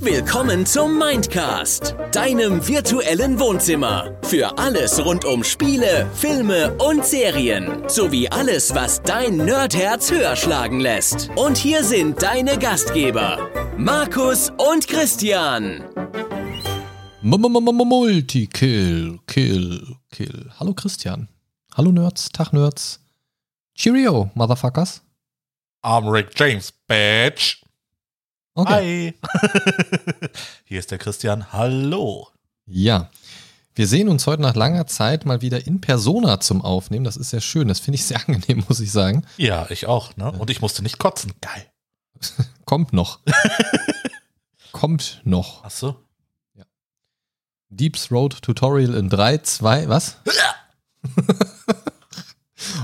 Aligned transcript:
Willkommen 0.00 0.64
zum 0.66 0.98
Mindcast, 0.98 1.94
deinem 2.10 2.66
virtuellen 2.66 3.38
Wohnzimmer. 3.38 4.16
Für 4.22 4.58
alles 4.58 5.04
rund 5.04 5.24
um 5.24 5.44
Spiele, 5.44 6.08
Filme 6.14 6.74
und 6.78 7.04
Serien. 7.04 7.88
Sowie 7.88 8.28
alles, 8.28 8.74
was 8.74 9.02
dein 9.02 9.36
Nerdherz 9.36 10.10
höher 10.10 10.36
schlagen 10.36 10.80
lässt. 10.80 11.30
Und 11.36 11.58
hier 11.58 11.84
sind 11.84 12.22
deine 12.22 12.58
Gastgeber, 12.58 13.50
Markus 13.76 14.50
und 14.56 14.88
Christian. 14.88 15.84
Multikill, 17.22 19.18
Kill, 19.26 19.96
Kill. 20.10 20.50
Hallo 20.58 20.74
Christian. 20.74 21.28
Hallo 21.76 21.92
Nerds, 21.92 22.30
Tag 22.30 22.52
Nerds. 22.52 23.00
Cheerio, 23.74 24.30
Motherfuckers. 24.34 25.02
I'm 25.82 26.06
Rick 26.08 26.38
James, 26.38 26.72
Bitch. 26.86 27.62
Okay. 28.54 29.14
Hi. 29.22 30.28
Hier 30.64 30.78
ist 30.78 30.90
der 30.90 30.98
Christian. 30.98 31.52
Hallo. 31.54 32.28
Ja. 32.66 33.10
Wir 33.74 33.86
sehen 33.86 34.10
uns 34.10 34.26
heute 34.26 34.42
nach 34.42 34.56
langer 34.56 34.86
Zeit 34.86 35.24
mal 35.24 35.40
wieder 35.40 35.66
in 35.66 35.80
Persona 35.80 36.38
zum 36.40 36.60
Aufnehmen. 36.60 37.06
Das 37.06 37.16
ist 37.16 37.30
sehr 37.30 37.40
schön. 37.40 37.68
Das 37.68 37.80
finde 37.80 37.94
ich 37.94 38.04
sehr 38.04 38.20
angenehm, 38.28 38.62
muss 38.68 38.80
ich 38.80 38.92
sagen. 38.92 39.24
Ja, 39.38 39.70
ich 39.70 39.86
auch. 39.86 40.14
Ne? 40.16 40.30
Und 40.30 40.50
ich 40.50 40.60
musste 40.60 40.82
nicht 40.82 40.98
kotzen. 40.98 41.32
Geil. 41.40 41.66
Kommt 42.66 42.92
noch. 42.92 43.20
Kommt 44.72 45.22
noch. 45.24 45.64
Ach 45.64 45.70
so. 45.70 45.96
Ja. 46.54 46.64
Deep 47.70 47.96
Throat 47.96 48.42
Tutorial 48.42 48.94
in 48.94 49.08
3, 49.08 49.38
2, 49.38 49.88
was? 49.88 50.18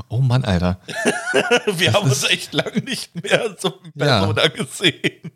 Oh 0.08 0.18
Mann, 0.20 0.44
Alter. 0.44 0.80
Wir 1.76 1.92
haben 1.92 2.08
uns 2.08 2.24
echt 2.24 2.52
lange 2.52 2.78
nicht 2.80 3.14
mehr 3.22 3.56
so 3.58 3.74
in 3.84 3.92
Persona 3.92 4.42
Ja. 4.42 4.48
gesehen. 4.48 5.30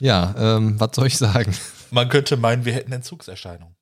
Ja, 0.00 0.34
ähm, 0.38 0.80
was 0.80 0.90
soll 0.94 1.06
ich 1.06 1.18
sagen? 1.18 1.54
Man 1.90 2.08
könnte 2.08 2.36
meinen, 2.36 2.64
wir 2.64 2.72
hätten 2.72 2.92
Entzugserscheinungen. 2.92 3.74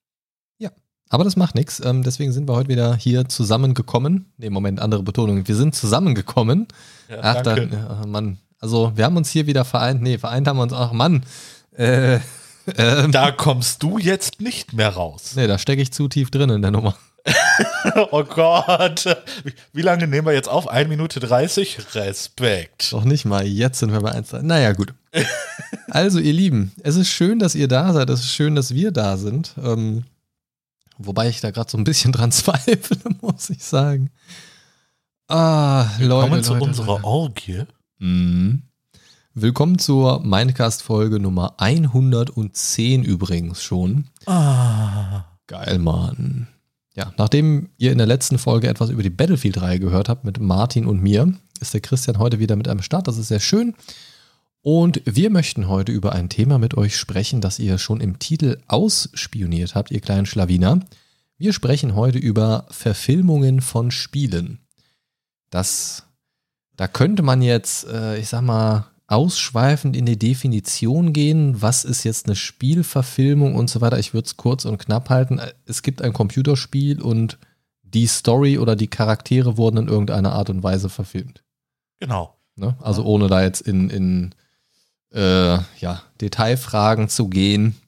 Aber 1.11 1.25
das 1.25 1.37
macht 1.37 1.55
nichts. 1.55 1.81
Ähm, 1.85 2.03
deswegen 2.03 2.33
sind 2.33 2.49
wir 2.49 2.55
heute 2.55 2.69
wieder 2.69 2.95
hier 2.95 3.29
zusammengekommen. 3.29 4.31
Nee, 4.37 4.51
Moment, 4.51 4.81
andere 4.81 5.03
Betonung. 5.03 5.47
Wir 5.49 5.57
sind 5.57 5.75
zusammengekommen. 5.75 6.69
Ja, 7.09 7.17
Ach, 7.23 7.43
dann, 7.43 7.73
ja, 7.73 8.07
Mann. 8.07 8.39
Also, 8.61 8.93
wir 8.95 9.05
haben 9.05 9.17
uns 9.17 9.31
hier 9.31 9.47
wieder 9.47 9.65
vereint. 9.65 10.03
Nee, 10.03 10.19
vereint 10.19 10.47
haben 10.47 10.59
wir 10.59 10.65
uns. 10.65 10.73
Ach, 10.75 10.93
Mann. 10.93 11.25
Äh, 11.75 12.17
ähm, 12.77 13.11
Da 13.13 13.31
kommst 13.31 13.83
du 13.83 13.97
jetzt 13.99 14.41
nicht 14.41 14.75
mehr 14.75 14.91
raus. 14.91 15.33
nee, 15.35 15.47
da 15.47 15.57
stecke 15.57 15.81
ich 15.81 15.93
zu 15.93 16.09
tief 16.09 16.31
drin 16.31 16.51
in 16.51 16.61
der 16.61 16.73
Nummer. 16.73 16.95
Oh 18.11 18.25
Gott. 18.25 19.05
Wie, 19.73 19.83
lange 19.83 20.07
nehmen 20.07 20.27
wir 20.27 20.35
jetzt 20.35 20.49
auf? 20.49 20.69
1 20.69 20.89
Minute 20.89 21.21
30? 21.21 21.95
Respekt. 21.95 22.93
Doch 22.93 23.05
nicht 23.05 23.25
mal. 23.25 23.47
Jetzt 23.47 23.79
sind 23.79 23.93
wir 23.93 24.01
bei 24.01 24.13
1. 24.13 24.33
Naja, 24.43 24.73
gut. 24.73 24.95
Also, 25.91 26.19
ihr 26.19 26.33
Lieben, 26.33 26.73
es 26.83 26.97
ist 26.97 27.09
schön, 27.09 27.39
dass 27.39 27.55
ihr 27.55 27.69
da 27.69 27.93
seid. 27.93 28.11
Es 28.11 28.21
ist 28.21 28.33
schön, 28.33 28.55
dass 28.55 28.75
wir 28.75 28.93
da 28.93 29.17
sind. 29.17 29.55
Ähm, 29.63 30.05
wobei 30.99 31.29
ich 31.29 31.41
da 31.41 31.51
gerade 31.51 31.71
so 31.71 31.79
ein 31.79 31.85
bisschen 31.85 32.13
dran 32.13 32.33
zweifle, 32.33 32.99
muss 33.21 33.51
ich 33.51 33.65
sagen. 33.65 34.11
Ah, 35.29 35.87
Leute. 35.99 36.29
Kommen 36.29 36.45
zu 36.45 36.53
Leute, 36.55 36.65
unserer 36.65 36.87
Leute. 36.87 37.05
Orgie. 37.05 37.63
Mhm. 37.99 38.63
Willkommen 39.35 39.79
zur 39.79 40.25
Mindcast-Folge 40.25 41.21
Nummer 41.21 41.55
110 41.59 43.05
übrigens 43.05 43.63
schon. 43.63 44.09
Ah. 44.27 45.25
Geil, 45.47 45.79
Mann. 45.79 46.49
Ja, 46.99 47.15
nachdem 47.17 47.69
ihr 47.79 47.93
in 47.93 47.99
der 47.99 48.09
letzten 48.09 48.39
Folge 48.39 48.67
etwas 48.67 48.91
über 48.91 49.05
die 49.05 49.09
Battlefield-Reihe 49.09 49.79
gehört 49.79 50.09
habt 50.09 50.25
mit 50.25 50.41
Martin 50.41 50.85
und 50.85 51.01
mir, 51.01 51.33
ist 51.61 51.73
der 51.73 51.81
Christian 51.81 52.19
heute 52.19 52.41
wieder 52.41 52.57
mit 52.57 52.67
am 52.67 52.83
Start. 52.83 53.07
Das 53.07 53.19
ist 53.19 53.29
sehr 53.29 53.39
schön. 53.39 53.77
Und 54.63 55.01
wir 55.05 55.31
möchten 55.31 55.69
heute 55.69 55.93
über 55.93 56.13
ein 56.13 56.29
Thema 56.29 56.59
mit 56.59 56.77
euch 56.77 56.97
sprechen, 56.97 57.41
das 57.41 57.61
ihr 57.61 57.79
schon 57.79 58.01
im 58.01 58.19
Titel 58.19 58.59
ausspioniert 58.67 59.77
habt, 59.77 59.93
ihr 59.93 60.01
kleinen 60.01 60.27
Schlawiner. 60.27 60.81
Wir 61.37 61.53
sprechen 61.53 61.95
heute 61.95 62.19
über 62.19 62.67
Verfilmungen 62.69 63.61
von 63.61 63.93
Spielen. 63.93 64.59
Das, 65.51 66.03
da 66.75 66.89
könnte 66.89 67.23
man 67.23 67.43
jetzt, 67.43 67.87
äh, 67.87 68.19
ich 68.19 68.29
sag 68.29 68.43
mal, 68.43 68.91
ausschweifend 69.09 69.97
in 69.97 70.07
die 70.07 70.19
Definition 70.19 71.13
gehen, 71.13 71.61
was 71.61 71.85
ist 71.85 72.05
jetzt 72.05 72.27
eine 72.27 72.37
Spielverfilmung 72.37 73.55
und 73.55 73.69
so 73.69 73.81
weiter. 73.81 73.99
Ich 73.99 74.15
würde 74.15 74.27
es 74.27 74.37
kurz 74.37 74.67
und 74.67 74.79
knapp 74.79 75.09
halten. 75.09 75.41
Es 75.65 75.83
gibt 75.83 76.03
ein 76.03 76.13
Computerspiel 76.13 77.01
und 77.03 77.39
die 77.83 78.07
Story 78.07 78.59
oder 78.59 78.77
die 78.77 78.89
Charaktere 78.89 79.57
wurden 79.57 79.79
in 79.79 79.89
irgendeiner 79.89 80.33
Art 80.33 80.51
und 80.51 80.63
Weise 80.63 80.91
verfilmt. 80.91 81.43
Genau. 81.99 82.37
Ne? 82.55 82.77
Also 82.81 83.03
ohne 83.05 83.29
da 83.29 83.43
jetzt 83.43 83.63
in, 83.63 83.89
in 83.89 84.35
äh, 85.13 85.59
ja, 85.79 86.03
Detailfragen 86.21 87.09
zu 87.09 87.29
gehen. 87.29 87.81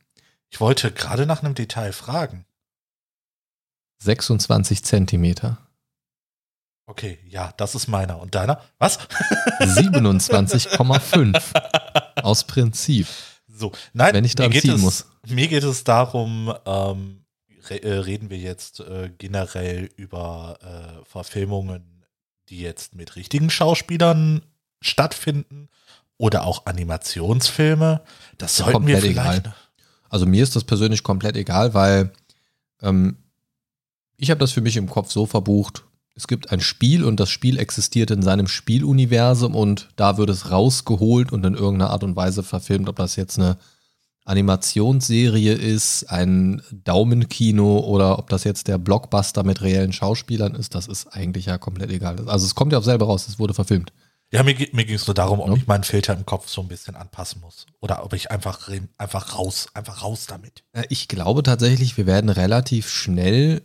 Ich 0.49 0.59
wollte 0.59 0.91
gerade 0.91 1.27
nach 1.27 1.43
einem 1.43 1.55
Detail 1.55 1.93
fragen. 1.93 2.47
26 3.99 4.83
Zentimeter. 4.85 5.59
Okay, 6.91 7.19
ja, 7.29 7.55
das 7.57 7.77
ist 7.77 7.87
meiner. 7.87 8.21
Und 8.21 8.35
deiner? 8.35 8.61
Was? 8.81 8.99
27,5 9.61 11.41
aus 12.21 12.43
Prinzip. 12.43 13.07
So, 13.47 13.71
nein, 13.93 14.13
Wenn 14.13 14.25
ich 14.25 14.35
geht 14.35 14.63
ziehen 14.63 14.75
es, 14.75 14.81
muss. 14.81 15.07
Mir 15.29 15.47
geht 15.47 15.63
es 15.63 15.85
darum, 15.85 16.53
ähm, 16.67 17.23
re 17.69 17.81
äh, 17.81 17.99
reden 17.99 18.29
wir 18.29 18.39
jetzt 18.39 18.81
äh, 18.81 19.13
generell 19.19 19.89
über 19.95 20.59
äh, 20.63 21.05
Verfilmungen, 21.05 22.03
die 22.49 22.59
jetzt 22.59 22.97
mit 22.97 23.15
richtigen 23.15 23.51
Schauspielern 23.51 24.43
stattfinden 24.81 25.69
oder 26.19 26.45
auch 26.45 26.67
Animationsfilme. 26.67 28.01
Das 28.37 28.57
sollten 28.57 28.85
wir 28.89 28.97
komplett 28.97 29.13
vielleicht. 29.13 29.47
egal. 29.47 29.55
Also 30.09 30.27
mir 30.27 30.43
ist 30.43 30.57
das 30.57 30.65
persönlich 30.65 31.05
komplett 31.05 31.37
egal, 31.37 31.73
weil 31.73 32.11
ähm, 32.83 33.17
ich 34.17 34.33
habe 34.33 34.41
das 34.41 34.51
für 34.51 34.61
mich 34.61 34.77
im 34.77 34.91
Kopf 34.91 35.13
so 35.13 35.25
verbucht. 35.25 35.85
Es 36.15 36.27
gibt 36.27 36.51
ein 36.51 36.61
Spiel 36.61 37.05
und 37.05 37.19
das 37.21 37.31
Spiel 37.31 37.59
existiert 37.59 38.11
in 38.11 38.23
seinem 38.23 38.47
Spieluniversum 38.47 39.55
und 39.55 39.89
da 39.97 40.19
wird 40.19 40.29
es 40.31 40.51
rausgeholt 40.51 41.33
und 41.33 41.45
in 41.47 41.55
irgendeiner 41.55 41.91
Art 41.91 42.05
und 42.05 42.17
Weise 42.17 42.43
verfilmt, 42.43 42.89
ob 42.89 42.97
das 42.97 43.17
jetzt 43.17 43.39
eine 43.39 43.57
Animationsserie 44.25 45.55
ist, 45.55 46.05
ein 46.11 46.63
Daumenkino 46.71 47.79
oder 47.79 48.19
ob 48.19 48.29
das 48.31 48.45
jetzt 48.45 48.69
der 48.69 48.79
Blockbuster 48.79 49.43
mit 49.45 49.63
reellen 49.63 49.93
Schauspielern 49.93 50.55
ist, 50.55 50.75
das 50.75 50.87
ist 50.89 51.07
eigentlich 51.09 51.47
ja 51.47 51.59
komplett 51.59 51.91
egal. 51.91 52.29
Also 52.29 52.47
es 52.47 52.55
kommt 52.55 52.73
ja 52.73 52.79
auf 52.79 52.85
selber 52.85 53.07
raus, 53.07 53.27
es 53.29 53.39
wurde 53.39 53.55
verfilmt. 53.55 53.93
Ja, 54.33 54.45
mir, 54.45 54.55
mir 54.73 54.85
ging 54.85 54.95
es 54.95 55.07
nur 55.09 55.15
darum, 55.15 55.41
ob 55.41 55.49
Ja. 55.49 55.55
ich 55.57 55.67
meinen 55.67 55.83
Filter 55.83 56.15
im 56.17 56.25
Kopf 56.25 56.49
so 56.49 56.61
ein 56.61 56.69
bisschen 56.69 56.95
anpassen 56.95 57.41
muss. 57.41 57.67
Oder 57.81 58.05
ob 58.05 58.13
ich 58.13 58.31
einfach, 58.31 58.71
einfach 58.97 59.37
raus, 59.37 59.67
einfach 59.75 60.03
raus 60.05 60.27
damit. 60.29 60.63
Äh, 60.73 60.85
Ich 60.89 61.09
glaube 61.09 61.43
tatsächlich, 61.43 61.97
wir 61.97 62.07
werden 62.07 62.31
relativ 62.31 62.89
schnell 62.89 63.63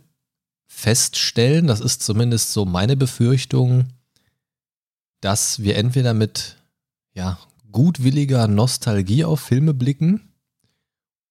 feststellen, 0.66 1.66
das 1.66 1.80
ist 1.80 2.02
zumindest 2.02 2.52
so 2.52 2.64
meine 2.64 2.96
Befürchtung, 2.96 3.86
dass 5.20 5.62
wir 5.62 5.76
entweder 5.76 6.14
mit 6.14 6.56
ja, 7.14 7.38
gutwilliger 7.72 8.48
Nostalgie 8.48 9.24
auf 9.24 9.40
Filme 9.40 9.74
blicken 9.74 10.32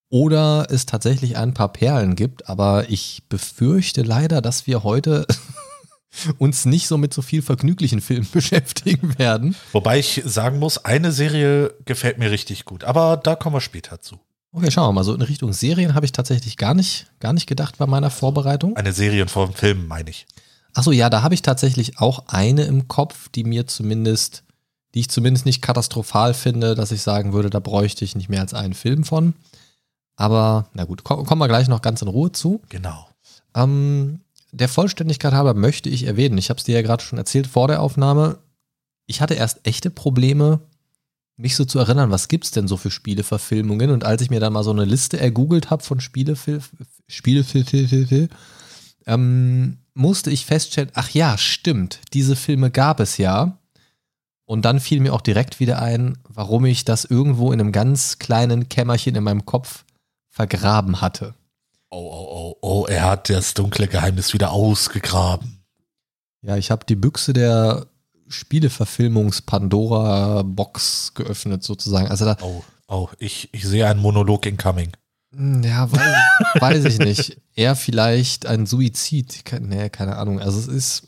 oder 0.09 0.67
es 0.69 0.85
tatsächlich 0.85 1.37
ein 1.37 1.53
paar 1.53 1.73
Perlen 1.73 2.15
gibt, 2.15 2.49
aber 2.49 2.89
ich 2.89 3.23
befürchte 3.29 4.01
leider, 4.01 4.41
dass 4.41 4.67
wir 4.67 4.83
heute 4.83 5.25
uns 6.37 6.65
nicht 6.65 6.87
so 6.87 6.97
mit 6.97 7.13
so 7.13 7.21
viel 7.21 7.41
vergnüglichen 7.41 8.01
Filmen 8.01 8.27
beschäftigen 8.33 9.17
werden. 9.17 9.55
Wobei 9.71 9.99
ich 9.99 10.21
sagen 10.25 10.59
muss, 10.59 10.83
eine 10.85 11.11
Serie 11.11 11.73
gefällt 11.85 12.17
mir 12.17 12.31
richtig 12.31 12.65
gut. 12.65 12.83
Aber 12.83 13.17
da 13.17 13.35
kommen 13.35 13.55
wir 13.55 13.61
später 13.61 14.01
zu. 14.01 14.19
Okay, 14.55 14.71
schauen 14.71 14.87
wir 14.87 14.93
mal. 14.93 15.03
So 15.03 15.13
in 15.13 15.21
Richtung 15.21 15.51
Serien 15.51 15.95
habe 15.95 16.05
ich 16.05 16.13
tatsächlich 16.13 16.55
gar 16.55 16.73
nicht, 16.73 17.07
gar 17.19 17.33
nicht 17.33 17.45
gedacht 17.45 17.77
bei 17.77 17.85
meiner 17.87 18.09
Vorbereitung. 18.09 18.77
Eine 18.77 18.93
Serie 18.93 19.27
von 19.27 19.51
Filmen, 19.51 19.85
meine 19.85 20.09
ich. 20.09 20.25
Achso, 20.73 20.91
ja, 20.91 21.09
da 21.09 21.21
habe 21.23 21.33
ich 21.33 21.41
tatsächlich 21.41 21.99
auch 21.99 22.23
eine 22.27 22.63
im 22.63 22.87
Kopf, 22.87 23.27
die 23.29 23.43
mir 23.43 23.67
zumindest, 23.67 24.43
die 24.93 25.01
ich 25.01 25.09
zumindest 25.09 25.45
nicht 25.45 25.61
katastrophal 25.61 26.33
finde, 26.33 26.73
dass 26.73 26.93
ich 26.93 27.01
sagen 27.01 27.33
würde, 27.33 27.49
da 27.49 27.59
bräuchte 27.59 28.05
ich 28.05 28.15
nicht 28.15 28.29
mehr 28.29 28.39
als 28.39 28.53
einen 28.53 28.73
Film 28.73 29.03
von. 29.03 29.33
Aber 30.15 30.69
na 30.73 30.85
gut, 30.85 31.03
ko- 31.03 31.23
kommen 31.25 31.41
wir 31.41 31.49
gleich 31.49 31.67
noch 31.67 31.81
ganz 31.81 32.01
in 32.01 32.07
Ruhe 32.07 32.31
zu. 32.31 32.61
Genau. 32.69 33.09
Ähm, 33.55 34.21
der 34.53 34.69
Vollständigkeit 34.69 35.33
halber 35.33 35.53
möchte 35.53 35.89
ich 35.89 36.05
erwähnen, 36.05 36.37
ich 36.37 36.49
habe 36.49 36.59
es 36.59 36.63
dir 36.63 36.75
ja 36.75 36.81
gerade 36.81 37.03
schon 37.03 37.19
erzählt 37.19 37.47
vor 37.47 37.67
der 37.67 37.81
Aufnahme, 37.81 38.37
ich 39.05 39.19
hatte 39.19 39.33
erst 39.33 39.67
echte 39.67 39.89
Probleme, 39.89 40.61
mich 41.37 41.55
so 41.55 41.65
zu 41.65 41.79
erinnern, 41.79 42.11
was 42.11 42.27
gibt's 42.27 42.51
denn 42.51 42.67
so 42.67 42.77
für 42.77 42.91
Spieleverfilmungen? 42.91 43.91
Und 43.91 44.03
als 44.03 44.21
ich 44.21 44.29
mir 44.29 44.39
dann 44.39 44.53
mal 44.53 44.63
so 44.63 44.71
eine 44.71 44.85
Liste 44.85 45.19
ergoogelt 45.19 45.69
habe 45.69 45.83
von 45.83 45.99
Spielefil 45.99 46.61
Spielefil 47.07 48.29
ähm, 49.05 49.77
musste 49.93 50.31
ich 50.31 50.45
feststellen, 50.45 50.91
ach 50.93 51.09
ja, 51.11 51.37
stimmt, 51.37 51.99
diese 52.13 52.35
Filme 52.35 52.71
gab 52.71 52.99
es 52.99 53.17
ja. 53.17 53.57
Und 54.45 54.63
dann 54.63 54.79
fiel 54.79 54.99
mir 54.99 55.13
auch 55.13 55.21
direkt 55.21 55.59
wieder 55.59 55.81
ein, 55.81 56.17
warum 56.27 56.65
ich 56.65 56.85
das 56.85 57.05
irgendwo 57.05 57.51
in 57.51 57.59
einem 57.59 57.71
ganz 57.71 58.19
kleinen 58.19 58.69
Kämmerchen 58.69 59.15
in 59.15 59.23
meinem 59.23 59.45
Kopf 59.45 59.85
vergraben 60.29 61.01
hatte. 61.01 61.33
Oh, 61.89 61.97
oh, 61.97 62.27
oh, 62.29 62.57
oh, 62.61 62.85
er 62.87 63.05
hat 63.05 63.29
das 63.29 63.53
dunkle 63.53 63.87
Geheimnis 63.87 64.33
wieder 64.33 64.51
ausgegraben. 64.51 65.63
Ja, 66.41 66.57
ich 66.57 66.69
habe 66.69 66.85
die 66.85 66.95
Büchse 66.95 67.33
der 67.33 67.87
Spieleverfilmungs-Pandora-Box 68.27 71.13
geöffnet, 71.13 71.63
sozusagen. 71.63 72.07
Also 72.07 72.25
da, 72.25 72.37
Oh, 72.41 72.63
oh, 72.87 73.09
ich, 73.19 73.49
ich 73.53 73.65
sehe 73.65 73.87
einen 73.87 73.99
Monolog 74.01 74.45
incoming. 74.45 74.91
Hm, 75.35 75.63
Ja, 75.63 75.91
weiß, 75.91 76.01
weiß 76.61 76.85
ich 76.85 76.99
nicht. 76.99 77.37
Eher 77.55 77.75
vielleicht 77.75 78.45
ein 78.45 78.65
Suizid. 78.65 79.43
Nee, 79.61 79.89
keine 79.89 80.17
Ahnung. 80.17 80.39
Also 80.39 80.59
es 80.59 80.67
ist. 80.67 81.07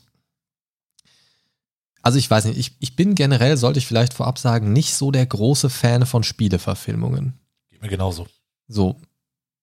Also 2.02 2.18
ich 2.18 2.30
weiß 2.30 2.44
nicht, 2.46 2.58
ich, 2.58 2.76
ich 2.78 2.96
bin 2.96 3.14
generell, 3.14 3.56
sollte 3.56 3.78
ich 3.80 3.86
vielleicht 3.86 4.14
vorab 4.14 4.38
sagen, 4.38 4.72
nicht 4.72 4.94
so 4.94 5.10
der 5.10 5.26
große 5.26 5.68
Fan 5.68 6.06
von 6.06 6.22
Spieleverfilmungen. 6.22 7.34
Geht 7.70 7.82
mir 7.82 7.88
genauso. 7.88 8.26
So. 8.68 8.96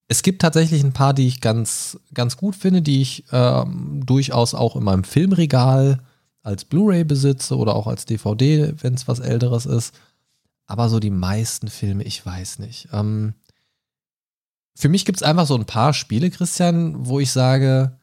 Es 0.08 0.22
gibt 0.22 0.42
tatsächlich 0.44 0.84
ein 0.84 0.94
paar, 0.94 1.16
die 1.16 1.28
ich 1.28 1.42
ganz, 1.42 1.98
ganz 2.14 2.38
gut 2.38 2.56
finde, 2.56 2.84
die 2.84 3.02
ich 3.02 3.24
ähm, 3.32 4.04
durchaus 4.06 4.54
auch 4.54 4.76
in 4.76 4.84
meinem 4.84 5.04
Filmregal 5.06 6.02
als 6.46 6.64
Blu-ray 6.64 7.04
besitze 7.04 7.58
oder 7.58 7.76
auch 7.76 7.88
als 7.88 8.06
DVD, 8.06 8.74
wenn 8.82 8.94
es 8.94 9.08
was 9.08 9.20
Älteres 9.20 9.66
ist. 9.66 9.96
Aber 10.68 10.90
so 10.90 11.00
die 11.00 11.10
meisten 11.10 11.68
Filme, 11.68 12.04
ich 12.04 12.24
weiß 12.24 12.60
nicht. 12.60 12.88
Ähm, 12.94 13.34
für 14.76 14.90
mich 14.90 15.06
gibt 15.06 15.18
es 15.18 15.24
einfach 15.24 15.48
so 15.48 15.56
ein 15.56 15.66
paar 15.66 15.94
Spiele, 15.94 16.30
Christian, 16.30 17.08
wo 17.08 17.20
ich 17.20 17.32
sage, 17.32 17.98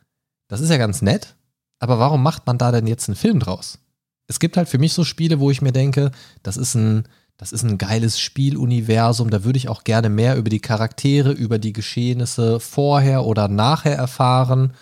das 0.48 0.60
ist 0.60 0.70
ja 0.70 0.76
ganz 0.76 1.02
nett, 1.02 1.36
aber 1.78 1.98
warum 1.98 2.22
macht 2.22 2.46
man 2.46 2.58
da 2.58 2.72
denn 2.72 2.86
jetzt 2.86 3.08
einen 3.08 3.16
Film 3.16 3.38
draus? 3.38 3.78
Es 4.26 4.40
gibt 4.40 4.56
halt 4.56 4.68
für 4.68 4.78
mich 4.78 4.92
so 4.92 5.04
Spiele, 5.04 5.38
wo 5.38 5.50
ich 5.50 5.62
mir 5.62 5.72
denke, 5.72 6.10
das 6.42 6.56
ist 6.56 6.74
ein, 6.74 7.04
das 7.36 7.52
ist 7.52 7.62
ein 7.62 7.78
geiles 7.78 8.18
Spieluniversum, 8.18 9.30
da 9.30 9.44
würde 9.44 9.58
ich 9.58 9.68
auch 9.68 9.84
gerne 9.84 10.08
mehr 10.08 10.36
über 10.36 10.50
die 10.50 10.60
Charaktere, 10.60 11.30
über 11.30 11.58
die 11.58 11.72
Geschehnisse 11.72 12.58
vorher 12.58 13.24
oder 13.24 13.46
nachher 13.48 13.96
erfahren 13.96 14.72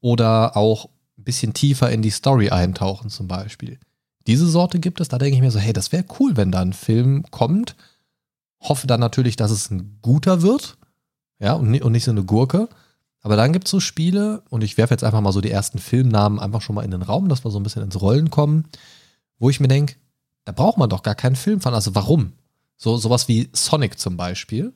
oder 0.00 0.56
auch 0.56 0.88
ein 1.24 1.32
bisschen 1.32 1.54
tiefer 1.54 1.90
in 1.90 2.02
die 2.02 2.10
Story 2.10 2.50
eintauchen 2.50 3.08
zum 3.10 3.26
Beispiel. 3.26 3.78
Diese 4.26 4.46
Sorte 4.46 4.78
gibt 4.78 5.00
es, 5.00 5.08
da 5.08 5.18
denke 5.18 5.36
ich 5.36 5.42
mir 5.42 5.50
so, 5.50 5.58
hey, 5.58 5.72
das 5.72 5.90
wäre 5.90 6.04
cool, 6.20 6.36
wenn 6.36 6.50
da 6.52 6.60
ein 6.60 6.72
Film 6.72 7.24
kommt. 7.30 7.76
Hoffe 8.60 8.86
dann 8.86 9.00
natürlich, 9.00 9.36
dass 9.36 9.50
es 9.50 9.70
ein 9.70 9.98
guter 10.02 10.42
wird, 10.42 10.76
ja, 11.38 11.54
und, 11.54 11.80
und 11.82 11.92
nicht 11.92 12.04
so 12.04 12.10
eine 12.10 12.24
Gurke. 12.24 12.68
Aber 13.20 13.36
dann 13.36 13.52
gibt 13.52 13.66
es 13.66 13.70
so 13.70 13.80
Spiele, 13.80 14.42
und 14.50 14.62
ich 14.62 14.76
werfe 14.76 14.92
jetzt 14.94 15.04
einfach 15.04 15.20
mal 15.20 15.32
so 15.32 15.40
die 15.40 15.50
ersten 15.50 15.78
Filmnamen 15.78 16.38
einfach 16.38 16.60
schon 16.62 16.74
mal 16.74 16.84
in 16.84 16.90
den 16.90 17.02
Raum, 17.02 17.28
dass 17.28 17.44
wir 17.44 17.50
so 17.50 17.58
ein 17.58 17.62
bisschen 17.62 17.82
ins 17.82 18.00
Rollen 18.00 18.30
kommen, 18.30 18.64
wo 19.38 19.50
ich 19.50 19.60
mir 19.60 19.68
denke, 19.68 19.96
da 20.44 20.52
braucht 20.52 20.76
man 20.78 20.90
doch 20.90 21.02
gar 21.02 21.14
keinen 21.14 21.36
Film 21.36 21.60
von. 21.60 21.74
Also 21.74 21.94
warum? 21.94 22.32
So 22.76 22.96
sowas 22.98 23.28
wie 23.28 23.48
Sonic 23.52 23.98
zum 23.98 24.16
Beispiel. 24.16 24.74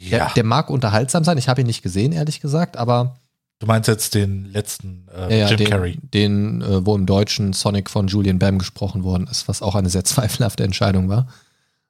Der, 0.00 0.18
Ja. 0.18 0.32
der 0.34 0.44
mag 0.44 0.70
unterhaltsam 0.70 1.24
sein. 1.24 1.38
Ich 1.38 1.48
habe 1.48 1.60
ihn 1.60 1.66
nicht 1.66 1.82
gesehen, 1.82 2.12
ehrlich 2.12 2.40
gesagt, 2.40 2.76
aber 2.76 3.16
du 3.62 3.66
meinst 3.68 3.86
jetzt 3.86 4.14
den 4.16 4.52
letzten 4.52 5.06
äh, 5.14 5.30
ja, 5.30 5.36
ja, 5.44 5.48
Jim 5.50 5.56
den, 5.58 5.66
Carrey. 5.70 5.98
den 6.02 6.62
äh, 6.62 6.84
wo 6.84 6.96
im 6.96 7.06
Deutschen 7.06 7.52
Sonic 7.52 7.88
von 7.88 8.08
Julian 8.08 8.40
Bam 8.40 8.58
gesprochen 8.58 9.04
worden 9.04 9.28
ist, 9.30 9.46
was 9.46 9.62
auch 9.62 9.76
eine 9.76 9.88
sehr 9.88 10.04
zweifelhafte 10.12 10.64
Entscheidung 10.64 11.08
war, 11.08 11.28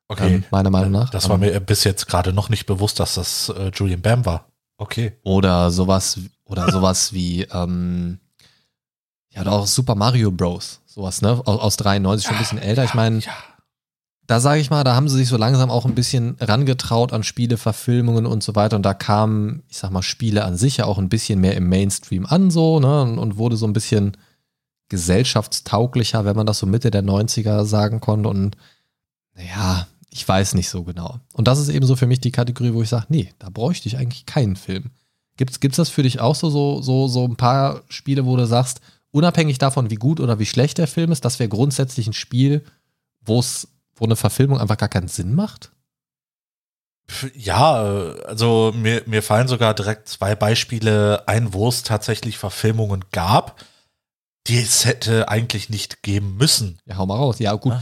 Okay. 0.08 0.34
ähm, 0.34 0.44
meiner 0.50 0.68
Meinung 0.68 0.90
nach. 0.90 1.08
Das 1.08 1.30
war 1.30 1.38
mir 1.38 1.58
bis 1.60 1.84
jetzt 1.84 2.06
gerade 2.06 2.34
noch 2.34 2.50
nicht 2.50 2.66
bewusst, 2.66 3.00
dass 3.00 3.14
das 3.14 3.48
äh, 3.56 3.70
Julian 3.74 4.02
Bam 4.02 4.26
war. 4.26 4.44
Okay. 4.76 5.12
Oder 5.22 5.70
sowas, 5.70 6.18
oder 6.44 6.70
sowas 6.70 7.14
wie, 7.14 7.44
ähm, 7.44 8.18
ja, 9.30 9.40
oder 9.40 9.52
auch 9.52 9.66
Super 9.66 9.94
Mario 9.94 10.30
Bros. 10.30 10.80
Sowas, 10.84 11.22
ne? 11.22 11.30
Aus, 11.46 11.60
aus 11.60 11.76
93, 11.78 12.26
schon 12.26 12.36
ein 12.36 12.42
bisschen 12.42 12.58
älter. 12.58 12.84
Ich 12.84 12.92
meine, 12.92 13.20
Ja. 13.20 13.32
Da 14.32 14.40
sage 14.40 14.62
ich 14.62 14.70
mal, 14.70 14.82
da 14.82 14.96
haben 14.96 15.10
sie 15.10 15.18
sich 15.18 15.28
so 15.28 15.36
langsam 15.36 15.70
auch 15.70 15.84
ein 15.84 15.94
bisschen 15.94 16.36
rangetraut 16.40 17.12
an 17.12 17.22
Spiele, 17.22 17.58
Verfilmungen 17.58 18.24
und 18.24 18.42
so 18.42 18.54
weiter. 18.54 18.76
Und 18.76 18.82
da 18.82 18.94
kamen, 18.94 19.62
ich 19.68 19.76
sag 19.76 19.90
mal, 19.90 20.00
Spiele 20.00 20.46
an 20.46 20.56
sich 20.56 20.78
ja 20.78 20.86
auch 20.86 20.96
ein 20.96 21.10
bisschen 21.10 21.38
mehr 21.38 21.54
im 21.54 21.68
Mainstream 21.68 22.24
an, 22.24 22.50
so, 22.50 22.80
ne? 22.80 23.02
Und, 23.02 23.18
und 23.18 23.36
wurde 23.36 23.58
so 23.58 23.66
ein 23.66 23.74
bisschen 23.74 24.16
gesellschaftstauglicher, 24.88 26.24
wenn 26.24 26.34
man 26.34 26.46
das 26.46 26.60
so 26.60 26.66
Mitte 26.66 26.90
der 26.90 27.04
90er 27.04 27.66
sagen 27.66 28.00
konnte. 28.00 28.30
Und 28.30 28.56
naja, 29.34 29.86
ich 30.08 30.26
weiß 30.26 30.54
nicht 30.54 30.70
so 30.70 30.82
genau. 30.82 31.20
Und 31.34 31.46
das 31.46 31.58
ist 31.58 31.68
eben 31.68 31.84
so 31.84 31.94
für 31.94 32.06
mich 32.06 32.22
die 32.22 32.32
Kategorie, 32.32 32.72
wo 32.72 32.80
ich 32.80 32.88
sage, 32.88 33.04
nee, 33.10 33.34
da 33.38 33.50
bräuchte 33.50 33.86
ich 33.86 33.98
eigentlich 33.98 34.24
keinen 34.24 34.56
Film. 34.56 34.92
Gibt's, 35.36 35.60
gibt's 35.60 35.76
das 35.76 35.90
für 35.90 36.04
dich 36.04 36.20
auch 36.20 36.36
so, 36.36 36.48
so, 36.48 36.80
so, 36.80 37.06
so 37.06 37.26
ein 37.26 37.36
paar 37.36 37.82
Spiele, 37.90 38.24
wo 38.24 38.34
du 38.34 38.46
sagst, 38.46 38.80
unabhängig 39.10 39.58
davon, 39.58 39.90
wie 39.90 39.96
gut 39.96 40.20
oder 40.20 40.38
wie 40.38 40.46
schlecht 40.46 40.78
der 40.78 40.86
Film 40.86 41.12
ist, 41.12 41.26
das 41.26 41.38
wäre 41.38 41.50
grundsätzlich 41.50 42.06
ein 42.06 42.14
Spiel, 42.14 42.64
wo 43.20 43.38
es, 43.38 43.68
wo 44.02 44.06
eine 44.06 44.16
Verfilmung 44.16 44.58
einfach 44.58 44.76
gar 44.76 44.88
keinen 44.88 45.08
Sinn 45.08 45.32
macht? 45.32 45.70
Ja, 47.34 47.84
äh, 47.84 48.24
also 48.24 48.72
mir, 48.74 49.02
mir 49.06 49.22
fallen 49.22 49.48
sogar 49.48 49.74
direkt 49.74 50.08
zwei 50.08 50.34
Beispiele 50.34 51.22
ein, 51.28 51.54
wo 51.54 51.68
es 51.68 51.84
tatsächlich 51.84 52.36
Verfilmungen 52.36 53.04
gab, 53.12 53.62
die 54.48 54.58
es 54.58 54.86
hätte 54.86 55.28
eigentlich 55.28 55.70
nicht 55.70 56.02
geben 56.02 56.36
müssen. 56.36 56.78
Ja, 56.84 56.96
hau 56.96 57.06
mal 57.06 57.16
raus. 57.16 57.38
Ja, 57.38 57.54
gut. 57.54 57.74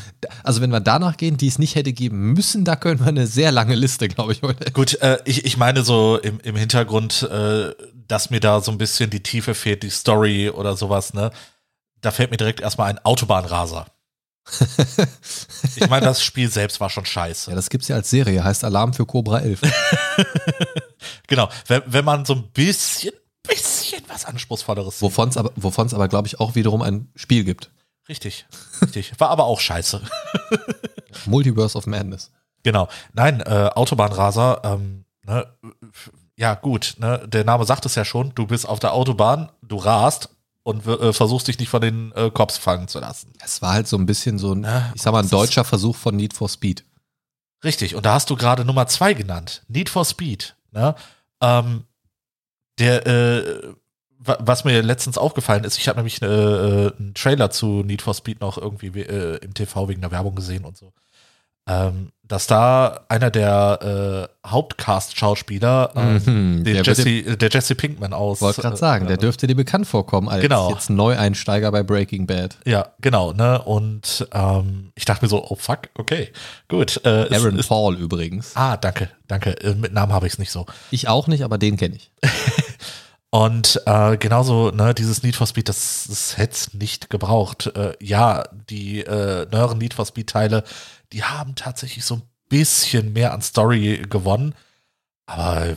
Also, 0.43 0.61
wenn 0.61 0.71
wir 0.71 0.81
danach 0.81 1.17
gehen, 1.17 1.39
die 1.39 1.49
es 1.49 1.59
nicht 1.59 1.75
hätte 1.75 1.95
geben 1.95 2.35
müssen, 2.35 2.67
da 2.67 2.77
können 2.77 3.01
wir 3.01 3.07
eine 3.07 3.27
sehr 3.27 3.51
lange 3.51 3.75
Liste, 3.75 4.09
glaube 4.09 4.33
ich, 4.33 4.43
heute. 4.43 4.71
Gut, 4.73 5.01
äh, 5.01 5.19
ich, 5.25 5.47
ich 5.47 5.57
meine 5.57 5.85
so 5.85 6.19
im, 6.19 6.39
im 6.41 6.57
Hintergrund, 6.57 7.23
äh, 7.23 7.73
dass 8.09 8.29
mir 8.29 8.41
da 8.41 8.61
so 8.61 8.73
ein 8.73 8.79
bisschen 8.79 9.09
die 9.09 9.23
Tiefe 9.23 9.55
fehlt, 9.55 9.83
die 9.83 9.91
Story 9.91 10.51
oder 10.51 10.77
sowas, 10.77 11.15
ne? 11.15 11.31
Da 12.03 12.11
fällt 12.11 12.31
mir 12.31 12.37
direkt 12.37 12.61
erstmal 12.61 12.91
ein 12.91 12.99
Autobahnraser. 12.99 13.87
Ich 15.77 15.89
meine, 15.89 16.07
das 16.07 16.23
Spiel 16.23 16.51
selbst 16.51 16.81
war 16.81 16.91
schon 16.91 17.07
scheiße. 17.07 17.51
Ja, 17.51 17.57
das 17.57 17.71
gibt's 17.71 17.89
ja 17.89 17.97
als 17.97 18.11
Serie, 18.11 18.43
heißt 18.43 18.65
Alarm 18.65 18.95
für 18.95 19.07
Cobra 19.07 19.41
11. 19.41 19.61
Genau, 21.27 21.49
wenn, 21.67 21.83
wenn 21.87 22.05
man 22.05 22.25
so 22.25 22.35
ein 22.35 22.51
bisschen, 22.51 23.13
bisschen 23.43 24.03
was 24.09 24.25
Anspruchsvolleres 24.25 24.99
sieht. 24.99 25.03
Wovon 25.03 25.29
es 25.29 25.37
aber, 25.37 25.53
wovon's 25.57 25.95
aber 25.95 26.09
glaube 26.09 26.27
ich, 26.27 26.41
auch 26.41 26.57
wiederum 26.57 26.83
ein 26.83 27.09
Spiel 27.15 27.45
gibt. 27.45 27.71
Richtig, 28.09 28.47
richtig. 28.83 29.13
War 29.19 29.31
aber 29.31 29.45
auch 29.45 29.61
scheiße. 29.61 30.03
Multiverse 31.27 31.79
of 31.79 31.87
Madness. 31.87 32.33
Genau. 32.65 32.89
Nein, 33.13 33.41
äh, 33.41 33.71
Autobahnraser, 33.75 34.61
ähm, 34.65 35.05
ne, 35.23 35.47
ja 36.37 36.55
gut, 36.55 36.97
ne, 36.99 37.27
der 37.27 37.45
Name 37.45 37.65
sagt 37.65 37.87
es 37.87 37.95
ja 37.95 38.05
schon, 38.05 38.35
du 38.35 38.47
bist 38.47 38.69
auf 38.69 38.81
der 38.81 38.93
Autobahn, 38.93 39.51
du 39.63 39.77
rast 39.77 40.31
und 40.63 40.87
äh, 40.87 41.13
versuchst 41.13 41.49
dich 41.49 41.59
nicht 41.59 41.69
von 41.71 41.81
den 41.81 42.13
äh, 42.13 42.31
Cops 42.31 42.59
fangen 42.59 42.89
zu 42.89 42.99
lassen. 43.01 43.33
Es 43.45 43.63
war 43.63 43.73
halt 43.73 43.89
so 43.89 43.97
ein 43.97 44.07
bisschen 44.07 44.39
so 44.39 44.53
ein, 44.55 44.67
ich 44.95 45.03
sag 45.03 45.13
mal, 45.13 45.23
ein 45.23 45.31
deutscher 45.31 45.65
Versuch 45.65 45.97
von 45.97 46.17
Need 46.17 46.35
for 46.35 46.49
Speed. 46.49 46.85
Richtig, 47.65 47.95
und 47.95 48.07
da 48.07 48.15
hast 48.15 48.31
du 48.31 48.37
gerade 48.37 48.65
Nummer 48.65 48.87
zwei 48.87 49.13
genannt, 49.15 49.63
Need 49.69 49.89
for 49.91 50.05
Speed. 50.05 50.57
Ne? 50.73 50.95
Ähm, 51.43 51.85
der, 52.79 53.07
äh, 53.07 53.75
wa- 54.19 54.39
was 54.41 54.65
mir 54.65 54.83
letztens 54.83 55.19
aufgefallen 55.19 55.65
ist, 55.65 55.77
ich 55.79 55.89
habe 55.89 55.99
nämlich 55.99 56.23
äh, 56.23 56.27
äh, 56.27 56.93
einen 56.97 57.15
Trailer 57.15 57.51
zu 57.51 57.83
Need 57.83 58.03
for 58.03 58.15
Speed 58.15 58.41
noch 58.41 58.57
irgendwie 58.57 58.89
äh, 59.01 59.37
im 59.45 59.53
TV 59.55 59.89
wegen 59.89 60.01
der 60.01 60.11
Werbung 60.11 60.35
gesehen 60.35 60.65
und 60.65 60.77
so. 60.77 60.93
Ähm, 61.69 62.11
dass 62.23 62.47
da 62.47 63.01
einer 63.09 63.29
der 63.31 64.29
äh, 64.45 64.49
Hauptcast-Schauspieler, 64.49 65.91
ähm, 65.97 66.23
Mhm, 66.59 66.65
der 66.65 66.83
Jesse, 66.83 67.09
äh, 67.09 67.37
der 67.37 67.49
Jesse 67.51 67.75
Pinkman 67.75 68.13
aus. 68.13 68.41
Wollte 68.41 68.61
gerade 68.63 68.77
sagen, 68.77 69.07
der 69.09 69.17
äh, 69.17 69.19
dürfte 69.19 69.49
dir 69.49 69.57
bekannt 69.57 69.87
vorkommen 69.89 70.29
als 70.29 70.41
Genau. 70.43 70.71
jetzt 70.71 70.91
Neueinsteiger 70.91 71.73
bei 71.73 71.83
Breaking 71.83 72.27
Bad. 72.29 72.57
Ja, 72.65 72.91
genau, 73.01 73.33
ne? 73.33 73.61
Und 73.63 74.29
ähm, 74.33 74.93
ich 74.95 75.05
dachte 75.07 75.25
mir 75.25 75.29
so, 75.29 75.45
oh 75.45 75.57
fuck, 75.57 75.89
okay, 75.99 76.29
gut. 76.69 77.05
Äh, 77.05 77.25
ist- 77.27 77.33
Aaron 77.33 77.59
ist, 77.59 77.69
Paul 77.69 77.97
übrigens. 77.97 78.53
ah, 78.55 78.77
danke, 78.77 79.11
danke. 79.27 79.61
Äh, 79.61 79.75
mit 79.75 79.93
Namen 79.93 80.13
habe 80.13 80.29
ich 80.29 80.35
es 80.35 80.39
nicht 80.39 80.53
so. 80.53 80.67
Ich 80.93 81.09
auch 81.09 81.27
nicht, 81.27 81.43
aber 81.43 81.59
den 81.59 81.77
kenne 81.77 81.97
ich. 81.97 82.13
Und 83.31 83.81
äh, 83.87 84.17
genauso, 84.17 84.71
ne, 84.71 84.93
dieses 84.93 85.23
Need 85.23 85.37
for 85.37 85.47
Speed, 85.47 85.69
das, 85.69 86.07
das 86.09 86.37
hätte 86.37 86.55
es 86.55 86.75
nicht 86.75 87.11
gebraucht. 87.11 87.67
Äh, 87.77 87.95
ja, 88.01 88.45
die 88.69 89.01
äh, 89.03 89.47
neueren 89.51 89.79
Need 89.79 89.95
for 89.95 90.05
Speed-Teile, 90.05 90.65
die 91.13 91.23
haben 91.23 91.55
tatsächlich 91.55 92.05
so 92.05 92.17
ein 92.17 92.23
bisschen 92.49 93.13
mehr 93.13 93.33
an 93.33 93.41
Story 93.41 94.03
gewonnen. 94.11 94.55
Aber 95.27 95.69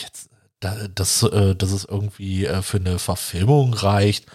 jetzt, 0.00 0.30
da, 0.60 0.86
das, 0.94 1.24
äh, 1.24 1.56
dass 1.56 1.72
es 1.72 1.84
irgendwie 1.84 2.46
äh, 2.46 2.62
für 2.62 2.76
eine 2.76 3.00
Verfilmung 3.00 3.74
reicht, 3.74 4.26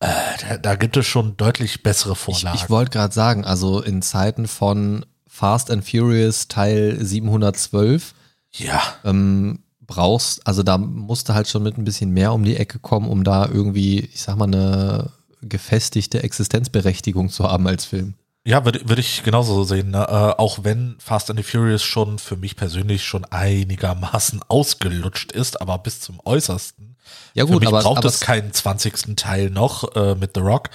äh, 0.00 0.08
da, 0.40 0.58
da 0.58 0.74
gibt 0.74 0.96
es 0.96 1.06
schon 1.06 1.36
deutlich 1.36 1.84
bessere 1.84 2.14
Ich, 2.14 2.18
Vorlagen. 2.18 2.58
ich 2.58 2.68
wollte 2.68 2.90
gerade 2.90 3.14
sagen, 3.14 3.44
also 3.44 3.80
in 3.80 4.02
Zeiten 4.02 4.48
von 4.48 5.06
Fast 5.28 5.70
and 5.70 5.88
Furious 5.88 6.48
Teil 6.48 6.98
712 7.00 8.12
ja, 8.54 8.82
ähm, 9.04 9.61
brauchst, 9.86 10.46
also 10.46 10.62
da 10.62 10.78
musste 10.78 11.34
halt 11.34 11.48
schon 11.48 11.62
mit 11.62 11.76
ein 11.76 11.84
bisschen 11.84 12.10
mehr 12.10 12.32
um 12.32 12.44
die 12.44 12.56
Ecke 12.56 12.78
kommen, 12.78 13.08
um 13.08 13.24
da 13.24 13.46
irgendwie, 13.46 14.00
ich 14.00 14.22
sag 14.22 14.36
mal, 14.36 14.46
eine 14.46 15.10
gefestigte 15.42 16.22
Existenzberechtigung 16.22 17.28
zu 17.28 17.44
haben 17.44 17.66
als 17.66 17.84
Film. 17.84 18.14
Ja, 18.44 18.64
würde 18.64 18.88
würd 18.88 18.98
ich 18.98 19.22
genauso 19.22 19.54
so 19.54 19.64
sehen. 19.64 19.90
Ne? 19.90 20.04
Äh, 20.08 20.40
auch 20.40 20.64
wenn 20.64 20.96
Fast 20.98 21.30
and 21.30 21.38
the 21.38 21.44
Furious 21.44 21.82
schon 21.82 22.18
für 22.18 22.36
mich 22.36 22.56
persönlich 22.56 23.04
schon 23.04 23.24
einigermaßen 23.24 24.40
ausgelutscht 24.48 25.30
ist, 25.32 25.60
aber 25.60 25.78
bis 25.78 26.00
zum 26.00 26.18
Äußersten. 26.24 26.96
Ja 27.34 27.46
für 27.46 27.52
gut, 27.52 27.60
mich 27.60 27.68
aber, 27.68 27.82
braucht 27.82 27.98
aber 27.98 28.08
es 28.08 28.20
keinen 28.20 28.52
20. 28.52 29.16
Teil 29.16 29.50
noch 29.50 29.94
äh, 29.94 30.14
mit 30.16 30.32
The 30.34 30.40
Rock. 30.40 30.70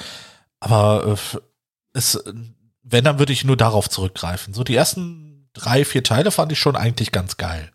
Aber 0.59 1.17
äh, 1.33 1.39
es, 1.93 2.23
wenn, 2.83 3.03
dann 3.03 3.19
würde 3.19 3.33
ich 3.33 3.43
nur 3.43 3.57
darauf 3.57 3.89
zurückgreifen. 3.89 4.53
So 4.53 4.63
die 4.63 4.75
ersten 4.75 5.49
drei, 5.53 5.83
vier 5.83 6.03
Teile 6.03 6.31
fand 6.31 6.51
ich 6.51 6.59
schon 6.59 6.75
eigentlich 6.77 7.11
ganz 7.11 7.35
geil. 7.35 7.71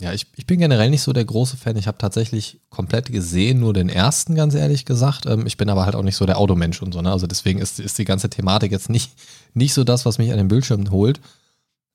Ja, 0.00 0.12
ich, 0.12 0.26
ich 0.36 0.46
bin 0.46 0.60
generell 0.60 0.90
nicht 0.90 1.02
so 1.02 1.12
der 1.12 1.24
große 1.24 1.56
Fan. 1.56 1.76
Ich 1.76 1.88
habe 1.88 1.98
tatsächlich 1.98 2.60
komplett 2.70 3.10
gesehen, 3.10 3.58
nur 3.58 3.74
den 3.74 3.88
ersten, 3.88 4.36
ganz 4.36 4.54
ehrlich 4.54 4.84
gesagt. 4.84 5.26
Ähm, 5.26 5.44
ich 5.46 5.56
bin 5.56 5.68
aber 5.68 5.84
halt 5.84 5.96
auch 5.96 6.04
nicht 6.04 6.14
so 6.14 6.24
der 6.24 6.38
Automensch 6.38 6.80
und 6.82 6.92
so. 6.92 7.02
Ne? 7.02 7.10
Also 7.10 7.26
deswegen 7.26 7.58
ist, 7.58 7.80
ist 7.80 7.98
die 7.98 8.04
ganze 8.04 8.30
Thematik 8.30 8.70
jetzt 8.70 8.90
nicht, 8.90 9.12
nicht 9.54 9.74
so 9.74 9.82
das, 9.82 10.06
was 10.06 10.18
mich 10.18 10.30
an 10.30 10.38
den 10.38 10.48
Bildschirm 10.48 10.88
holt. 10.90 11.20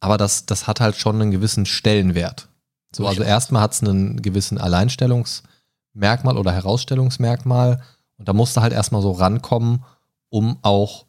Aber 0.02 0.18
das, 0.18 0.46
das 0.46 0.68
hat 0.68 0.82
halt 0.82 0.98
schon 0.98 1.22
einen 1.22 1.32
gewissen 1.32 1.66
Stellenwert. 1.66 2.50
So, 2.94 3.08
also 3.08 3.24
erstmal 3.24 3.62
hat 3.62 3.72
es 3.72 3.82
einen 3.82 4.22
gewissen 4.22 4.58
Alleinstellungsmerkmal 4.58 6.38
oder 6.38 6.52
Herausstellungsmerkmal. 6.52 7.82
Und 8.18 8.28
da 8.28 8.34
musst 8.34 8.58
du 8.58 8.62
halt 8.62 8.74
erstmal 8.74 9.02
so 9.02 9.12
rankommen, 9.12 9.86
um 10.30 10.58
auch 10.62 11.06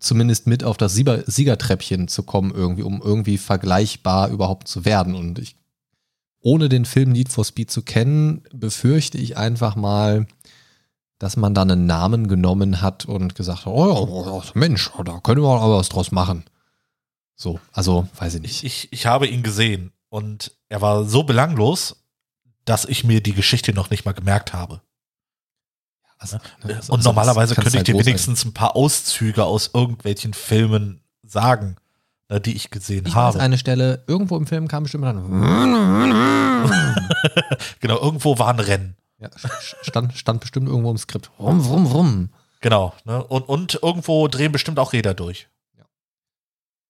zumindest 0.00 0.48
mit 0.48 0.64
auf 0.64 0.76
das 0.76 0.94
Sieger 0.94 1.22
Siegertreppchen 1.26 2.08
zu 2.08 2.24
kommen, 2.24 2.52
irgendwie, 2.52 2.82
um 2.82 3.00
irgendwie 3.00 3.38
vergleichbar 3.38 4.30
überhaupt 4.30 4.66
zu 4.66 4.84
werden. 4.84 5.14
Und 5.14 5.38
ich 5.38 5.56
ohne 6.44 6.68
den 6.68 6.84
Film 6.84 7.10
Need 7.10 7.30
for 7.30 7.44
Speed 7.44 7.70
zu 7.70 7.82
kennen, 7.82 8.42
befürchte 8.52 9.16
ich 9.18 9.36
einfach 9.36 9.76
mal, 9.76 10.26
dass 11.18 11.36
man 11.36 11.54
da 11.54 11.62
einen 11.62 11.86
Namen 11.86 12.28
genommen 12.28 12.82
hat 12.82 13.06
und 13.06 13.34
gesagt 13.34 13.60
hat, 13.60 13.72
oh 13.72 14.42
ja, 14.44 14.50
Mensch, 14.54 14.90
da 15.04 15.20
können 15.20 15.42
wir 15.42 15.48
aber 15.48 15.78
was 15.78 15.88
draus 15.88 16.12
machen. 16.12 16.44
So, 17.34 17.58
also 17.72 18.06
weiß 18.18 18.34
ich 18.34 18.42
nicht. 18.42 18.62
Ich, 18.62 18.92
ich 18.92 19.06
habe 19.06 19.26
ihn 19.26 19.42
gesehen 19.42 19.92
und 20.10 20.52
er 20.68 20.82
war 20.82 21.04
so 21.04 21.22
belanglos, 21.24 22.04
dass 22.66 22.84
ich 22.84 23.04
mir 23.04 23.22
die 23.22 23.32
Geschichte 23.32 23.72
noch 23.72 23.88
nicht 23.88 24.04
mal 24.04 24.12
gemerkt 24.12 24.52
habe. 24.52 24.82
Also, 26.18 26.36
ne, 26.36 26.74
und 26.74 26.74
also, 26.74 26.96
normalerweise 26.98 27.54
könnte 27.54 27.70
ich 27.70 27.76
halt 27.76 27.88
dir 27.88 27.98
wenigstens 27.98 28.44
ein 28.44 28.52
paar 28.52 28.76
Auszüge 28.76 29.44
aus 29.44 29.70
irgendwelchen 29.72 30.34
Filmen 30.34 31.00
sagen. 31.22 31.76
Äh, 32.28 32.40
die 32.40 32.54
ich 32.54 32.70
gesehen 32.70 33.04
ich 33.06 33.14
habe. 33.14 33.34
Weiß 33.34 33.42
eine 33.42 33.58
Stelle, 33.58 34.02
irgendwo 34.06 34.36
im 34.36 34.46
Film 34.46 34.66
kam 34.68 34.84
bestimmt 34.84 35.04
dann. 35.04 35.16
genau, 37.80 38.00
irgendwo 38.00 38.38
war 38.38 38.48
ein 38.48 38.60
Rennen. 38.60 38.96
Ja, 39.18 39.30
stand, 39.82 40.14
stand 40.14 40.40
bestimmt 40.40 40.68
irgendwo 40.68 40.90
im 40.90 40.98
Skript. 40.98 41.30
Rum, 41.38 41.60
rum, 41.60 41.86
rum. 41.86 42.28
Genau. 42.60 42.94
Ne? 43.04 43.22
Und, 43.24 43.42
und 43.42 43.78
irgendwo 43.82 44.26
drehen 44.28 44.52
bestimmt 44.52 44.78
auch 44.78 44.92
Räder 44.92 45.12
durch. 45.14 45.48
Ja. 45.76 45.84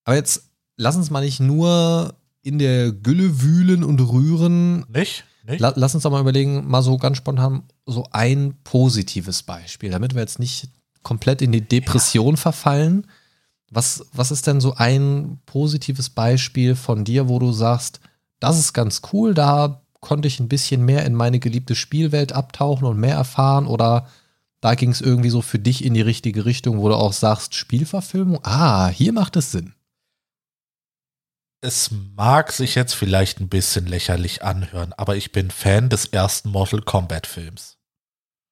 Aber 0.05 0.17
jetzt 0.17 0.51
lass 0.77 0.97
uns 0.97 1.11
mal 1.11 1.25
nicht 1.25 1.41
nur 1.41 2.15
in 2.43 2.59
der 2.59 2.93
Gülle 2.93 3.43
wühlen 3.43 3.83
und 3.83 4.01
rühren. 4.01 4.85
Nicht? 4.89 5.25
nicht? 5.47 5.61
La 5.61 5.73
lass 5.75 5.95
uns 5.95 6.05
doch 6.05 6.11
mal 6.11 6.21
überlegen, 6.21 6.69
mal 6.69 6.83
so 6.83 6.97
ganz 6.97 7.17
spontan, 7.17 7.65
so 7.87 8.07
ein 8.13 8.55
positives 8.63 9.43
Beispiel, 9.43 9.91
damit 9.91 10.15
wir 10.15 10.21
jetzt 10.21 10.39
nicht 10.39 10.69
komplett 11.03 11.43
in 11.43 11.53
die 11.53 11.67
Depression 11.67 12.35
ja. 12.35 12.41
verfallen. 12.41 13.07
Was, 13.71 14.07
was 14.13 14.31
ist 14.31 14.47
denn 14.47 14.61
so 14.61 14.75
ein 14.75 15.41
positives 15.47 16.11
Beispiel 16.11 16.77
von 16.77 17.05
dir, 17.05 17.29
wo 17.29 17.39
du 17.39 17.53
sagst, 17.53 18.01
das 18.41 18.59
ist 18.59 18.73
ganz 18.73 19.03
cool, 19.13 19.35
da 19.35 19.83
konnte 20.01 20.29
ich 20.29 20.39
ein 20.39 20.49
bisschen 20.49 20.85
mehr 20.85 21.05
in 21.07 21.15
meine 21.15 21.39
geliebte 21.39 21.75
Spielwelt 21.75 22.33
abtauchen 22.33 22.87
und 22.87 22.99
mehr 22.99 23.17
erfahren 23.17 23.67
oder 23.67 24.07
da 24.61 24.75
ging 24.75 24.91
es 24.91 25.01
irgendwie 25.01 25.31
so 25.31 25.43
für 25.43 25.59
dich 25.59 25.85
in 25.85 25.95
die 25.95 26.03
richtige 26.03 26.45
Richtung, 26.45 26.79
wo 26.79 26.89
du 26.89 26.95
auch 26.95 27.13
sagst, 27.13 27.55
Spielverfilmung, 27.55 28.41
ah, 28.45 28.89
hier 28.89 29.13
macht 29.13 29.37
es 29.37 29.51
Sinn. 29.51 29.75
Es 31.61 31.91
mag 31.91 32.53
sich 32.53 32.75
jetzt 32.75 32.95
vielleicht 32.95 33.41
ein 33.41 33.49
bisschen 33.49 33.87
lächerlich 33.87 34.43
anhören, 34.43 34.93
aber 34.95 35.17
ich 35.17 35.33
bin 35.33 35.51
Fan 35.51 35.89
des 35.89 36.07
ersten 36.07 36.51
Mortal 36.51 36.83
Kombat 36.83 37.27
Films. 37.27 37.79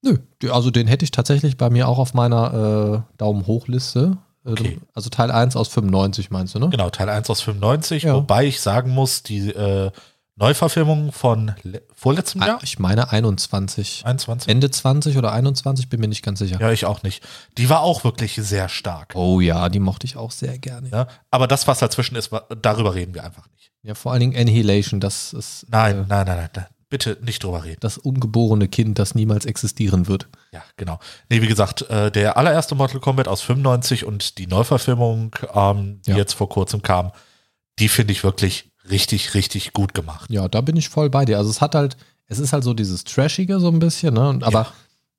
Nö, 0.02 0.19
also 0.50 0.71
den 0.71 0.87
hätte 0.87 1.04
ich 1.04 1.11
tatsächlich 1.11 1.57
bei 1.57 1.71
mir 1.71 1.88
auch 1.88 1.99
auf 1.99 2.14
meiner 2.14 3.04
äh, 3.12 3.16
Daumen 3.19 3.47
hoch 3.47 3.69
Liste. 3.69 4.19
Äh, 4.44 4.50
okay. 4.50 4.78
Also 4.94 5.11
Teil 5.11 5.30
1 5.30 5.56
aus 5.56 5.68
95 5.68 6.30
meinst 6.30 6.54
du, 6.54 6.58
ne? 6.58 6.68
Genau, 6.70 6.90
Teil 6.90 7.08
1 7.08 7.28
aus 7.30 7.40
95, 7.42 8.04
ja. 8.04 8.14
wobei 8.14 8.46
ich 8.46 8.61
sagen 8.61 8.90
muss, 8.90 9.22
die 9.22 9.50
äh, 9.50 9.90
Neuverfilmung 10.37 11.12
von 11.12 11.54
vorletztem 11.94 12.42
ah, 12.42 12.46
Jahr? 12.46 12.61
Ich 12.62 12.78
meine 12.78 13.11
21. 13.11 14.02
21. 14.04 14.49
Ende 14.49 14.70
20 14.70 15.18
oder 15.18 15.32
21, 15.32 15.88
bin 15.88 16.00
mir 16.00 16.08
nicht 16.08 16.25
ganz 16.25 16.38
sicher. 16.38 16.58
Ja, 16.58 16.70
ich 16.70 16.87
auch 16.87 17.02
nicht. 17.02 17.22
Die 17.58 17.68
war 17.68 17.82
auch 17.82 18.02
wirklich 18.02 18.34
sehr 18.37 18.68
stark. 18.68 19.12
Oh 19.14 19.40
ja, 19.40 19.68
die 19.68 19.78
mochte 19.78 20.06
ich 20.06 20.16
auch 20.16 20.30
sehr 20.30 20.58
gerne. 20.58 20.88
Ja, 20.88 21.06
aber 21.30 21.46
das, 21.46 21.68
was 21.68 21.80
dazwischen 21.80 22.16
ist, 22.16 22.30
darüber 22.61 22.94
reden 22.94 23.14
wir 23.14 23.25
einfach 23.25 23.46
nicht. 23.54 23.72
Ja, 23.82 23.94
vor 23.94 24.12
allen 24.12 24.20
Dingen 24.20 24.37
Annihilation, 24.37 25.00
das 25.00 25.32
ist. 25.32 25.66
Nein, 25.68 25.99
äh, 25.99 26.04
nein, 26.08 26.26
nein, 26.26 26.49
nein. 26.54 26.66
Bitte 26.92 27.16
nicht 27.22 27.42
drüber 27.42 27.64
reden. 27.64 27.78
Das 27.80 27.96
ungeborene 27.96 28.68
Kind, 28.68 28.99
das 28.99 29.14
niemals 29.14 29.46
existieren 29.46 30.08
wird. 30.08 30.28
Ja, 30.52 30.62
genau. 30.76 31.00
Nee, 31.30 31.40
wie 31.40 31.46
gesagt, 31.46 31.80
äh, 31.88 32.12
der 32.12 32.37
allererste 32.37 32.75
Mortal 32.75 33.00
Kombat 33.00 33.28
aus 33.28 33.40
95 33.40 34.04
und 34.04 34.37
die 34.37 34.46
Neuverfilmung, 34.46 35.34
ähm, 35.54 36.02
die 36.06 36.11
ja. 36.11 36.18
jetzt 36.18 36.34
vor 36.34 36.50
kurzem 36.50 36.82
kam, 36.82 37.12
die 37.78 37.88
finde 37.88 38.12
ich 38.12 38.25
wirklich 38.25 38.70
richtig, 38.90 39.32
richtig 39.32 39.72
gut 39.72 39.94
gemacht. 39.94 40.30
Ja, 40.30 40.49
da 40.49 40.61
bin 40.61 40.76
ich 40.76 40.90
voll 40.90 41.08
bei 41.08 41.25
dir. 41.25 41.38
Also 41.38 41.49
es 41.49 41.62
hat 41.62 41.75
halt, 41.75 41.96
es 42.26 42.38
ist 42.38 42.52
halt 42.52 42.62
so 42.62 42.75
dieses 42.75 43.04
Trashige 43.04 43.58
so 43.58 43.68
ein 43.68 43.78
bisschen, 43.78 44.12
ne? 44.12 44.38
aber, 44.42 44.61
ja. 44.61 44.72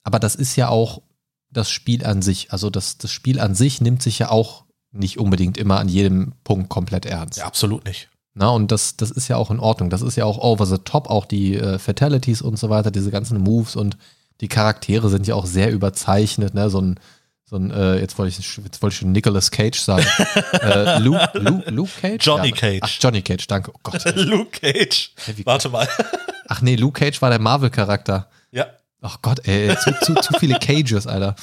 aber 0.03 0.19
das 0.19 0.35
ist 0.35 0.55
ja 0.55 0.69
auch 0.69 1.01
das 1.49 1.71
Spiel 1.71 2.05
an 2.05 2.21
sich. 2.21 2.51
Also 2.53 2.69
das, 2.69 2.99
das 2.99 3.09
Spiel 3.09 3.39
an 3.39 3.55
sich 3.55 3.81
nimmt 3.81 4.03
sich 4.03 4.19
ja 4.19 4.29
auch 4.29 4.65
nicht 4.91 5.17
unbedingt 5.17 5.57
immer 5.57 5.79
an 5.79 5.89
jedem 5.89 6.33
Punkt 6.43 6.69
komplett 6.69 7.07
ernst. 7.07 7.39
Ja, 7.39 7.45
absolut 7.45 7.83
nicht. 7.85 8.09
Na, 8.35 8.49
und 8.49 8.71
das, 8.71 8.97
das 8.97 9.11
ist 9.11 9.27
ja 9.27 9.37
auch 9.37 9.51
in 9.51 9.59
Ordnung. 9.59 9.89
Das 9.89 10.01
ist 10.01 10.15
ja 10.15 10.25
auch 10.25 10.39
over 10.39 10.65
the 10.65 10.79
top, 10.79 11.09
auch 11.09 11.25
die 11.25 11.55
äh, 11.55 11.77
Fatalities 11.77 12.41
und 12.41 12.57
so 12.57 12.69
weiter, 12.69 12.89
diese 12.89 13.11
ganzen 13.11 13.39
Moves 13.39 13.75
und 13.75 13.97
die 14.41 14.47
Charaktere 14.47 15.09
sind 15.09 15.27
ja 15.27 15.35
auch 15.35 15.45
sehr 15.45 15.71
überzeichnet, 15.71 16.53
ne? 16.55 16.69
So 16.69 16.81
ein, 16.81 16.99
so 17.45 17.57
ein 17.57 17.69
äh, 17.69 17.99
jetzt 17.99 18.17
wollte 18.17 18.29
ich, 18.29 18.57
jetzt 18.57 18.81
wollte 18.81 18.93
ich 18.93 18.99
schon 18.99 19.11
Nicolas 19.11 19.51
Cage 19.51 19.79
sagen. 19.79 20.05
äh, 20.53 20.97
Luke, 20.97 21.29
Luke, 21.35 21.69
Luke 21.69 21.91
Cage? 22.01 22.25
Johnny 22.25 22.49
ja, 22.49 22.55
Cage. 22.55 22.79
Ach, 22.81 22.89
Johnny 22.99 23.21
Cage, 23.21 23.45
danke. 23.47 23.71
Oh 23.71 23.79
Gott. 23.83 24.03
Luke 24.15 24.59
Cage. 24.59 25.13
Hey, 25.23 25.35
Warte 25.45 25.69
mal. 25.69 25.87
ach 26.47 26.61
nee, 26.61 26.75
Luke 26.75 26.99
Cage 26.99 27.21
war 27.21 27.29
der 27.29 27.39
Marvel-Charakter. 27.39 28.27
Ja. 28.51 28.65
Ach 29.01 29.19
Gott, 29.21 29.47
ey, 29.47 29.75
zu, 29.77 29.93
zu, 30.01 30.15
zu 30.15 30.33
viele 30.39 30.57
Cages, 30.57 31.05
Alter. 31.05 31.35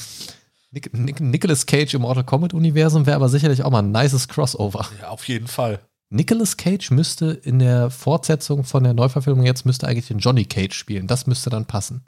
Nic 0.73 0.93
Nic 0.93 1.21
Nicolas 1.21 1.67
Cage 1.67 1.95
im 1.95 2.03
Mortal 2.03 2.25
Kombat-Universum 2.25 3.07
wäre 3.07 3.17
aber 3.17 3.29
sicherlich 3.29 3.63
auch 3.63 3.71
mal 3.71 3.83
ein 3.83 3.93
nices 3.93 4.29
Crossover. 4.29 4.89
Ja, 5.01 5.09
auf 5.09 5.27
jeden 5.29 5.47
Fall. 5.47 5.81
Nicolas 6.11 6.57
Cage 6.57 6.91
müsste 6.91 7.27
in 7.31 7.61
der 7.61 7.89
Fortsetzung 7.89 8.65
von 8.65 8.83
der 8.83 8.95
Neuverfilmung 8.95 9.47
jetzt 9.47 9.65
müsste 9.65 9.87
eigentlich 9.87 10.09
den 10.09 10.19
Johnny 10.19 10.45
Cage 10.45 10.75
spielen. 10.75 11.07
Das 11.07 11.27
müsste 11.29 11.51
dann 11.51 11.67
passen. 11.67 12.05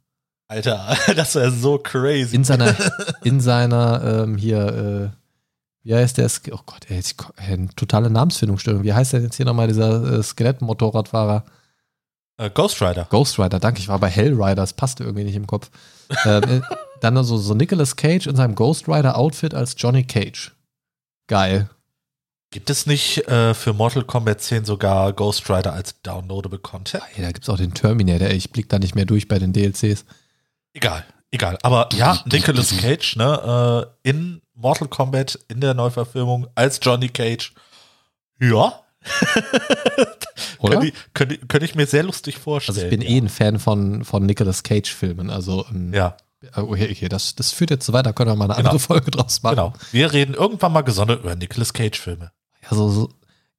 Alter, 0.48 0.96
das 1.16 1.36
wäre 1.36 1.52
so 1.52 1.78
crazy. 1.78 2.34
In 2.34 2.44
seiner, 2.44 2.74
in 3.22 3.40
seiner 3.40 4.24
ähm, 4.24 4.36
hier, 4.36 5.12
äh, 5.14 5.16
wie 5.84 5.94
heißt 5.94 6.18
der? 6.18 6.28
Oh 6.50 6.60
Gott, 6.66 6.90
ey, 6.90 7.00
ey, 7.36 7.68
totale 7.76 8.10
Namensfindungsstörung. 8.10 8.82
Wie 8.82 8.92
heißt 8.92 9.12
der 9.12 9.22
jetzt 9.22 9.36
hier 9.36 9.46
nochmal, 9.46 9.68
dieser 9.68 10.18
äh, 10.18 10.22
Skelettmotorradfahrer? 10.22 11.44
Äh, 12.38 12.50
Ghost 12.50 12.82
Rider. 12.82 13.06
Ghost 13.08 13.38
Rider, 13.38 13.60
danke. 13.60 13.78
Ich 13.78 13.88
war 13.88 14.00
bei 14.00 14.08
Hell 14.08 14.34
Rider, 14.34 14.56
das 14.56 14.72
passte 14.72 15.04
irgendwie 15.04 15.24
nicht 15.24 15.36
im 15.36 15.46
Kopf. 15.46 15.70
ähm, 16.24 16.42
äh, 16.42 16.60
dann 17.00 17.22
so, 17.22 17.36
so 17.38 17.54
Nicolas 17.54 17.94
Cage 17.94 18.26
in 18.26 18.34
seinem 18.34 18.56
Ghost 18.56 18.88
Rider 18.88 19.16
Outfit 19.16 19.54
als 19.54 19.76
Johnny 19.78 20.04
Cage. 20.04 20.52
Geil. 21.28 21.70
Gibt 22.52 22.68
es 22.68 22.84
nicht 22.84 23.26
äh, 23.28 23.54
für 23.54 23.72
Mortal 23.72 24.04
Kombat 24.04 24.42
10 24.42 24.66
sogar 24.66 25.14
Ghost 25.14 25.48
Rider 25.48 25.72
als 25.72 26.00
downloadable 26.02 26.58
Content? 26.58 27.02
Ja, 27.16 27.22
da 27.22 27.32
gibt 27.32 27.44
es 27.44 27.48
auch 27.48 27.56
den 27.56 27.72
Terminator. 27.72 28.28
Ich 28.28 28.50
blick 28.50 28.68
da 28.68 28.78
nicht 28.78 28.94
mehr 28.94 29.06
durch 29.06 29.26
bei 29.26 29.38
den 29.38 29.54
DLCs. 29.54 30.04
Egal, 30.74 31.06
egal. 31.30 31.58
Aber 31.62 31.88
ja, 31.94 32.22
Nicolas 32.30 32.76
Cage, 32.76 33.16
ne, 33.16 33.88
äh, 34.04 34.08
in 34.08 34.42
Mortal 34.54 34.86
Kombat 34.88 35.38
in 35.48 35.62
der 35.62 35.72
Neuverfilmung 35.72 36.46
als 36.54 36.78
Johnny 36.82 37.08
Cage. 37.08 37.54
Ja. 38.38 38.82
Oder? 40.58 40.82
könnte, 41.14 41.36
ich, 41.36 41.48
könnte 41.48 41.64
ich 41.64 41.74
mir 41.74 41.86
sehr 41.86 42.02
lustig 42.02 42.36
vorstellen. 42.36 42.76
Also 42.76 42.86
ich 42.86 42.90
bin 42.90 43.00
ja. 43.00 43.16
eh 43.16 43.18
ein 43.18 43.30
Fan 43.30 43.58
von, 43.60 44.04
von 44.04 44.26
Nicolas 44.26 44.62
Cage-Filmen. 44.62 45.30
Also 45.30 45.64
ähm, 45.70 45.94
ja. 45.94 46.18
Okay, 46.54 46.90
okay, 46.90 47.08
das, 47.08 47.34
das 47.34 47.50
führt 47.52 47.70
jetzt 47.70 47.86
so 47.86 47.94
weit, 47.94 48.04
da 48.04 48.12
können 48.12 48.30
wir 48.30 48.36
mal 48.36 48.44
eine 48.44 48.56
genau. 48.56 48.70
andere 48.70 48.78
Folge 48.78 49.10
draus 49.10 49.42
machen. 49.42 49.56
Genau. 49.56 49.72
Wir 49.90 50.12
reden 50.12 50.34
irgendwann 50.34 50.72
mal 50.72 50.82
gesondert 50.82 51.20
über 51.20 51.34
Nicolas 51.34 51.72
Cage-Filme. 51.72 52.30
Ja, 52.62 52.76
so, 52.76 52.88
so, 52.88 53.08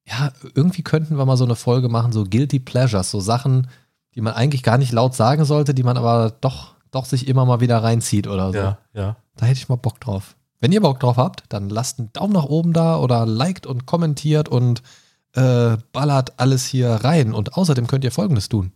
ja, 0.06 0.32
irgendwie 0.56 0.84
könnten 0.84 1.18
wir 1.18 1.26
mal 1.26 1.38
so 1.38 1.46
eine 1.46 1.56
Folge 1.56 1.90
machen, 1.90 2.12
so 2.12 2.24
Guilty 2.24 2.60
Pleasures, 2.60 3.12
so 3.12 3.20
Sachen, 3.20 3.68
die 4.16 4.22
man 4.22 4.34
eigentlich 4.34 4.64
gar 4.64 4.78
nicht 4.78 4.92
laut 4.92 5.16
sagen 5.16 5.46
sollte, 5.46 5.74
die 5.74 5.84
man 5.84 5.98
aber 5.98 6.34
doch, 6.42 6.76
doch 6.92 7.06
sich 7.06 7.28
immer 7.28 7.46
mal 7.46 7.60
wieder 7.60 7.82
reinzieht 7.84 8.28
oder 8.28 8.52
so. 8.52 8.58
Ja, 8.58 8.78
ja. 8.94 9.16
Da 9.36 9.46
hätte 9.46 9.60
ich 9.60 9.70
mal 9.70 9.76
Bock 9.76 10.00
drauf. 10.00 10.36
Wenn 10.60 10.72
ihr 10.72 10.82
Bock 10.82 11.00
drauf 11.00 11.18
habt, 11.18 11.44
dann 11.50 11.70
lasst 11.70 12.00
einen 12.00 12.14
Daumen 12.14 12.34
nach 12.34 12.46
oben 12.46 12.72
da 12.72 12.98
oder 12.98 13.26
liked 13.26 13.66
und 13.66 13.86
kommentiert 13.86 14.48
und 14.48 14.82
äh, 15.34 15.78
ballert 15.92 16.34
alles 16.38 16.66
hier 16.66 16.90
rein. 16.90 17.34
Und 17.34 17.58
außerdem 17.58 17.88
könnt 17.88 18.04
ihr 18.04 18.12
folgendes 18.12 18.48
tun. 18.50 18.72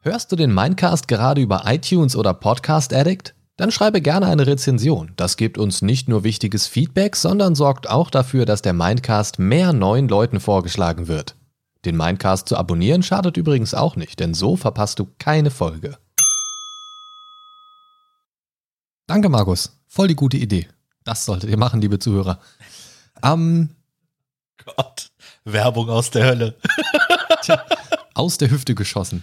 Hörst 0.00 0.30
du 0.30 0.36
den 0.36 0.52
Mindcast 0.52 1.08
gerade 1.08 1.40
über 1.40 1.62
iTunes 1.64 2.14
oder 2.14 2.34
Podcast 2.34 2.92
Addict? 2.92 3.34
Dann 3.56 3.70
schreibe 3.70 4.00
gerne 4.00 4.26
eine 4.26 4.46
Rezension. 4.46 5.12
Das 5.16 5.36
gibt 5.36 5.58
uns 5.58 5.80
nicht 5.80 6.08
nur 6.08 6.24
wichtiges 6.24 6.66
Feedback, 6.66 7.14
sondern 7.14 7.54
sorgt 7.54 7.88
auch 7.88 8.10
dafür, 8.10 8.46
dass 8.46 8.62
der 8.62 8.72
Mindcast 8.72 9.38
mehr 9.38 9.72
neuen 9.72 10.08
Leuten 10.08 10.40
vorgeschlagen 10.40 11.06
wird. 11.06 11.36
Den 11.84 11.96
Mindcast 11.96 12.48
zu 12.48 12.56
abonnieren 12.56 13.02
schadet 13.02 13.36
übrigens 13.36 13.72
auch 13.74 13.94
nicht, 13.94 14.18
denn 14.18 14.34
so 14.34 14.56
verpasst 14.56 14.98
du 14.98 15.08
keine 15.18 15.50
Folge. 15.50 15.98
Danke, 19.06 19.28
Markus. 19.28 19.78
Voll 19.86 20.08
die 20.08 20.16
gute 20.16 20.38
Idee. 20.38 20.66
Das 21.04 21.24
solltet 21.24 21.50
ihr 21.50 21.58
machen, 21.58 21.80
liebe 21.80 21.98
Zuhörer. 21.98 22.40
Ähm, 23.22 23.68
Gott, 24.64 25.10
Werbung 25.44 25.90
aus 25.90 26.10
der 26.10 26.24
Hölle. 26.26 26.56
Tja, 27.42 27.64
aus 28.14 28.38
der 28.38 28.50
Hüfte 28.50 28.74
geschossen. 28.74 29.22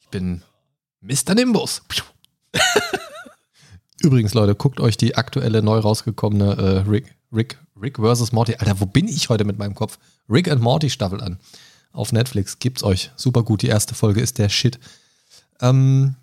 Ich 0.00 0.08
bin 0.08 0.42
Mr. 1.00 1.34
Nimbus. 1.34 1.82
Übrigens, 4.02 4.34
Leute, 4.34 4.54
guckt 4.54 4.80
euch 4.80 4.96
die 4.96 5.14
aktuelle 5.16 5.62
neu 5.62 5.78
rausgekommene 5.78 6.56
äh, 6.56 6.88
Rick, 6.88 7.14
Rick, 7.32 7.58
Rick 7.80 7.98
vs. 7.98 8.32
Morty. 8.32 8.56
Alter, 8.56 8.80
wo 8.80 8.86
bin 8.86 9.06
ich 9.06 9.28
heute 9.28 9.44
mit 9.44 9.58
meinem 9.58 9.74
Kopf? 9.74 9.98
Rick 10.28 10.50
and 10.50 10.60
Morty 10.60 10.90
Staffel 10.90 11.20
an. 11.20 11.38
Auf 11.92 12.12
Netflix 12.12 12.58
gibt's 12.58 12.82
euch. 12.82 13.12
Super 13.16 13.42
gut. 13.44 13.62
Die 13.62 13.68
erste 13.68 13.94
Folge 13.94 14.20
ist 14.20 14.38
der 14.38 14.48
Shit. 14.48 14.80
Ähm, 15.60 16.16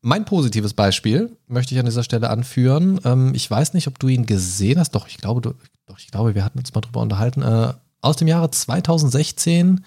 mein 0.00 0.24
positives 0.24 0.72
Beispiel 0.72 1.36
möchte 1.46 1.74
ich 1.74 1.80
an 1.80 1.86
dieser 1.86 2.04
Stelle 2.04 2.30
anführen. 2.30 3.00
Ähm, 3.04 3.34
ich 3.34 3.50
weiß 3.50 3.74
nicht, 3.74 3.86
ob 3.86 3.98
du 3.98 4.08
ihn 4.08 4.24
gesehen 4.24 4.78
hast. 4.78 4.92
Doch, 4.92 5.06
ich 5.06 5.18
glaube, 5.18 5.42
du, 5.42 5.54
doch, 5.86 5.98
ich 5.98 6.10
glaube, 6.10 6.34
wir 6.34 6.44
hatten 6.44 6.58
uns 6.58 6.72
mal 6.74 6.80
drüber 6.80 7.00
unterhalten. 7.00 7.42
Äh, 7.42 7.74
aus 8.00 8.16
dem 8.16 8.28
Jahre 8.28 8.50
2016 8.50 9.84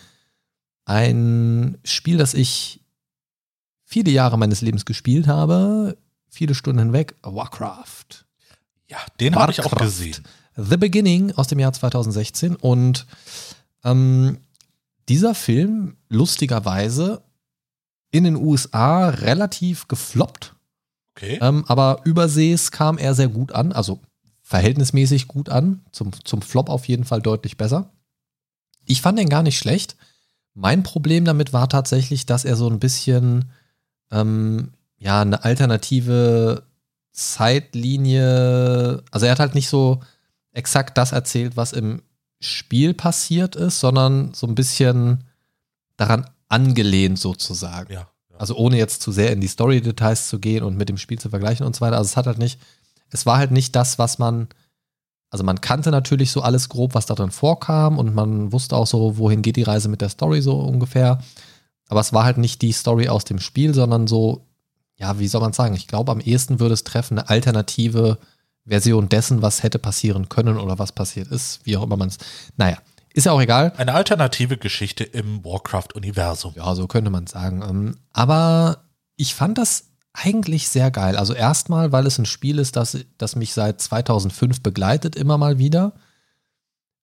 ein 0.85 1.77
Spiel, 1.83 2.17
das 2.17 2.35
ich 2.35 2.81
viele 3.85 4.11
Jahre 4.11 4.37
meines 4.37 4.61
Lebens 4.61 4.85
gespielt 4.85 5.27
habe, 5.27 5.97
viele 6.33 6.55
Stunden 6.55 6.79
hinweg, 6.79 7.15
Warcraft. 7.21 8.25
Ja, 8.89 8.97
den 9.19 9.35
habe 9.35 9.51
ich 9.51 9.63
auch 9.63 9.75
gesehen. 9.75 10.23
The 10.55 10.77
Beginning 10.77 11.31
aus 11.33 11.47
dem 11.47 11.59
Jahr 11.59 11.73
2016 11.73 12.55
und 12.55 13.05
ähm, 13.83 14.39
dieser 15.09 15.35
Film 15.35 15.97
lustigerweise 16.09 17.23
in 18.11 18.23
den 18.23 18.35
USA 18.35 19.09
relativ 19.09 19.87
gefloppt. 19.87 20.55
Okay. 21.15 21.39
Ähm, 21.41 21.65
aber 21.67 22.01
übersees 22.03 22.71
kam 22.71 22.97
er 22.97 23.13
sehr 23.13 23.27
gut 23.27 23.51
an, 23.51 23.71
also 23.71 23.99
verhältnismäßig 24.41 25.27
gut 25.27 25.49
an, 25.49 25.85
zum, 25.91 26.11
zum 26.23 26.41
Flop 26.41 26.69
auf 26.69 26.87
jeden 26.87 27.05
Fall 27.05 27.21
deutlich 27.21 27.57
besser. 27.57 27.91
Ich 28.85 29.01
fand 29.01 29.17
den 29.17 29.29
gar 29.29 29.43
nicht 29.43 29.57
schlecht. 29.57 29.95
Mein 30.53 30.83
Problem 30.83 31.25
damit 31.25 31.53
war 31.53 31.69
tatsächlich, 31.69 32.25
dass 32.25 32.45
er 32.45 32.55
so 32.55 32.69
ein 32.69 32.79
bisschen 32.79 33.51
ähm, 34.11 34.73
ja 35.03 35.22
eine 35.22 35.43
alternative 35.43 36.63
Zeitlinie, 37.12 39.03
also 39.12 39.25
er 39.25 39.33
hat 39.33 39.39
halt 39.39 39.55
nicht 39.55 39.69
so 39.69 40.00
exakt 40.51 40.98
das 40.98 41.12
erzählt, 41.12 41.57
was 41.57 41.74
im 41.74 42.01
Spiel 42.39 42.93
passiert 42.93 43.55
ist, 43.55 43.79
sondern 43.79 44.33
so 44.33 44.48
ein 44.48 44.55
bisschen 44.55 45.25
daran 45.98 46.29
angelehnt 46.48 47.19
sozusagen. 47.19 47.91
Ja. 47.91 48.07
ja. 48.31 48.38
Also 48.38 48.55
ohne 48.55 48.77
jetzt 48.77 49.01
zu 49.01 49.12
sehr 49.12 49.31
in 49.31 49.41
die 49.41 49.48
Story-Details 49.48 50.29
zu 50.29 50.39
gehen 50.39 50.63
und 50.63 50.77
mit 50.77 50.89
dem 50.89 50.98
Spiel 50.98 51.19
zu 51.19 51.29
vergleichen 51.29 51.65
und 51.65 51.75
so 51.75 51.81
weiter. 51.81 51.98
Also 51.98 52.10
es 52.10 52.17
hat 52.17 52.27
halt 52.27 52.39
nicht, 52.39 52.60
es 53.10 53.25
war 53.25 53.38
halt 53.38 53.51
nicht 53.51 53.75
das, 53.75 54.00
was 54.00 54.19
man, 54.19 54.48
also 55.29 55.43
man 55.43 55.62
kannte 55.62 55.91
natürlich 55.91 56.31
so 56.31 56.41
alles 56.41 56.69
grob, 56.69 56.95
was 56.95 57.05
da 57.05 57.15
drin 57.15 57.31
vorkam 57.31 57.98
und 58.00 58.15
man 58.15 58.51
wusste 58.51 58.75
auch 58.75 58.88
so, 58.88 59.17
wohin 59.17 59.41
geht 59.41 59.57
die 59.57 59.63
Reise 59.63 59.89
mit 59.89 60.01
der 60.01 60.10
Story 60.10 60.41
so 60.41 60.60
ungefähr. 60.60 61.19
Aber 61.88 62.00
es 62.00 62.13
war 62.13 62.24
halt 62.24 62.38
nicht 62.38 62.62
die 62.62 62.72
Story 62.72 63.10
aus 63.10 63.25
dem 63.25 63.39
Spiel, 63.39 63.74
sondern 63.74 64.07
so, 64.07 64.45
ja, 64.95 65.19
wie 65.19 65.27
soll 65.27 65.41
man 65.41 65.53
sagen? 65.53 65.75
Ich 65.75 65.88
glaube, 65.88 66.12
am 66.12 66.19
ehesten 66.19 66.59
würde 66.59 66.73
es 66.73 66.83
treffen, 66.83 67.17
eine 67.17 67.29
alternative 67.29 68.17
Version 68.65 69.09
dessen, 69.09 69.41
was 69.41 69.63
hätte 69.63 69.79
passieren 69.79 70.29
können 70.29 70.57
oder 70.57 70.79
was 70.79 70.91
passiert 70.91 71.27
ist, 71.27 71.62
wie 71.65 71.75
auch 71.77 71.83
immer 71.83 71.97
man 71.97 72.09
es. 72.09 72.17
Naja, 72.55 72.77
ist 73.13 73.25
ja 73.25 73.31
auch 73.31 73.41
egal. 73.41 73.73
Eine 73.77 73.93
alternative 73.93 74.57
Geschichte 74.57 75.03
im 75.03 75.43
Warcraft-Universum. 75.43 76.53
Ja, 76.55 76.73
so 76.75 76.88
könnte 76.88 77.12
man 77.12 77.27
sagen. 77.27 77.62
Ähm, 77.62 77.97
aber 78.12 78.85
ich 79.15 79.35
fand 79.35 79.57
das 79.57 79.85
eigentlich 80.13 80.69
sehr 80.69 80.91
geil. 80.91 81.17
Also 81.17 81.33
erstmal, 81.33 81.91
weil 81.91 82.07
es 82.07 82.17
ein 82.17 82.25
Spiel 82.25 82.59
ist, 82.59 82.75
das, 82.75 82.97
das 83.17 83.35
mich 83.35 83.53
seit 83.53 83.81
2005 83.81 84.62
begleitet, 84.62 85.15
immer 85.15 85.38
mal 85.38 85.57
wieder. 85.57 85.93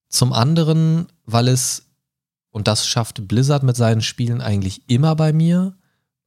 Zum 0.09 0.32
anderen, 0.32 1.06
weil 1.26 1.49
es, 1.49 1.90
und 2.50 2.66
das 2.66 2.87
schafft 2.87 3.28
Blizzard 3.28 3.62
mit 3.62 3.76
seinen 3.76 4.00
Spielen 4.00 4.40
eigentlich 4.40 4.88
immer 4.88 5.14
bei 5.14 5.32
mir, 5.32 5.76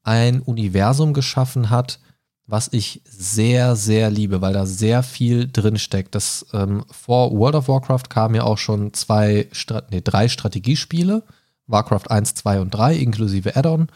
ein 0.03 0.41
Universum 0.41 1.13
geschaffen 1.13 1.69
hat, 1.69 1.99
was 2.45 2.69
ich 2.71 3.01
sehr, 3.05 3.75
sehr 3.75 4.09
liebe, 4.09 4.41
weil 4.41 4.53
da 4.53 4.65
sehr 4.65 5.01
viel 5.01 5.49
drin 5.49 5.79
steckt. 5.79 6.13
Das 6.13 6.45
ähm, 6.53 6.83
vor 6.91 7.31
World 7.31 7.55
of 7.55 7.67
Warcraft 7.67 8.09
kamen 8.09 8.35
ja 8.35 8.43
auch 8.43 8.57
schon 8.57 8.93
zwei, 8.93 9.49
nee, 9.89 10.01
drei 10.01 10.27
Strategiespiele, 10.27 11.23
Warcraft 11.67 12.09
1, 12.09 12.35
2 12.35 12.59
und 12.59 12.71
3 12.71 12.95
inklusive 12.97 13.55
Add-on. 13.55 13.87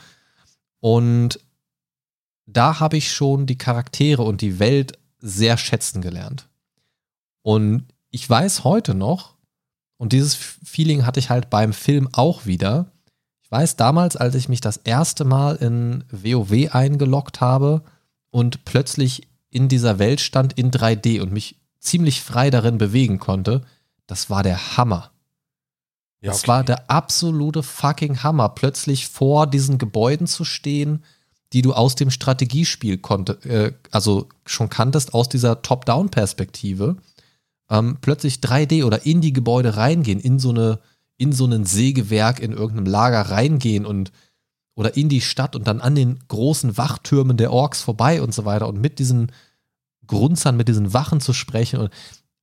Und 0.80 1.40
da 2.46 2.80
habe 2.80 2.96
ich 2.96 3.12
schon 3.12 3.46
die 3.46 3.58
Charaktere 3.58 4.24
und 4.24 4.42
die 4.42 4.60
Welt 4.60 4.98
sehr 5.20 5.58
schätzen 5.58 6.02
gelernt. 6.02 6.48
Und 7.42 7.86
ich 8.10 8.30
weiß 8.30 8.64
heute 8.64 8.94
noch, 8.94 9.36
und 9.98 10.14
dieses 10.14 10.36
Feeling 10.36 11.06
hatte 11.06 11.20
ich 11.20 11.30
halt 11.30 11.50
beim 11.50 11.74
Film 11.74 12.08
auch 12.14 12.46
wieder. 12.46 12.92
Ich 13.48 13.52
weiß 13.52 13.78
damals, 13.78 14.18
als 14.18 14.36
ich 14.36 14.50
mich 14.50 14.60
das 14.60 14.76
erste 14.76 15.24
Mal 15.24 15.56
in 15.56 16.04
WoW 16.12 16.74
eingeloggt 16.74 17.40
habe, 17.40 17.82
und 18.30 18.66
plötzlich 18.66 19.28
in 19.50 19.70
dieser 19.70 20.00
Welt 20.00 20.20
stand 20.20 20.54
in 20.60 20.70
3D 20.70 21.22
und 21.22 21.32
mich 21.32 21.56
ziemlich 21.80 22.22
frei 22.22 22.50
darin 22.50 22.78
bewegen 22.78 23.20
konnte, 23.20 23.62
das 24.06 24.30
war 24.30 24.44
der 24.44 24.76
Hammer. 24.78 25.12
Ja, 26.20 26.32
okay. 26.32 26.40
Das 26.40 26.48
war 26.48 26.64
der 26.64 26.92
absolute 26.92 27.64
fucking 27.64 28.22
Hammer, 28.24 28.50
plötzlich 28.50 29.08
vor 29.08 29.48
diesen 29.48 29.78
Gebäuden 29.78 30.28
zu 30.28 30.44
stehen, 30.44 31.04
die 31.54 31.62
du 31.62 31.74
aus 31.74 31.96
dem 31.96 32.12
Strategiespiel 32.12 32.98
konnte, 32.98 33.34
äh, 33.50 33.72
also 33.92 34.28
schon 34.46 34.70
kanntest, 34.70 35.14
aus 35.14 35.30
dieser 35.30 35.62
Top-Down-Perspektive, 35.62 36.98
ähm, 37.70 37.98
plötzlich 38.02 38.42
3D 38.42 38.84
oder 38.84 39.06
in 39.06 39.22
die 39.22 39.32
Gebäude 39.32 39.78
reingehen, 39.78 40.20
in 40.20 40.38
so 40.40 40.50
eine, 40.50 40.80
in 41.18 41.32
so 41.32 41.46
ein 41.46 41.66
Sägewerk, 41.66 42.40
in 42.40 42.54
irgendeinem 42.54 42.86
Lager 42.86 43.22
reingehen 43.22 43.86
und 43.86 44.12
oder 44.76 44.96
in 44.96 45.10
die 45.10 45.22
Stadt 45.22 45.56
und 45.56 45.68
dann 45.68 45.82
an 45.82 45.96
den 45.96 46.20
großen 46.28 46.78
Wachtürmen 46.78 47.36
der 47.36 47.52
Orks 47.52 47.82
vorbei 47.82 48.22
und 48.22 48.34
so 48.34 48.46
weiter 48.46 48.68
und 48.68 48.80
mit 48.80 49.00
diesen 49.00 49.32
Grunzern, 50.06 50.56
mit 50.56 50.68
diesen 50.68 50.94
Wachen 50.94 51.20
zu 51.20 51.34
sprechen. 51.34 51.80
Und 51.80 51.92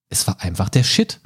es 0.09 0.27
war 0.27 0.41
einfach 0.41 0.69
der 0.69 0.83
Shit. 0.83 1.21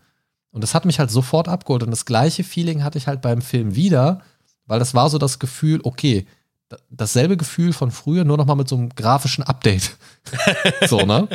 Und 0.51 0.63
das 0.63 0.75
hat 0.75 0.85
mich 0.85 0.99
halt 0.99 1.11
sofort 1.11 1.49
abgeholt. 1.49 1.83
Und 1.83 1.91
das 1.91 2.05
gleiche 2.05 2.45
Feeling 2.45 2.85
hatte 2.85 2.99
ich 2.99 3.07
halt 3.07 3.23
beim 3.23 3.41
Film 3.41 3.75
wieder, 3.75 4.21
weil 4.67 4.79
das 4.79 4.95
war 4.95 5.09
so 5.09 5.17
das 5.17 5.39
Gefühl, 5.39 5.81
okay, 5.83 6.27
dasselbe 6.91 7.39
Gefühl 7.39 7.73
von 7.73 7.91
früher, 7.91 8.25
nur 8.25 8.37
nochmal 8.37 8.57
mit 8.57 8.69
so 8.69 8.77
einem 8.77 8.91
grafischen 8.91 9.45
Update. 9.45 9.97
so, 10.87 11.07
ne? 11.07 11.29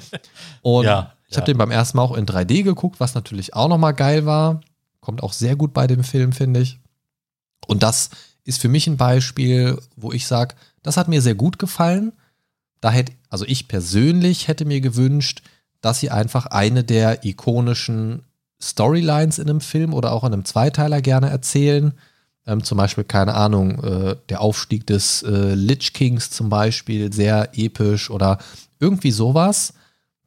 Und 0.61 0.85
ja, 0.85 1.13
ich 1.27 1.37
habe 1.37 1.49
ja. 1.49 1.53
den 1.53 1.57
beim 1.57 1.71
ersten 1.71 1.97
Mal 1.97 2.03
auch 2.03 2.15
in 2.15 2.27
3D 2.27 2.61
geguckt, 2.63 2.99
was 2.99 3.15
natürlich 3.15 3.55
auch 3.55 3.67
nochmal 3.67 3.95
geil 3.95 4.27
war. 4.27 4.61
Kommt 5.03 5.21
auch 5.21 5.33
sehr 5.33 5.57
gut 5.57 5.73
bei 5.73 5.85
dem 5.85 6.05
Film, 6.05 6.31
finde 6.31 6.61
ich. 6.61 6.79
Und 7.67 7.83
das 7.83 8.09
ist 8.45 8.61
für 8.61 8.69
mich 8.69 8.87
ein 8.87 8.95
Beispiel, 8.95 9.77
wo 9.97 10.13
ich 10.13 10.27
sage, 10.27 10.55
das 10.81 10.95
hat 10.95 11.09
mir 11.09 11.21
sehr 11.21 11.35
gut 11.35 11.59
gefallen. 11.59 12.13
Da 12.79 12.89
hätte, 12.89 13.11
also 13.29 13.43
ich 13.45 13.67
persönlich 13.67 14.47
hätte 14.47 14.63
mir 14.63 14.79
gewünscht, 14.79 15.41
dass 15.81 15.99
sie 15.99 16.09
einfach 16.09 16.45
eine 16.45 16.85
der 16.85 17.25
ikonischen 17.25 18.23
Storylines 18.61 19.39
in 19.39 19.49
einem 19.49 19.59
Film 19.59 19.93
oder 19.93 20.13
auch 20.13 20.23
in 20.23 20.31
einem 20.31 20.45
Zweiteiler 20.45 21.01
gerne 21.01 21.29
erzählen. 21.29 21.93
Ähm, 22.47 22.63
zum 22.63 22.77
Beispiel, 22.77 23.03
keine 23.03 23.33
Ahnung, 23.33 23.83
äh, 23.83 24.15
der 24.29 24.39
Aufstieg 24.39 24.87
des 24.87 25.21
äh, 25.23 25.53
Lich 25.53 25.91
Kings 25.91 26.29
zum 26.29 26.47
Beispiel, 26.47 27.11
sehr 27.11 27.49
episch 27.57 28.09
oder 28.09 28.37
irgendwie 28.79 29.11
sowas. 29.11 29.73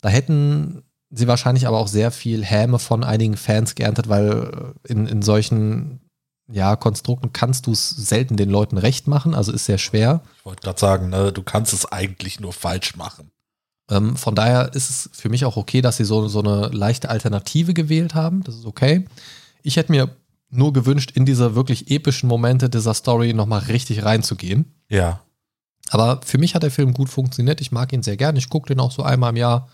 Da 0.03 0.11
hätten 0.11 0.83
sie 1.11 1.29
wahrscheinlich 1.29 1.67
aber 1.67 1.79
auch 1.79 1.89
sehr 1.89 2.11
viel 2.11 2.45
Häme 2.45 2.79
von 2.79 3.05
einigen 3.05 3.37
Fans 3.37 3.75
geerntet, 3.75 4.09
weil 4.09 4.75
in, 4.85 5.07
in 5.07 5.23
solchen 5.23 6.01
ja, 6.49 6.77
Konstrukten 6.77 7.33
kannst 7.33 7.67
du 7.67 7.73
es 7.73 7.91
selten 7.91 8.37
den 8.37 8.51
Leuten 8.51 8.79
recht 8.79 9.09
machen, 9.09 9.35
also 9.35 9.53
ist 9.53 9.67
sehr 9.67 9.79
schwer. 9.79 10.23
Ich 10.39 10.45
wollte 10.45 10.63
gerade 10.63 10.79
sagen, 10.79 11.09
ne, 11.11 11.33
du 11.33 11.43
kannst 11.43 11.73
es 11.73 11.87
eigentlich 11.87 12.41
nur 12.41 12.53
falsch 12.53 12.97
machen. 12.97 13.31
Ähm, 13.91 14.17
von 14.17 14.35
daher 14.35 14.75
ist 14.75 14.91
es 14.91 15.11
für 15.13 15.29
mich 15.29 15.45
auch 15.45 15.57
okay, 15.57 15.81
dass 15.81 15.97
sie 15.97 16.05
so, 16.05 16.29
so 16.29 16.41
eine 16.41 16.69
leichte 16.69 17.09
Alternative 17.09 17.75
gewählt 17.75 18.15
haben. 18.15 18.43
Das 18.45 18.57
ist 18.57 18.67
okay. 18.67 19.05
Ich 19.63 19.77
hätte 19.77 19.93
mir 19.93 20.17
nur 20.51 20.73
gewünscht, 20.73 21.13
in 21.13 21.25
diese 21.25 21.55
wirklich 21.55 21.91
epischen 21.91 22.29
Momente 22.29 22.71
dieser 22.71 22.95
Story 22.95 23.33
nochmal 23.33 23.61
richtig 23.61 24.05
reinzugehen. 24.05 24.75
Ja. 24.89 25.21
Aber 25.91 26.21
für 26.25 26.39
mich 26.39 26.55
hat 26.55 26.63
der 26.63 26.71
Film 26.71 26.95
gut 26.95 27.09
funktioniert. 27.09 27.61
Ich 27.61 27.73
mag 27.73 27.93
ihn 27.93 28.03
sehr 28.03 28.17
gern. 28.17 28.37
Ich 28.37 28.49
gucke 28.49 28.69
den 28.69 28.81
auch 28.81 28.93
so 28.93 29.03
einmal 29.03 29.31
im 29.31 29.37
Jahr. 29.37 29.69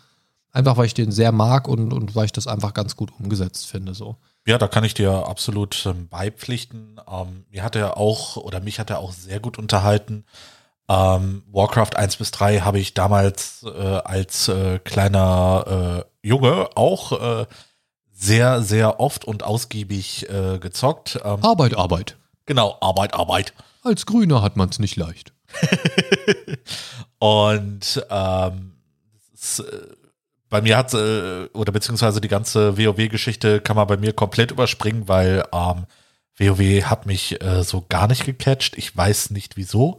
Einfach 0.53 0.77
weil 0.77 0.87
ich 0.87 0.95
den 0.95 1.13
sehr 1.13 1.33
mag 1.33 1.67
und, 1.67 1.93
und 1.93 2.15
weil 2.15 2.27
ich 2.27 2.33
das 2.33 2.47
einfach 2.47 2.75
ganz 2.75 2.95
gut 2.95 3.11
umgesetzt 3.19 3.67
finde. 3.67 3.95
So. 3.95 4.17
Ja, 4.47 4.59
da 4.59 4.69
kann 4.69 4.85
ich 4.85 4.93
dir 4.93 5.27
absolut 5.27 5.87
ähm, 5.87 6.09
beipflichten. 6.09 7.01
Ähm, 7.11 7.45
mir 7.51 7.63
hat 7.63 7.75
er 7.75 7.97
auch, 7.97 8.37
oder 8.37 8.61
mich 8.61 8.79
hat 8.79 8.91
er 8.91 8.99
auch 8.99 9.13
sehr 9.13 9.41
gut 9.41 9.59
unterhalten. 9.59 10.25
Ähm, 10.89 11.43
Warcraft 11.51 11.97
1 11.97 12.17
bis 12.17 12.33
3 12.33 12.61
habe 12.61 12.79
ich 12.79 12.93
damals 12.93 13.65
äh, 13.65 13.71
als 13.71 14.49
äh, 14.49 14.79
kleiner 14.81 16.05
äh, 16.23 16.29
Junge 16.29 16.69
auch 16.75 17.13
äh, 17.13 17.47
sehr, 18.13 18.63
sehr 18.63 19.01
oft 19.01 19.25
und 19.25 19.43
ausgiebig 19.43 20.29
äh, 20.29 20.59
gezockt. 20.59 21.19
Ähm, 21.25 21.43
Arbeit, 21.43 21.77
Arbeit. 21.77 22.17
Genau, 22.45 22.77
Arbeit, 22.81 23.15
Arbeit. 23.15 23.55
Als 23.83 24.07
Grüner 24.07 24.43
hat 24.43 24.57
man 24.57 24.69
es 24.69 24.79
nicht 24.79 24.97
leicht. 24.97 25.33
und 27.19 28.07
ähm, 28.11 28.73
es, 29.35 29.61
äh, 29.61 29.87
bei 30.53 30.61
mir 30.61 30.77
hat 30.77 30.93
äh, 30.93 31.47
oder 31.55 31.73
beziehungsweise 31.73 32.21
die 32.21 32.29
ganze 32.29 32.77
WoW-Geschichte 32.77 33.63
kann 33.63 33.75
man 33.75 33.87
bei 33.87 33.97
mir 33.97 34.13
komplett 34.13 34.51
überspringen, 34.51 35.09
weil 35.09 35.45
ähm, 35.51 35.87
WoW 36.39 36.85
hat 36.85 37.07
mich 37.07 37.43
äh, 37.43 37.65
so 37.65 37.87
gar 37.89 38.07
nicht 38.07 38.27
gecatcht. 38.27 38.77
Ich 38.77 38.95
weiß 38.95 39.31
nicht 39.31 39.57
wieso. 39.57 39.97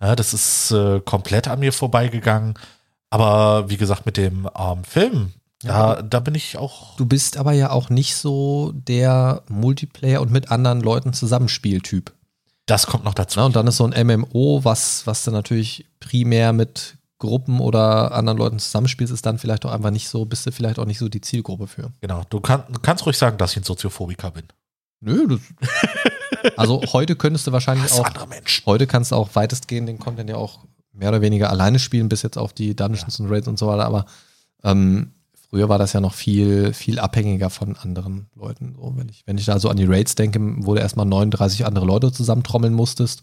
Ja, 0.00 0.16
das 0.16 0.32
ist 0.32 0.70
äh, 0.70 1.00
komplett 1.00 1.46
an 1.46 1.60
mir 1.60 1.74
vorbeigegangen. 1.74 2.54
Aber 3.10 3.68
wie 3.68 3.76
gesagt, 3.76 4.06
mit 4.06 4.16
dem 4.16 4.48
ähm, 4.58 4.82
Film, 4.84 5.34
Ja, 5.62 5.96
da, 5.96 6.02
da 6.02 6.20
bin 6.20 6.34
ich 6.34 6.56
auch. 6.56 6.96
Du 6.96 7.04
bist 7.04 7.36
aber 7.36 7.52
ja 7.52 7.70
auch 7.70 7.90
nicht 7.90 8.16
so 8.16 8.72
der 8.74 9.42
Multiplayer 9.48 10.22
und 10.22 10.32
mit 10.32 10.50
anderen 10.50 10.80
Leuten 10.80 11.12
Zusammenspieltyp. 11.12 12.14
Das 12.64 12.86
kommt 12.86 13.04
noch 13.04 13.14
dazu. 13.14 13.40
Na, 13.40 13.44
und 13.44 13.56
dann 13.56 13.66
ist 13.66 13.76
so 13.76 13.86
ein 13.86 14.06
MMO, 14.06 14.64
was, 14.64 15.06
was 15.06 15.22
dann 15.24 15.34
natürlich 15.34 15.84
primär 16.00 16.54
mit 16.54 16.96
Gruppen 17.22 17.60
oder 17.60 18.12
anderen 18.12 18.36
Leuten 18.36 18.58
zusammenspielst, 18.58 19.12
ist 19.12 19.24
dann 19.24 19.38
vielleicht 19.38 19.64
auch 19.64 19.70
einfach 19.70 19.92
nicht 19.92 20.08
so, 20.08 20.24
bist 20.24 20.44
du 20.44 20.50
vielleicht 20.50 20.80
auch 20.80 20.86
nicht 20.86 20.98
so 20.98 21.08
die 21.08 21.20
Zielgruppe 21.20 21.68
für. 21.68 21.92
Genau. 22.00 22.24
Du, 22.30 22.40
kann, 22.40 22.64
kannst 22.82 23.06
ruhig 23.06 23.16
sagen, 23.16 23.38
dass 23.38 23.52
ich 23.52 23.58
ein 23.58 23.62
Soziophobiker 23.62 24.32
bin. 24.32 24.42
Nö, 25.00 25.28
das, 25.28 25.40
also 26.56 26.82
heute 26.92 27.14
könntest 27.14 27.46
du 27.46 27.52
wahrscheinlich 27.52 27.92
auch, 27.92 28.04
anderer 28.04 28.26
Menschen. 28.26 28.66
heute 28.66 28.88
kannst 28.88 29.12
du 29.12 29.16
auch 29.16 29.30
weitestgehend 29.34 29.88
den 29.88 30.00
Content 30.00 30.30
ja 30.30 30.36
auch 30.36 30.64
mehr 30.92 31.10
oder 31.10 31.20
weniger 31.20 31.48
alleine 31.48 31.78
spielen, 31.78 32.08
bis 32.08 32.22
jetzt 32.22 32.36
auf 32.36 32.52
die 32.52 32.74
Dungeons 32.74 33.20
und 33.20 33.30
Raids 33.30 33.46
und 33.46 33.56
so 33.56 33.68
weiter, 33.68 33.84
aber 33.84 34.06
ähm, 34.64 35.12
früher 35.48 35.68
war 35.68 35.78
das 35.78 35.92
ja 35.92 36.00
noch 36.00 36.14
viel, 36.14 36.72
viel 36.72 36.98
abhängiger 36.98 37.50
von 37.50 37.76
anderen 37.76 38.26
Leuten. 38.34 38.74
So, 38.76 38.96
wenn, 38.96 39.08
ich, 39.08 39.22
wenn 39.26 39.38
ich 39.38 39.44
da 39.44 39.60
so 39.60 39.68
an 39.68 39.76
die 39.76 39.86
Raids 39.86 40.16
denke, 40.16 40.40
wo 40.66 40.74
du 40.74 40.80
erstmal 40.80 41.06
39 41.06 41.66
andere 41.66 41.86
Leute 41.86 42.10
zusammentrommeln 42.10 42.74
musstest, 42.74 43.22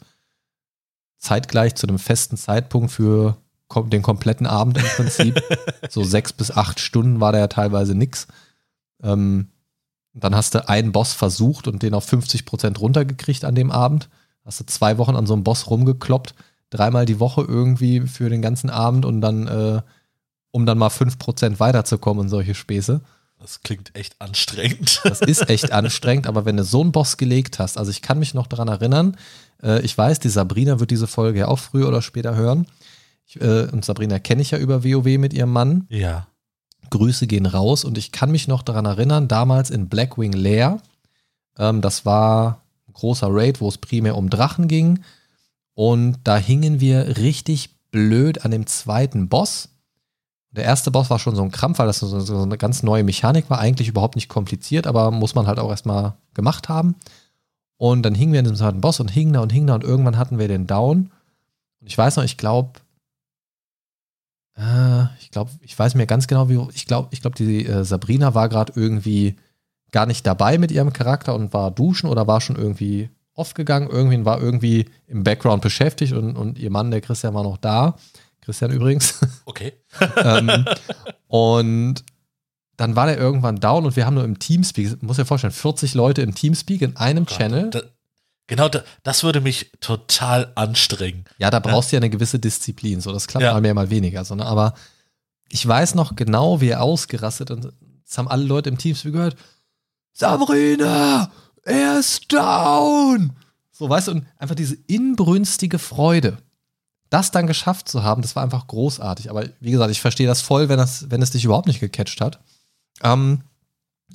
zeitgleich 1.17 1.75
zu 1.75 1.85
einem 1.85 1.99
festen 1.99 2.38
Zeitpunkt 2.38 2.91
für 2.91 3.35
den 3.88 4.01
kompletten 4.01 4.47
Abend 4.47 4.77
im 4.77 4.86
Prinzip. 4.95 5.41
so 5.89 6.03
sechs 6.03 6.34
bis 6.34 6.51
acht 6.51 6.79
Stunden 6.79 7.19
war 7.19 7.32
da 7.32 7.39
ja 7.39 7.47
teilweise 7.47 7.95
nix. 7.95 8.27
Ähm, 9.03 9.49
dann 10.13 10.36
hast 10.36 10.55
du 10.55 10.67
einen 10.67 10.91
Boss 10.91 11.13
versucht 11.13 11.67
und 11.67 11.84
den 11.84 11.93
auf 11.93 12.05
50 12.05 12.45
Prozent 12.45 12.79
runtergekriegt 12.79 13.45
an 13.45 13.55
dem 13.55 13.71
Abend. 13.71 14.10
Hast 14.43 14.60
du 14.60 14.65
zwei 14.65 14.97
Wochen 14.97 15.15
an 15.15 15.27
so 15.27 15.34
einem 15.34 15.43
Boss 15.43 15.69
rumgekloppt, 15.69 16.34
dreimal 16.69 17.05
die 17.05 17.19
Woche 17.19 17.41
irgendwie 17.41 18.01
für 18.01 18.29
den 18.29 18.41
ganzen 18.41 18.69
Abend 18.69 19.05
und 19.05 19.21
dann, 19.21 19.47
äh, 19.47 19.82
um 20.51 20.65
dann 20.65 20.77
mal 20.77 20.89
5 20.89 21.19
Prozent 21.19 21.60
weiterzukommen 21.60 22.21
und 22.21 22.29
solche 22.29 22.55
Späße. 22.55 23.01
Das 23.39 23.62
klingt 23.62 23.95
echt 23.95 24.19
anstrengend. 24.19 25.01
Das 25.05 25.21
ist 25.21 25.49
echt 25.49 25.71
anstrengend, 25.71 26.27
aber 26.27 26.45
wenn 26.45 26.58
du 26.58 26.63
so 26.63 26.82
einen 26.82 26.91
Boss 26.91 27.17
gelegt 27.17 27.60
hast, 27.60 27.77
also 27.77 27.91
ich 27.91 28.01
kann 28.01 28.19
mich 28.19 28.34
noch 28.34 28.47
daran 28.47 28.67
erinnern, 28.67 29.15
äh, 29.63 29.82
ich 29.82 29.97
weiß, 29.97 30.19
die 30.19 30.29
Sabrina 30.29 30.79
wird 30.79 30.91
diese 30.91 31.08
Folge 31.08 31.39
ja 31.39 31.47
auch 31.47 31.60
früher 31.60 31.88
oder 31.88 32.01
später 32.01 32.36
hören. 32.36 32.67
Ich, 33.30 33.39
äh, 33.39 33.68
und 33.72 33.86
Sabrina 33.86 34.18
kenne 34.18 34.42
ich 34.42 34.52
ja 34.52 34.58
über 34.58 34.84
WoW 34.84 35.18
mit 35.18 35.34
ihrem 35.34 35.52
Mann. 35.52 35.86
ja. 35.89 36.26
Grüße 36.92 37.28
gehen 37.28 37.46
raus 37.46 37.86
und 37.86 38.00
ich 38.00 38.12
kann 38.12 38.32
mich 38.32 38.48
noch 38.48 38.63
daran 38.63 38.86
erinnern, 38.86 39.28
damals 39.28 39.70
in 39.70 39.89
Blackwing 39.89 40.34
Lair, 40.34 40.82
ähm, 41.56 41.82
das 41.82 42.04
war 42.04 42.63
ein 42.88 42.94
großer 42.94 43.28
Raid, 43.30 43.62
wo 43.62 43.68
es 43.68 43.78
primär 43.78 44.18
um 44.18 44.32
Drachen 44.32 44.68
ging 44.68 45.02
und 45.76 46.18
da 46.24 46.38
hingen 46.38 46.80
wir 46.80 47.18
richtig 47.18 47.76
blöd 47.92 48.44
an 48.44 48.50
dem 48.50 48.65
zweiten 48.65 49.30
Boss. 49.30 49.70
Der 50.50 50.63
erste 50.63 50.89
Boss 50.89 51.12
war 51.12 51.20
schon 51.20 51.36
so 51.36 51.44
ein 51.44 51.52
Krampf, 51.52 51.78
weil 51.78 51.86
das 51.86 52.00
so, 52.00 52.20
so 52.20 52.42
eine 52.42 52.58
ganz 52.58 52.82
neue 52.82 53.04
Mechanik 53.04 53.52
war, 53.52 53.60
eigentlich 53.60 53.89
überhaupt 53.89 54.15
nicht 54.15 54.30
kompliziert, 54.30 54.88
aber 54.88 55.12
muss 55.12 55.36
man 55.36 55.46
halt 55.46 55.60
auch 55.60 55.70
erstmal 55.70 56.13
gemacht 56.34 56.70
haben. 56.70 56.96
Und 57.78 58.02
dann 58.02 58.15
hingen 58.15 58.34
wir 58.34 58.39
an 58.39 58.46
dem 58.46 58.56
zweiten 58.56 58.82
Boss 58.82 59.00
und 59.00 59.12
hingen 59.12 59.34
da 59.34 59.42
und 59.42 59.54
hingen 59.54 59.68
da 59.68 59.76
und 59.76 59.84
irgendwann 59.84 60.18
hatten 60.18 60.39
wir 60.39 60.48
den 60.48 60.65
Down. 60.65 61.12
Und 61.80 61.88
ich 61.88 61.96
weiß 61.96 62.15
noch, 62.15 62.24
ich 62.24 62.38
glaube, 62.38 62.72
äh, 64.60 65.06
ich 65.19 65.32
glaube, 65.32 65.52
ich 65.62 65.78
weiß 65.78 65.95
mir 65.95 66.06
ganz 66.06 66.28
genau, 66.28 66.50
wie 66.50 66.60
ich 66.74 66.86
glaube, 66.86 67.10
ich 67.12 67.22
glaube, 67.22 67.38
die 67.38 67.65
äh, 67.65 67.84
Sabrina 67.84 68.34
war 68.36 68.50
gerade 68.50 68.74
irgendwie 68.76 69.36
gar 69.91 70.06
nicht 70.06 70.28
dabei 70.28 70.58
mit 70.58 70.72
ihrem 70.72 70.93
Charakter 70.93 71.34
und 71.34 71.54
war 71.54 71.72
duschen 71.72 72.10
oder 72.10 72.28
war 72.28 72.41
schon 72.41 72.56
irgendwie 72.56 73.10
off 73.34 73.54
gegangen. 73.54 73.89
Irgendwen 73.89 74.26
war 74.26 74.41
irgendwie 74.41 74.86
im 75.08 75.24
Background 75.24 75.62
beschäftigt 75.62 76.13
und, 76.13 76.36
und 76.36 76.60
ihr 76.60 76.69
Mann, 76.69 76.91
der 76.91 77.02
Christian, 77.02 77.34
war 77.34 77.43
noch 77.43 77.58
da. 77.58 77.95
Christian 78.41 78.72
übrigens. 78.72 79.19
Okay. 79.45 79.74
ähm, 80.24 80.65
und 81.28 82.04
dann 82.78 82.95
war 82.95 83.08
der 83.08 83.17
irgendwann 83.17 83.60
down 83.60 83.86
und 83.86 83.95
wir 83.95 84.06
haben 84.06 84.13
nur 84.13 84.24
im 84.24 84.38
Teamspeak, 84.38 85.02
muss 85.02 85.17
dir 85.17 85.26
vorstellen, 85.26 85.52
40 85.52 85.95
Leute 85.95 86.22
im 86.22 86.36
Teamspeak 86.36 86.82
in 86.82 86.95
einem 86.95 87.26
Channel. 87.26 87.72
Da, 87.72 87.82
genau, 88.49 88.67
da, 88.67 88.83
das 89.03 89.23
würde 89.23 89.39
mich 89.39 89.71
total 89.79 90.51
anstrengen. 90.55 91.23
Ja, 91.38 91.49
da 91.49 91.59
brauchst 91.59 91.91
du 91.91 91.95
ja 91.95 91.99
eine 91.99 92.09
gewisse 92.09 92.39
Disziplin. 92.39 92.99
So, 92.99 93.13
das 93.13 93.27
klappt 93.27 93.43
Ja. 93.45 93.53
mal 93.53 93.62
mehr, 93.62 93.73
mal 93.73 93.89
weniger. 93.89 94.25
So, 94.25 94.35
ne? 94.35 94.45
Aber 94.45 94.73
ich 95.47 95.65
weiß 95.65 95.95
noch 95.95 96.15
genau, 96.17 96.59
wie 96.59 96.69
er 96.69 96.81
ausgerastet 96.83 97.49
und 97.51 97.71
das 98.05 98.17
haben 98.17 98.27
alle 98.27 98.43
Leute 98.43 98.69
im 98.69 98.77
Teamspeak 98.77 99.13
gehört. 99.13 99.35
Sabrina, 100.13 101.31
er 101.63 101.99
ist 101.99 102.31
down. 102.33 103.33
So, 103.71 103.89
weißt 103.89 104.09
du, 104.09 104.12
und 104.12 104.25
einfach 104.38 104.55
diese 104.55 104.75
inbrünstige 104.88 105.79
Freude, 105.79 106.38
das 107.09 107.31
dann 107.31 107.47
geschafft 107.47 107.88
zu 107.88 108.03
haben, 108.03 108.21
das 108.21 108.35
war 108.35 108.43
einfach 108.43 108.67
großartig. 108.67 109.29
Aber 109.29 109.45
wie 109.59 109.71
gesagt, 109.71 109.89
ich 109.91 110.01
verstehe 110.01 110.27
das 110.27 110.41
voll, 110.41 110.69
wenn, 110.69 110.77
das, 110.77 111.09
wenn 111.09 111.21
es 111.21 111.31
dich 111.31 111.45
überhaupt 111.45 111.67
nicht 111.67 111.79
gecatcht 111.79 112.19
hat. 112.21 112.39
Ähm, 113.01 113.41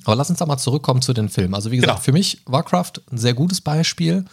aber 0.05 0.15
lass 0.15 0.29
uns 0.29 0.39
da 0.39 0.45
mal 0.45 0.57
zurückkommen 0.57 1.01
zu 1.01 1.13
den 1.13 1.29
Filmen. 1.29 1.53
Also 1.55 1.71
wie 1.71 1.77
gesagt, 1.77 1.93
Genau. 1.93 2.03
für 2.03 2.11
mich 2.11 2.41
Warcraft 2.45 2.93
ein 3.11 3.17
sehr 3.17 3.33
gutes 3.33 3.61
Beispiel, 3.61 4.25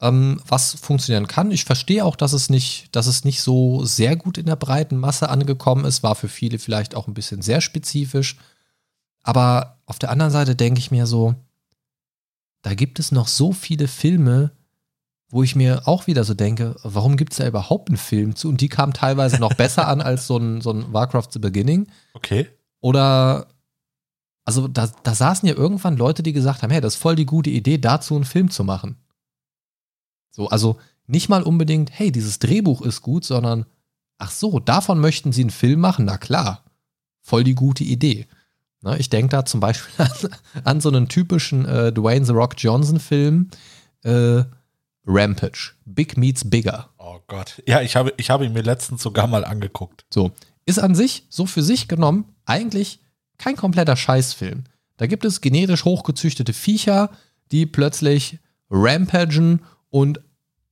ähm, 0.00 0.40
was 0.46 0.74
funktionieren 0.74 1.26
kann. 1.28 1.50
Ich 1.50 1.64
verstehe 1.64 2.04
auch, 2.04 2.16
dass 2.16 2.32
es 2.32 2.50
nicht, 2.50 2.94
dass 2.94 3.06
es 3.06 3.24
nicht 3.24 3.40
so 3.42 3.84
sehr 3.84 4.16
gut 4.16 4.38
in 4.38 4.46
der 4.46 4.56
breiten 4.56 4.96
Masse 4.96 5.28
angekommen 5.28 5.84
ist. 5.84 6.02
War 6.02 6.14
für 6.14 6.28
viele 6.28 6.58
vielleicht 6.58 6.94
auch 6.94 7.06
ein 7.08 7.14
bisschen 7.14 7.42
sehr 7.42 7.60
spezifisch. 7.60 8.36
Aber 9.22 9.78
auf 9.86 9.98
der 9.98 10.10
anderen 10.10 10.32
Seite 10.32 10.54
denke 10.56 10.78
ich 10.80 10.90
mir 10.90 11.06
so, 11.06 11.34
da 12.62 12.74
gibt 12.74 12.98
es 12.98 13.12
noch 13.12 13.28
so 13.28 13.52
viele 13.52 13.88
Filme, 13.88 14.50
wo 15.30 15.42
ich 15.42 15.56
mir 15.56 15.86
auch 15.88 16.06
wieder 16.06 16.24
so 16.24 16.34
denke, 16.34 16.76
warum 16.82 17.16
gibt 17.16 17.32
es 17.32 17.38
da 17.38 17.46
überhaupt 17.46 17.88
einen 17.88 17.96
Film 17.96 18.36
zu? 18.36 18.48
Und 18.48 18.60
die 18.60 18.68
kamen 18.68 18.92
teilweise 18.92 19.38
noch 19.38 19.54
besser 19.56 19.88
an 19.88 20.00
als 20.00 20.26
so 20.26 20.36
ein, 20.36 20.60
so 20.60 20.70
ein 20.70 20.92
Warcraft 20.92 21.28
The 21.32 21.38
Beginning. 21.38 21.88
Okay. 22.14 22.48
Oder, 22.80 23.46
also 24.44 24.68
da, 24.68 24.90
da 25.02 25.14
saßen 25.14 25.48
ja 25.48 25.54
irgendwann 25.54 25.96
Leute, 25.96 26.22
die 26.22 26.32
gesagt 26.32 26.62
haben, 26.62 26.70
hey, 26.70 26.80
das 26.80 26.94
ist 26.94 27.00
voll 27.00 27.16
die 27.16 27.26
gute 27.26 27.50
Idee, 27.50 27.78
dazu 27.78 28.14
einen 28.14 28.24
Film 28.24 28.50
zu 28.50 28.64
machen. 28.64 28.96
So, 30.30 30.48
also 30.48 30.78
nicht 31.06 31.28
mal 31.28 31.42
unbedingt, 31.42 31.90
hey, 31.92 32.12
dieses 32.12 32.38
Drehbuch 32.38 32.82
ist 32.82 33.02
gut, 33.02 33.24
sondern, 33.24 33.66
ach 34.18 34.30
so, 34.30 34.58
davon 34.58 35.00
möchten 35.00 35.32
sie 35.32 35.42
einen 35.42 35.50
Film 35.50 35.80
machen? 35.80 36.04
Na 36.04 36.18
klar, 36.18 36.64
voll 37.20 37.44
die 37.44 37.54
gute 37.54 37.84
Idee. 37.84 38.26
Ne, 38.82 38.98
ich 38.98 39.08
denke 39.08 39.30
da 39.30 39.46
zum 39.46 39.60
Beispiel 39.60 39.92
an, 40.04 40.30
an 40.64 40.80
so 40.80 40.90
einen 40.90 41.08
typischen 41.08 41.64
äh, 41.64 41.92
Dwayne 41.92 42.26
The 42.26 42.32
Rock 42.32 42.54
Johnson-Film, 42.58 43.50
äh, 44.02 44.44
Rampage, 45.06 45.72
Big 45.84 46.16
Meets 46.16 46.48
Bigger. 46.48 46.90
Oh 46.98 47.18
Gott. 47.26 47.62
Ja, 47.66 47.80
ich 47.80 47.96
habe, 47.96 48.12
ich 48.16 48.30
habe 48.30 48.44
ihn 48.44 48.52
mir 48.52 48.62
letztens 48.62 49.02
sogar 49.02 49.26
mal 49.26 49.44
angeguckt. 49.44 50.04
So, 50.12 50.32
ist 50.66 50.78
an 50.78 50.94
sich, 50.94 51.26
so 51.28 51.46
für 51.46 51.62
sich 51.62 51.88
genommen, 51.88 52.24
eigentlich 52.44 53.00
kein 53.38 53.56
kompletter 53.56 53.96
Scheißfilm. 53.96 54.64
Da 54.96 55.06
gibt 55.06 55.24
es 55.24 55.40
genetisch 55.40 55.84
hochgezüchtete 55.84 56.52
Viecher, 56.52 57.10
die 57.50 57.66
plötzlich 57.66 58.38
rampagen 58.70 59.62
und 59.90 60.20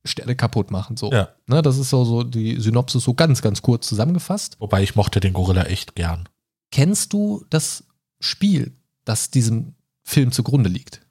Städte 0.05 0.35
kaputt 0.35 0.71
machen. 0.71 0.97
So. 0.97 1.11
Ja. 1.11 1.29
Ne, 1.47 1.61
das 1.61 1.77
ist 1.77 1.89
so, 1.89 2.03
so 2.03 2.23
die 2.23 2.59
Synopsis 2.59 3.03
so 3.03 3.13
ganz, 3.13 3.41
ganz 3.41 3.61
kurz 3.61 3.87
zusammengefasst. 3.87 4.57
Wobei 4.59 4.83
ich 4.83 4.95
mochte 4.95 5.19
den 5.19 5.33
Gorilla 5.33 5.63
echt 5.63 5.95
gern. 5.95 6.27
Kennst 6.71 7.13
du 7.13 7.45
das 7.49 7.85
Spiel, 8.19 8.73
das 9.05 9.31
diesem 9.31 9.75
Film 10.03 10.31
zugrunde 10.31 10.69
liegt? 10.69 11.01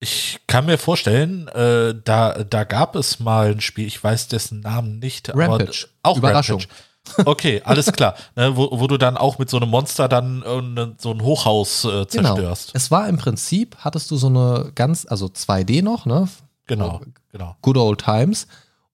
Ich 0.00 0.40
kann 0.46 0.66
mir 0.66 0.78
vorstellen, 0.78 1.48
äh, 1.48 1.94
da, 2.04 2.44
da 2.44 2.64
gab 2.64 2.94
es 2.94 3.18
mal 3.18 3.50
ein 3.50 3.60
Spiel, 3.60 3.86
ich 3.86 4.02
weiß 4.02 4.28
dessen 4.28 4.60
Namen 4.60 5.00
nicht. 5.00 5.28
Rampage. 5.34 5.88
Aber 6.02 6.12
auch 6.12 6.18
Überraschung. 6.18 6.60
Rampage. 6.60 6.78
Okay, 7.24 7.62
alles 7.64 7.92
klar. 7.92 8.14
Ne, 8.36 8.56
wo, 8.56 8.68
wo 8.80 8.86
du 8.86 8.96
dann 8.98 9.16
auch 9.16 9.38
mit 9.38 9.50
so 9.50 9.56
einem 9.56 9.70
Monster 9.70 10.08
dann 10.08 10.42
äh, 10.42 10.62
ne- 10.62 10.94
so 10.98 11.10
ein 11.12 11.22
Hochhaus 11.22 11.84
äh, 11.84 12.06
zerstörst. 12.06 12.70
Es 12.74 12.90
war 12.90 13.08
im 13.08 13.16
Prinzip, 13.18 13.76
hattest 13.78 14.10
du 14.10 14.16
so 14.16 14.26
eine 14.28 14.72
ganz, 14.74 15.06
also 15.08 15.26
2D 15.26 15.82
noch, 15.82 16.06
ne? 16.06 16.28
Genau, 16.66 17.00
genau. 17.32 17.56
Good 17.62 17.76
Old 17.76 18.00
Times. 18.00 18.46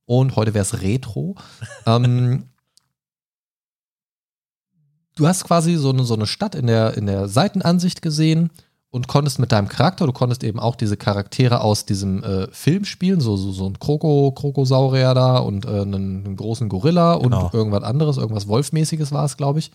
Und 0.07 0.37
heute 0.37 0.55
wäre 0.55 0.63
es 0.63 0.83
Retro. 0.83 1.35
ähm, 1.87 2.45
du 5.17 5.27
hast 5.27 5.45
quasi 5.45 5.77
so 5.77 5.91
eine, 5.91 6.05
so 6.05 6.15
eine 6.15 6.27
Stadt 6.27 6.55
in 6.55 6.67
der, 6.67 6.97
in 6.97 7.07
der 7.07 7.29
Seitenansicht 7.29 8.03
gesehen 8.03 8.51
und 8.95 9.09
konntest 9.09 9.39
mit 9.41 9.51
deinem 9.53 9.69
Charakter, 9.69 10.07
du 10.07 10.13
konntest 10.13 10.45
eben 10.45 10.61
auch 10.61 10.77
diese 10.77 10.97
Charaktere 10.97 11.61
aus 11.61 11.85
diesem 11.85 12.23
äh, 12.23 12.47
Film 12.53 12.85
spielen, 12.85 13.21
so, 13.21 13.37
so, 13.37 13.51
so 13.53 13.67
ein 13.67 13.79
Kroko, 13.81 14.31
Krokosaurier 14.33 15.15
da 15.15 15.39
und 15.39 15.65
äh, 15.67 15.69
einen, 15.69 16.25
einen 16.25 16.37
großen 16.37 16.69
Gorilla 16.69 17.15
und 17.15 17.25
Genau. 17.33 17.51
irgendwas 17.53 17.83
anderes, 17.83 18.17
irgendwas 18.19 18.47
Wolfmäßiges 18.49 19.11
war 19.13 19.25
es, 19.25 19.37
glaube 19.37 19.59
ich. 19.59 19.73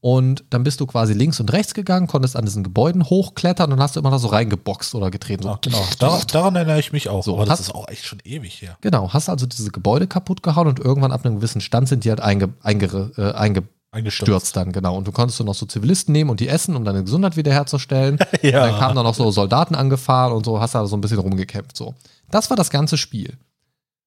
Und 0.00 0.44
dann 0.50 0.62
bist 0.62 0.78
du 0.78 0.86
quasi 0.86 1.12
links 1.12 1.40
und 1.40 1.52
rechts 1.52 1.74
gegangen, 1.74 2.06
konntest 2.06 2.36
an 2.36 2.44
diesen 2.44 2.62
Gebäuden 2.62 3.02
hochklettern 3.10 3.72
und 3.72 3.80
hast 3.80 3.96
du 3.96 4.00
immer 4.00 4.12
da 4.12 4.20
so 4.20 4.28
reingeboxt 4.28 4.94
oder 4.94 5.10
getreten. 5.10 5.42
So. 5.42 5.48
Ah, 5.50 5.58
genau. 5.60 5.84
Dar 5.98 6.20
daran 6.30 6.54
erinnere 6.54 6.78
ich 6.78 6.92
mich 6.92 7.08
auch. 7.08 7.24
So, 7.24 7.34
aber 7.34 7.46
das 7.46 7.58
hast- 7.58 7.60
ist 7.68 7.74
auch 7.74 7.88
echt 7.88 8.04
schon 8.04 8.20
ewig 8.24 8.62
her. 8.62 8.78
Genau, 8.80 9.12
hast 9.12 9.28
also 9.28 9.46
diese 9.46 9.72
Gebäude 9.72 10.06
kaputt 10.06 10.44
gehauen 10.44 10.68
und 10.68 10.78
irgendwann 10.78 11.10
ab 11.10 11.26
einem 11.26 11.36
gewissen 11.36 11.60
Stand 11.60 11.88
sind 11.88 12.04
die 12.04 12.10
halt 12.10 12.20
einge, 12.20 12.50
einge, 12.62 13.10
äh, 13.18 13.32
einge, 13.32 13.64
stürzt 14.10 14.56
dann, 14.56 14.72
genau. 14.72 14.96
Und 14.96 15.06
du 15.06 15.12
konntest 15.12 15.40
du 15.40 15.44
noch 15.44 15.54
so 15.54 15.66
Zivilisten 15.66 16.12
nehmen 16.12 16.30
und 16.30 16.40
die 16.40 16.48
essen, 16.48 16.76
um 16.76 16.84
deine 16.84 17.04
Gesundheit 17.04 17.36
wiederherzustellen. 17.36 18.18
Ja. 18.42 18.64
Und 18.64 18.70
dann 18.70 18.78
kamen 18.78 18.96
da 18.96 19.02
noch 19.02 19.14
so 19.14 19.30
Soldaten 19.30 19.74
angefahren 19.74 20.32
und 20.32 20.44
so, 20.44 20.60
hast 20.60 20.74
da 20.74 20.86
so 20.86 20.96
ein 20.96 21.00
bisschen 21.00 21.18
rumgekämpft. 21.18 21.76
So. 21.76 21.94
Das 22.30 22.50
war 22.50 22.56
das 22.56 22.70
ganze 22.70 22.96
Spiel. 22.96 23.36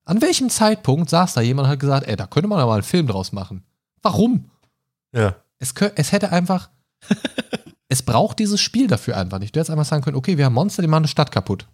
An 0.06 0.22
welchem 0.22 0.50
Zeitpunkt 0.50 1.10
saß 1.10 1.34
da 1.34 1.42
jemand 1.42 1.68
und 1.68 1.72
hat 1.72 1.80
gesagt, 1.80 2.08
ey, 2.08 2.16
da 2.16 2.28
könnte 2.28 2.48
man 2.48 2.60
ja 2.60 2.66
mal 2.66 2.74
einen 2.74 2.84
Film 2.84 3.08
draus 3.08 3.32
machen? 3.32 3.64
Warum? 4.02 4.50
Ja. 5.16 5.36
Es, 5.60 5.74
es 5.96 6.12
hätte 6.12 6.32
einfach. 6.32 6.70
es 7.90 8.02
braucht 8.02 8.40
dieses 8.40 8.60
Spiel 8.62 8.88
dafür 8.88 9.18
einfach 9.18 9.40
nicht. 9.40 9.56
Du 9.56 9.60
hättest 9.60 9.72
einfach 9.72 9.86
sagen 9.86 10.04
können, 10.04 10.18
okay, 10.18 10.38
wir 10.38 10.46
haben 10.46 10.54
Monster, 10.54 10.82
die 10.82 10.88
machen 10.88 11.02
eine 11.04 11.08
Stadt 11.08 11.32
kaputt. 11.32 11.68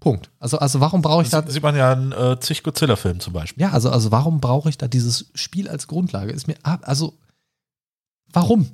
Punkt. 0.00 0.30
Also, 0.38 0.58
also 0.58 0.80
warum 0.80 1.02
brauche 1.02 1.22
ich 1.22 1.30
da. 1.30 1.42
Das 1.42 1.52
sieht 1.52 1.62
man 1.62 1.76
ja 1.76 1.92
in 1.92 2.12
äh, 2.12 2.38
zig 2.40 2.62
Godzilla-Filmen 2.62 3.20
zum 3.20 3.32
Beispiel. 3.32 3.62
Ja, 3.62 3.70
also, 3.70 3.90
also 3.90 4.10
warum 4.12 4.40
brauche 4.40 4.68
ich 4.68 4.78
da 4.78 4.86
dieses 4.86 5.30
Spiel 5.34 5.68
als 5.68 5.88
Grundlage? 5.88 6.32
Ist 6.32 6.46
mir. 6.46 6.56
Also. 6.62 7.14
Warum? 8.32 8.70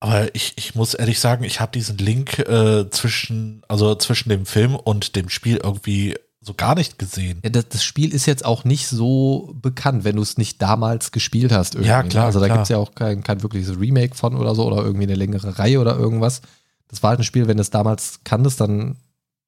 Aber 0.00 0.34
ich, 0.34 0.54
ich 0.56 0.74
muss 0.74 0.94
ehrlich 0.94 1.18
sagen, 1.18 1.42
ich 1.44 1.60
habe 1.60 1.72
diesen 1.72 1.98
Link 1.98 2.38
äh, 2.38 2.88
zwischen, 2.90 3.62
also 3.66 3.96
zwischen 3.96 4.28
dem 4.28 4.46
Film 4.46 4.76
und 4.76 5.16
dem 5.16 5.28
Spiel 5.28 5.56
irgendwie 5.62 6.14
so 6.40 6.54
gar 6.54 6.76
nicht 6.76 6.98
gesehen. 6.98 7.40
Ja, 7.42 7.50
das, 7.50 7.68
das 7.68 7.84
Spiel 7.84 8.14
ist 8.14 8.26
jetzt 8.26 8.44
auch 8.44 8.64
nicht 8.64 8.86
so 8.86 9.52
bekannt, 9.60 10.04
wenn 10.04 10.16
du 10.16 10.22
es 10.22 10.38
nicht 10.38 10.62
damals 10.62 11.10
gespielt 11.10 11.50
hast. 11.50 11.74
Irgendwie. 11.74 11.90
Ja, 11.90 12.02
klar, 12.04 12.26
Also 12.26 12.38
da 12.38 12.46
gibt 12.46 12.62
es 12.62 12.68
ja 12.68 12.78
auch 12.78 12.94
kein, 12.94 13.24
kein 13.24 13.42
wirkliches 13.42 13.78
Remake 13.78 14.14
von 14.14 14.36
oder 14.36 14.54
so 14.54 14.66
oder 14.66 14.82
irgendwie 14.84 15.04
eine 15.04 15.16
längere 15.16 15.58
Reihe 15.58 15.80
oder 15.80 15.96
irgendwas. 15.96 16.42
Das 16.86 17.02
war 17.02 17.10
halt 17.10 17.20
ein 17.20 17.24
Spiel, 17.24 17.48
wenn 17.48 17.56
du 17.56 17.60
es 17.60 17.70
damals 17.70 18.20
kanntest, 18.22 18.60
dann 18.60 18.96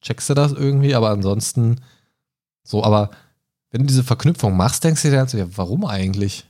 checkst 0.01 0.29
du 0.29 0.33
das 0.33 0.51
irgendwie, 0.51 0.95
aber 0.95 1.09
ansonsten 1.09 1.81
so, 2.63 2.83
aber 2.83 3.11
wenn 3.71 3.81
du 3.81 3.87
diese 3.87 4.03
Verknüpfung 4.03 4.55
machst, 4.55 4.83
denkst 4.83 5.01
du 5.01 5.09
dir 5.09 5.17
dann 5.17 5.27
so, 5.27 5.37
ja, 5.37 5.45
warum 5.55 5.85
eigentlich? 5.85 6.45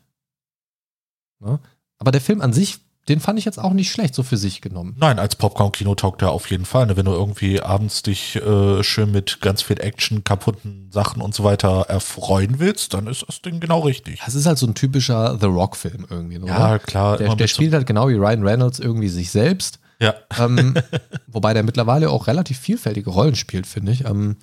Ne? 1.40 1.60
Aber 1.98 2.12
der 2.12 2.22
Film 2.22 2.42
an 2.42 2.54
sich, 2.54 2.80
den 3.08 3.20
fand 3.20 3.38
ich 3.40 3.46
jetzt 3.46 3.60
auch 3.60 3.74
nicht 3.74 3.92
schlecht, 3.92 4.14
so 4.16 4.24
für 4.24 4.38
sich 4.38 4.62
genommen. 4.62 4.96
Nein, 5.00 5.20
als 5.20 5.36
Popcorn-Kino 5.36 5.96
taugt 5.96 6.22
er 6.22 6.32
auf 6.32 6.50
jeden 6.50 6.66
Fall. 6.66 6.86
Ne? 6.88 6.98
Wenn 6.98 7.06
du 7.06 7.12
irgendwie 7.12 7.62
abends 7.62 8.02
dich 8.04 8.36
äh, 8.38 8.84
schön 8.84 9.12
mit 9.12 9.42
ganz 9.42 9.62
viel 9.62 9.80
Action, 9.80 10.24
kaputten 10.24 10.92
Sachen 10.92 11.22
und 11.22 11.34
so 11.36 11.44
weiter 11.44 11.82
erfreuen 11.90 12.60
willst, 12.60 12.94
dann 12.94 13.08
ist 13.08 13.26
das 13.28 13.42
Ding 13.42 13.60
genau 13.60 13.82
richtig. 13.82 14.22
Das 14.26 14.36
ist 14.36 14.46
halt 14.46 14.58
so 14.58 14.68
ein 14.68 14.76
typischer 14.76 15.38
The 15.40 15.48
Rock-Film 15.48 16.06
irgendwie. 16.10 16.40
Oder? 16.40 16.48
Ja, 16.54 16.80
klar. 16.80 17.18
Der, 17.18 17.36
der 17.36 17.48
so- 17.48 17.54
spielt 17.56 17.74
halt 17.74 17.86
genau 17.88 18.08
wie 18.10 18.14
Ryan 18.16 18.44
Reynolds 18.44 18.80
irgendwie 18.80 19.10
sich 19.10 19.30
selbst. 19.32 19.80
Ja. 20.02 20.16
Ähm, 20.38 20.74
wobei 21.28 21.54
der 21.54 21.64
mittlerweile 21.64 22.10
auch 22.10 22.28
relativ 22.28 22.60
vielfältige 22.60 23.12
Rollen 23.12 23.36
spielt, 23.36 23.68
finde 23.68 23.92
ich. 23.92 24.06
Ähm, 24.06 24.38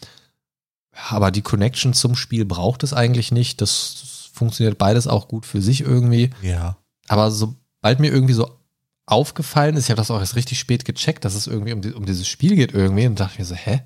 aber 1.10 1.30
die 1.30 1.42
Connection 1.42 1.92
zum 1.92 2.16
Spiel 2.16 2.44
braucht 2.44 2.82
es 2.82 2.92
eigentlich 2.92 3.32
nicht. 3.32 3.60
Das, 3.60 3.98
das 4.00 4.30
funktioniert 4.32 4.78
beides 4.78 5.06
auch 5.06 5.28
gut 5.28 5.44
für 5.44 5.60
sich 5.60 5.80
irgendwie. 5.80 6.30
Ja. 6.42 6.78
Aber 7.08 7.30
sobald 7.30 7.98
mir 7.98 8.12
irgendwie 8.12 8.34
so 8.34 8.58
aufgefallen 9.06 9.76
ist, 9.76 9.84
ich 9.84 9.90
habe 9.90 10.00
das 10.00 10.10
auch 10.10 10.20
erst 10.20 10.36
richtig 10.36 10.58
spät 10.58 10.84
gecheckt, 10.84 11.24
dass 11.24 11.34
es 11.34 11.46
irgendwie 11.46 11.72
um, 11.72 11.82
die, 11.82 11.92
um 11.92 12.06
dieses 12.06 12.28
Spiel 12.28 12.56
geht 12.56 12.72
irgendwie 12.72 13.06
und 13.06 13.18
dachte 13.18 13.34
ich 13.34 13.38
mir 13.40 13.44
so, 13.44 13.54
hä? 13.54 13.82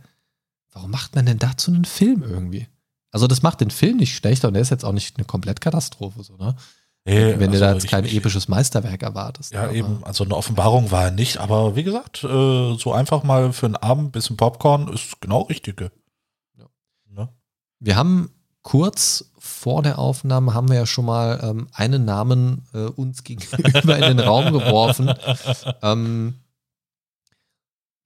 Warum 0.72 0.90
macht 0.90 1.14
man 1.14 1.26
denn 1.26 1.38
dazu 1.38 1.70
einen 1.70 1.84
Film 1.84 2.22
irgendwie? 2.22 2.66
Also 3.10 3.26
das 3.26 3.42
macht 3.42 3.60
den 3.60 3.70
Film 3.70 3.98
nicht 3.98 4.16
schlechter 4.16 4.48
und 4.48 4.54
der 4.54 4.62
ist 4.62 4.70
jetzt 4.70 4.84
auch 4.84 4.92
nicht 4.92 5.16
eine 5.16 5.26
Komplett-Katastrophe, 5.26 6.22
so, 6.22 6.36
ne? 6.36 6.56
Nee, 7.04 7.34
Wenn 7.38 7.50
du 7.50 7.58
da 7.58 7.66
also 7.68 7.78
jetzt 7.80 7.90
kein 7.90 8.04
ich- 8.04 8.14
episches 8.14 8.46
Meisterwerk 8.46 9.02
erwartest. 9.02 9.52
Ja, 9.52 9.70
eben, 9.72 10.04
also 10.04 10.22
eine 10.22 10.36
Offenbarung 10.36 10.90
war 10.92 11.04
er 11.06 11.10
nicht, 11.10 11.38
aber 11.38 11.74
wie 11.74 11.82
gesagt, 11.82 12.22
äh, 12.22 12.74
so 12.76 12.92
einfach 12.92 13.24
mal 13.24 13.52
für 13.52 13.66
einen 13.66 13.74
Abend 13.76 14.04
ein 14.08 14.10
bisschen 14.12 14.36
Popcorn 14.36 14.86
ist 14.86 15.20
genau 15.20 15.42
richtige. 15.42 15.90
Ja. 16.56 16.66
Ne? 17.10 17.28
Wir 17.80 17.96
haben 17.96 18.30
kurz 18.62 19.32
vor 19.36 19.82
der 19.82 19.98
Aufnahme 19.98 20.54
haben 20.54 20.68
wir 20.68 20.76
ja 20.76 20.86
schon 20.86 21.04
mal 21.04 21.40
ähm, 21.42 21.66
einen 21.72 22.04
Namen 22.04 22.68
äh, 22.72 22.84
uns 22.84 23.24
gegenüber 23.24 23.96
in 23.98 24.16
den 24.16 24.20
Raum 24.20 24.52
geworfen. 24.52 25.12
Ähm, 25.82 26.34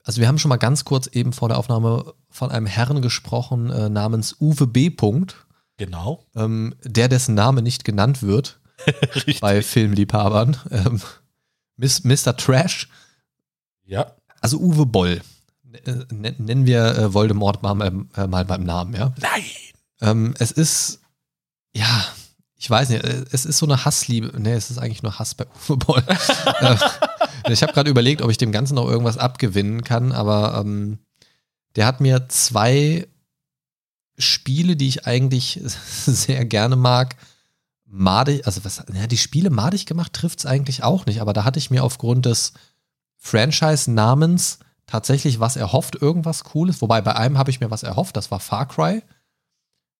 also 0.04 0.20
wir 0.20 0.28
haben 0.28 0.38
schon 0.38 0.48
mal 0.48 0.56
ganz 0.56 0.84
kurz 0.86 1.08
eben 1.08 1.32
vor 1.34 1.48
der 1.48 1.58
Aufnahme 1.58 2.14
von 2.30 2.50
einem 2.50 2.66
Herrn 2.66 3.02
gesprochen 3.02 3.70
äh, 3.70 3.88
namens 3.90 4.36
Uwe 4.40 4.66
B. 4.66 4.88
Punkt, 4.88 5.46
Genau. 5.78 6.24
ähm, 6.34 6.74
der 6.84 7.08
dessen 7.08 7.34
Name 7.34 7.60
nicht 7.60 7.84
genannt 7.84 8.22
wird. 8.22 8.60
bei 9.40 9.62
Filmliebhabern. 9.62 10.56
Ähm, 10.70 11.00
Mr. 11.76 12.36
Trash, 12.36 12.88
Ja. 13.84 14.12
also 14.40 14.58
Uwe 14.58 14.86
Boll. 14.86 15.20
Äh, 15.84 15.92
Nennen 16.12 16.66
wir 16.66 16.84
äh, 16.96 17.14
Voldemort 17.14 17.62
mal, 17.62 18.06
äh, 18.16 18.26
mal 18.26 18.44
beim 18.44 18.64
Namen, 18.64 18.94
ja. 18.94 19.12
Nein. 19.20 19.42
Ähm, 20.00 20.34
es 20.38 20.50
ist, 20.50 21.00
ja, 21.74 22.06
ich 22.56 22.68
weiß 22.70 22.88
nicht, 22.90 23.04
es 23.04 23.44
ist 23.44 23.58
so 23.58 23.66
eine 23.66 23.84
Hassliebe. 23.84 24.32
Nee, 24.40 24.52
es 24.54 24.70
ist 24.70 24.78
eigentlich 24.78 25.02
nur 25.02 25.18
Hass 25.18 25.34
bei 25.34 25.46
Uwe 25.68 25.76
Boll. 25.76 26.02
Ich 27.48 27.62
habe 27.62 27.72
gerade 27.72 27.90
überlegt, 27.90 28.22
ob 28.22 28.30
ich 28.30 28.38
dem 28.38 28.52
Ganzen 28.52 28.74
noch 28.74 28.88
irgendwas 28.88 29.18
abgewinnen 29.18 29.84
kann, 29.84 30.12
aber 30.12 30.58
ähm, 30.60 30.98
der 31.76 31.86
hat 31.86 32.00
mir 32.00 32.28
zwei 32.28 33.06
Spiele, 34.18 34.76
die 34.76 34.88
ich 34.88 35.06
eigentlich 35.06 35.60
sehr 36.06 36.44
gerne 36.46 36.76
mag, 36.76 37.16
madig, 37.86 38.46
also 38.46 38.64
was, 38.64 38.84
ja, 38.92 39.06
die 39.06 39.16
Spiele 39.16 39.50
madig 39.50 39.86
gemacht 39.86 40.12
trifft 40.12 40.40
es 40.40 40.46
eigentlich 40.46 40.82
auch 40.82 41.06
nicht, 41.06 41.20
aber 41.20 41.32
da 41.32 41.44
hatte 41.44 41.58
ich 41.58 41.70
mir 41.70 41.84
aufgrund 41.84 42.26
des 42.26 42.52
Franchise-Namens 43.16 44.58
tatsächlich 44.86 45.40
was 45.40 45.56
erhofft, 45.56 45.96
irgendwas 45.96 46.44
Cooles. 46.44 46.80
Wobei 46.80 47.00
bei 47.00 47.16
einem 47.16 47.38
habe 47.38 47.50
ich 47.50 47.60
mir 47.60 47.70
was 47.70 47.82
erhofft, 47.82 48.16
das 48.16 48.30
war 48.30 48.40
Far 48.40 48.66
Cry. 48.66 49.02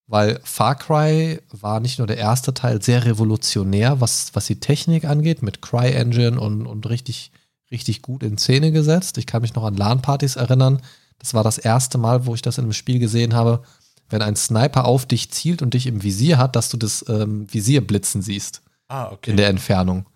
Weil 0.09 0.41
Far 0.45 0.77
Cry 0.77 1.41
war 1.51 1.81
nicht 1.81 1.99
nur 1.99 2.07
der 2.07 2.19
erste 2.19 2.55
Teil 2.55 2.81
sehr 2.81 3.05
revolutionär, 3.05 4.01
was, 4.01 4.31
was 4.35 4.47
die 4.47 4.61
Technik 4.61 5.05
angeht, 5.05 5.43
mit 5.43 5.61
Cry-Engine 5.63 6.39
und, 6.39 6.67
und 6.67 6.89
richtig, 6.89 7.33
richtig 7.73 8.03
gut 8.03 8.23
in 8.23 8.39
Szene 8.39 8.71
gesetzt. 8.71 9.19
Ich 9.19 9.27
kann 9.27 9.43
mich 9.43 9.55
noch 9.55 9.65
an 9.65 9.77
LAN-Partys 9.77 10.37
erinnern. 10.37 10.81
Das 11.19 11.35
war 11.35 11.43
das 11.43 11.59
erste 11.59 11.99
Mal, 11.99 12.27
wo 12.27 12.35
ich 12.35 12.43
das 12.43 12.59
in 12.59 12.65
einem 12.65 12.73
Spiel 12.73 13.01
gesehen 13.01 13.35
habe, 13.35 13.63
wenn 14.11 14.23
ein 14.23 14.37
Sniper 14.37 14.85
auf 14.85 15.07
dich 15.07 15.31
zielt 15.31 15.63
und 15.63 15.75
dich 15.75 15.87
im 15.87 16.03
Visier 16.03 16.39
hat, 16.39 16.57
dass 16.57 16.69
du 16.69 16.77
das 16.77 17.05
ähm, 17.09 17.47
Visier 17.53 17.87
blitzen 17.87 18.23
siehst 18.23 18.63
Ah, 18.89 19.09
okay. 19.11 19.31
in 19.33 19.37
der 19.37 19.49
Entfernung. 19.49 20.07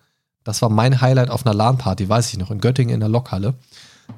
Das 0.43 0.61
war 0.61 0.69
mein 0.69 1.01
Highlight 1.01 1.29
auf 1.29 1.45
einer 1.45 1.53
LAN-Party, 1.53 2.07
weiß 2.09 2.29
ich 2.31 2.37
noch, 2.37 2.49
in 2.51 2.61
Göttingen 2.61 2.93
in 2.93 2.99
der 2.99 3.09
Lokhalle. 3.09 3.53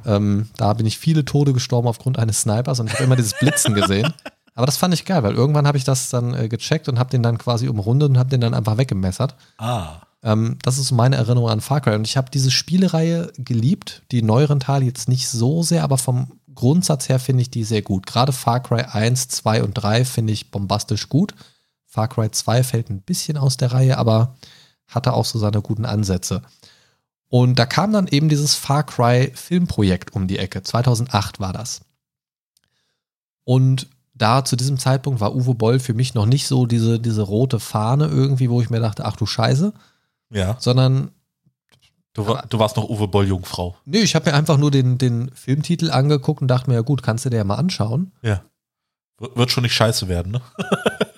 Ähm, 0.06 0.50
da 0.58 0.74
bin 0.74 0.86
ich 0.86 0.98
viele 0.98 1.26
Tode 1.26 1.54
gestorben 1.54 1.88
aufgrund 1.88 2.18
eines 2.18 2.42
Snipers 2.42 2.80
und 2.80 2.88
ich 2.88 2.94
habe 2.94 3.04
immer 3.04 3.16
dieses 3.16 3.38
Blitzen 3.38 3.74
gesehen. 3.74 4.14
Aber 4.56 4.66
das 4.68 4.78
fand 4.78 4.94
ich 4.94 5.06
geil, 5.06 5.24
weil 5.24 5.34
irgendwann 5.34 5.66
habe 5.68 5.78
ich 5.80 5.84
das 5.84 6.10
dann 6.12 6.34
äh, 6.36 6.48
gecheckt 6.48 6.88
und 6.88 7.00
habe 7.00 7.10
den 7.10 7.24
dann 7.24 7.40
quasi 7.40 7.68
umrundet 7.68 8.10
und 8.10 8.18
habe 8.20 8.30
den 8.30 8.42
dann 8.42 8.54
einfach 8.54 8.78
weggemessert. 8.78 9.36
ah. 9.58 10.02
Ähm, 10.26 10.58
das 10.64 10.78
ist 10.78 10.88
so 10.88 10.96
meine 10.96 11.18
Erinnerung 11.18 11.50
an 11.50 11.60
Far 11.60 11.82
Cry. 11.82 11.96
Und 11.96 12.08
ich 12.08 12.16
habe 12.16 12.32
diese 12.32 12.50
Spielereihe 12.50 13.34
geliebt. 13.38 14.04
Die 14.12 14.22
neueren 14.22 14.62
Teile 14.62 14.86
jetzt 14.86 15.10
nicht 15.10 15.28
so 15.28 15.64
sehr, 15.64 15.84
aber 15.84 15.98
vom 15.98 16.32
Grundsatz 16.56 17.10
her 17.10 17.20
finde 17.20 17.42
ich 17.42 17.50
die 17.52 17.63
sehr 17.63 17.82
gut. 17.82 18.06
Gerade 18.06 18.32
Far 18.32 18.62
Cry 18.62 18.82
1, 18.84 19.28
2 19.30 19.63
und 19.63 19.74
3 19.74 20.06
finde 20.06 20.34
ich 20.34 20.52
bombastisch 20.52 21.10
gut. 21.10 21.34
Far 21.86 22.08
Cry 22.08 22.32
2 22.32 22.63
fällt 22.63 22.89
ein 22.89 23.02
bisschen 23.02 23.38
aus 23.38 23.58
der 23.58 23.72
Reihe, 23.72 23.98
aber 23.98 24.36
hatte 24.88 25.13
auch 25.13 25.26
so 25.26 25.39
seine 25.39 25.62
guten 25.62 25.86
Ansätze. 25.86 26.42
Und 27.30 27.58
da 27.58 27.66
kam 27.66 27.92
dann 27.92 28.08
eben 28.08 28.30
dieses 28.30 28.56
Far 28.56 28.84
Cry 28.84 29.32
Filmprojekt 29.34 30.13
um 30.13 30.28
die 30.28 30.38
Ecke. 30.38 30.62
2008 30.63 31.39
war 31.39 31.54
das. 31.54 31.82
Und 33.44 33.88
da 34.13 34.46
zu 34.46 34.56
diesem 34.56 34.78
Zeitpunkt 34.78 35.20
war 35.20 35.36
Uwe 35.36 35.56
Boll 35.56 35.80
für 35.80 35.94
mich 35.94 36.13
noch 36.13 36.26
nicht 36.26 36.48
so 36.48 36.66
diese, 36.66 37.00
diese 37.00 37.24
rote 37.24 37.60
Fahne 37.60 38.06
irgendwie, 38.08 38.50
wo 38.50 38.62
ich 38.62 38.70
mir 38.70 38.80
dachte, 38.80 39.06
ach 39.06 39.16
du 39.16 39.26
Scheiße, 39.26 39.74
Ja. 40.30 40.56
sondern 40.60 41.12
Du, 42.13 42.28
war, 42.28 42.45
du 42.47 42.60
warst 42.60 42.78
noch 42.78 42.88
Uwe 42.89 43.08
Boll 43.08 43.28
Jungfrau. 43.28 43.76
nee, 43.86 43.99
ich 44.02 44.13
habe 44.15 44.30
mir 44.30 44.36
einfach 44.38 44.58
nur 44.58 44.69
den, 44.71 44.97
den 44.99 45.32
Filmtitel 45.34 45.89
angeguckt 45.89 46.41
und 46.41 46.47
dachte 46.47 46.69
mir, 46.69 46.76
ja 46.76 46.82
gut, 46.82 47.02
kannst 47.02 47.26
du 47.26 47.30
dir 47.30 47.38
ja 47.38 47.43
mal 47.43 47.56
anschauen. 47.56 48.12
Ja. 48.21 48.43
Wird 49.19 49.52
schon 49.52 49.63
nicht 49.63 49.73
scheiße 49.73 50.08
werden, 50.08 50.32
ne? 50.34 50.41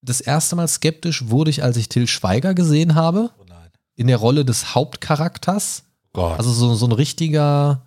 Das 0.00 0.20
erste 0.22 0.56
Mal 0.56 0.68
skeptisch 0.68 1.28
wurde 1.28 1.50
ich, 1.50 1.62
als 1.62 1.76
ich 1.76 1.88
Till 1.90 2.06
Schweiger 2.06 2.54
gesehen 2.54 2.94
habe, 2.94 3.30
Oh 3.38 3.44
nein. 3.46 3.68
in 3.96 4.06
der 4.06 4.16
Rolle 4.16 4.44
des 4.44 4.74
Hauptcharakters. 4.74 5.82
Gott. 6.14 6.38
Also 6.38 6.50
so, 6.50 6.74
so 6.76 6.86
ein 6.86 6.92
richtiger, 6.92 7.82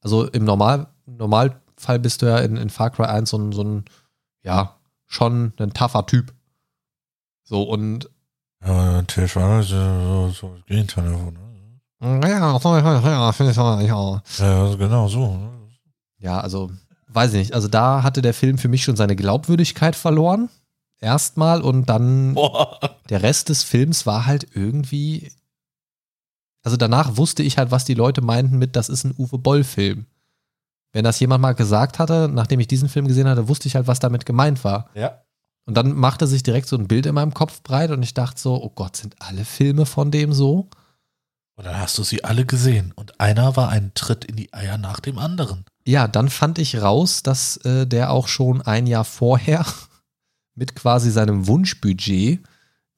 also 0.00 0.24
im 0.28 0.44
Normal, 0.44 0.86
Normalfall 1.06 1.98
bist 1.98 2.22
du 2.22 2.26
ja 2.26 2.38
in, 2.38 2.56
in 2.58 2.70
Far 2.70 2.90
Cry 2.90 3.06
1 3.06 3.30
so 3.30 3.38
ein, 3.38 3.50
so 3.52 3.64
ein, 3.64 3.84
ja, 4.42 4.76
schon 5.06 5.52
ein 5.58 5.72
tougher 5.72 6.06
Typ. 6.06 6.32
So 7.42 7.62
und 7.64 8.08
ja, 8.64 9.02
Till 9.02 9.26
Schweiger 9.26 9.60
ist 9.60 9.70
ja 9.70 10.00
so, 10.04 10.28
so 10.30 10.54
das 10.54 10.66
Gegenteil 10.66 11.10
davon. 11.10 11.34
Ne? 11.34 11.40
Ja, 12.04 12.58
ja, 12.58 13.32
finde 13.32 13.52
ich 13.52 13.58
auch. 13.58 14.20
Ja, 14.38 14.62
also 14.62 14.78
genau 14.78 15.08
so. 15.08 15.36
Ne? 15.36 15.50
Ja, 16.18 16.40
also, 16.40 16.70
weiß 17.08 17.32
ich 17.32 17.38
nicht. 17.38 17.54
Also 17.54 17.68
da 17.68 18.02
hatte 18.02 18.22
der 18.22 18.34
Film 18.34 18.58
für 18.58 18.68
mich 18.68 18.84
schon 18.84 18.96
seine 18.96 19.16
Glaubwürdigkeit 19.16 19.96
verloren. 19.96 20.48
Erstmal 21.00 21.60
und 21.60 21.86
dann 21.90 22.34
Boah. 22.34 22.78
der 23.10 23.22
Rest 23.22 23.48
des 23.48 23.62
Films 23.62 24.06
war 24.06 24.26
halt 24.26 24.46
irgendwie. 24.54 25.32
Also 26.62 26.76
danach 26.78 27.16
wusste 27.16 27.42
ich 27.42 27.58
halt, 27.58 27.70
was 27.70 27.84
die 27.84 27.94
Leute 27.94 28.22
meinten 28.22 28.58
mit, 28.58 28.74
das 28.74 28.88
ist 28.88 29.04
ein 29.04 29.14
Uwe 29.18 29.36
Boll-Film. 29.36 30.06
Wenn 30.92 31.04
das 31.04 31.20
jemand 31.20 31.42
mal 31.42 31.52
gesagt 31.52 31.98
hatte, 31.98 32.30
nachdem 32.32 32.60
ich 32.60 32.68
diesen 32.68 32.88
Film 32.88 33.06
gesehen 33.06 33.28
hatte, 33.28 33.48
wusste 33.48 33.68
ich 33.68 33.74
halt, 33.74 33.86
was 33.86 33.98
damit 33.98 34.24
gemeint 34.24 34.64
war. 34.64 34.88
Ja. 34.94 35.20
Und 35.66 35.76
dann 35.76 35.92
machte 35.92 36.26
sich 36.26 36.42
direkt 36.42 36.68
so 36.68 36.76
ein 36.76 36.88
Bild 36.88 37.04
in 37.06 37.14
meinem 37.14 37.34
Kopf 37.34 37.62
breit 37.62 37.90
und 37.90 38.02
ich 38.02 38.14
dachte 38.14 38.40
so, 38.40 38.62
oh 38.62 38.70
Gott, 38.70 38.96
sind 38.96 39.16
alle 39.18 39.44
Filme 39.44 39.86
von 39.86 40.10
dem 40.10 40.32
so? 40.32 40.68
Und 41.56 41.66
dann 41.66 41.78
hast 41.78 41.96
du 41.98 42.02
sie 42.02 42.24
alle 42.24 42.44
gesehen. 42.44 42.92
Und 42.96 43.20
einer 43.20 43.56
war 43.56 43.68
ein 43.68 43.92
Tritt 43.94 44.24
in 44.24 44.36
die 44.36 44.52
Eier 44.52 44.76
nach 44.76 45.00
dem 45.00 45.18
anderen. 45.18 45.64
Ja, 45.86 46.08
dann 46.08 46.28
fand 46.28 46.58
ich 46.58 46.80
raus, 46.80 47.22
dass 47.22 47.58
äh, 47.58 47.86
der 47.86 48.10
auch 48.10 48.28
schon 48.28 48.62
ein 48.62 48.86
Jahr 48.86 49.04
vorher 49.04 49.64
mit 50.54 50.74
quasi 50.74 51.10
seinem 51.10 51.46
Wunschbudget, 51.46 52.40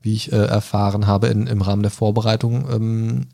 wie 0.00 0.14
ich 0.14 0.32
äh, 0.32 0.36
erfahren 0.36 1.06
habe 1.06 1.28
in, 1.28 1.46
im 1.46 1.62
Rahmen 1.62 1.82
der 1.82 1.90
Vorbereitung, 1.90 2.70
ähm, 2.70 3.28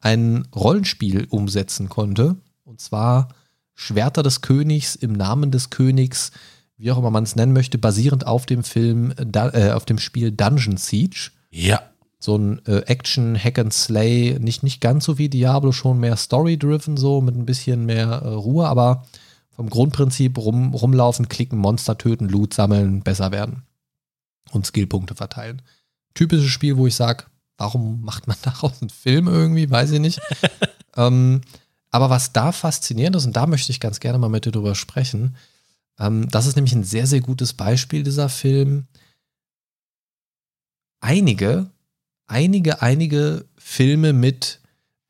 ein 0.00 0.46
Rollenspiel 0.54 1.26
umsetzen 1.28 1.88
konnte. 1.88 2.36
Und 2.62 2.80
zwar 2.80 3.28
Schwerter 3.74 4.22
des 4.22 4.40
Königs 4.40 4.94
im 4.94 5.12
Namen 5.12 5.50
des 5.50 5.70
Königs, 5.70 6.30
wie 6.76 6.90
auch 6.92 6.98
immer 6.98 7.10
man 7.10 7.24
es 7.24 7.36
nennen 7.36 7.52
möchte, 7.52 7.78
basierend 7.78 8.26
auf 8.26 8.46
dem 8.46 8.62
Film, 8.64 9.12
äh, 9.16 9.70
auf 9.72 9.84
dem 9.84 9.98
Spiel 9.98 10.30
Dungeon 10.30 10.76
Siege. 10.76 11.30
Ja. 11.50 11.82
So 12.24 12.38
ein 12.38 12.64
äh, 12.64 12.78
Action, 12.86 13.36
Hack 13.36 13.58
and 13.58 13.70
Slay, 13.70 14.38
nicht, 14.40 14.62
nicht 14.62 14.80
ganz 14.80 15.04
so 15.04 15.18
wie 15.18 15.28
Diablo, 15.28 15.72
schon 15.72 16.00
mehr 16.00 16.16
Story-driven, 16.16 16.96
so 16.96 17.20
mit 17.20 17.36
ein 17.36 17.44
bisschen 17.44 17.84
mehr 17.84 18.06
äh, 18.06 18.28
Ruhe, 18.28 18.66
aber 18.66 19.04
vom 19.50 19.68
Grundprinzip 19.68 20.38
rum, 20.38 20.72
rumlaufen, 20.72 21.28
klicken, 21.28 21.58
Monster 21.58 21.98
töten, 21.98 22.30
Loot 22.30 22.54
sammeln, 22.54 23.02
besser 23.02 23.30
werden 23.30 23.64
und 24.52 24.64
Skillpunkte 24.64 25.14
verteilen. 25.14 25.60
Typisches 26.14 26.48
Spiel, 26.48 26.78
wo 26.78 26.86
ich 26.86 26.94
sage, 26.94 27.24
warum 27.58 28.00
macht 28.00 28.26
man 28.26 28.38
daraus 28.42 28.80
einen 28.80 28.88
Film 28.88 29.28
irgendwie, 29.28 29.68
weiß 29.68 29.90
ich 29.90 30.00
nicht. 30.00 30.22
ähm, 30.96 31.42
aber 31.90 32.08
was 32.08 32.32
da 32.32 32.52
faszinierend 32.52 33.16
ist, 33.16 33.26
und 33.26 33.36
da 33.36 33.46
möchte 33.46 33.70
ich 33.70 33.80
ganz 33.80 34.00
gerne 34.00 34.18
mal 34.18 34.30
mit 34.30 34.46
dir 34.46 34.50
drüber 34.50 34.74
sprechen, 34.74 35.36
ähm, 35.98 36.30
das 36.30 36.46
ist 36.46 36.56
nämlich 36.56 36.74
ein 36.74 36.84
sehr, 36.84 37.06
sehr 37.06 37.20
gutes 37.20 37.52
Beispiel 37.52 38.02
dieser 38.02 38.30
Film. 38.30 38.86
Einige, 41.02 41.70
einige, 42.26 42.82
einige 42.82 43.46
Filme 43.56 44.12
mit, 44.12 44.60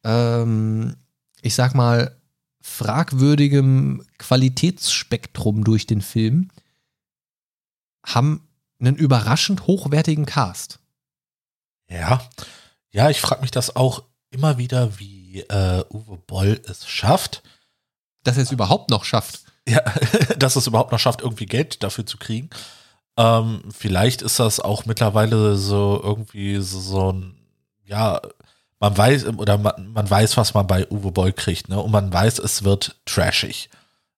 ähm, 0.04 0.96
ich 1.42 1.54
sag 1.54 1.74
mal, 1.74 2.16
fragwürdigem 2.60 4.04
Qualitätsspektrum 4.18 5.64
durch 5.64 5.86
den 5.86 6.00
Film 6.00 6.50
haben 8.04 8.48
einen 8.80 8.96
überraschend 8.96 9.66
hochwertigen 9.66 10.26
Cast. 10.26 10.78
Ja, 11.88 12.26
ja, 12.90 13.10
ich 13.10 13.20
frage 13.20 13.42
mich 13.42 13.50
das 13.50 13.76
auch 13.76 14.04
immer 14.30 14.58
wieder, 14.58 14.98
wie 14.98 15.40
äh, 15.40 15.84
Uwe 15.90 16.18
Boll 16.26 16.60
es 16.66 16.86
schafft. 16.88 17.42
Dass 18.22 18.36
er 18.36 18.44
es 18.44 18.52
überhaupt 18.52 18.90
noch 18.90 19.04
schafft. 19.04 19.44
Ja, 19.68 19.80
dass 20.38 20.56
es 20.56 20.66
überhaupt 20.66 20.92
noch 20.92 20.98
schafft, 20.98 21.20
irgendwie 21.20 21.46
Geld 21.46 21.82
dafür 21.82 22.06
zu 22.06 22.18
kriegen. 22.18 22.50
Ähm, 23.16 23.62
vielleicht 23.70 24.22
ist 24.22 24.40
das 24.40 24.60
auch 24.60 24.86
mittlerweile 24.86 25.56
so 25.56 26.00
irgendwie 26.02 26.56
so, 26.56 26.80
so 26.80 27.12
ein, 27.12 27.34
ja, 27.84 28.20
man 28.80 28.96
weiß, 28.96 29.26
oder 29.36 29.58
man, 29.58 29.92
man 29.92 30.10
weiß, 30.10 30.36
was 30.36 30.54
man 30.54 30.66
bei 30.66 30.86
Uwe 30.90 31.12
Boll 31.12 31.32
kriegt, 31.32 31.68
ne? 31.68 31.80
Und 31.80 31.90
man 31.90 32.12
weiß, 32.12 32.38
es 32.38 32.64
wird 32.64 32.96
trashig. 33.06 33.70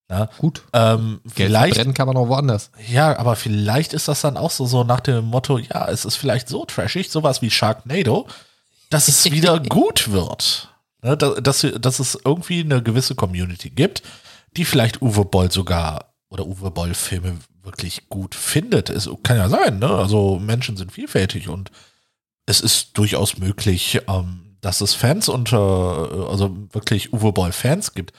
Ne? 0.09 0.29
Gut. 0.39 0.63
Ähm, 0.73 1.21
Geld 1.35 1.49
vielleicht, 1.49 1.75
verbrennen 1.75 1.95
kann 1.95 2.07
man 2.07 2.17
auch 2.17 2.29
woanders. 2.29 2.71
ja, 2.89 3.19
aber 3.19 3.35
vielleicht 3.37 3.93
ist 3.93 4.09
das 4.09 4.21
dann 4.21 4.37
auch 4.37 4.51
so, 4.53 4.65
so 4.65 4.85
nach 4.85 5.01
dem 5.01 5.25
Motto, 5.25 5.59
ja, 5.59 5.89
es 5.89 6.05
ist 6.05 6.17
vielleicht 6.17 6.49
so 6.49 6.65
trashig, 6.65 7.11
sowas 7.11 7.43
wie 7.43 7.51
Sharknado, 7.51 8.29
dass 8.89 9.09
es 9.09 9.25
wieder 9.31 9.59
gut 9.69 10.13
wird. 10.13 10.69
Ne? 11.03 11.17
Dass, 11.17 11.43
dass, 11.43 11.67
dass 11.81 11.99
es 11.99 12.19
irgendwie 12.25 12.61
eine 12.61 12.83
gewisse 12.83 13.17
Community 13.17 13.71
gibt, 13.71 14.03
die 14.57 14.65
vielleicht 14.65 15.03
Uwe 15.03 15.25
Boll 15.25 15.51
sogar 15.51 16.15
oder 16.29 16.47
Uwe 16.47 16.71
Boll 16.71 16.95
Filme 16.95 17.39
wirklich 17.67 18.09
gut 18.09 18.35
findet. 18.35 18.89
Es 18.91 19.09
kann 19.23 19.37
ja 19.37 19.49
sein, 19.49 19.79
ne? 19.79 19.89
Also 19.91 20.39
Menschen 20.39 20.77
sind 20.77 20.93
vielfältig 20.93 21.49
und 21.49 21.71
es 22.47 22.61
ist 22.61 22.97
durchaus 22.97 23.39
möglich, 23.39 24.01
ähm, 24.09 24.57
dass 24.61 24.81
es 24.81 24.95
Fans 24.95 25.29
unter, 25.29 26.29
also 26.31 26.57
wirklich 26.73 27.13
Uwe 27.13 27.33
Boll 27.33 27.53
Fans 27.53 27.93
gibt. 27.93 28.13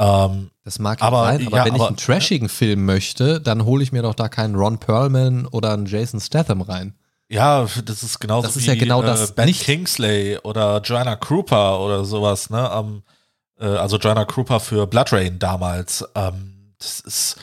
Ähm, 0.00 0.50
Das 0.64 0.78
mag 0.78 1.00
Aber- 1.02 1.24
sein, 1.24 1.46
aber 1.46 1.56
ja, 1.56 1.64
wenn 1.64 1.74
ich 1.74 1.80
aber- 1.80 1.88
einen 1.88 1.96
trashigen 1.96 2.48
Film 2.50 2.84
möchte, 2.84 3.40
dann 3.40 3.64
hole 3.64 3.82
ich 3.82 3.90
mir 3.90 4.02
doch 4.02 4.14
da 4.14 4.28
keinen 4.28 4.54
Ron 4.54 4.78
Perlman 4.78 5.46
oder 5.46 5.72
einen 5.72 5.86
Jason 5.86 6.20
Statham 6.20 6.60
rein. 6.60 6.94
ja, 7.30 7.66
das 7.84 8.02
ist 8.02 8.20
genauso 8.20 8.46
Das 8.46 8.56
ist 8.56 8.64
wie 8.64 8.68
ja 8.68 8.74
genau 8.74 9.00
das 9.02 9.30
äh, 9.30 9.32
Ben 9.34 9.46
nicht. 9.46 9.62
Kingsley 9.64 10.38
oder 10.44 10.80
Joanna 10.82 11.16
Krupa 11.16 11.76
oder 11.78 12.04
sowas, 12.04 12.48
ne? 12.50 12.70
Ähm, 12.74 13.02
äh, 13.60 13.64
also 13.66 13.96
Joanna 13.98 14.24
Krupa 14.26 14.58
für 14.60 14.86
Blood 14.86 15.12
Rain 15.12 15.38
damals. 15.38 16.04
Ähm, 16.14 16.74
das 16.78 17.00
ist 17.00 17.36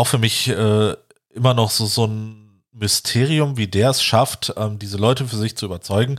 auch 0.00 0.06
für 0.06 0.18
mich 0.18 0.48
äh, 0.48 0.96
immer 1.34 1.54
noch 1.54 1.70
so, 1.70 1.84
so 1.84 2.06
ein 2.06 2.62
Mysterium, 2.72 3.58
wie 3.58 3.66
der 3.66 3.90
es 3.90 4.02
schafft, 4.02 4.54
ähm, 4.56 4.78
diese 4.78 4.96
Leute 4.96 5.28
für 5.28 5.36
sich 5.36 5.56
zu 5.56 5.66
überzeugen. 5.66 6.18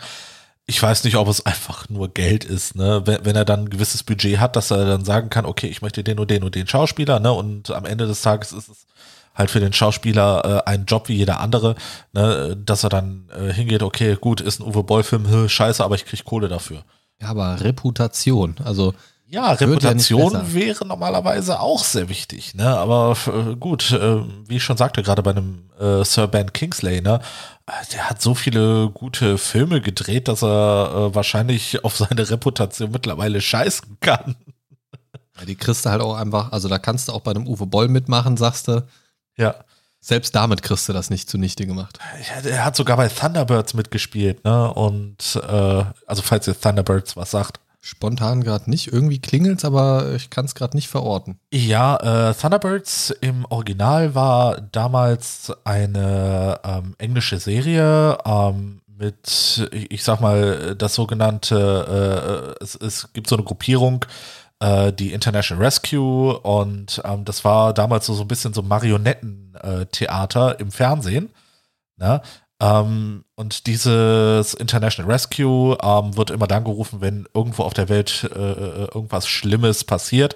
Ich 0.68 0.82
weiß 0.82 1.04
nicht, 1.04 1.16
ob 1.16 1.28
es 1.28 1.46
einfach 1.46 1.90
nur 1.90 2.14
Geld 2.14 2.46
ist, 2.46 2.76
ne? 2.76 3.02
Wenn, 3.06 3.26
wenn 3.26 3.36
er 3.36 3.44
dann 3.44 3.62
ein 3.62 3.70
gewisses 3.70 4.04
Budget 4.04 4.40
hat, 4.40 4.56
dass 4.56 4.70
er 4.70 4.86
dann 4.86 5.04
sagen 5.04 5.32
kann, 5.32 5.46
okay, 5.46 5.66
ich 5.68 5.82
möchte 5.82 6.04
den 6.04 6.20
und 6.20 6.30
den 6.30 6.44
und 6.44 6.54
den 6.54 6.68
Schauspieler, 6.68 7.20
ne? 7.20 7.34
Und 7.34 7.72
am 7.72 7.86
Ende 7.86 8.06
des 8.06 8.22
Tages 8.22 8.54
ist 8.54 8.70
es 8.70 8.86
halt 9.34 9.50
für 9.50 9.60
den 9.60 9.74
Schauspieler 9.74 10.64
äh, 10.68 10.70
ein 10.70 10.86
Job 10.86 11.10
wie 11.10 11.16
jeder 11.16 11.40
andere, 11.40 11.76
ne? 12.14 12.56
Dass 12.64 12.84
er 12.84 12.90
dann 12.90 13.30
äh, 13.36 13.52
hingeht, 13.52 13.82
okay, 13.82 14.16
gut, 14.22 14.42
ist 14.42 14.60
ein 14.60 14.68
Uwe 14.68 14.84
Boll-Film, 14.84 15.50
scheiße, 15.50 15.84
aber 15.84 15.96
ich 15.96 16.06
krieg 16.06 16.24
Kohle 16.24 16.48
dafür. 16.48 16.84
Ja, 17.20 17.30
aber 17.30 17.60
Reputation, 17.62 18.56
also 18.64 18.94
Ja, 19.32 19.48
ja 19.48 19.52
Reputation 19.54 20.34
besser. 20.34 20.54
wäre 20.54 20.86
normalerweise 20.86 21.60
auch 21.60 21.84
sehr 21.84 22.10
wichtig, 22.10 22.54
ne? 22.54 22.68
Aber 22.78 23.16
äh, 23.28 23.56
gut, 23.56 23.92
äh, 23.92 24.22
wie 24.48 24.58
ich 24.58 24.64
schon 24.64 24.78
sagte, 24.78 25.02
gerade 25.04 25.24
bei 25.24 25.32
einem 25.32 25.70
äh, 25.80 26.04
Sir 26.04 26.28
Ben 26.28 26.52
Kingsley, 26.52 27.02
ne? 27.02 27.22
äh, 27.66 27.72
Der 27.94 28.10
hat 28.10 28.22
so 28.22 28.36
viele 28.36 28.90
gute 28.90 29.38
Filme 29.38 29.80
gedreht, 29.82 30.28
dass 30.28 30.44
er 30.44 30.92
äh, 31.12 31.16
wahrscheinlich 31.16 31.84
auf 31.86 31.96
seine 31.98 32.30
Reputation 32.30 32.92
mittlerweile 32.92 33.40
scheißen 33.40 33.98
kann. 34.02 34.36
ja, 35.40 35.46
die 35.46 35.56
kriegst 35.56 35.86
du 35.86 35.90
halt 35.90 36.02
auch 36.02 36.16
einfach, 36.16 36.52
also 36.52 36.68
da 36.68 36.78
kannst 36.78 37.08
du 37.08 37.14
auch 37.14 37.22
bei 37.22 37.32
einem 37.32 37.48
Uwe 37.48 37.66
Boll 37.68 37.88
mitmachen, 37.88 38.36
sagst 38.38 38.68
du. 38.68 38.86
Ja. 39.38 39.56
Selbst 40.04 40.36
damit 40.36 40.62
kriegst 40.64 40.90
du 40.90 40.94
das 40.94 41.10
nicht 41.10 41.30
zunichte 41.30 41.66
gemacht. 41.66 42.00
ja. 42.44 42.50
Er 42.50 42.66
hat 42.66 42.76
sogar 42.76 42.98
bei 42.98 43.08
Thunderbirds 43.08 43.76
mitgespielt, 43.76 44.44
ne? 44.44 44.74
Und 44.74 45.40
äh, 45.48 45.84
also 46.08 46.22
falls 46.22 46.48
ihr 46.48 46.60
Thunderbirds 46.60 47.16
was 47.16 47.32
sagt. 47.32 47.60
Spontan 47.84 48.44
gerade 48.44 48.70
nicht. 48.70 48.94
Irgendwie 48.94 49.20
klingelt's, 49.20 49.66
aber 49.66 50.14
ich 50.14 50.30
kann 50.30 50.46
es 50.46 50.54
gerade 50.54 50.78
nicht 50.78 50.88
verorten. 50.88 51.40
Ja, 51.52 52.30
äh, 52.30 52.34
Thunderbirds 52.36 53.10
im 53.22 53.44
Original 53.46 54.14
war 54.14 54.62
damals 54.62 55.52
eine 55.64 56.60
ähm, 56.64 56.96
englische 57.00 57.40
Serie 57.40 58.20
ähm, 58.24 58.82
mit, 58.86 59.68
ich, 59.72 60.04
sag 60.04 60.22
mal, 60.22 60.76
das 60.76 60.94
sogenannte, 60.94 62.56
äh, 62.60 62.64
es, 62.64 62.76
es 62.76 63.12
gibt 63.14 63.28
so 63.28 63.36
eine 63.36 63.44
Gruppierung, 63.44 64.06
äh, 64.60 64.94
die 64.94 65.12
International 65.12 65.64
Rescue 65.64 66.38
und 66.40 67.02
ähm, 67.04 67.26
das 67.26 67.44
war 67.44 67.74
damals 67.74 68.06
so, 68.06 68.14
so 68.14 68.22
ein 68.22 68.28
bisschen 68.28 68.54
so 68.54 68.62
Marionettentheater 68.62 70.60
im 70.60 70.72
Fernsehen. 70.72 71.32
Ne? 71.98 72.22
Ähm, 72.62 73.26
und 73.36 73.66
dieses 73.66 74.54
International 74.54 75.12
Rescue 75.12 75.76
ähm, 75.82 76.16
wird 76.16 76.30
immer 76.30 76.46
dann 76.46 76.64
gerufen, 76.64 77.02
wenn 77.02 77.28
irgendwo 77.34 77.64
auf 77.64 77.74
der 77.74 77.90
Welt 77.90 78.30
äh, 78.36 78.40
äh, 78.40 78.88
irgendwas 78.94 79.28
Schlimmes 79.28 79.84
passiert. 79.84 80.36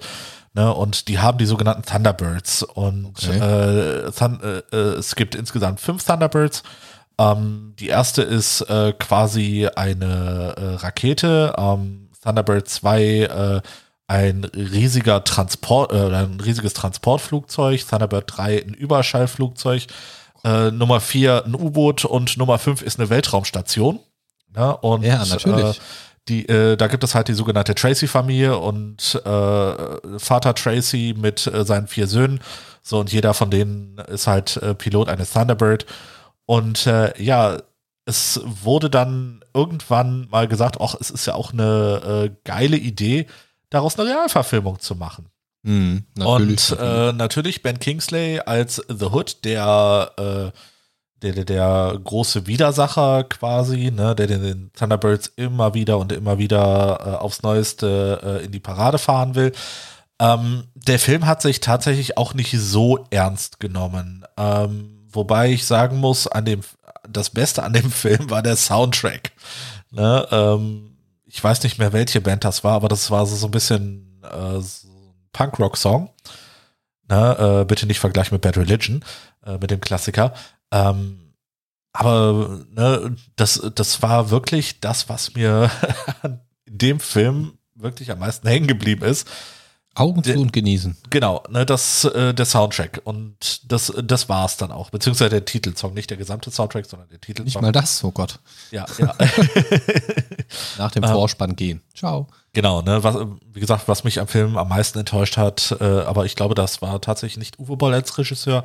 Ne? 0.52 0.74
Und 0.74 1.06
die 1.06 1.20
haben 1.20 1.38
die 1.38 1.46
sogenannten 1.46 1.84
Thunderbirds. 1.84 2.64
Und 2.64 3.12
Okay. 3.16 3.38
äh, 3.38 4.10
Thun 4.10 4.40
äh, 4.42 4.76
äh, 4.76 4.94
es 4.98 5.14
gibt 5.14 5.36
insgesamt 5.36 5.78
fünf 5.80 6.04
Thunderbirds. 6.04 6.64
Ähm, 7.16 7.74
die 7.78 7.88
erste 7.88 8.22
ist 8.22 8.62
äh, 8.62 8.92
quasi 8.98 9.68
eine 9.76 10.80
Rakete. 10.82 11.54
Ähm, 11.56 12.08
Thunderbird 12.22 12.68
2 12.68 13.02
äh, 13.02 13.60
ein 14.08 14.44
riesiger 14.44 15.24
Transport, 15.24 15.92
ein 15.92 16.40
riesiges 16.40 16.74
Transportflugzeug. 16.74 17.86
Thunderbird 17.88 18.24
3 18.36 18.62
ein 18.62 18.74
Überschallflugzeug. 18.74 19.86
Äh, 20.46 20.70
Nummer 20.70 21.00
4 21.00 21.44
ein 21.46 21.54
U-Boot 21.56 22.04
und 22.04 22.36
Nummer 22.36 22.58
5 22.58 22.82
ist 22.82 23.00
eine 23.00 23.10
Weltraumstation. 23.10 23.98
Ja, 24.54 24.70
und, 24.70 25.02
Ja, 25.02 25.24
natürlich. 25.24 25.78
Äh, 25.78 25.80
die, 26.28 26.48
äh, 26.48 26.76
da 26.76 26.86
gibt 26.86 27.04
es 27.04 27.14
halt 27.14 27.28
die 27.28 27.34
sogenannte 27.34 27.74
Tracy-Familie 27.74 28.58
und 28.58 29.14
äh, 29.24 30.18
Vater 30.18 30.54
Tracy 30.54 31.14
mit 31.16 31.46
äh, 31.46 31.64
seinen 31.64 31.88
vier 31.88 32.06
Söhnen. 32.06 32.40
So, 32.82 33.00
und 33.00 33.12
jeder 33.12 33.34
von 33.34 33.50
denen 33.50 33.98
ist 33.98 34.26
halt 34.26 34.56
äh, 34.58 34.74
Pilot 34.74 35.08
eines 35.08 35.32
Thunderbird. 35.32 35.86
Und 36.44 36.86
äh, 36.86 37.20
ja, 37.20 37.58
es 38.04 38.40
wurde 38.44 38.88
dann 38.88 39.44
irgendwann 39.52 40.28
mal 40.30 40.46
gesagt, 40.46 40.80
ach, 40.80 40.94
es 41.00 41.10
ist 41.10 41.26
ja 41.26 41.34
auch 41.34 41.52
eine 41.52 42.28
äh, 42.30 42.36
geile 42.44 42.76
Idee, 42.76 43.26
daraus 43.70 43.98
eine 43.98 44.08
Realverfilmung 44.08 44.78
zu 44.78 44.94
machen. 44.94 45.28
Mhm, 45.66 46.04
natürlich. 46.14 46.70
Und 46.70 46.78
äh, 46.78 47.12
natürlich 47.12 47.60
Ben 47.60 47.80
Kingsley 47.80 48.38
als 48.38 48.80
The 48.88 49.06
Hood, 49.06 49.44
der, 49.44 50.12
äh, 50.16 50.58
der, 51.22 51.32
der, 51.32 51.44
der 51.44 52.00
große 52.04 52.46
Widersacher 52.46 53.24
quasi, 53.24 53.90
ne, 53.90 54.14
der 54.14 54.28
den, 54.28 54.42
den 54.44 54.70
Thunderbirds 54.74 55.32
immer 55.34 55.74
wieder 55.74 55.98
und 55.98 56.12
immer 56.12 56.38
wieder 56.38 57.00
äh, 57.00 57.16
aufs 57.16 57.42
Neueste 57.42 58.20
äh, 58.22 58.44
in 58.44 58.52
die 58.52 58.60
Parade 58.60 58.98
fahren 58.98 59.34
will. 59.34 59.52
Ähm, 60.20 60.68
der 60.74 61.00
Film 61.00 61.26
hat 61.26 61.42
sich 61.42 61.58
tatsächlich 61.58 62.16
auch 62.16 62.32
nicht 62.32 62.56
so 62.56 63.04
ernst 63.10 63.58
genommen. 63.58 64.24
Ähm, 64.36 65.08
wobei 65.10 65.50
ich 65.50 65.66
sagen 65.66 65.96
muss, 65.96 66.28
an 66.28 66.44
dem, 66.44 66.60
das 67.08 67.30
Beste 67.30 67.64
an 67.64 67.72
dem 67.72 67.90
Film 67.90 68.30
war 68.30 68.42
der 68.42 68.54
Soundtrack. 68.54 69.32
Ne, 69.90 70.28
ähm, 70.30 70.96
ich 71.24 71.42
weiß 71.42 71.64
nicht 71.64 71.78
mehr, 71.78 71.92
welche 71.92 72.20
Band 72.20 72.44
das 72.44 72.62
war, 72.62 72.74
aber 72.74 72.88
das 72.88 73.10
war 73.10 73.26
so, 73.26 73.34
so 73.34 73.48
ein 73.48 73.50
bisschen 73.50 74.22
äh, 74.22 74.60
so 74.60 74.95
Punkrock-Song. 75.36 76.10
Ne, 77.08 77.60
äh, 77.60 77.64
bitte 77.64 77.86
nicht 77.86 78.00
vergleichen 78.00 78.34
mit 78.34 78.42
Bad 78.42 78.56
Religion, 78.56 79.04
äh, 79.44 79.58
mit 79.58 79.70
dem 79.70 79.80
Klassiker. 79.80 80.34
Ähm, 80.72 81.34
aber 81.92 82.64
ne, 82.70 83.16
das, 83.36 83.70
das 83.74 84.02
war 84.02 84.30
wirklich 84.30 84.80
das, 84.80 85.08
was 85.08 85.34
mir 85.34 85.70
in 86.64 86.78
dem 86.78 87.00
Film 87.00 87.58
wirklich 87.74 88.10
am 88.10 88.18
meisten 88.18 88.48
hängen 88.48 88.66
geblieben 88.66 89.04
ist. 89.04 89.28
Augen 89.96 90.22
zu 90.22 90.38
und 90.38 90.52
genießen. 90.52 90.96
Genau, 91.10 91.42
ne, 91.48 91.64
das, 91.64 92.04
äh, 92.04 92.34
der 92.34 92.44
Soundtrack. 92.44 93.00
Und 93.04 93.70
das, 93.72 93.92
das 94.04 94.28
war's 94.28 94.56
dann 94.56 94.70
auch. 94.70 94.90
Beziehungsweise 94.90 95.30
der 95.30 95.44
Titelsong, 95.44 95.94
nicht 95.94 96.10
der 96.10 96.18
gesamte 96.18 96.50
Soundtrack, 96.50 96.86
sondern 96.86 97.08
der 97.08 97.20
Titelsong. 97.20 97.44
Nicht 97.44 97.60
mal 97.62 97.72
das, 97.72 98.04
oh 98.04 98.10
Gott. 98.10 98.38
Ja, 98.70 98.84
ja. 98.98 99.14
Nach 100.78 100.90
dem 100.90 101.02
Vorspann 101.02 101.56
gehen. 101.56 101.82
Ciao. 101.94 102.28
Genau, 102.52 102.82
ne, 102.82 103.02
was, 103.02 103.16
wie 103.52 103.60
gesagt, 103.60 103.88
was 103.88 104.04
mich 104.04 104.20
am 104.20 104.28
Film 104.28 104.58
am 104.58 104.68
meisten 104.68 104.98
enttäuscht 104.98 105.36
hat, 105.36 105.76
äh, 105.80 105.84
aber 105.84 106.26
ich 106.26 106.36
glaube, 106.36 106.54
das 106.54 106.82
war 106.82 107.00
tatsächlich 107.00 107.38
nicht 107.38 107.58
Uwe 107.58 107.76
Boll 107.76 107.94
als 107.94 108.16
Regisseur, 108.18 108.64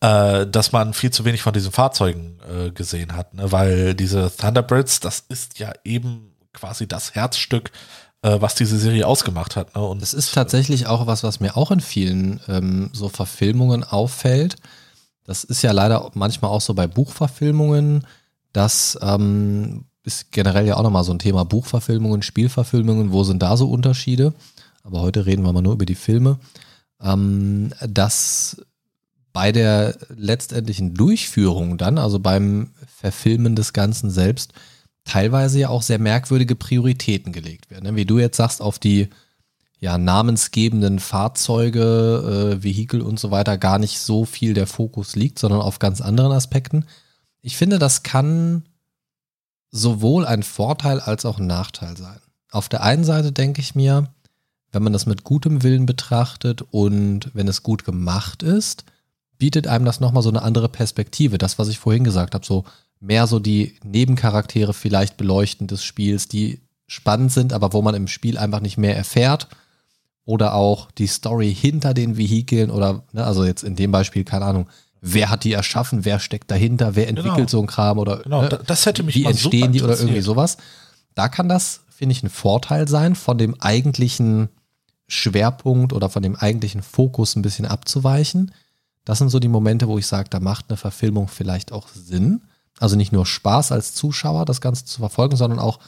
äh, 0.00 0.46
dass 0.46 0.72
man 0.72 0.94
viel 0.94 1.10
zu 1.10 1.24
wenig 1.24 1.42
von 1.42 1.52
diesen 1.52 1.72
Fahrzeugen 1.72 2.38
äh, 2.50 2.70
gesehen 2.70 3.14
hat, 3.14 3.34
ne, 3.34 3.52
weil 3.52 3.94
diese 3.94 4.34
Thunderbirds, 4.34 5.00
das 5.00 5.20
ist 5.28 5.58
ja 5.58 5.72
eben 5.84 6.34
quasi 6.52 6.86
das 6.86 7.14
Herzstück 7.14 7.70
was 8.22 8.54
diese 8.54 8.78
Serie 8.78 9.06
ausgemacht 9.06 9.56
hat. 9.56 9.74
Ne? 9.74 9.82
Und 9.82 10.02
es 10.02 10.14
ist 10.14 10.32
tatsächlich 10.32 10.86
auch 10.86 11.06
was, 11.06 11.24
was 11.24 11.40
mir 11.40 11.56
auch 11.56 11.70
in 11.70 11.80
vielen 11.80 12.40
ähm, 12.48 12.90
so 12.92 13.08
Verfilmungen 13.08 13.84
auffällt. 13.84 14.56
Das 15.24 15.44
ist 15.44 15.62
ja 15.62 15.72
leider 15.72 16.10
manchmal 16.14 16.50
auch 16.50 16.60
so 16.60 16.74
bei 16.74 16.86
Buchverfilmungen, 16.86 18.06
das 18.52 18.98
ähm, 19.00 19.84
ist 20.04 20.32
generell 20.32 20.66
ja 20.66 20.76
auch 20.76 20.82
nochmal 20.82 21.04
so 21.04 21.12
ein 21.12 21.18
Thema 21.18 21.44
Buchverfilmungen, 21.44 22.22
Spielverfilmungen, 22.22 23.12
wo 23.12 23.24
sind 23.24 23.42
da 23.42 23.56
so 23.56 23.70
Unterschiede? 23.70 24.34
Aber 24.82 25.00
heute 25.00 25.26
reden 25.26 25.44
wir 25.44 25.52
mal 25.52 25.62
nur 25.62 25.74
über 25.74 25.86
die 25.86 25.94
Filme. 25.94 26.38
Ähm, 27.00 27.72
dass 27.86 28.62
bei 29.32 29.52
der 29.52 29.96
letztendlichen 30.14 30.94
Durchführung 30.94 31.78
dann, 31.78 31.98
also 31.98 32.18
beim 32.18 32.70
Verfilmen 32.86 33.56
des 33.56 33.72
Ganzen 33.72 34.10
selbst, 34.10 34.52
teilweise 35.04 35.60
ja 35.60 35.68
auch 35.68 35.82
sehr 35.82 35.98
merkwürdige 35.98 36.56
Prioritäten 36.56 37.32
gelegt 37.32 37.70
werden. 37.70 37.84
Ne? 37.84 37.96
Wie 37.96 38.04
du 38.04 38.18
jetzt 38.18 38.36
sagst, 38.36 38.62
auf 38.62 38.78
die 38.78 39.08
ja, 39.80 39.98
namensgebenden 39.98 41.00
Fahrzeuge, 41.00 42.54
äh, 42.60 42.62
Vehikel 42.62 43.00
und 43.02 43.18
so 43.18 43.32
weiter 43.32 43.58
gar 43.58 43.78
nicht 43.78 43.98
so 43.98 44.24
viel 44.24 44.54
der 44.54 44.68
Fokus 44.68 45.16
liegt, 45.16 45.40
sondern 45.40 45.60
auf 45.60 45.80
ganz 45.80 46.00
anderen 46.00 46.30
Aspekten. 46.30 46.86
Ich 47.40 47.56
finde, 47.56 47.80
das 47.80 48.04
kann 48.04 48.62
sowohl 49.72 50.24
ein 50.24 50.44
Vorteil 50.44 51.00
als 51.00 51.24
auch 51.24 51.38
ein 51.38 51.48
Nachteil 51.48 51.96
sein. 51.96 52.20
Auf 52.52 52.68
der 52.68 52.84
einen 52.84 53.02
Seite 53.02 53.32
denke 53.32 53.60
ich 53.60 53.74
mir, 53.74 54.06
wenn 54.70 54.84
man 54.84 54.92
das 54.92 55.06
mit 55.06 55.24
gutem 55.24 55.64
Willen 55.64 55.86
betrachtet 55.86 56.62
und 56.70 57.30
wenn 57.34 57.48
es 57.48 57.64
gut 57.64 57.84
gemacht 57.84 58.44
ist, 58.44 58.84
bietet 59.36 59.66
einem 59.66 59.84
das 59.84 59.98
nochmal 59.98 60.22
so 60.22 60.28
eine 60.28 60.42
andere 60.42 60.68
Perspektive. 60.68 61.38
Das, 61.38 61.58
was 61.58 61.66
ich 61.66 61.80
vorhin 61.80 62.04
gesagt 62.04 62.34
habe, 62.34 62.46
so 62.46 62.64
mehr 63.02 63.26
so 63.26 63.40
die 63.40 63.74
Nebencharaktere 63.82 64.72
vielleicht 64.72 65.16
beleuchten 65.16 65.66
des 65.66 65.84
Spiels, 65.84 66.28
die 66.28 66.60
spannend 66.86 67.32
sind, 67.32 67.52
aber 67.52 67.72
wo 67.72 67.82
man 67.82 67.94
im 67.94 68.06
Spiel 68.06 68.38
einfach 68.38 68.60
nicht 68.60 68.78
mehr 68.78 68.96
erfährt. 68.96 69.48
Oder 70.24 70.54
auch 70.54 70.92
die 70.92 71.08
Story 71.08 71.52
hinter 71.52 71.94
den 71.94 72.16
Vehikeln 72.16 72.70
oder, 72.70 73.02
ne, 73.12 73.24
also 73.24 73.44
jetzt 73.44 73.64
in 73.64 73.74
dem 73.74 73.90
Beispiel, 73.90 74.22
keine 74.22 74.44
Ahnung, 74.44 74.68
wer 75.00 75.30
hat 75.30 75.42
die 75.42 75.52
erschaffen, 75.52 76.04
wer 76.04 76.20
steckt 76.20 76.48
dahinter, 76.48 76.94
wer 76.94 77.08
entwickelt 77.08 77.36
genau. 77.36 77.48
so 77.48 77.60
ein 77.60 77.66
Kram 77.66 77.98
oder 77.98 78.18
genau, 78.18 78.42
ne, 78.42 78.60
das 78.64 78.86
hätte 78.86 79.02
mich 79.02 79.16
wie 79.16 79.24
entstehen 79.24 79.72
die 79.72 79.82
oder 79.82 79.98
irgendwie 79.98 80.20
sowas. 80.20 80.58
Da 81.16 81.28
kann 81.28 81.48
das, 81.48 81.80
finde 81.88 82.12
ich, 82.12 82.22
ein 82.22 82.30
Vorteil 82.30 82.86
sein, 82.86 83.16
von 83.16 83.36
dem 83.36 83.60
eigentlichen 83.60 84.48
Schwerpunkt 85.08 85.92
oder 85.92 86.08
von 86.08 86.22
dem 86.22 86.36
eigentlichen 86.36 86.82
Fokus 86.82 87.34
ein 87.34 87.42
bisschen 87.42 87.66
abzuweichen. 87.66 88.52
Das 89.04 89.18
sind 89.18 89.28
so 89.28 89.40
die 89.40 89.48
Momente, 89.48 89.88
wo 89.88 89.98
ich 89.98 90.06
sage, 90.06 90.30
da 90.30 90.38
macht 90.38 90.66
eine 90.68 90.76
Verfilmung 90.76 91.26
vielleicht 91.26 91.72
auch 91.72 91.88
Sinn. 91.88 92.42
Also 92.82 92.96
nicht 92.96 93.12
nur 93.12 93.26
Spaß 93.26 93.70
als 93.70 93.94
Zuschauer, 93.94 94.44
das 94.44 94.60
Ganze 94.60 94.84
zu 94.84 94.98
verfolgen, 94.98 95.36
sondern 95.36 95.60
auch, 95.60 95.78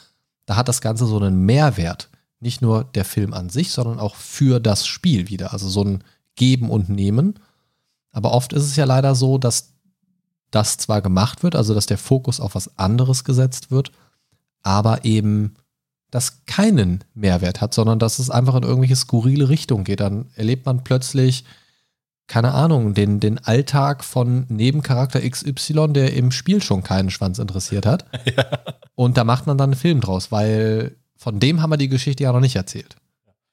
da 0.45 0.55
hat 0.55 0.69
das 0.69 0.79
Ganze 0.79 1.05
so 1.05 1.17
einen 1.17 1.45
Mehrwert. 1.45 2.09
Nicht 2.39 2.61
nur 2.61 2.85
der 2.85 3.03
Film 3.03 3.33
an 3.33 3.49
sich, 3.49 3.71
sondern 3.71 3.99
auch 3.99 4.15
für 4.15 4.61
das 4.61 4.87
Spiel 4.87 5.27
wieder. 5.27 5.51
Also 5.51 5.67
so 5.67 5.83
ein 5.83 6.05
Geben 6.35 6.69
und 6.69 6.87
Nehmen. 6.87 7.37
Aber 8.11 8.31
oft 8.31 8.53
ist 8.53 8.63
es 8.63 8.77
ja 8.77 8.85
leider 8.85 9.13
so, 9.13 9.37
dass 9.37 9.73
das 10.51 10.77
zwar 10.77 11.01
gemacht 11.01 11.43
wird, 11.43 11.57
also 11.57 11.73
dass 11.73 11.85
der 11.85 11.97
Fokus 11.97 12.39
auf 12.39 12.55
was 12.55 12.77
anderes 12.77 13.25
gesetzt 13.25 13.71
wird, 13.71 13.91
aber 14.61 15.03
eben 15.03 15.55
das 16.11 16.45
keinen 16.45 17.03
Mehrwert 17.13 17.59
hat, 17.59 17.73
sondern 17.73 17.99
dass 17.99 18.19
es 18.19 18.29
einfach 18.29 18.55
in 18.55 18.63
irgendwelche 18.63 18.95
skurrile 18.95 19.49
Richtungen 19.49 19.83
geht. 19.83 19.99
Dann 19.99 20.27
erlebt 20.35 20.65
man 20.65 20.85
plötzlich 20.85 21.43
keine 22.27 22.53
Ahnung, 22.53 22.93
den, 22.93 23.19
den 23.19 23.37
Alltag 23.37 24.03
von 24.03 24.45
Nebencharakter 24.49 25.21
XY, 25.21 25.93
der 25.93 26.13
im 26.13 26.31
Spiel 26.31 26.61
schon 26.61 26.83
keinen 26.83 27.11
Schwanz 27.11 27.39
interessiert 27.39 27.85
hat. 27.85 28.05
Ja. 28.35 28.45
Und 28.95 29.17
da 29.17 29.23
macht 29.23 29.45
man 29.45 29.57
dann 29.57 29.71
einen 29.71 29.79
Film 29.79 30.01
draus, 30.01 30.31
weil 30.31 30.95
von 31.17 31.39
dem 31.39 31.61
haben 31.61 31.69
wir 31.69 31.77
die 31.77 31.89
Geschichte 31.89 32.23
ja 32.23 32.31
noch 32.31 32.39
nicht 32.39 32.55
erzählt. 32.55 32.95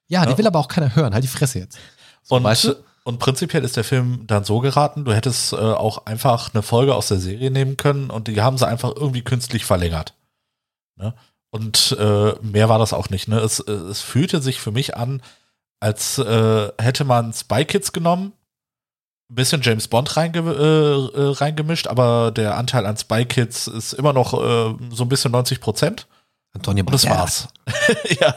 Ja, 0.07 0.25
die 0.25 0.33
ja. 0.33 0.39
will 0.39 0.47
aber 0.47 0.61
auch 0.61 0.69
keiner 0.69 0.95
hören. 0.95 1.13
Halt 1.15 1.25
die 1.25 1.29
Fresse 1.29 1.59
jetzt. 1.59 1.79
So, 2.23 2.37
und, 2.37 2.45
weißt 2.45 2.65
du? 2.65 2.75
und 3.05 3.19
prinzipiell 3.19 3.65
ist 3.65 3.77
der 3.77 3.85
Film 3.85 4.25
dann 4.27 4.45
so 4.45 4.61
geraten, 4.61 5.05
du 5.05 5.13
hättest 5.13 5.53
äh, 5.53 5.57
auch 5.57 6.07
einfach 6.07 6.55
eine 6.55 6.63
Folge 6.63 6.95
aus 6.95 7.09
der 7.09 7.19
Serie 7.19 7.51
nehmen 7.51 7.77
können 7.77 8.11
und 8.11 8.29
die 8.29 8.41
haben 8.41 8.57
sie 8.57 8.67
einfach 8.67 8.93
irgendwie 8.95 9.23
künstlich 9.23 9.65
verlängert. 9.65 10.15
Ne? 10.97 11.15
Und 11.51 11.97
äh, 11.99 12.33
mehr 12.41 12.69
war 12.69 12.79
das 12.79 12.93
auch 12.93 13.11
nicht. 13.11 13.29
Ne? 13.29 13.39
Es, 13.41 13.59
es 13.59 14.01
fühlte 14.01 14.41
sich 14.41 14.61
für 14.61 14.71
mich 14.71 14.97
an, 14.97 15.23
als 15.81 16.19
äh, 16.19 16.69
hätte 16.79 17.05
man 17.05 17.33
Spy 17.33 17.65
Kids 17.65 17.93
genommen, 17.93 18.33
ein 19.33 19.35
bisschen 19.35 19.63
James 19.63 19.89
Bond 19.89 20.17
reinge 20.17 20.39
äh, 20.39 21.19
äh, 21.19 21.33
reingemischt, 21.33 21.87
aber 21.87 22.31
der 22.31 22.57
Anteil 22.59 22.85
an 22.85 22.99
Spy 22.99 23.25
Kids 23.25 23.67
ist 23.67 23.95
immer 23.95 24.13
noch 24.13 24.35
äh, 24.35 24.75
so 24.91 25.05
ein 25.05 25.09
bisschen 25.09 25.33
90 25.33 25.61
Prozent. 25.61 26.07
Antonio 26.53 26.85
Und 26.85 26.93
das 26.93 27.09
war's. 27.09 27.49
ja. 28.21 28.35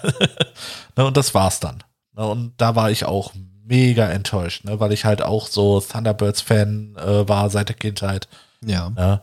ne, 0.95 1.05
und 1.05 1.17
das 1.17 1.33
war's 1.33 1.59
dann. 1.59 1.83
Ne, 2.13 2.25
und 2.25 2.53
da 2.57 2.75
war 2.75 2.89
ich 2.89 3.03
auch 3.03 3.33
mega 3.65 4.09
enttäuscht, 4.09 4.63
ne, 4.63 4.79
weil 4.79 4.93
ich 4.93 5.03
halt 5.03 5.21
auch 5.21 5.47
so 5.47 5.81
Thunderbirds-Fan 5.81 6.95
äh, 6.95 7.27
war 7.27 7.49
seit 7.49 7.67
der 7.67 7.75
Kindheit. 7.75 8.29
Ja. 8.63 8.89
Ne? 8.89 9.21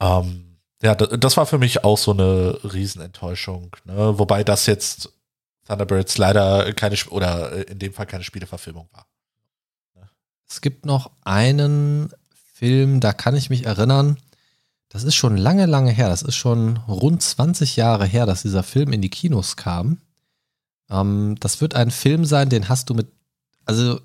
Ähm, 0.00 0.58
ja, 0.80 0.94
das 0.94 1.36
war 1.36 1.46
für 1.46 1.58
mich 1.58 1.82
auch 1.82 1.98
so 1.98 2.12
eine 2.12 2.56
Riesenenttäuschung. 2.62 3.74
Ne? 3.84 4.18
Wobei 4.18 4.44
das 4.44 4.66
jetzt 4.66 5.12
Thunderbirds 5.66 6.18
leider 6.18 6.72
keine, 6.72 6.96
oder 7.10 7.52
äh, 7.52 7.62
in 7.62 7.80
dem 7.80 7.92
Fall 7.92 8.06
keine 8.06 8.22
Spieleverfilmung 8.24 8.88
war. 8.92 9.06
Es 10.50 10.60
gibt 10.60 10.84
noch 10.84 11.12
einen 11.24 12.10
Film, 12.54 13.00
da 13.00 13.12
kann 13.12 13.36
ich 13.36 13.50
mich 13.50 13.66
erinnern, 13.66 14.18
das 14.88 15.04
ist 15.04 15.14
schon 15.14 15.36
lange, 15.36 15.66
lange 15.66 15.92
her. 15.92 16.08
Das 16.08 16.22
ist 16.22 16.34
schon 16.34 16.76
rund 16.76 17.22
20 17.22 17.76
Jahre 17.76 18.04
her, 18.04 18.26
dass 18.26 18.42
dieser 18.42 18.64
Film 18.64 18.92
in 18.92 19.00
die 19.00 19.08
Kinos 19.08 19.56
kam. 19.56 19.98
Ähm, 20.90 21.36
das 21.38 21.60
wird 21.60 21.76
ein 21.76 21.92
Film 21.92 22.24
sein, 22.24 22.48
den 22.48 22.68
hast 22.68 22.90
du 22.90 22.94
mit, 22.94 23.06
also 23.64 24.00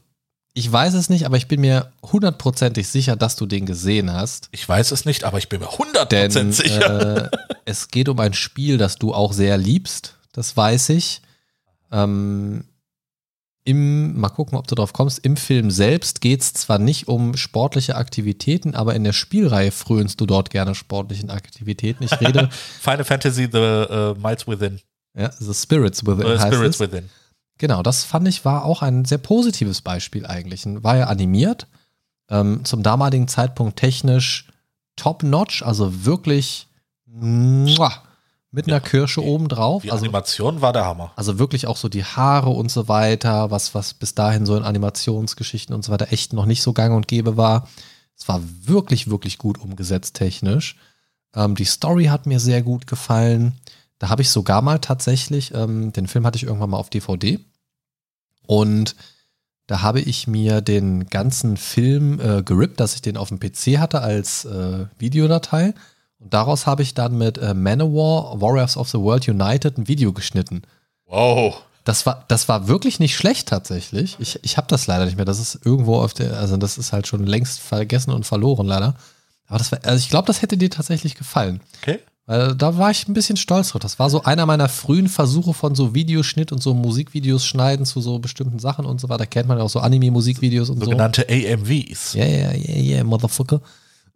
ich 0.53 0.71
weiß 0.71 0.93
es 0.93 1.09
nicht, 1.09 1.25
aber 1.25 1.35
ich 1.35 1.47
bin 1.47 1.61
mir 1.61 1.91
hundertprozentig 2.03 2.87
sicher, 2.87 3.15
dass 3.15 3.35
du 3.35 3.47
den 3.47 3.65
gesehen 3.65 4.13
hast. 4.13 4.47
Ich 4.51 4.69
weiß 4.69 4.91
es 4.91 5.03
nicht, 5.03 5.23
aber 5.23 5.39
ich 5.39 5.49
bin 5.49 5.59
mir 5.59 5.71
hundertprozentig 5.71 6.55
sicher. 6.55 7.25
Äh, 7.25 7.37
es 7.65 7.89
geht 7.89 8.07
um 8.07 8.19
ein 8.19 8.33
Spiel, 8.33 8.77
das 8.77 8.97
du 8.97 9.13
auch 9.13 9.33
sehr 9.33 9.57
liebst. 9.57 10.15
Das 10.31 10.55
weiß 10.55 10.89
ich. 10.89 11.23
Ähm, 11.91 12.65
im, 13.65 14.17
mal 14.19 14.29
gucken, 14.29 14.57
ob 14.57 14.67
du 14.67 14.75
drauf 14.75 14.93
kommst, 14.93 15.19
im 15.25 15.37
Film 15.37 15.71
selbst 15.71 16.21
geht 16.21 16.41
es 16.41 16.53
zwar 16.53 16.77
nicht 16.77 17.07
um 17.07 17.35
sportliche 17.35 17.95
Aktivitäten, 17.95 18.75
aber 18.75 18.95
in 18.95 19.03
der 19.03 19.11
Spielreihe 19.11 19.71
frönst 19.71 20.21
du 20.21 20.27
dort 20.27 20.51
gerne 20.51 20.75
sportlichen 20.75 21.31
Aktivitäten. 21.31 22.03
Ich 22.03 22.21
rede. 22.21 22.49
Final 22.79 23.03
Fantasy 23.03 23.49
The 23.51 23.57
uh, 23.57 24.13
Miles 24.21 24.47
Within. 24.47 24.79
Ja, 25.17 25.31
The 25.31 25.53
Spirits 25.53 26.05
Within. 26.05 26.27
The 26.27 26.37
Spirits 26.37 26.75
es. 26.75 26.79
Within. 26.79 27.09
Genau, 27.57 27.81
das 27.81 28.03
fand 28.03 28.27
ich 28.27 28.45
war 28.45 28.65
auch 28.65 28.83
ein 28.83 29.03
sehr 29.03 29.17
positives 29.17 29.81
Beispiel 29.81 30.27
eigentlich. 30.27 30.63
War 30.65 30.97
ja 30.97 31.07
animiert, 31.07 31.67
ähm, 32.29 32.65
zum 32.65 32.83
damaligen 32.83 33.27
Zeitpunkt 33.27 33.79
technisch 33.79 34.47
top-notch, 34.95 35.63
also 35.63 36.05
wirklich 36.05 36.67
muah, 37.07 38.03
mit 38.55 38.67
einer 38.67 38.79
Kirsche 38.79 39.19
die, 39.19 39.27
oben 39.27 39.49
drauf. 39.49 39.83
Die 39.83 39.91
also, 39.91 40.05
Animation 40.05 40.61
war 40.61 40.71
der 40.71 40.85
Hammer. 40.85 41.11
Also 41.17 41.37
wirklich 41.37 41.67
auch 41.67 41.75
so 41.75 41.89
die 41.89 42.05
Haare 42.05 42.49
und 42.49 42.71
so 42.71 42.87
weiter, 42.87 43.51
was, 43.51 43.75
was 43.75 43.93
bis 43.93 44.15
dahin 44.15 44.45
so 44.45 44.55
in 44.55 44.63
Animationsgeschichten 44.63 45.75
und 45.75 45.83
so 45.83 45.91
weiter 45.91 46.11
echt 46.11 46.31
noch 46.31 46.45
nicht 46.45 46.61
so 46.61 46.71
gang 46.71 46.95
und 46.95 47.09
gäbe 47.09 47.35
war. 47.35 47.67
Es 48.17 48.29
war 48.29 48.41
wirklich, 48.63 49.09
wirklich 49.09 49.37
gut 49.37 49.59
umgesetzt 49.59 50.15
technisch. 50.15 50.77
Ähm, 51.35 51.55
die 51.55 51.65
Story 51.65 52.05
hat 52.05 52.27
mir 52.27 52.39
sehr 52.39 52.61
gut 52.61 52.87
gefallen. 52.87 53.59
Da 53.99 54.07
habe 54.07 54.21
ich 54.21 54.29
sogar 54.29 54.61
mal 54.61 54.79
tatsächlich, 54.79 55.53
ähm, 55.53 55.91
den 55.91 56.07
Film 56.07 56.25
hatte 56.25 56.37
ich 56.37 56.43
irgendwann 56.43 56.69
mal 56.69 56.77
auf 56.77 56.89
DVD. 56.89 57.39
Und 58.47 58.95
da 59.67 59.81
habe 59.81 59.99
ich 59.99 60.27
mir 60.27 60.61
den 60.61 61.07
ganzen 61.07 61.57
Film 61.57 62.21
äh, 62.21 62.41
gerippt, 62.41 62.79
dass 62.79 62.95
ich 62.95 63.01
den 63.01 63.17
auf 63.17 63.29
dem 63.29 63.39
PC 63.39 63.79
hatte 63.79 64.01
als 64.01 64.45
äh, 64.45 64.85
Videodatei 64.97 65.73
Und 66.19 66.33
daraus 66.33 66.65
habe 66.65 66.83
ich 66.83 66.93
dann 66.93 67.17
mit 67.17 67.37
äh, 67.37 67.53
Manowar, 67.53 68.39
Warriors 68.41 68.77
of 68.77 68.89
the 68.89 68.99
World 68.99 69.27
United 69.27 69.77
ein 69.77 69.87
Video 69.87 70.13
geschnitten. 70.13 70.63
Wow. 71.05 71.61
Das 71.83 72.05
war, 72.05 72.25
das 72.27 72.49
war 72.49 72.67
wirklich 72.67 72.99
nicht 72.99 73.15
schlecht 73.15 73.47
tatsächlich. 73.47 74.15
Ich, 74.19 74.39
ich 74.43 74.57
habe 74.57 74.67
das 74.67 74.87
leider 74.87 75.05
nicht 75.05 75.17
mehr. 75.17 75.25
Das 75.25 75.39
ist 75.39 75.65
irgendwo 75.65 75.99
auf 75.99 76.13
der, 76.13 76.37
also 76.39 76.57
das 76.57 76.77
ist 76.77 76.93
halt 76.93 77.05
schon 77.05 77.25
längst 77.25 77.59
vergessen 77.59 78.11
und 78.11 78.25
verloren 78.25 78.65
leider. 78.65 78.95
Aber 79.47 79.59
das 79.59 79.71
war, 79.71 79.79
also 79.83 79.97
ich 79.97 80.09
glaube, 80.09 80.25
das 80.25 80.41
hätte 80.41 80.57
dir 80.57 80.71
tatsächlich 80.71 81.13
gefallen. 81.15 81.61
Okay. 81.81 81.99
Weil 82.25 82.55
da 82.55 82.75
war 82.77 82.89
ich 82.89 83.07
ein 83.07 83.13
bisschen 83.13 83.37
stolz 83.37 83.69
drauf. 83.69 83.81
Das 83.81 83.99
war 83.99 84.09
so 84.09 84.23
einer 84.23 84.47
meiner 84.47 84.67
frühen 84.67 85.07
Versuche 85.07 85.53
von 85.53 85.75
so 85.75 85.93
Videoschnitt 85.93 86.51
und 86.51 86.61
so 86.61 86.73
Musikvideos 86.73 87.45
schneiden 87.45 87.85
zu 87.85 88.01
so 88.01 88.17
bestimmten 88.17 88.57
Sachen 88.57 88.85
und 88.85 88.99
so 88.99 89.09
weiter. 89.09 89.27
Kennt 89.27 89.47
man 89.47 89.59
ja 89.59 89.63
auch 89.63 89.69
so 89.69 89.79
Anime-Musikvideos 89.79 90.71
und 90.71 90.79
so. 90.79 90.85
Sogenannte 90.85 91.27
AMVs. 91.29 92.13
Ja, 92.15 92.25
ja, 92.25 92.51
ja, 92.51 92.97
ja, 92.97 93.03
Motherfucker. 93.03 93.61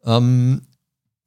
Ähm, 0.06 0.64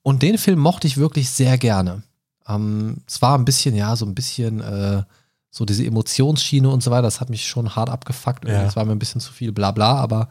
und 0.03 0.23
den 0.23 0.39
Film 0.39 0.59
mochte 0.59 0.87
ich 0.87 0.97
wirklich 0.97 1.31
sehr 1.31 1.59
gerne. 1.59 2.03
Ähm, 2.47 2.99
es 3.07 3.23
war 3.23 3.37
ein 3.39 3.45
bisschen, 3.45 3.75
ja, 3.77 3.95
so 3.97 4.05
ein 4.07 4.15
bisschen 4.15 4.61
äh, 4.61 5.03
so 5.51 5.65
diese 5.65 5.85
Emotionsschiene 5.85 6.69
und 6.69 6.83
so 6.83 6.91
weiter. 6.91 7.03
Das 7.03 7.21
hat 7.21 7.31
mich 7.31 7.47
schon 7.47 7.77
hart 7.77 7.91
abgefuckt. 7.91 8.47
Ja. 8.49 8.65
Es 8.65 8.75
war 8.77 8.85
mir 8.85 8.93
ein 8.93 8.99
bisschen 8.99 9.21
zu 9.21 9.33
viel 9.33 9.53
Blabla, 9.53 9.97
aber 9.97 10.29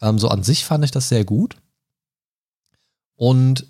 ähm, 0.00 0.18
so 0.18 0.28
an 0.28 0.42
sich 0.42 0.64
fand 0.64 0.84
ich 0.84 0.90
das 0.90 1.08
sehr 1.08 1.24
gut. 1.24 1.56
Und 3.16 3.66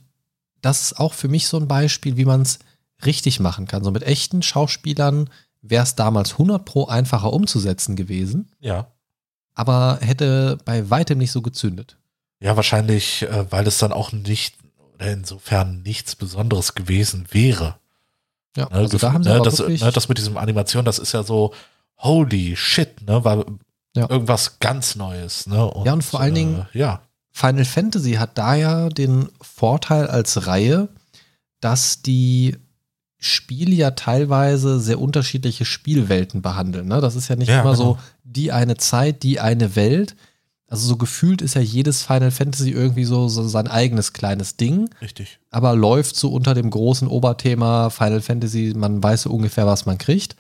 das 0.61 0.83
ist 0.83 0.99
auch 1.01 1.13
für 1.13 1.29
mich 1.29 1.49
so 1.49 1.57
ein 1.59 1.69
Beispiel, 1.69 2.17
wie 2.17 2.25
man 2.25 2.43
es 2.43 2.61
richtig 3.05 3.41
machen 3.41 3.67
kann. 3.67 3.83
So 3.85 3.91
mit 3.91 4.05
echten 4.05 4.43
Schauspielern 4.43 5.29
wäre 5.61 5.83
es 5.83 5.95
damals 5.97 6.33
100 6.33 6.65
pro 6.65 6.87
einfacher 6.87 7.33
umzusetzen 7.33 7.97
gewesen, 7.97 8.51
Ja. 8.61 8.87
aber 9.55 9.99
hätte 10.01 10.59
bei 10.65 10.89
weitem 10.91 11.19
nicht 11.19 11.33
so 11.33 11.43
gezündet. 11.43 11.97
Ja, 12.41 12.57
wahrscheinlich, 12.57 13.23
äh, 13.23 13.51
weil 13.51 13.67
es 13.67 13.79
dann 13.79 13.93
auch 13.93 14.13
nicht, 14.13 14.57
insofern 15.03 15.83
nichts 15.83 16.15
Besonderes 16.17 16.75
gewesen 16.75 17.27
wäre. 17.31 17.77
Ja, 18.57 18.65
Ne, 18.67 18.71
also 18.73 18.99
da 18.99 19.13
haben 19.13 19.25
sie 19.25 19.31
ne, 19.31 19.41
das, 19.43 19.59
wirklich, 19.59 19.83
ne, 19.83 19.91
das 19.93 20.09
mit 20.09 20.19
diesem 20.19 20.37
Animation, 20.37 20.85
das 20.85 20.99
ist 20.99 21.13
ja 21.13 21.23
so, 21.23 21.55
holy 21.99 22.55
shit, 22.57 23.01
ne, 23.07 23.25
war 23.25 23.45
Ja. 23.97 24.09
irgendwas 24.11 24.59
ganz 24.59 24.95
Neues, 24.97 25.47
ne? 25.47 25.57
Ja, 25.85 25.93
und 25.93 26.03
vor 26.05 26.21
allen 26.21 26.35
Dingen- 26.35 26.67
äh, 26.75 26.79
ja, 26.79 27.01
Final 27.31 27.65
Fantasy 27.65 28.13
hat 28.15 28.37
da 28.37 28.55
ja 28.55 28.89
den 28.91 29.29
Vorteil 29.41 30.07
als 30.07 30.47
Reihe, 30.47 30.89
dass 31.61 32.03
die 32.03 32.57
Spiele 33.19 33.71
ja 33.75 33.93
teilweise 33.93 34.81
sehr 34.81 35.01
unterschiedliche 35.01 35.65
Spielwelten 35.65 36.43
behandeln. 36.43 36.89
Ne? 36.89 37.01
Das 37.01 37.15
ist 37.15 37.29
ja 37.29 37.37
nicht 37.37 37.49
Ja, 37.49 37.61
immer 37.63 37.77
so 37.77 37.93
genau. 37.95 37.99
die 38.25 38.51
eine 38.53 38.77
Zeit, 38.77 39.23
die 39.23 39.39
eine 39.41 39.77
Welt. 39.77 40.15
Also 40.73 40.89
so 40.89 40.97
gefühlt 40.97 41.43
ist 41.43 41.53
ja 41.53 41.61
jedes 41.61 42.03
Final 42.03 42.31
Fantasy 42.31 42.71
irgendwie 42.71 43.05
so, 43.05 43.29
so 43.29 43.47
sein 43.47 43.69
eigenes 43.69 44.15
kleines 44.15 44.57
Ding, 44.57 44.89
richtig. 45.03 45.39
aber 45.51 45.77
läuft 45.77 46.17
so 46.17 46.33
unter 46.33 46.55
dem 46.55 46.71
großen 46.71 47.09
Oberthema 47.09 47.91
Final 47.91 48.23
Fantasy, 48.23 48.73
man 48.75 49.03
weiß 49.03 49.25
so 49.25 49.31
ungefähr, 49.31 49.67
was 49.67 49.85
man 49.85 49.99
kriegt. 49.99 50.35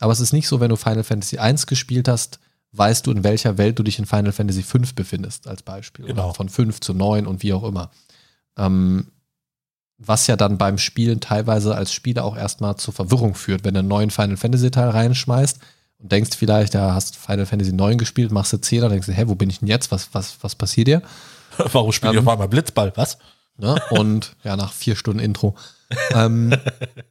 Aber 0.00 0.12
es 0.12 0.18
ist 0.18 0.32
nicht 0.32 0.48
so, 0.48 0.58
wenn 0.58 0.70
du 0.70 0.76
Final 0.76 1.04
Fantasy 1.04 1.38
1 1.38 1.68
gespielt 1.68 2.08
hast, 2.08 2.40
weißt 2.72 3.06
du, 3.06 3.12
in 3.12 3.22
welcher 3.22 3.58
Welt 3.58 3.78
du 3.78 3.84
dich 3.84 4.00
in 4.00 4.06
Final 4.06 4.32
Fantasy 4.32 4.64
5 4.64 4.96
befindest, 4.96 5.46
als 5.46 5.62
Beispiel. 5.62 6.06
Genau. 6.06 6.24
Oder 6.24 6.34
von 6.34 6.48
5 6.48 6.80
zu 6.80 6.92
9 6.92 7.24
und 7.24 7.44
wie 7.44 7.52
auch 7.52 7.62
immer. 7.62 7.92
Ähm, 8.58 9.12
was 9.98 10.26
ja 10.26 10.34
dann 10.34 10.58
beim 10.58 10.78
Spielen 10.78 11.20
teilweise 11.20 11.76
als 11.76 11.92
Spieler 11.92 12.24
auch 12.24 12.36
erstmal 12.36 12.74
zur 12.74 12.92
Verwirrung 12.92 13.36
führt, 13.36 13.62
wenn 13.62 13.74
du 13.74 13.78
einen 13.78 13.88
neuen 13.88 14.10
Final 14.10 14.36
Fantasy 14.36 14.72
Teil 14.72 14.90
reinschmeißt 14.90 15.60
und 15.98 16.12
denkst 16.12 16.36
vielleicht, 16.36 16.74
ja, 16.74 16.94
hast 16.94 17.16
Final 17.16 17.46
Fantasy 17.46 17.72
9 17.72 17.98
gespielt, 17.98 18.32
machst 18.32 18.52
du 18.52 18.58
10 18.58 18.84
und 18.84 18.90
denkst 18.90 19.06
du, 19.06 19.12
hä, 19.12 19.24
wo 19.26 19.34
bin 19.34 19.50
ich 19.50 19.60
denn 19.60 19.68
jetzt? 19.68 19.90
Was, 19.90 20.10
was, 20.12 20.36
was 20.42 20.54
passiert 20.54 20.88
hier? 20.88 21.02
Warum 21.72 21.92
spiele 21.92 22.12
ich 22.12 22.18
Ähm, 22.18 22.26
auf 22.26 22.32
einmal 22.32 22.48
Blitzball? 22.48 22.92
Was? 22.96 23.18
Ne? 23.56 23.76
Und 23.90 24.36
ja, 24.44 24.56
nach 24.56 24.72
vier 24.72 24.96
Stunden 24.96 25.20
Intro. 25.20 25.56
ähm, 26.12 26.54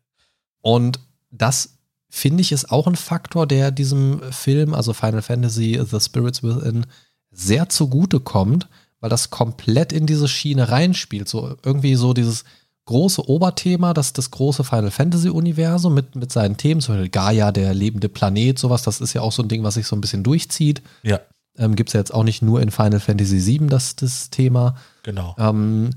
und 0.61 0.99
das 1.31 1.77
finde 2.09 2.41
ich 2.41 2.51
ist 2.51 2.71
auch 2.71 2.87
ein 2.87 2.95
Faktor, 2.95 3.47
der 3.47 3.71
diesem 3.71 4.21
Film, 4.31 4.73
also 4.73 4.93
Final 4.93 5.21
Fantasy 5.21 5.81
The 5.83 5.99
Spirits 5.99 6.43
Within, 6.43 6.85
sehr 7.31 7.67
zugute 7.67 8.19
kommt, 8.19 8.69
weil 9.01 9.09
das 9.09 9.31
komplett 9.31 9.91
in 9.91 10.05
diese 10.05 10.27
Schiene 10.27 10.69
reinspielt. 10.69 11.27
So 11.27 11.57
irgendwie 11.63 11.95
so 11.95 12.13
dieses 12.13 12.45
große 12.85 13.27
Oberthema, 13.27 13.93
das 13.93 14.13
das 14.13 14.31
große 14.31 14.63
Final 14.63 14.91
Fantasy 14.91 15.29
Universum 15.29 15.93
mit, 15.93 16.15
mit 16.15 16.31
seinen 16.31 16.57
Themen, 16.57 16.81
zum 16.81 16.95
Beispiel 16.95 17.09
Gaia, 17.09 17.51
der 17.51 17.73
lebende 17.73 18.09
Planet, 18.09 18.57
sowas, 18.59 18.83
das 18.83 19.01
ist 19.01 19.13
ja 19.13 19.21
auch 19.21 19.31
so 19.31 19.41
ein 19.43 19.49
Ding, 19.49 19.63
was 19.63 19.73
sich 19.73 19.87
so 19.87 19.95
ein 19.95 20.01
bisschen 20.01 20.23
durchzieht. 20.23 20.81
Ja, 21.03 21.19
Ähm, 21.57 21.75
Gibt 21.75 21.89
es 21.89 21.93
ja 21.93 21.99
jetzt 21.99 22.13
auch 22.13 22.23
nicht 22.23 22.41
nur 22.41 22.61
in 22.61 22.69
Final 22.71 22.99
Fantasy 22.99 23.45
VII 23.45 23.67
das, 23.67 23.95
das 23.95 24.29
Thema. 24.29 24.75
genau. 25.03 25.35
Ähm, 25.39 25.91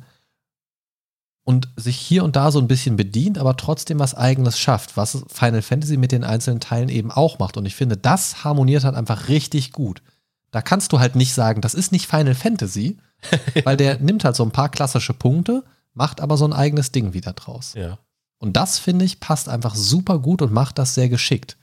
und 1.45 1.69
sich 1.77 1.97
hier 1.97 2.25
und 2.25 2.37
da 2.37 2.51
so 2.51 2.59
ein 2.59 2.69
bisschen 2.69 2.97
bedient, 2.97 3.39
aber 3.39 3.57
trotzdem 3.57 3.99
was 3.99 4.15
Eigenes 4.15 4.59
schafft, 4.59 4.99
was 4.99 5.25
Final 5.29 5.63
Fantasy 5.63 5.97
mit 5.97 6.13
den 6.13 6.23
einzelnen 6.23 6.61
Teilen 6.61 6.91
eben 6.91 7.11
auch 7.11 7.39
macht. 7.39 7.57
Und 7.57 7.65
ich 7.65 7.75
finde, 7.75 7.97
das 7.97 8.45
harmoniert 8.45 8.85
halt 8.85 8.95
einfach 8.95 9.29
richtig 9.29 9.73
gut. 9.73 10.03
Da 10.51 10.61
kannst 10.61 10.93
du 10.93 11.01
halt 11.01 11.17
nicht 11.17 11.33
sagen, 11.33 11.63
das 11.63 11.73
ist 11.73 11.91
nicht 11.91 12.07
Final 12.07 12.35
Fantasy, 12.35 12.99
weil 13.65 13.79
der 13.79 13.99
nimmt 13.99 14.25
halt 14.25 14.37
so 14.37 14.43
ein 14.45 14.51
paar 14.51 14.69
klassische 14.69 15.15
Punkte, 15.15 15.65
macht 15.99 16.21
aber 16.21 16.37
so 16.37 16.47
ein 16.47 16.53
eigenes 16.53 16.93
Ding 16.93 17.13
wieder 17.13 17.33
draus. 17.33 17.75
Ja. 17.75 17.99
Und 18.39 18.57
das, 18.57 18.79
finde 18.79 19.05
ich, 19.05 19.19
passt 19.19 19.49
einfach 19.49 19.75
super 19.75 20.21
gut 20.21 20.41
und 20.41 20.53
macht 20.53 20.79
das 20.79 20.95
sehr 20.95 21.09
geschickt. 21.09 21.59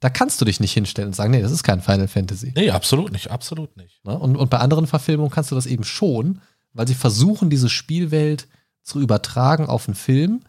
Da 0.00 0.10
kannst 0.10 0.40
du 0.40 0.44
dich 0.44 0.60
nicht 0.60 0.72
hinstellen 0.72 1.08
und 1.08 1.14
sagen, 1.14 1.30
nee, 1.30 1.42
das 1.42 1.50
ist 1.50 1.62
kein 1.62 1.80
Final 1.80 2.06
Fantasy. 2.06 2.52
Nee, 2.54 2.70
absolut 2.70 3.10
nicht, 3.10 3.30
absolut 3.30 3.76
nicht. 3.78 4.04
Ne? 4.04 4.16
Und, 4.18 4.36
und 4.36 4.50
bei 4.50 4.58
anderen 4.58 4.86
Verfilmungen 4.86 5.32
kannst 5.32 5.50
du 5.50 5.54
das 5.54 5.66
eben 5.66 5.84
schon, 5.84 6.40
weil 6.74 6.86
sie 6.86 6.94
versuchen, 6.94 7.48
diese 7.50 7.70
Spielwelt 7.70 8.48
zu 8.82 9.00
übertragen 9.00 9.66
auf 9.66 9.88
einen 9.88 9.94
Film, 9.94 10.42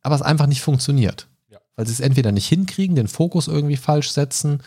aber 0.00 0.14
es 0.14 0.22
einfach 0.22 0.46
nicht 0.46 0.62
funktioniert. 0.62 1.26
Ja. 1.50 1.58
Weil 1.74 1.86
sie 1.86 1.92
es 1.92 2.00
entweder 2.00 2.30
nicht 2.30 2.46
hinkriegen, 2.46 2.94
den 2.94 3.08
Fokus 3.08 3.48
irgendwie 3.48 3.76
falsch 3.76 4.10
setzen 4.10 4.62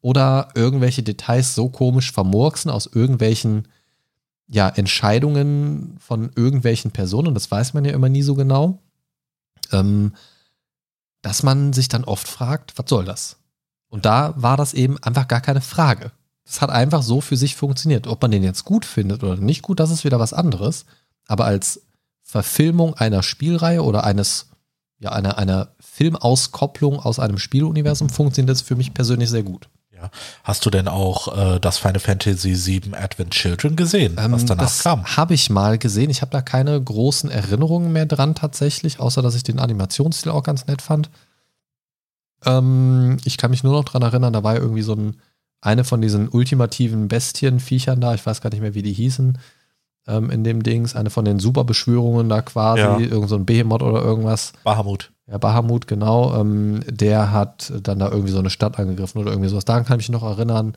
oder 0.00 0.50
irgendwelche 0.54 1.02
Details 1.02 1.54
so 1.54 1.70
komisch 1.70 2.12
vermurksen 2.12 2.70
aus 2.70 2.86
irgendwelchen 2.86 3.66
ja, 4.48 4.68
Entscheidungen 4.68 5.96
von 5.98 6.30
irgendwelchen 6.34 6.90
Personen, 6.90 7.34
das 7.34 7.50
weiß 7.50 7.74
man 7.74 7.84
ja 7.84 7.92
immer 7.92 8.08
nie 8.08 8.22
so 8.22 8.34
genau, 8.34 8.78
ähm, 9.72 10.14
dass 11.22 11.42
man 11.42 11.72
sich 11.72 11.88
dann 11.88 12.04
oft 12.04 12.28
fragt, 12.28 12.76
was 12.78 12.88
soll 12.88 13.04
das? 13.04 13.38
Und 13.88 14.04
da 14.04 14.34
war 14.36 14.56
das 14.56 14.74
eben 14.74 15.02
einfach 15.02 15.28
gar 15.28 15.40
keine 15.40 15.60
Frage. 15.60 16.12
Es 16.44 16.60
hat 16.60 16.70
einfach 16.70 17.02
so 17.02 17.20
für 17.20 17.36
sich 17.36 17.56
funktioniert. 17.56 18.06
Ob 18.06 18.20
man 18.20 18.30
den 18.30 18.42
jetzt 18.42 18.64
gut 18.64 18.84
findet 18.84 19.22
oder 19.22 19.36
nicht 19.36 19.62
gut, 19.62 19.80
das 19.80 19.90
ist 19.90 20.04
wieder 20.04 20.20
was 20.20 20.34
anderes. 20.34 20.84
Aber 21.26 21.46
als 21.46 21.82
Verfilmung 22.22 22.94
einer 22.94 23.22
Spielreihe 23.22 23.82
oder 23.82 24.04
eines, 24.04 24.48
ja, 24.98 25.12
einer, 25.12 25.38
einer 25.38 25.68
Filmauskopplung 25.80 26.98
aus 26.98 27.18
einem 27.18 27.38
Spieluniversum 27.38 28.10
funktioniert 28.10 28.50
das 28.50 28.62
für 28.62 28.76
mich 28.76 28.92
persönlich 28.92 29.30
sehr 29.30 29.42
gut. 29.42 29.68
Ja. 30.04 30.10
Hast 30.42 30.66
du 30.66 30.70
denn 30.70 30.88
auch 30.88 31.36
äh, 31.36 31.60
das 31.60 31.78
Final 31.78 32.00
Fantasy 32.00 32.54
VII 32.66 32.94
Advent 32.94 33.30
Children 33.30 33.76
gesehen, 33.76 34.16
was 34.16 34.42
Ähm, 34.42 34.46
danach 34.48 34.64
das 34.64 34.82
kam? 34.82 35.04
habe 35.16 35.34
ich 35.34 35.50
mal 35.50 35.78
gesehen. 35.78 36.10
Ich 36.10 36.20
habe 36.20 36.30
da 36.30 36.42
keine 36.42 36.80
großen 36.80 37.30
Erinnerungen 37.30 37.92
mehr 37.92 38.06
dran 38.06 38.34
tatsächlich, 38.34 39.00
außer 39.00 39.22
dass 39.22 39.34
ich 39.34 39.42
den 39.42 39.58
Animationsstil 39.58 40.30
auch 40.32 40.42
ganz 40.42 40.66
nett 40.66 40.82
fand. 40.82 41.10
Ähm, 42.44 43.16
ich 43.24 43.38
kann 43.38 43.50
mich 43.50 43.62
nur 43.64 43.72
noch 43.72 43.84
dran 43.84 44.02
erinnern, 44.02 44.32
da 44.32 44.42
war 44.42 44.54
ja 44.54 44.60
irgendwie 44.60 44.82
so 44.82 44.94
ein, 44.94 45.16
eine 45.60 45.84
von 45.84 46.02
diesen 46.02 46.28
ultimativen 46.28 47.08
Bestien-Viechern 47.08 48.00
da, 48.00 48.14
ich 48.14 48.24
weiß 48.26 48.40
gar 48.40 48.50
nicht 48.50 48.60
mehr, 48.60 48.74
wie 48.74 48.82
die 48.82 48.92
hießen, 48.92 49.38
ähm, 50.06 50.30
in 50.30 50.44
dem 50.44 50.62
Dings, 50.62 50.94
eine 50.94 51.10
von 51.10 51.24
den 51.24 51.38
Superbeschwörungen 51.38 52.28
da 52.28 52.42
quasi, 52.42 52.80
Ja. 52.80 52.98
irgend 52.98 53.28
so 53.28 53.36
ein 53.36 53.46
Behemoth 53.46 53.82
oder 53.82 54.02
irgendwas. 54.02 54.52
Bahamut. 54.64 55.10
Ja, 55.26 55.38
Bahamut, 55.38 55.86
genau. 55.86 56.38
Ähm, 56.38 56.82
der 56.86 57.32
hat 57.32 57.72
dann 57.82 57.98
da 57.98 58.10
irgendwie 58.10 58.32
so 58.32 58.38
eine 58.38 58.50
Stadt 58.50 58.78
angegriffen 58.78 59.20
oder 59.20 59.30
irgendwie 59.30 59.48
sowas. 59.48 59.64
Daran 59.64 59.84
kann 59.86 59.98
ich 59.98 60.08
mich 60.08 60.12
noch 60.20 60.22
erinnern. 60.28 60.76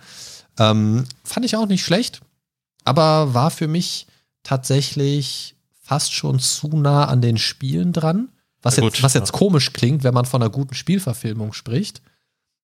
Ähm, 0.57 1.03
fand 1.23 1.45
ich 1.45 1.55
auch 1.57 1.67
nicht 1.67 1.83
schlecht, 1.83 2.21
aber 2.85 3.33
war 3.33 3.51
für 3.51 3.67
mich 3.67 4.07
tatsächlich 4.43 5.55
fast 5.81 6.13
schon 6.13 6.39
zu 6.39 6.67
nah 6.77 7.05
an 7.05 7.21
den 7.21 7.37
Spielen 7.37 7.93
dran. 7.93 8.29
Was, 8.61 8.77
Ja, 8.77 8.83
jetzt, 8.83 8.95
gut, 8.95 9.03
was 9.03 9.13
jetzt 9.13 9.31
ja. 9.33 9.37
komisch 9.37 9.71
klingt, 9.73 10.03
wenn 10.03 10.13
man 10.13 10.25
von 10.25 10.41
einer 10.41 10.49
guten 10.49 10.73
Spielverfilmung 10.73 11.53
spricht. 11.53 12.01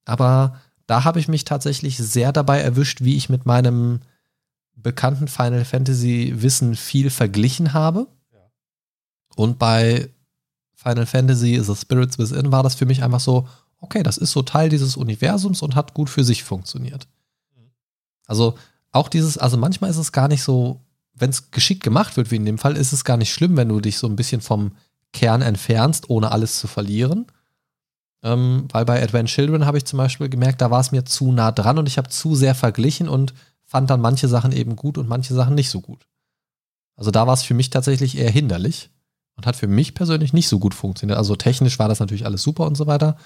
Aber 0.06 0.56
da 0.88 1.04
habe 1.04 1.20
ich 1.20 1.28
mich 1.28 1.46
tatsächlich 1.46 1.98
sehr 1.98 2.32
dabei 2.34 2.60
erwischt, 2.60 3.02
wie 3.02 3.16
ich 3.16 3.30
mit 3.30 3.46
meinem 3.46 4.00
bekannten 4.76 5.28
Final 5.28 5.66
Fantasy 5.66 6.34
Wissen 6.38 6.76
viel 6.76 7.10
verglichen 7.10 7.74
habe. 7.74 8.08
Und 9.36 9.58
bei 9.58 10.10
Final 10.76 11.06
Fantasy 11.06 11.60
The 11.64 11.76
Spirits 11.76 12.20
Within 12.20 12.52
war 12.52 12.64
das 12.64 12.76
für 12.76 12.86
mich 12.86 13.04
einfach 13.04 13.20
so, 13.20 13.48
okay, 13.80 14.04
das 14.04 14.18
ist 14.18 14.32
so 14.32 14.42
Teil 14.42 14.70
dieses 14.70 14.98
Universums 14.98 15.62
und 15.62 15.76
hat 15.76 15.94
gut 15.94 16.10
für 16.10 16.24
sich 16.24 16.44
funktioniert. 16.44 17.08
Also 18.28 18.56
auch 18.92 19.10
dieses, 19.10 19.38
also 19.38 19.58
manchmal 19.58 19.90
ist 19.90 19.98
es 19.98 20.12
gar 20.12 20.28
nicht 20.28 20.44
so, 20.44 20.82
wenn 21.14 21.30
es 21.30 21.52
geschickt 21.52 21.84
gemacht 21.84 22.16
wird, 22.18 22.32
wie 22.32 22.36
in 22.36 22.46
dem 22.46 22.58
Fall, 22.58 22.78
ist 22.78 22.94
es 22.94 23.04
gar 23.04 23.18
nicht 23.18 23.34
schlimm, 23.34 23.58
wenn 23.58 23.70
du 23.70 23.80
dich 23.80 23.98
so 23.98 24.08
ein 24.08 24.16
bisschen 24.16 24.42
vom 24.42 24.74
Kern 25.14 25.42
entfernst, 25.42 26.10
ohne 26.10 26.32
alles 26.32 26.60
zu 26.60 26.68
verlieren. 26.68 27.28
Ähm, 28.24 28.68
weil 28.72 28.86
bei 28.86 29.02
Advent 29.02 29.30
Children 29.30 29.66
habe 29.66 29.78
ich 29.78 29.86
zum 29.86 29.98
Beispiel 29.98 30.30
gemerkt, 30.30 30.62
da 30.62 30.72
war 30.72 30.80
es 30.80 30.92
mir 30.92 31.06
zu 31.06 31.32
nah 31.32 31.52
dran 31.52 31.78
und 31.78 31.88
ich 31.88 31.98
habe 31.98 32.10
zu 32.10 32.36
sehr 32.36 32.56
verglichen 32.56 33.10
und 33.10 33.34
fand 33.74 33.90
dann 33.90 34.00
manche 34.02 34.28
Sachen 34.28 34.52
eben 34.52 34.76
gut 34.76 34.98
und 34.98 35.10
manche 35.10 35.34
Sachen 35.34 35.56
nicht 35.56 35.70
so 35.70 35.82
gut. 35.82 36.06
Also 36.96 37.12
da 37.12 37.28
war 37.28 37.34
es 37.34 37.44
für 37.44 37.56
mich 37.56 37.70
tatsächlich 37.70 38.18
eher 38.18 38.30
hinderlich, 38.30 38.92
und 39.36 39.46
hat 39.46 39.56
für 39.56 39.68
mich 39.68 39.94
persönlich 39.94 40.34
nicht 40.34 40.48
so 40.48 40.60
gut 40.60 40.74
funktioniert. 40.74 41.18
Also 41.18 41.36
technisch 41.36 41.80
war 41.80 41.90
das 41.90 42.00
natürlich 42.00 42.26
alles 42.26 42.44
super 42.44 42.66
und 42.66 42.76
so 42.76 42.88
weiter. 42.88 43.18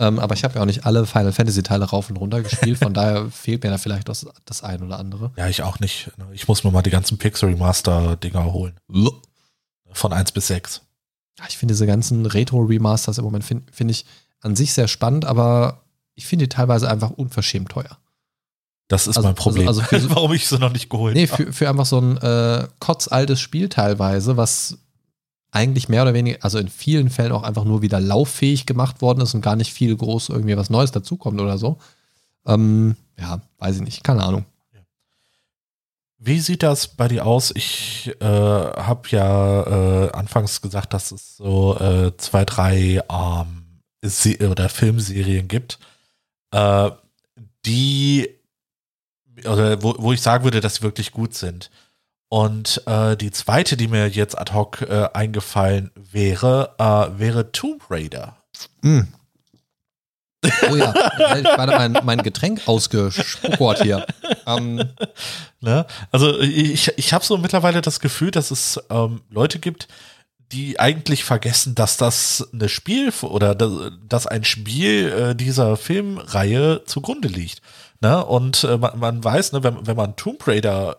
Ähm, 0.00 0.18
aber 0.18 0.34
ich 0.34 0.42
habe 0.42 0.56
ja 0.56 0.62
auch 0.62 0.66
nicht 0.66 0.86
alle 0.86 1.06
Final 1.06 1.32
Fantasy 1.32 1.62
Teile 1.62 1.84
rauf 1.84 2.10
und 2.10 2.16
runter 2.16 2.42
gespielt, 2.42 2.78
von 2.78 2.94
daher 2.94 3.30
fehlt 3.30 3.62
mir 3.62 3.70
da 3.70 3.78
vielleicht 3.78 4.08
das, 4.08 4.26
das 4.44 4.64
ein 4.64 4.82
oder 4.82 4.98
andere. 4.98 5.30
Ja, 5.36 5.48
ich 5.48 5.62
auch 5.62 5.78
nicht. 5.78 6.10
Ich 6.32 6.48
muss 6.48 6.64
mir 6.64 6.72
mal 6.72 6.82
die 6.82 6.90
ganzen 6.90 7.18
Pixel 7.18 7.50
Remaster 7.50 8.16
Dinger 8.16 8.52
holen. 8.52 8.74
Von 9.92 10.12
1 10.12 10.32
bis 10.32 10.48
6. 10.48 10.80
Ich 11.48 11.58
finde 11.58 11.74
diese 11.74 11.86
ganzen 11.86 12.26
Retro 12.26 12.60
Remasters 12.60 13.18
im 13.18 13.24
Moment 13.24 13.44
finde 13.44 13.72
find 13.72 13.90
ich 13.90 14.06
an 14.40 14.56
sich 14.56 14.72
sehr 14.72 14.88
spannend, 14.88 15.24
aber 15.24 15.84
ich 16.14 16.26
finde 16.26 16.46
die 16.46 16.48
teilweise 16.48 16.90
einfach 16.90 17.10
unverschämt 17.10 17.70
teuer. 17.70 17.98
Das 18.88 19.06
ist 19.06 19.16
also, 19.16 19.28
mein 19.28 19.34
Problem, 19.34 19.66
also, 19.66 19.82
also 19.90 20.10
warum 20.14 20.32
ich 20.32 20.46
sie 20.46 20.58
noch 20.58 20.72
nicht 20.72 20.90
geholt 20.90 21.14
nee, 21.14 21.26
habe. 21.26 21.42
Nee, 21.42 21.46
für, 21.46 21.52
für 21.52 21.68
einfach 21.68 21.86
so 21.86 21.98
ein 21.98 22.16
äh, 22.18 22.68
kotzaltes 22.80 23.40
Spiel 23.40 23.68
teilweise, 23.68 24.36
was 24.36 24.78
eigentlich 25.50 25.88
mehr 25.88 26.02
oder 26.02 26.14
weniger, 26.14 26.38
also 26.42 26.58
in 26.58 26.68
vielen 26.68 27.10
Fällen 27.10 27.32
auch 27.32 27.44
einfach 27.44 27.64
nur 27.64 27.80
wieder 27.80 28.00
lauffähig 28.00 28.66
gemacht 28.66 29.00
worden 29.00 29.20
ist 29.20 29.34
und 29.34 29.40
gar 29.40 29.56
nicht 29.56 29.72
viel 29.72 29.96
groß 29.96 30.28
irgendwie 30.30 30.56
was 30.56 30.68
Neues 30.68 30.90
dazukommt 30.90 31.40
oder 31.40 31.58
so. 31.58 31.78
Ähm, 32.44 32.96
ja, 33.18 33.40
weiß 33.58 33.76
ich 33.76 33.82
nicht, 33.82 34.04
keine 34.04 34.24
Ahnung. 34.24 34.44
Wie 36.18 36.40
sieht 36.40 36.62
das 36.62 36.88
bei 36.88 37.06
dir 37.06 37.26
aus? 37.26 37.52
Ich 37.54 38.10
äh, 38.20 38.24
habe 38.24 39.08
ja 39.10 40.06
äh, 40.06 40.12
anfangs 40.12 40.62
gesagt, 40.62 40.94
dass 40.94 41.12
es 41.12 41.36
so 41.36 41.78
äh, 41.78 42.16
zwei, 42.16 42.46
drei 42.46 43.02
ähm, 43.10 44.50
oder 44.50 44.68
Filmserien 44.70 45.48
gibt, 45.48 45.78
äh, 46.50 46.90
die 47.66 48.30
oder 49.46 49.82
wo, 49.82 49.94
wo 49.98 50.12
ich 50.12 50.20
sagen 50.20 50.44
würde, 50.44 50.60
dass 50.60 50.76
sie 50.76 50.82
wirklich 50.82 51.12
gut 51.12 51.34
sind. 51.34 51.70
Und 52.28 52.82
äh, 52.86 53.16
die 53.16 53.30
zweite, 53.30 53.76
die 53.76 53.88
mir 53.88 54.08
jetzt 54.08 54.36
ad 54.36 54.52
hoc 54.52 54.82
äh, 54.82 55.08
eingefallen 55.12 55.90
wäre, 55.94 56.74
äh, 56.78 57.18
wäre 57.18 57.52
Tomb 57.52 57.82
Raider. 57.90 58.36
Mm. 58.82 59.02
Oh 60.70 60.76
ja, 60.76 60.92
ich 61.36 61.44
gerade 61.44 61.72
mein, 61.72 61.98
mein 62.04 62.22
Getränk 62.22 62.62
ausgespuckert 62.66 63.82
hier. 63.82 64.06
Ähm. 64.46 64.82
Ne? 65.64 65.86
Also 66.12 66.38
ich, 66.40 66.92
ich 66.98 67.14
habe 67.14 67.24
so 67.24 67.38
mittlerweile 67.38 67.80
das 67.80 67.98
Gefühl, 67.98 68.30
dass 68.30 68.50
es 68.50 68.78
ähm, 68.90 69.22
Leute 69.30 69.58
gibt, 69.58 69.88
die 70.52 70.78
eigentlich 70.78 71.24
vergessen, 71.24 71.74
dass 71.74 71.96
das 71.96 72.46
eine 72.52 72.68
Spiel 72.68 73.10
oder 73.22 73.54
dass 73.54 74.26
ein 74.26 74.44
Spiel 74.44 75.08
äh, 75.08 75.34
dieser 75.34 75.78
Filmreihe 75.78 76.82
zugrunde 76.84 77.28
liegt. 77.28 77.62
Ne? 78.00 78.24
Und 78.24 78.64
äh, 78.64 78.76
man, 78.76 78.98
man, 78.98 79.24
weiß, 79.24 79.52
ne, 79.52 79.62
wenn, 79.62 79.86
wenn 79.86 79.96
man 79.96 80.16
Tomb 80.16 80.46
Raider 80.46 80.98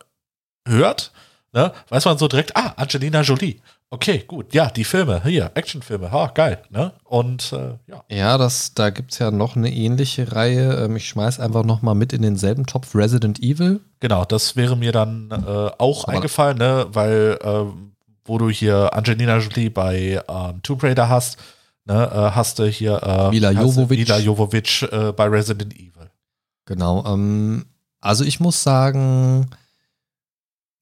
hört, 0.68 1.12
ne, 1.54 1.72
weiß 1.90 2.06
man 2.06 2.18
so 2.18 2.28
direkt, 2.28 2.56
ah, 2.56 2.74
Angelina 2.78 3.22
Jolie. 3.22 3.62
Okay, 3.92 4.24
gut, 4.28 4.54
ja, 4.54 4.70
die 4.70 4.84
Filme, 4.84 5.22
hier, 5.24 5.52
Actionfilme, 5.54 6.12
ha, 6.12 6.32
geil, 6.34 6.62
ne? 6.70 6.92
Und 7.04 7.54
äh, 7.54 7.78
ja. 7.88 8.04
Ja, 8.10 8.38
das, 8.38 8.74
da 8.74 8.90
gibt 8.90 9.14
es 9.14 9.20
ja 9.20 9.30
noch 9.30 9.56
eine 9.56 9.72
ähnliche 9.72 10.34
Reihe. 10.34 10.74
Ähm, 10.84 10.96
ich 10.96 11.08
schmeiß 11.08 11.40
einfach 11.40 11.64
noch 11.64 11.82
mal 11.82 11.94
mit 11.94 12.12
in 12.12 12.24
denselben 12.24 12.66
Topf 12.66 12.96
Resident 12.96 13.40
Evil. 13.40 13.82
Genau, 14.00 14.26
das 14.26 14.56
wäre 14.56 14.76
mir 14.76 14.92
dann 14.92 15.30
äh, 15.32 15.72
auch 15.78 16.06
Aber 16.06 16.14
eingefallen, 16.14 16.58
ne? 16.58 16.88
Weil, 16.90 17.38
äh, 17.42 17.66
wo 18.26 18.38
du 18.40 18.50
hier 18.50 18.94
Angelina 18.94 19.38
Jolie 19.38 19.70
bei 19.70 20.22
ähm, 20.28 20.62
Tomb 20.64 20.84
Raider 20.84 21.08
hast, 21.08 21.38
ne, 21.86 22.10
äh, 22.12 22.36
hast 22.36 22.60
du 22.60 22.66
hier 22.66 23.02
äh, 23.04 23.30
Mila 23.30 23.52
Jovovich. 23.52 24.00
Mila 24.00 24.18
Jovovich 24.18 24.84
äh, 24.92 25.12
bei 25.12 25.26
Resident 25.26 25.74
Evil. 25.74 26.10
Genau. 26.66 27.06
Ähm, 27.06 27.66
also 28.02 28.24
ich 28.24 28.40
muss 28.40 28.64
sagen, 28.64 29.50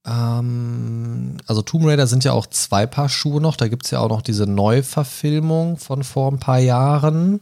ähm, 0.06 1.38
also 1.46 1.62
Tomb 1.62 1.86
Raider 1.86 2.08
sind 2.08 2.24
ja 2.24 2.34
auch 2.34 2.48
zwei 2.48 2.86
Paar 2.86 3.10
Schuhe 3.10 3.42
noch. 3.42 3.56
Da 3.56 3.68
gibt 3.68 3.86
es 3.86 3.92
ja 3.92 4.00
auch 4.00 4.10
noch 4.10 4.22
diese 4.22 4.48
Neuverfilmung 4.48 5.78
von 5.78 6.04
vor 6.04 6.32
ein 6.32 6.40
paar 6.40 6.60
Jahren. 6.60 7.42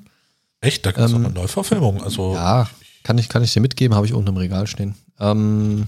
Echt? 0.60 0.86
Da 0.86 0.92
gibt 0.92 1.06
es 1.06 1.12
ähm, 1.12 1.26
eine 1.26 1.34
Neuverfilmung? 1.34 2.04
Also, 2.04 2.34
ja, 2.34 2.68
kann 3.04 3.18
ich, 3.18 3.30
kann 3.30 3.44
ich 3.44 3.54
dir 3.54 3.62
mitgeben, 3.62 3.96
habe 3.96 4.06
ich 4.06 4.14
unten 4.14 4.30
im 4.30 4.38
Regal 4.38 4.68
stehen. 4.68 4.96
Ähm, 5.20 5.88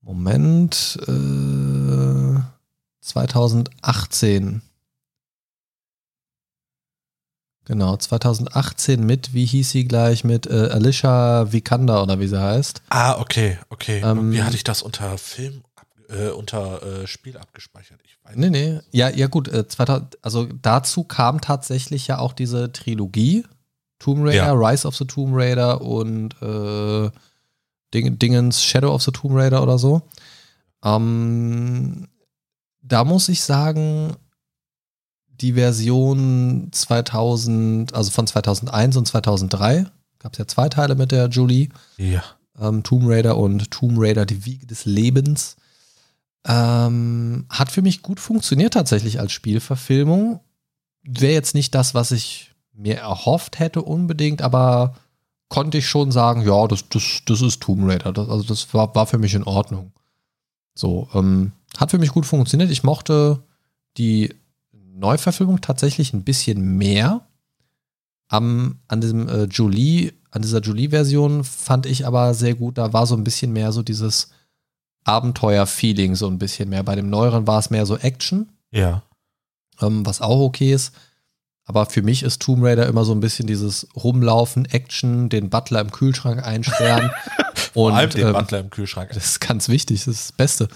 Moment. 0.00 0.98
Äh, 1.06 2.40
2018 3.06 4.62
Genau, 7.66 7.96
2018 7.96 9.04
mit, 9.04 9.34
wie 9.34 9.44
hieß 9.44 9.70
sie 9.70 9.86
gleich, 9.86 10.22
mit 10.22 10.46
äh, 10.46 10.68
Alicia 10.70 11.52
Vikander 11.52 12.00
oder 12.00 12.20
wie 12.20 12.28
sie 12.28 12.40
heißt. 12.40 12.80
Ah, 12.90 13.18
okay, 13.18 13.58
okay. 13.70 14.00
Ähm, 14.04 14.30
wie 14.30 14.42
hatte 14.42 14.54
ich 14.54 14.62
das 14.62 14.82
unter 14.82 15.18
Film, 15.18 15.64
äh, 16.08 16.28
unter 16.28 16.80
äh, 16.82 17.06
Spiel 17.08 17.36
abgespeichert? 17.36 17.98
Ich 18.04 18.18
weiß 18.22 18.36
nee, 18.36 18.50
nee. 18.50 18.78
Ja, 18.92 19.08
ja 19.08 19.26
gut, 19.26 19.48
2000, 19.48 20.14
äh, 20.14 20.18
also 20.22 20.46
dazu 20.62 21.02
kam 21.02 21.40
tatsächlich 21.40 22.06
ja 22.06 22.20
auch 22.20 22.32
diese 22.32 22.70
Trilogie. 22.70 23.44
Tomb 23.98 24.20
Raider, 24.24 24.36
ja. 24.36 24.52
Rise 24.52 24.86
of 24.86 24.94
the 24.94 25.06
Tomb 25.06 25.32
Raider 25.34 25.80
und 25.80 26.40
äh, 26.40 27.10
Ding, 27.92 28.16
Dingens 28.16 28.62
Shadow 28.62 28.94
of 28.94 29.02
the 29.02 29.10
Tomb 29.10 29.34
Raider 29.34 29.60
oder 29.62 29.78
so. 29.78 30.02
Ähm, 30.84 32.06
da 32.80 33.02
muss 33.02 33.28
ich 33.28 33.42
sagen, 33.42 34.14
die 35.40 35.54
Version 35.54 36.68
2000, 36.72 37.94
also 37.94 38.10
von 38.10 38.26
2001 38.26 38.96
und 38.96 39.06
2003, 39.06 39.86
gab 40.18 40.32
es 40.32 40.38
ja 40.38 40.46
zwei 40.46 40.68
Teile 40.68 40.94
mit 40.94 41.12
der 41.12 41.28
Julie. 41.28 41.68
Ja. 41.96 42.22
Ähm, 42.60 42.82
Tomb 42.82 43.04
Raider 43.06 43.36
und 43.36 43.70
Tomb 43.70 43.98
Raider, 43.98 44.26
die 44.26 44.44
Wiege 44.44 44.66
des 44.66 44.84
Lebens. 44.84 45.56
Ähm, 46.46 47.46
hat 47.50 47.70
für 47.70 47.82
mich 47.82 48.02
gut 48.02 48.20
funktioniert 48.20 48.74
tatsächlich 48.74 49.20
als 49.20 49.32
Spielverfilmung. 49.32 50.40
Wäre 51.02 51.32
jetzt 51.32 51.54
nicht 51.54 51.74
das, 51.74 51.94
was 51.94 52.12
ich 52.12 52.52
mir 52.72 52.96
erhofft 52.96 53.58
hätte 53.58 53.82
unbedingt, 53.82 54.42
aber 54.42 54.94
konnte 55.48 55.78
ich 55.78 55.86
schon 55.86 56.12
sagen, 56.12 56.42
ja, 56.42 56.66
das, 56.66 56.88
das, 56.88 57.22
das 57.26 57.42
ist 57.42 57.62
Tomb 57.62 57.88
Raider. 57.88 58.12
Das, 58.12 58.28
also 58.28 58.44
das 58.44 58.72
war, 58.74 58.94
war 58.94 59.06
für 59.06 59.18
mich 59.18 59.34
in 59.34 59.44
Ordnung. 59.44 59.92
So, 60.74 61.08
ähm, 61.14 61.52
hat 61.76 61.90
für 61.90 61.98
mich 61.98 62.10
gut 62.10 62.26
funktioniert. 62.26 62.70
Ich 62.70 62.82
mochte 62.82 63.42
die 63.96 64.34
Neuverfilmung 64.98 65.60
tatsächlich 65.60 66.12
ein 66.12 66.24
bisschen 66.24 66.76
mehr. 66.76 67.26
Am, 68.28 68.80
an 68.88 69.00
diesem 69.00 69.28
äh, 69.28 69.44
Jolie, 69.44 70.12
an 70.30 70.42
dieser 70.42 70.60
Jolie-Version 70.60 71.44
fand 71.44 71.86
ich 71.86 72.06
aber 72.06 72.34
sehr 72.34 72.54
gut, 72.54 72.76
da 72.76 72.92
war 72.92 73.06
so 73.06 73.16
ein 73.16 73.22
bisschen 73.22 73.52
mehr 73.52 73.70
so 73.70 73.82
dieses 73.82 74.30
Abenteuer-Feeling, 75.04 76.16
so 76.16 76.26
ein 76.26 76.38
bisschen 76.38 76.68
mehr. 76.68 76.82
Bei 76.82 76.96
dem 76.96 77.08
neueren 77.08 77.46
war 77.46 77.60
es 77.60 77.70
mehr 77.70 77.86
so 77.86 77.96
Action. 77.96 78.48
Ja. 78.72 79.02
Ähm, 79.80 80.04
was 80.04 80.20
auch 80.20 80.40
okay 80.40 80.72
ist. 80.72 80.92
Aber 81.64 81.86
für 81.86 82.02
mich 82.02 82.22
ist 82.22 82.42
Tomb 82.42 82.64
Raider 82.64 82.86
immer 82.86 83.04
so 83.04 83.12
ein 83.12 83.20
bisschen 83.20 83.46
dieses 83.46 83.88
Rumlaufen, 83.96 84.66
Action, 84.66 85.28
den 85.28 85.50
Butler 85.50 85.80
im 85.80 85.90
Kühlschrank 85.90 86.44
einsperren. 86.44 87.10
Vor 87.54 87.92
allem 87.92 88.10
den 88.10 88.28
ähm, 88.28 88.32
Butler 88.32 88.60
im 88.60 88.70
Kühlschrank. 88.70 89.10
Das 89.14 89.24
ist 89.24 89.40
ganz 89.40 89.68
wichtig, 89.68 90.04
das 90.04 90.08
ist 90.08 90.30
das 90.30 90.32
Beste. 90.32 90.68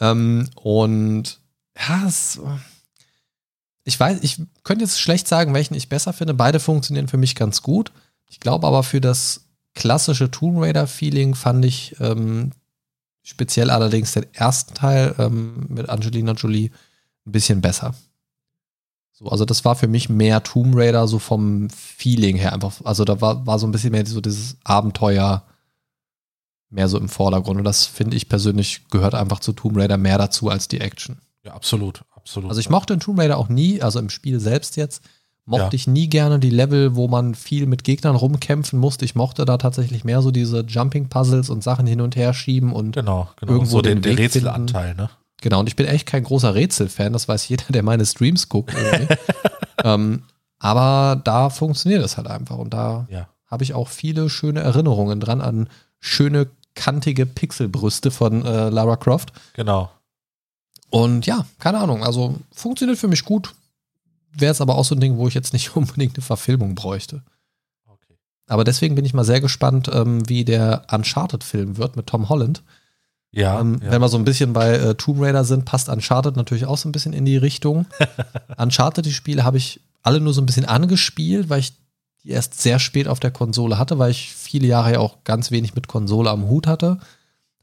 Ähm, 0.00 0.48
und 0.54 1.38
ja, 1.76 2.06
es, 2.06 2.40
ich 3.84 3.98
weiß, 3.98 4.18
ich 4.22 4.40
könnte 4.62 4.84
jetzt 4.84 5.00
schlecht 5.00 5.26
sagen, 5.26 5.54
welchen 5.54 5.74
ich 5.74 5.88
besser 5.88 6.12
finde. 6.12 6.34
Beide 6.34 6.60
funktionieren 6.60 7.08
für 7.08 7.16
mich 7.16 7.34
ganz 7.34 7.62
gut. 7.62 7.92
Ich 8.28 8.40
glaube 8.40 8.66
aber 8.66 8.82
für 8.82 9.00
das 9.00 9.44
klassische 9.74 10.30
Tomb 10.30 10.60
Raider-Feeling 10.60 11.34
fand 11.34 11.64
ich 11.64 11.96
ähm, 12.00 12.50
speziell 13.22 13.70
allerdings 13.70 14.12
den 14.12 14.26
ersten 14.32 14.74
Teil 14.74 15.14
ähm, 15.18 15.66
mit 15.68 15.88
Angelina 15.88 16.32
Jolie 16.32 16.70
ein 17.26 17.32
bisschen 17.32 17.60
besser. 17.60 17.94
So, 19.12 19.28
also 19.28 19.44
das 19.44 19.64
war 19.64 19.76
für 19.76 19.88
mich 19.88 20.08
mehr 20.08 20.42
Tomb 20.42 20.74
Raider 20.76 21.08
so 21.08 21.18
vom 21.18 21.68
Feeling 21.70 22.36
her 22.36 22.52
einfach. 22.52 22.74
Also 22.84 23.04
da 23.04 23.20
war, 23.20 23.46
war 23.46 23.58
so 23.58 23.66
ein 23.66 23.72
bisschen 23.72 23.92
mehr 23.92 24.06
so 24.06 24.20
dieses 24.20 24.56
Abenteuer 24.64 25.44
mehr 26.70 26.88
so 26.88 26.98
im 26.98 27.08
Vordergrund. 27.08 27.58
Und 27.58 27.64
das 27.64 27.86
finde 27.86 28.16
ich 28.16 28.28
persönlich 28.28 28.88
gehört 28.90 29.14
einfach 29.14 29.40
zu 29.40 29.52
Tomb 29.52 29.76
Raider 29.76 29.98
mehr 29.98 30.18
dazu 30.18 30.48
als 30.48 30.68
die 30.68 30.80
Action. 30.80 31.18
Ja, 31.44 31.54
absolut 31.54 32.02
absolut. 32.22 32.50
Also 32.50 32.60
ich 32.60 32.70
mochte 32.70 32.94
in 32.94 33.00
Tomb 33.00 33.18
Raider 33.18 33.38
auch 33.38 33.48
nie, 33.48 33.82
also 33.82 33.98
im 33.98 34.10
Spiel 34.10 34.40
selbst 34.40 34.76
jetzt, 34.76 35.02
mochte 35.44 35.64
ja. 35.64 35.72
ich 35.72 35.86
nie 35.86 36.08
gerne 36.08 36.38
die 36.38 36.50
Level, 36.50 36.94
wo 36.94 37.08
man 37.08 37.34
viel 37.34 37.66
mit 37.66 37.84
Gegnern 37.84 38.16
rumkämpfen 38.16 38.78
musste. 38.78 39.04
Ich 39.04 39.14
mochte 39.14 39.44
da 39.44 39.58
tatsächlich 39.58 40.04
mehr 40.04 40.22
so 40.22 40.30
diese 40.30 40.60
Jumping-Puzzles 40.60 41.50
und 41.50 41.62
Sachen 41.62 41.86
hin 41.86 42.00
und 42.00 42.16
her 42.16 42.32
schieben 42.32 42.72
und 42.72 42.92
genau, 42.92 43.28
genau. 43.36 43.52
irgendwo 43.52 43.76
so 43.76 43.82
den, 43.82 44.02
den 44.02 44.16
Rätselanteil, 44.16 44.94
ne? 44.94 45.10
Genau, 45.40 45.58
und 45.58 45.68
ich 45.68 45.74
bin 45.74 45.86
echt 45.86 46.06
kein 46.06 46.22
großer 46.22 46.54
Rätselfan, 46.54 47.12
das 47.12 47.26
weiß 47.26 47.48
jeder, 47.48 47.64
der 47.68 47.82
meine 47.82 48.06
Streams 48.06 48.48
guckt. 48.48 48.72
ähm, 49.84 50.22
aber 50.60 51.20
da 51.24 51.50
funktioniert 51.50 52.04
es 52.04 52.16
halt 52.16 52.28
einfach 52.28 52.58
und 52.58 52.72
da 52.72 53.06
ja. 53.10 53.26
habe 53.46 53.64
ich 53.64 53.74
auch 53.74 53.88
viele 53.88 54.30
schöne 54.30 54.60
Erinnerungen 54.60 55.18
dran 55.18 55.40
an 55.40 55.68
schöne, 55.98 56.46
kantige 56.74 57.26
Pixelbrüste 57.26 58.10
von 58.10 58.46
äh, 58.46 58.68
Lara 58.70 58.96
Croft. 58.96 59.32
Genau. 59.54 59.90
Und 60.92 61.24
ja, 61.24 61.46
keine 61.58 61.78
Ahnung, 61.78 62.04
also 62.04 62.38
funktioniert 62.52 62.98
für 62.98 63.08
mich 63.08 63.24
gut. 63.24 63.54
Wäre 64.34 64.52
es 64.52 64.60
aber 64.60 64.76
auch 64.76 64.84
so 64.84 64.94
ein 64.94 65.00
Ding, 65.00 65.16
wo 65.16 65.26
ich 65.26 65.32
jetzt 65.32 65.54
nicht 65.54 65.74
unbedingt 65.76 66.16
eine 66.16 66.22
Verfilmung 66.22 66.74
bräuchte. 66.74 67.22
Okay. 67.86 68.14
Aber 68.46 68.62
deswegen 68.62 68.94
bin 68.94 69.06
ich 69.06 69.14
mal 69.14 69.24
sehr 69.24 69.40
gespannt, 69.40 69.90
ähm, 69.90 70.28
wie 70.28 70.44
der 70.44 70.84
Uncharted-Film 70.90 71.78
wird 71.78 71.96
mit 71.96 72.08
Tom 72.08 72.28
Holland. 72.28 72.62
Ja, 73.30 73.58
ähm, 73.58 73.80
ja. 73.82 73.90
Wenn 73.90 74.02
wir 74.02 74.10
so 74.10 74.18
ein 74.18 74.26
bisschen 74.26 74.52
bei 74.52 74.74
äh, 74.74 74.94
Tomb 74.94 75.22
Raider 75.22 75.44
sind, 75.44 75.64
passt 75.64 75.88
Uncharted 75.88 76.36
natürlich 76.36 76.66
auch 76.66 76.76
so 76.76 76.90
ein 76.90 76.92
bisschen 76.92 77.14
in 77.14 77.24
die 77.24 77.38
Richtung. 77.38 77.86
Uncharted, 78.58 79.06
die 79.06 79.14
Spiele 79.14 79.44
habe 79.44 79.56
ich 79.56 79.80
alle 80.02 80.20
nur 80.20 80.34
so 80.34 80.42
ein 80.42 80.46
bisschen 80.46 80.66
angespielt, 80.66 81.48
weil 81.48 81.60
ich 81.60 81.72
die 82.22 82.30
erst 82.30 82.60
sehr 82.60 82.78
spät 82.78 83.08
auf 83.08 83.18
der 83.18 83.30
Konsole 83.30 83.78
hatte, 83.78 83.98
weil 83.98 84.10
ich 84.10 84.30
viele 84.34 84.66
Jahre 84.66 84.92
ja 84.92 84.98
auch 84.98 85.24
ganz 85.24 85.50
wenig 85.50 85.74
mit 85.74 85.88
Konsole 85.88 86.28
am 86.28 86.48
Hut 86.48 86.66
hatte. 86.66 86.98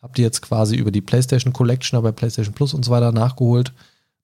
Hab 0.01 0.15
die 0.15 0.21
jetzt 0.21 0.41
quasi 0.41 0.75
über 0.75 0.91
die 0.91 1.01
PlayStation 1.01 1.53
Collection, 1.53 1.97
aber 1.97 2.11
PlayStation 2.11 2.53
Plus 2.53 2.73
und 2.73 2.85
so 2.85 2.91
weiter 2.91 3.11
nachgeholt. 3.11 3.73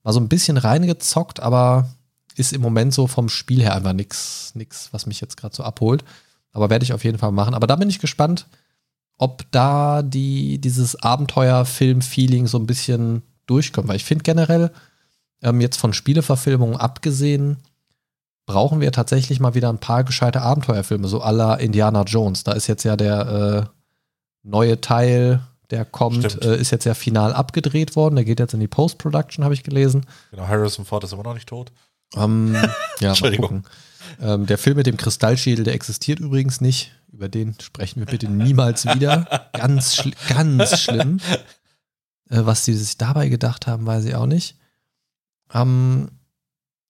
War 0.04 0.14
so 0.14 0.20
ein 0.20 0.30
bisschen 0.30 0.58
reingezockt, 0.58 1.40
aber 1.40 1.90
ist 2.36 2.54
im 2.54 2.62
Moment 2.62 2.94
so 2.94 3.08
vom 3.08 3.30
Spiel 3.30 3.62
her 3.62 3.76
einfach 3.76 3.94
nichts, 3.94 4.52
nix, 4.56 4.90
was 4.92 5.06
mich 5.06 5.22
jetzt 5.22 5.38
gerade 5.38 5.56
so 5.56 5.64
abholt. 5.64 6.04
Aber 6.52 6.70
werde 6.70 6.84
ich 6.84 6.94
auf 6.94 7.04
jeden 7.04 7.18
Fall 7.18 7.32
machen. 7.32 7.54
Aber 7.54 7.68
da 7.68 7.76
bin 7.76 7.90
ich 7.90 8.00
gespannt, 8.00 8.48
ob 9.18 9.50
da 9.52 10.02
die, 10.02 10.60
dieses 10.60 10.96
Abenteuerfilm-Feeling 11.02 12.48
so 12.48 12.58
ein 12.58 12.68
bisschen 12.68 13.24
durchkommt. 13.46 13.88
Weil 13.88 13.98
ich 13.98 14.06
finde 14.06 14.24
generell, 14.24 14.72
ähm, 15.42 15.62
jetzt 15.62 15.78
von 15.78 15.94
Spieleverfilmungen 15.94 16.78
abgesehen, 16.78 17.58
brauchen 18.46 18.80
wir 18.80 18.92
tatsächlich 18.92 19.40
mal 19.40 19.56
wieder 19.56 19.70
ein 19.70 19.80
paar 19.80 20.04
gescheite 20.04 20.42
Abenteuerfilme, 20.42 21.08
so 21.08 21.24
à 21.24 21.32
la 21.32 21.56
Indiana 21.56 22.04
Jones. 22.04 22.44
Da 22.44 22.54
ist 22.54 22.68
jetzt 22.68 22.84
ja 22.84 22.96
der 22.96 23.66
äh, 23.66 23.70
neue 24.44 24.80
Teil, 24.82 25.42
der 25.72 25.86
kommt, 25.86 26.44
äh, 26.44 26.58
ist 26.58 26.72
jetzt 26.72 26.86
ja 26.86 26.94
final 26.94 27.34
abgedreht 27.34 27.96
worden. 27.96 28.16
Der 28.16 28.26
geht 28.26 28.40
jetzt 28.40 28.54
in 28.54 28.60
die 28.60 28.68
Post-Production, 28.68 29.44
habe 29.44 29.54
ich 29.54 29.64
gelesen. 29.64 30.06
Genau, 30.32 30.48
Harrison 30.48 30.86
Ford 30.86 31.04
ist 31.04 31.14
immer 31.14 31.24
noch 31.24 31.34
nicht 31.34 31.50
tot. 31.50 31.72
Ähm, 32.16 32.56
ja, 33.00 33.10
Entschuldigung. 33.10 33.66
Ähm, 34.22 34.46
der 34.46 34.58
Film 34.58 34.78
mit 34.78 34.88
dem 34.88 34.98
Kristallschädel, 34.98 35.66
der 35.66 35.74
existiert 35.74 36.20
übrigens 36.20 36.62
nicht. 36.62 36.92
Über 37.12 37.30
den 37.30 37.56
sprechen 37.60 38.02
wir 38.02 38.06
bitte 38.06 38.30
niemals 38.30 38.86
wieder. 38.86 39.50
Ganz, 39.54 39.96
schli 39.96 40.14
ganz 40.28 40.82
schlimm. 40.82 41.20
Äh, 42.30 42.46
was 42.46 42.66
sie 42.66 42.74
sich 42.74 42.98
dabei 42.98 43.30
gedacht 43.30 43.68
haben, 43.68 43.86
weiß 43.86 44.06
ich 44.06 44.16
auch 44.16 44.26
nicht. 44.26 44.58
Ähm, 45.54 46.10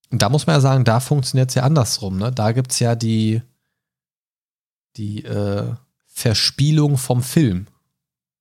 da 0.09 0.29
muss 0.29 0.47
man 0.47 0.55
ja 0.55 0.61
sagen, 0.61 0.83
da 0.83 0.99
funktioniert 0.99 1.49
es 1.49 1.55
ja 1.55 1.63
andersrum. 1.63 2.17
Ne? 2.17 2.31
Da 2.31 2.51
gibt 2.51 2.71
es 2.71 2.79
ja 2.79 2.95
die, 2.95 3.41
die 4.97 5.23
äh, 5.25 5.73
Verspielung 6.07 6.97
vom 6.97 7.21
Film. 7.21 7.67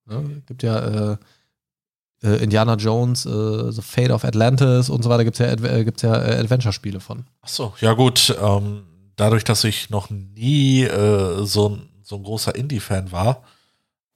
Ne? 0.05 0.41
Gibt 0.45 0.63
ja 0.63 1.11
äh, 1.13 1.17
äh, 2.23 2.43
Indiana 2.43 2.75
Jones, 2.75 3.25
äh, 3.25 3.71
The 3.71 3.81
Fate 3.81 4.11
of 4.11 4.23
Atlantis 4.23 4.89
und 4.89 5.03
so 5.03 5.09
weiter, 5.09 5.23
gibt 5.23 5.39
es 5.39 5.45
ja, 5.45 5.51
Adve 5.51 5.85
gibt's 5.85 6.01
ja 6.01 6.15
äh, 6.15 6.39
Adventure-Spiele 6.39 6.99
von. 6.99 7.25
Achso, 7.41 7.73
ja 7.81 7.93
gut. 7.93 8.35
Ähm, 8.41 8.83
dadurch, 9.15 9.43
dass 9.43 9.63
ich 9.63 9.89
noch 9.89 10.09
nie 10.09 10.83
äh, 10.83 11.45
so, 11.45 11.69
ein, 11.69 11.89
so 12.03 12.15
ein 12.15 12.23
großer 12.23 12.55
Indie-Fan 12.55 13.11
war, 13.11 13.43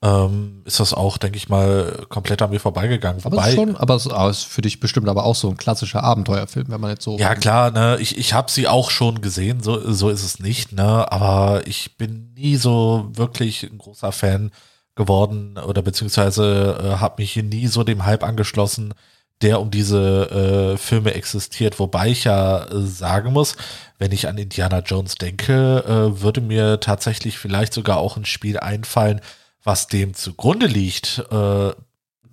ähm, 0.01 0.61
ist 0.63 0.79
das 0.79 0.93
auch, 0.93 1.17
denke 1.17 1.35
ich 1.35 1.49
mal, 1.49 2.05
komplett 2.07 2.41
an 2.41 2.51
mir 2.51 2.61
vorbeigegangen. 2.61 3.21
Aber 3.25 3.35
Wobei, 3.35 3.53
schon, 3.53 3.75
aber 3.75 3.95
es 3.95 4.05
ist 4.05 4.43
für 4.45 4.61
dich 4.61 4.79
bestimmt 4.79 5.09
aber 5.09 5.25
auch 5.25 5.35
so 5.35 5.49
ein 5.49 5.57
klassischer 5.57 6.03
Abenteuerfilm, 6.03 6.69
wenn 6.69 6.79
man 6.79 6.91
jetzt 6.91 7.03
so. 7.03 7.17
Ja, 7.17 7.35
klar, 7.35 7.71
ne, 7.71 7.97
ich, 7.99 8.17
ich 8.17 8.33
habe 8.33 8.49
sie 8.49 8.69
auch 8.69 8.91
schon 8.91 9.19
gesehen, 9.19 9.61
so, 9.61 9.91
so 9.91 10.09
ist 10.09 10.23
es 10.23 10.39
nicht, 10.39 10.71
ne, 10.71 11.11
aber 11.11 11.67
ich 11.67 11.97
bin 11.97 12.31
nie 12.33 12.55
so 12.55 13.09
wirklich 13.11 13.63
ein 13.63 13.77
großer 13.77 14.13
Fan 14.13 14.51
geworden 14.99 15.57
oder 15.57 15.81
beziehungsweise 15.81 16.77
äh, 16.83 16.97
habe 16.97 17.21
mich 17.21 17.31
hier 17.31 17.43
nie 17.43 17.67
so 17.67 17.83
dem 17.83 18.05
Hype 18.05 18.21
angeschlossen, 18.23 18.93
der 19.41 19.61
um 19.61 19.71
diese 19.71 20.73
äh, 20.73 20.77
Filme 20.77 21.13
existiert, 21.13 21.79
wobei 21.79 22.09
ich 22.09 22.25
ja 22.25 22.65
äh, 22.65 22.81
sagen 22.81 23.31
muss, 23.31 23.55
wenn 23.97 24.11
ich 24.11 24.27
an 24.27 24.37
Indiana 24.37 24.79
Jones 24.79 25.15
denke, 25.15 25.85
äh, 25.87 26.21
würde 26.21 26.41
mir 26.41 26.81
tatsächlich 26.81 27.37
vielleicht 27.37 27.73
sogar 27.73 27.97
auch 27.97 28.17
ein 28.17 28.25
Spiel 28.25 28.59
einfallen, 28.59 29.21
was 29.63 29.87
dem 29.87 30.13
zugrunde 30.13 30.65
liegt. 30.67 31.23
Äh, 31.31 31.71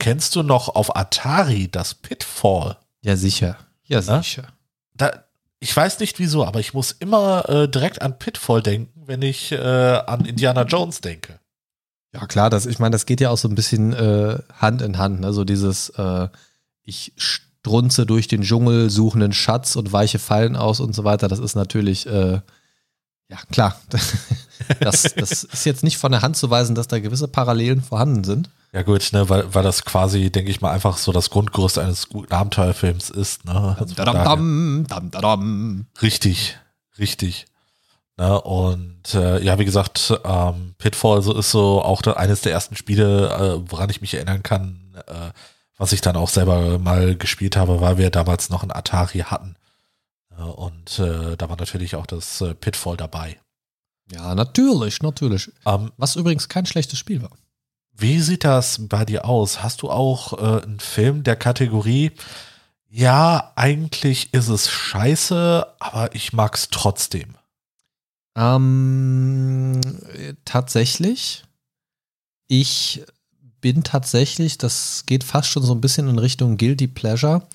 kennst 0.01 0.35
du 0.35 0.43
noch 0.43 0.75
auf 0.75 0.97
Atari 0.97 1.69
das 1.71 1.95
Pitfall? 1.95 2.77
Ja, 3.03 3.15
sicher. 3.17 3.57
Ja, 3.85 4.01
Ne? 4.01 4.23
sicher. 4.23 4.49
da, 4.95 5.23
ich 5.61 5.75
weiß 5.75 6.01
nicht 6.01 6.19
wieso, 6.19 6.45
aber 6.45 6.59
ich 6.59 6.75
muss 6.75 6.91
immer 6.91 7.49
äh, 7.49 7.69
direkt 7.69 8.03
an 8.03 8.19
Pitfall 8.19 8.61
denken, 8.63 9.05
wenn 9.07 9.23
ich 9.23 9.53
äh, 9.53 9.57
an 9.59 10.25
Indiana 10.25 10.63
Jones 10.65 11.01
denke. 11.01 11.39
Ja, 12.13 12.27
klar, 12.27 12.51
das, 12.51 12.67
ich 12.67 12.79
meine, 12.79 12.93
das 12.93 13.07
geht 13.07 13.21
ja 13.21 13.31
auch 13.31 13.39
so 13.39 13.49
ein 13.49 13.55
bisschen 13.55 13.93
äh, 13.93 14.39
Hand 14.55 14.83
in 14.83 14.99
Hand, 14.99 15.21
ne? 15.21 15.33
So 15.33 15.45
dieses, 15.45 15.91
äh, 15.91 16.29
ich 16.83 17.13
strunze 17.17 18.07
durch 18.07 18.29
den 18.29 18.43
Dschungel, 18.43 18.91
suche 18.91 19.19
einen 19.19 19.33
Schatz 19.33 19.77
und 19.77 19.93
weiche 19.93 20.19
Fallen 20.19 20.57
aus 20.57 20.81
und 20.81 20.95
so 20.95 21.05
weiter. 21.05 21.29
Das 21.29 21.41
ist 21.41 21.57
natürlich, 21.57 22.07
äh, 22.07 22.41
ja, 23.29 23.39
klar. 23.51 23.81
das, 24.81 25.03
das 25.15 25.45
ist 25.45 25.67
jetzt 25.67 25.83
nicht 25.83 25.99
von 25.99 26.13
der 26.13 26.23
Hand 26.23 26.37
zu 26.37 26.49
weisen, 26.49 26.75
dass 26.75 26.89
da 26.89 27.01
gewisse 27.01 27.29
Parallelen 27.29 27.83
vorhanden 27.83 28.25
sind. 28.25 28.51
Ja 28.73 28.83
gut, 28.83 29.09
ne, 29.13 29.29
weil, 29.29 29.55
weil 29.55 29.63
das 29.63 29.85
quasi, 29.85 30.31
denke 30.31 30.51
ich 30.51 30.61
mal, 30.61 30.71
einfach 30.71 30.99
so 30.99 31.11
das 31.11 31.31
Grundgerüst 31.31 31.79
eines 31.79 32.09
guten 32.09 32.33
Abenteuerfilms 32.33 33.11
ist. 33.11 33.45
Ne? 33.45 33.77
Also 33.79 33.95
Dadam, 33.95 34.85
dam, 34.87 35.11
dadam. 35.11 35.87
Richtig, 36.03 36.59
richtig. 36.99 37.47
Ne, 38.19 38.41
und 38.41 39.15
äh, 39.15 39.43
ja, 39.43 39.59
wie 39.59 39.67
gesagt, 39.67 40.19
ähm, 40.25 40.75
Pitfall 40.79 41.21
so 41.21 41.37
ist 41.37 41.51
so 41.51 41.83
auch 41.83 42.01
da 42.01 42.15
eines 42.15 42.41
der 42.41 42.53
ersten 42.53 42.75
Spiele, 42.75 43.29
äh, 43.29 43.71
woran 43.71 43.91
ich 43.91 44.01
mich 44.01 44.15
erinnern 44.15 44.43
kann, 44.43 44.97
äh, 45.07 45.33
was 45.77 45.93
ich 45.93 46.01
dann 46.01 46.17
auch 46.17 46.31
selber 46.31 46.79
mal 46.79 47.15
gespielt 47.17 47.57
habe, 47.57 47.83
weil 47.83 47.99
wir 47.99 48.09
damals 48.11 48.49
noch 48.49 48.63
ein 48.63 48.73
Atari 48.73 49.19
hatten. 49.19 49.57
Äh, 50.39 50.43
und 50.43 50.99
äh, 50.99 51.37
da 51.37 51.51
war 51.51 51.59
natürlich 51.59 51.95
auch 51.95 52.07
das 52.07 52.41
äh, 52.41 52.55
Pitfall 52.55 52.97
dabei. 52.97 53.39
Ja, 54.11 54.35
natürlich, 54.35 55.03
natürlich. 55.03 55.51
Ähm, 55.67 55.93
Was 55.99 56.17
übrigens 56.17 56.49
kein 56.49 56.65
schlechtes 56.65 56.99
Spiel 56.99 57.21
war. 57.21 57.33
wie 57.93 58.21
sieht 58.21 58.45
das 58.45 58.79
bei 58.89 59.05
dir 59.05 59.27
aus? 59.27 59.63
Hast 59.63 59.83
du 59.83 59.91
auch 59.91 60.33
einen 60.33 60.81
Film 60.81 61.23
der 61.23 61.37
Kategorie? 61.37 62.13
Ja, 62.89 63.53
eigentlich 63.57 64.33
ist 64.33 64.49
es 64.49 64.71
scheiße, 64.71 65.67
aber 65.81 66.15
ich 66.15 66.33
mag's 66.33 66.69
trotzdem. 66.71 67.36
Ähm, 68.37 69.81
äh, 70.13 70.35
tatsächlich. 70.45 71.45
Ich 72.47 73.03
bin 73.61 73.83
tatsächlich, 73.83 74.59
das 74.59 75.05
geht 75.07 75.25
fast 75.25 75.49
schon 75.49 75.65
so 75.65 75.75
ein 75.75 75.81
bisschen 75.81 76.09
in 76.09 76.19
Richtung 76.19 76.59
Guilty 76.59 76.87
Pleasure. 76.87 77.49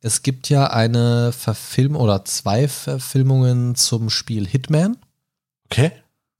Es 0.00 0.22
gibt 0.22 0.48
ja 0.48 0.68
eine 0.68 1.32
Verfilmung 1.32 2.00
oder 2.02 2.24
zwei 2.24 2.68
Verfilmungen 2.68 3.74
zum 3.74 4.08
Spiel 4.10 4.46
Hitman. 4.46 4.96
Okay? 5.66 5.92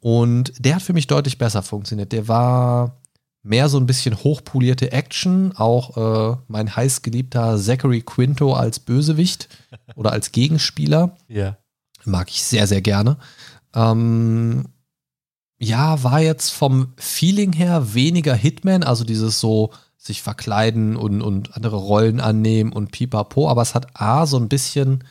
Und 0.00 0.52
der 0.58 0.76
hat 0.76 0.82
für 0.82 0.92
mich 0.92 1.06
deutlich 1.06 1.38
besser 1.38 1.62
funktioniert. 1.62 2.12
Der 2.12 2.28
war 2.28 3.00
mehr 3.42 3.68
so 3.68 3.78
ein 3.78 3.86
bisschen 3.86 4.16
hochpolierte 4.16 4.92
Action, 4.92 5.52
auch 5.56 5.96
äh, 5.96 6.36
mein 6.48 6.74
heißgeliebter 6.74 7.58
Zachary 7.58 8.02
Quinto 8.02 8.54
als 8.54 8.80
Bösewicht 8.80 9.48
oder 9.94 10.12
als 10.12 10.32
Gegenspieler. 10.32 11.16
Ja. 11.28 11.56
Mag 12.04 12.28
ich 12.30 12.42
sehr, 12.42 12.66
sehr 12.66 12.82
gerne. 12.82 13.16
Ähm, 13.74 14.66
ja, 15.58 16.02
war 16.02 16.20
jetzt 16.20 16.50
vom 16.50 16.92
Feeling 16.96 17.52
her 17.52 17.94
weniger 17.94 18.34
Hitman, 18.34 18.82
also 18.82 19.04
dieses 19.04 19.40
so 19.40 19.72
sich 19.96 20.22
verkleiden 20.22 20.96
und, 20.96 21.22
und 21.22 21.56
andere 21.56 21.76
Rollen 21.76 22.20
annehmen 22.20 22.72
und 22.72 22.92
pipapo, 22.92 23.48
aber 23.48 23.62
es 23.62 23.74
hat 23.74 24.00
A, 24.00 24.26
so 24.26 24.36
ein 24.36 24.48
bisschen 24.48 25.04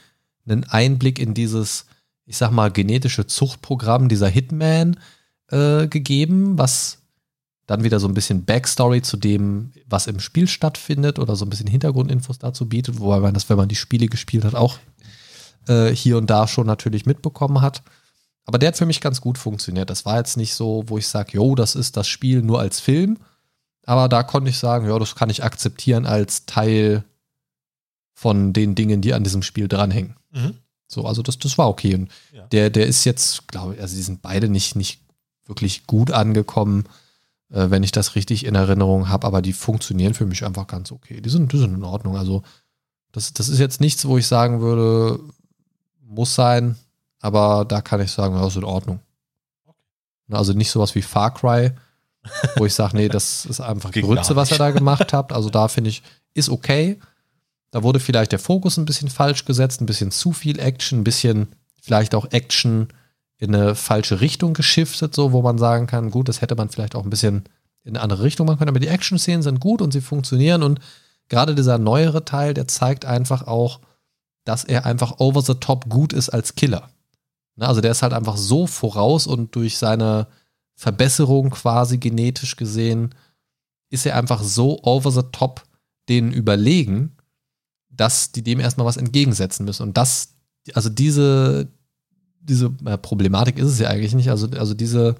einen 0.47 0.63
Einblick 0.65 1.19
in 1.19 1.33
dieses, 1.33 1.85
ich 2.25 2.37
sag 2.37 2.51
mal, 2.51 2.71
genetische 2.71 3.27
Zuchtprogramm 3.27 4.09
dieser 4.09 4.27
Hitman 4.27 4.99
äh, 5.49 5.87
gegeben, 5.87 6.57
was 6.57 6.99
dann 7.67 7.83
wieder 7.83 7.99
so 7.99 8.07
ein 8.07 8.13
bisschen 8.13 8.45
Backstory 8.45 9.01
zu 9.01 9.17
dem, 9.17 9.71
was 9.87 10.07
im 10.07 10.19
Spiel 10.19 10.47
stattfindet 10.47 11.17
oder 11.17 11.35
so 11.35 11.45
ein 11.45 11.49
bisschen 11.49 11.67
Hintergrundinfos 11.67 12.37
dazu 12.37 12.67
bietet, 12.67 12.99
wobei 12.99 13.19
man 13.19 13.33
das, 13.33 13.49
wenn 13.49 13.57
man 13.57 13.69
die 13.69 13.75
Spiele 13.75 14.07
gespielt 14.07 14.43
hat, 14.45 14.53
auch 14.53 14.77
äh, 15.67 15.89
hier 15.89 16.17
und 16.17 16.29
da 16.29 16.47
schon 16.47 16.67
natürlich 16.67 17.05
mitbekommen 17.05 17.61
hat. 17.61 17.81
Aber 18.45 18.59
der 18.59 18.67
hat 18.67 18.77
für 18.77 18.85
mich 18.85 19.01
ganz 19.01 19.21
gut 19.21 19.39
funktioniert. 19.39 19.89
Das 19.89 20.05
war 20.05 20.17
jetzt 20.17 20.37
nicht 20.37 20.53
so, 20.53 20.83
wo 20.87 20.99
ich 20.99 21.07
sage, 21.07 21.31
jo, 21.33 21.55
das 21.55 21.73
ist 21.73 21.97
das 21.97 22.07
Spiel 22.07 22.43
nur 22.43 22.59
als 22.59 22.79
Film. 22.79 23.17
Aber 23.85 24.07
da 24.07 24.21
konnte 24.21 24.51
ich 24.51 24.57
sagen, 24.59 24.87
ja, 24.87 24.97
das 24.99 25.15
kann 25.15 25.31
ich 25.31 25.43
akzeptieren 25.43 26.05
als 26.05 26.45
Teil 26.45 27.03
von 28.13 28.53
den 28.53 28.75
Dingen, 28.75 29.01
die 29.01 29.13
an 29.13 29.23
diesem 29.23 29.41
Spiel 29.41 29.67
dranhängen. 29.67 30.15
Mhm. 30.35 30.55
So, 30.87 31.05
also 31.05 31.23
das, 31.23 31.39
das 31.39 31.57
war 31.57 31.67
okay. 31.67 31.95
Und 31.95 32.11
Ja. 32.31 32.45
der, 32.47 32.69
der 32.69 32.85
ist 32.85 33.03
jetzt, 33.05 33.47
glaube 33.47 33.73
ich, 33.75 33.81
also 33.81 33.95
die 33.95 34.03
sind 34.03 34.21
beide 34.21 34.47
nicht, 34.49 34.75
nicht 34.75 35.01
wirklich 35.47 35.87
gut 35.87 36.11
angekommen, 36.11 36.85
äh, 37.51 37.69
wenn 37.71 37.81
ich 37.83 37.91
das 37.91 38.15
richtig 38.15 38.45
in 38.45 38.53
Erinnerung 38.55 39.09
habe, 39.09 39.25
aber 39.25 39.41
die 39.41 39.53
funktionieren 39.53 40.13
für 40.13 40.25
mich 40.27 40.45
einfach 40.45 40.67
ganz 40.67 40.91
okay. 40.91 41.21
Die 41.21 41.29
sind, 41.29 41.51
die 41.53 41.57
sind 41.57 41.73
in 41.73 41.83
Ordnung. 41.83 42.17
Also 42.17 42.43
das, 43.11 43.33
das 43.33 43.49
ist 43.49 43.59
jetzt 43.59 43.81
nichts, 43.81 44.05
wo 44.05 44.17
ich 44.17 44.27
sagen 44.27 44.61
würde, 44.61 45.19
muss 46.03 46.35
sein, 46.35 46.77
aber 47.19 47.65
da 47.65 47.81
kann 47.81 48.01
ich 48.01 48.11
sagen, 48.11 48.35
ja, 48.35 48.45
ist 48.45 48.55
in 48.57 48.63
Ordnung. 48.63 48.99
Also 50.29 50.53
nicht 50.53 50.71
sowas 50.71 50.95
wie 50.95 51.01
Far 51.01 51.33
Cry, 51.33 51.71
wo 52.55 52.65
ich 52.65 52.73
sage, 52.73 52.95
nee, 52.97 53.09
das 53.09 53.45
ist 53.45 53.61
einfach 53.61 53.91
Grütze, 53.91 54.35
was 54.35 54.49
ihr 54.49 54.53
nicht. 54.53 54.59
da 54.59 54.71
gemacht 54.71 55.13
habt. 55.13 55.31
Also 55.33 55.49
da 55.49 55.67
finde 55.67 55.91
ich, 55.91 56.01
ist 56.33 56.49
okay. 56.49 56.99
Da 57.75 57.83
wurde 57.83 57.99
vielleicht 57.99 58.31
der 58.31 58.39
Fokus 58.39 58.77
ein 58.77 58.85
bisschen 58.85 59.09
falsch 59.09 59.43
gesetzt, 59.43 59.81
ein 59.81 59.85
bisschen 59.85 60.09
zu 60.09 60.31
viel 60.31 60.59
Action, 60.59 61.01
ein 61.01 61.03
bisschen 61.03 61.49
vielleicht 61.81 62.15
auch 62.15 62.31
Action 62.31 62.87
in 63.37 63.53
eine 63.53 63.75
falsche 63.75 64.21
Richtung 64.21 64.53
geschiftet, 64.53 65.13
so 65.13 65.33
wo 65.33 65.41
man 65.41 65.57
sagen 65.57 65.85
kann, 65.85 66.09
gut, 66.09 66.29
das 66.29 66.39
hätte 66.39 66.55
man 66.55 66.69
vielleicht 66.69 66.95
auch 66.95 67.03
ein 67.03 67.09
bisschen 67.09 67.43
in 67.83 67.97
eine 67.97 68.01
andere 68.01 68.23
Richtung 68.23 68.47
machen 68.47 68.59
können, 68.59 68.69
aber 68.69 68.79
die 68.79 68.87
Action-Szenen 68.87 69.43
sind 69.43 69.59
gut 69.59 69.81
und 69.81 69.91
sie 69.91 69.99
funktionieren 69.99 70.63
und 70.63 70.79
gerade 71.27 71.53
dieser 71.53 71.77
neuere 71.77 72.23
Teil, 72.23 72.53
der 72.53 72.65
zeigt 72.69 73.03
einfach 73.03 73.45
auch, 73.45 73.81
dass 74.45 74.63
er 74.63 74.85
einfach 74.85 75.19
over 75.19 75.41
the 75.41 75.55
top 75.55 75.89
gut 75.89 76.13
ist 76.13 76.29
als 76.29 76.55
Killer. 76.55 76.87
Ne, 77.57 77.67
Also 77.67 77.81
der 77.81 77.91
ist 77.91 78.03
halt 78.03 78.13
einfach 78.13 78.37
so 78.37 78.67
voraus 78.67 79.27
und 79.27 79.53
durch 79.53 79.77
seine 79.77 80.27
Verbesserung 80.75 81.49
quasi 81.49 81.97
genetisch 81.97 82.55
gesehen 82.55 83.13
ist 83.89 84.05
er 84.05 84.15
einfach 84.15 84.43
so 84.43 84.81
over 84.83 85.11
the 85.11 85.23
top 85.33 85.65
denen 86.07 86.31
überlegen, 86.31 87.14
dass 87.95 88.31
die 88.31 88.43
dem 88.43 88.59
erstmal 88.59 88.85
was 88.85 88.97
entgegensetzen 88.97 89.65
müssen. 89.65 89.83
Und 89.83 89.97
das, 89.97 90.29
also 90.73 90.89
diese, 90.89 91.67
diese 92.39 92.71
äh, 92.85 92.97
Problematik 92.97 93.57
ist 93.57 93.67
es 93.67 93.79
ja 93.79 93.89
eigentlich 93.89 94.13
nicht. 94.13 94.29
Also, 94.29 94.47
also 94.51 94.73
diese 94.73 95.15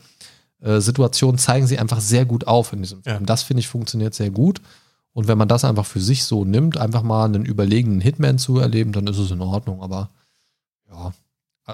äh, 0.61 0.79
Situation 0.79 1.37
zeigen 1.37 1.67
sie 1.67 1.79
einfach 1.79 2.01
sehr 2.01 2.25
gut 2.25 2.47
auf 2.47 2.73
in 2.73 2.81
diesem 2.81 3.03
Film. 3.03 3.15
Ja. 3.15 3.25
Das 3.25 3.43
finde 3.43 3.59
ich 3.59 3.67
funktioniert 3.67 4.13
sehr 4.13 4.31
gut. 4.31 4.61
Und 5.13 5.27
wenn 5.27 5.37
man 5.37 5.47
das 5.47 5.63
einfach 5.63 5.85
für 5.85 6.01
sich 6.01 6.25
so 6.25 6.43
nimmt, 6.43 6.77
einfach 6.77 7.03
mal 7.03 7.25
einen 7.25 7.45
überlegenen 7.45 8.01
Hitman 8.01 8.37
zu 8.37 8.59
erleben, 8.59 8.91
dann 8.91 9.07
ist 9.07 9.17
es 9.17 9.31
in 9.31 9.41
Ordnung. 9.41 9.81
Aber 9.81 10.09
ja, 10.89 11.13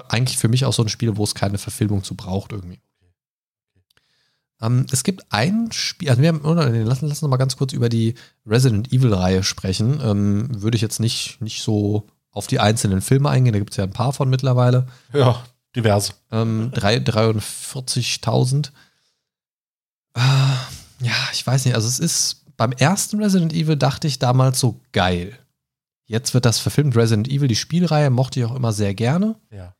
eigentlich 0.08 0.38
für 0.38 0.48
mich 0.48 0.64
auch 0.64 0.72
so 0.72 0.82
ein 0.82 0.88
Spiel, 0.88 1.16
wo 1.16 1.24
es 1.24 1.34
keine 1.34 1.58
Verfilmung 1.58 2.04
zu 2.04 2.14
braucht 2.14 2.52
irgendwie. 2.52 2.80
Ähm, 4.62 4.86
es 4.92 5.02
gibt 5.04 5.24
ein 5.30 5.70
Spiel, 5.72 6.08
also 6.08 6.22
wir 6.22 6.28
haben, 6.28 6.42
lassen, 6.86 7.08
lassen 7.08 7.22
wir 7.22 7.28
mal 7.28 7.36
ganz 7.36 7.56
kurz 7.56 7.72
über 7.72 7.88
die 7.88 8.14
Resident 8.46 8.92
Evil-Reihe 8.92 9.42
sprechen. 9.42 10.00
Ähm, 10.02 10.62
würde 10.62 10.76
ich 10.76 10.82
jetzt 10.82 11.00
nicht, 11.00 11.40
nicht 11.40 11.62
so 11.62 12.06
auf 12.30 12.46
die 12.46 12.60
einzelnen 12.60 13.02
Filme 13.02 13.28
eingehen, 13.28 13.52
da 13.52 13.58
gibt 13.58 13.72
es 13.72 13.76
ja 13.76 13.84
ein 13.84 13.92
paar 13.92 14.12
von 14.12 14.30
mittlerweile. 14.30 14.86
Ja, 15.12 15.42
diverse. 15.76 16.12
Ähm, 16.30 16.70
drei- 16.72 16.96
43.000. 16.98 18.70
Äh, 20.14 20.20
ja, 21.00 21.14
ich 21.32 21.46
weiß 21.46 21.64
nicht, 21.64 21.74
also 21.74 21.88
es 21.88 21.98
ist, 21.98 22.44
beim 22.56 22.72
ersten 22.72 23.20
Resident 23.22 23.52
Evil 23.52 23.76
dachte 23.76 24.06
ich 24.06 24.18
damals 24.18 24.60
so 24.60 24.80
geil. 24.92 25.36
Jetzt 26.06 26.34
wird 26.34 26.44
das 26.44 26.58
verfilmt, 26.58 26.96
Resident 26.96 27.28
Evil, 27.28 27.48
die 27.48 27.56
Spielreihe 27.56 28.10
mochte 28.10 28.40
ich 28.40 28.46
auch 28.46 28.54
immer 28.54 28.72
sehr 28.72 28.94
gerne. 28.94 29.36
Ja. 29.50 29.74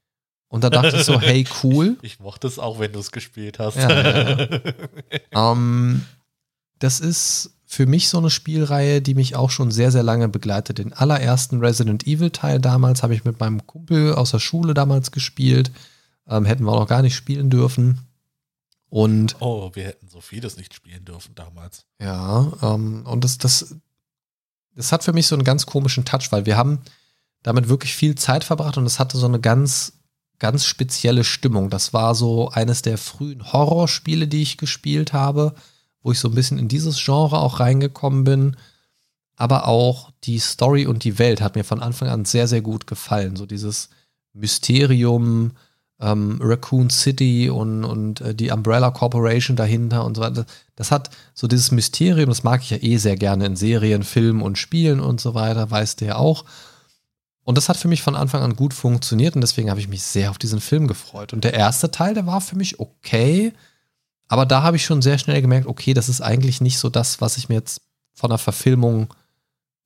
Und 0.53 0.64
da 0.64 0.68
dachte 0.68 0.98
ich 0.98 1.05
so, 1.05 1.18
hey, 1.20 1.46
cool. 1.62 1.96
Ich 2.03 2.20
mochte 2.20 2.46
es 2.46 2.59
auch, 2.59 2.78
wenn 2.78 2.92
du 2.92 2.98
es 2.98 3.11
gespielt 3.11 3.59
hast. 3.59 3.76
Ja, 3.76 4.36
ja, 4.36 4.48
Ähm, 5.32 6.05
das 6.78 7.00
ist 7.00 7.55
für 7.64 7.86
mich 7.86 8.11
so 8.11 8.18
eine 8.18 8.28
Spielreihe, 8.28 9.00
die 9.00 9.14
mich 9.14 9.34
auch 9.34 9.48
schon 9.48 9.70
sehr, 9.70 9.90
sehr 9.90 10.03
lange 10.03 10.28
begleitet. 10.28 10.76
Den 10.76 10.92
allerersten 10.92 11.61
Resident 11.61 12.07
Evil 12.07 12.28
Teil 12.28 12.61
damals 12.61 13.03
habe 13.03 13.14
ich 13.14 13.24
mit 13.24 13.40
meinem 13.40 13.66
Kumpel 13.66 14.14
aus 14.14 14.32
der 14.32 14.40
Schule 14.40 14.74
damals 14.74 15.11
gespielt. 15.11 15.72
Ähm, 16.28 16.44
hätten 16.44 16.64
wir 16.64 16.72
auch 16.72 16.80
noch 16.80 16.88
gar 16.88 17.00
nicht 17.00 17.16
spielen 17.16 17.48
dürfen. 17.48 18.00
Und 18.90 19.36
oh, 19.40 19.70
wir 19.72 19.84
hätten 19.84 20.07
so 20.11 20.20
vieles 20.20 20.59
nicht 20.59 20.74
spielen 20.74 21.07
dürfen 21.07 21.34
damals. 21.34 21.86
ja, 21.98 22.53
ähm, 22.61 23.07
und 23.07 23.24
das, 23.24 23.38
das, 23.38 23.74
das 24.74 24.92
hat 24.92 25.03
für 25.03 25.14
mich 25.14 25.28
so 25.28 25.34
einen 25.34 25.44
ganz 25.44 25.64
komischen 25.64 26.05
Touch, 26.05 26.30
weil 26.30 26.44
wir 26.44 26.59
haben 26.59 26.80
damit 27.42 27.70
wirklich 27.70 27.94
viel 27.94 28.16
Zeit 28.16 28.44
verbracht 28.44 28.76
und 28.76 28.84
es 28.84 28.98
hatte 28.98 29.16
so 29.16 29.24
eine 29.24 29.40
ganz, 29.40 29.94
ganz 30.43 30.64
spezielle 30.64 31.22
Stimmung. 31.22 31.70
Das 31.70 31.93
war 31.93 32.16
so 32.16 32.49
eines 32.49 32.82
der 32.82 32.99
frühen 32.99 33.53
Horrorspiele, 33.53 34.26
die 34.26 34.43
ich 34.43 34.59
gespielt 34.59 35.12
habe, 35.12 35.55
wo 36.03 36.11
ich 36.11 36.18
so 36.18 36.28
ein 36.28 36.34
bisschen 36.34 36.59
in 36.59 36.66
dieses 36.66 37.03
Genre 37.03 37.38
auch 37.38 37.61
reingekommen 37.61 38.24
bin. 38.24 38.57
Aber 39.36 39.68
auch 39.68 40.11
die 40.24 40.40
Story 40.40 40.84
und 40.84 41.05
die 41.05 41.20
Welt 41.20 41.40
hat 41.40 41.55
mir 41.55 41.62
von 41.62 41.80
Anfang 41.80 42.09
an 42.09 42.24
sehr, 42.24 42.49
sehr 42.49 42.61
gut 42.61 42.88
gefallen. 42.88 43.36
So 43.36 43.47
dieses 43.47 43.90
Mysterium, 44.32 45.53
ähm, 46.01 46.40
Raccoon 46.43 46.90
City 46.90 47.49
und, 47.49 47.84
und 47.84 48.20
äh, 48.20 48.34
die 48.34 48.51
Umbrella 48.51 48.90
Corporation 48.90 49.57
dahinter 49.57 50.05
und 50.05 50.16
so 50.16 50.22
weiter. 50.22 50.45
Das 50.74 50.90
hat 50.90 51.11
so 51.34 51.47
dieses 51.47 51.70
Mysterium, 51.70 52.28
das 52.28 52.43
mag 52.43 52.62
ich 52.62 52.70
ja 52.70 52.78
eh 52.80 52.97
sehr 52.97 53.14
gerne 53.14 53.47
in 53.47 53.55
Serien, 53.55 54.03
Filmen 54.03 54.43
und 54.43 54.59
Spielen 54.59 54.99
und 54.99 55.20
so 55.20 55.34
weiter, 55.34 55.70
weißt 55.70 56.01
du 56.01 56.07
ja 56.07 56.16
auch. 56.16 56.45
Und 57.45 57.59
das 57.59 57.68
hat 57.68 57.76
für 57.76 57.88
mich 57.88 58.03
von 58.03 58.14
Anfang 58.14 58.43
an 58.43 58.55
gut 58.55 58.72
funktioniert 58.72 59.34
und 59.34 59.40
deswegen 59.40 59.68
habe 59.68 59.80
ich 59.80 59.88
mich 59.88 60.03
sehr 60.03 60.30
auf 60.30 60.38
diesen 60.38 60.61
Film 60.61 60.86
gefreut. 60.86 61.32
Und 61.32 61.43
der 61.45 61.55
erste 61.55 61.90
Teil, 61.90 62.14
der 62.14 62.26
war 62.26 62.40
für 62.40 62.57
mich 62.57 62.78
okay, 62.78 63.53
aber 64.28 64.47
da 64.47 64.62
habe 64.62 64.76
ich 64.76 64.84
schon 64.84 65.03
sehr 65.03 65.18
schnell 65.18 65.43
gemerkt, 65.43 65.66
okay, 65.66 65.93
das 65.93 66.09
ist 66.09 66.20
eigentlich 66.20 66.61
nicht 66.61 66.78
so 66.78 66.88
das, 66.88 67.20
was 67.20 67.36
ich 67.36 67.49
mir 67.49 67.57
jetzt 67.57 67.82
von 68.14 68.30
der 68.30 68.38
Verfilmung 68.38 69.12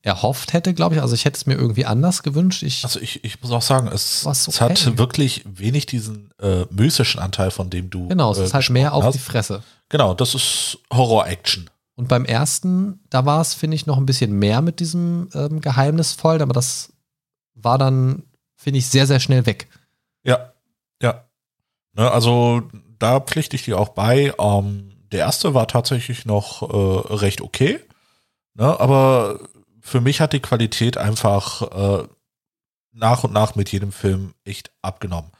erhofft 0.02 0.52
hätte, 0.52 0.72
glaube 0.72 0.94
ich. 0.94 1.00
Also 1.02 1.14
ich 1.14 1.24
hätte 1.24 1.36
es 1.36 1.46
mir 1.46 1.54
irgendwie 1.54 1.84
anders 1.84 2.22
gewünscht. 2.22 2.62
Ich, 2.62 2.84
Also 2.84 3.00
ich, 3.00 3.24
ich 3.24 3.42
muss 3.42 3.50
auch 3.50 3.62
sagen, 3.62 3.88
es, 3.88 4.24
Was 4.24 4.46
es 4.46 4.60
okay. 4.60 4.70
hat 4.74 4.98
wirklich 4.98 5.42
wenig 5.46 5.86
diesen 5.86 6.30
äh, 6.40 6.64
mystischen 6.70 7.20
Anteil, 7.20 7.50
von 7.50 7.70
dem 7.70 7.90
du. 7.90 8.06
genau, 8.08 8.30
es 8.30 8.38
äh, 8.38 8.44
ist 8.44 8.54
halt 8.54 8.70
mehr 8.70 8.94
auf 8.94 9.10
die. 9.10 9.18
Fresse. 9.18 9.62
Genau, 9.88 10.14
das 10.14 10.34
ist 10.34 10.78
Horror-Action. 10.92 11.68
Und 11.96 12.08
beim 12.08 12.24
ersten, 12.24 13.00
da 13.10 13.24
war 13.24 13.40
es, 13.40 13.54
finde 13.54 13.74
ich, 13.74 13.86
noch 13.86 13.96
ein 13.96 14.06
bisschen 14.06 14.38
mehr 14.38 14.60
mit 14.60 14.78
diesem 14.80 15.28
ähm, 15.34 15.60
Geheimnisvoll, 15.60 16.40
aber 16.40 16.52
das 16.52 16.92
war 17.56 17.78
dann, 17.78 18.22
finde 18.54 18.78
ich, 18.78 18.86
sehr, 18.86 19.06
sehr 19.06 19.20
schnell 19.20 19.46
weg. 19.46 19.68
Ja, 20.22 20.52
ja. 21.02 21.24
Ne, 21.94 22.10
also 22.10 22.62
da 22.98 23.20
pflichte 23.20 23.56
ich 23.56 23.64
dir 23.64 23.78
auch 23.78 23.90
bei. 23.90 24.32
Ähm, 24.38 24.92
der 25.10 25.20
erste 25.20 25.54
war 25.54 25.66
tatsächlich 25.66 26.26
noch 26.26 26.62
äh, 26.62 27.14
recht 27.14 27.40
okay. 27.40 27.80
Ne, 28.54 28.78
aber 28.78 29.40
für 29.80 30.00
mich 30.00 30.20
hat 30.20 30.32
die 30.32 30.40
Qualität 30.40 30.98
einfach 30.98 31.62
äh, 31.62 32.06
nach 32.92 33.24
und 33.24 33.32
nach 33.32 33.54
mit 33.54 33.70
jedem 33.70 33.92
Film 33.92 34.34
echt 34.44 34.70
abgenommen. 34.82 35.30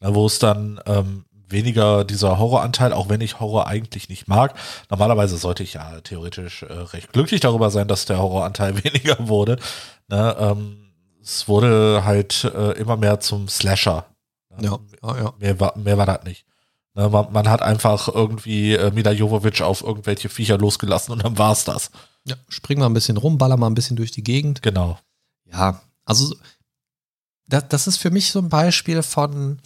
Ne, 0.00 0.14
wo 0.14 0.26
es 0.26 0.38
dann 0.38 0.80
ähm, 0.86 1.24
weniger 1.48 2.04
dieser 2.04 2.38
Horroranteil, 2.38 2.92
auch 2.92 3.08
wenn 3.08 3.20
ich 3.20 3.38
Horror 3.38 3.66
eigentlich 3.66 4.08
nicht 4.08 4.26
mag. 4.26 4.54
Normalerweise 4.90 5.36
sollte 5.36 5.62
ich 5.62 5.74
ja 5.74 6.00
theoretisch 6.00 6.62
äh, 6.62 6.72
recht 6.72 7.12
glücklich 7.12 7.40
darüber 7.40 7.70
sein, 7.70 7.88
dass 7.88 8.06
der 8.06 8.18
Horroranteil 8.18 8.82
weniger 8.84 9.28
wurde. 9.28 9.58
Ne, 10.08 10.36
ähm, 10.38 10.91
es 11.22 11.48
wurde 11.48 12.02
halt 12.04 12.44
äh, 12.44 12.72
immer 12.72 12.96
mehr 12.96 13.20
zum 13.20 13.48
Slasher. 13.48 14.06
Ja, 14.60 14.78
ja, 15.02 15.16
ja. 15.16 15.32
Mehr 15.38 15.60
war, 15.60 15.76
mehr 15.78 15.96
war 15.96 16.06
das 16.06 16.24
nicht. 16.24 16.44
Ne, 16.94 17.08
man, 17.08 17.32
man 17.32 17.48
hat 17.48 17.62
einfach 17.62 18.08
irgendwie 18.08 18.74
äh, 18.74 18.90
Mila 18.90 19.12
Jovovich 19.12 19.62
auf 19.62 19.82
irgendwelche 19.82 20.28
Viecher 20.28 20.58
losgelassen 20.58 21.12
und 21.12 21.24
dann 21.24 21.38
war's 21.38 21.64
das. 21.64 21.90
ja. 22.24 22.36
Spring 22.48 22.78
mal 22.78 22.86
ein 22.86 22.94
bisschen 22.94 23.16
rum, 23.16 23.38
baller 23.38 23.56
mal 23.56 23.68
ein 23.68 23.74
bisschen 23.74 23.96
durch 23.96 24.10
die 24.10 24.22
Gegend. 24.22 24.62
Genau. 24.62 24.98
Ja, 25.50 25.80
also 26.04 26.34
das, 27.46 27.68
das 27.68 27.86
ist 27.86 27.96
für 27.96 28.10
mich 28.10 28.30
so 28.30 28.40
ein 28.40 28.48
Beispiel 28.48 29.02
von 29.02 29.60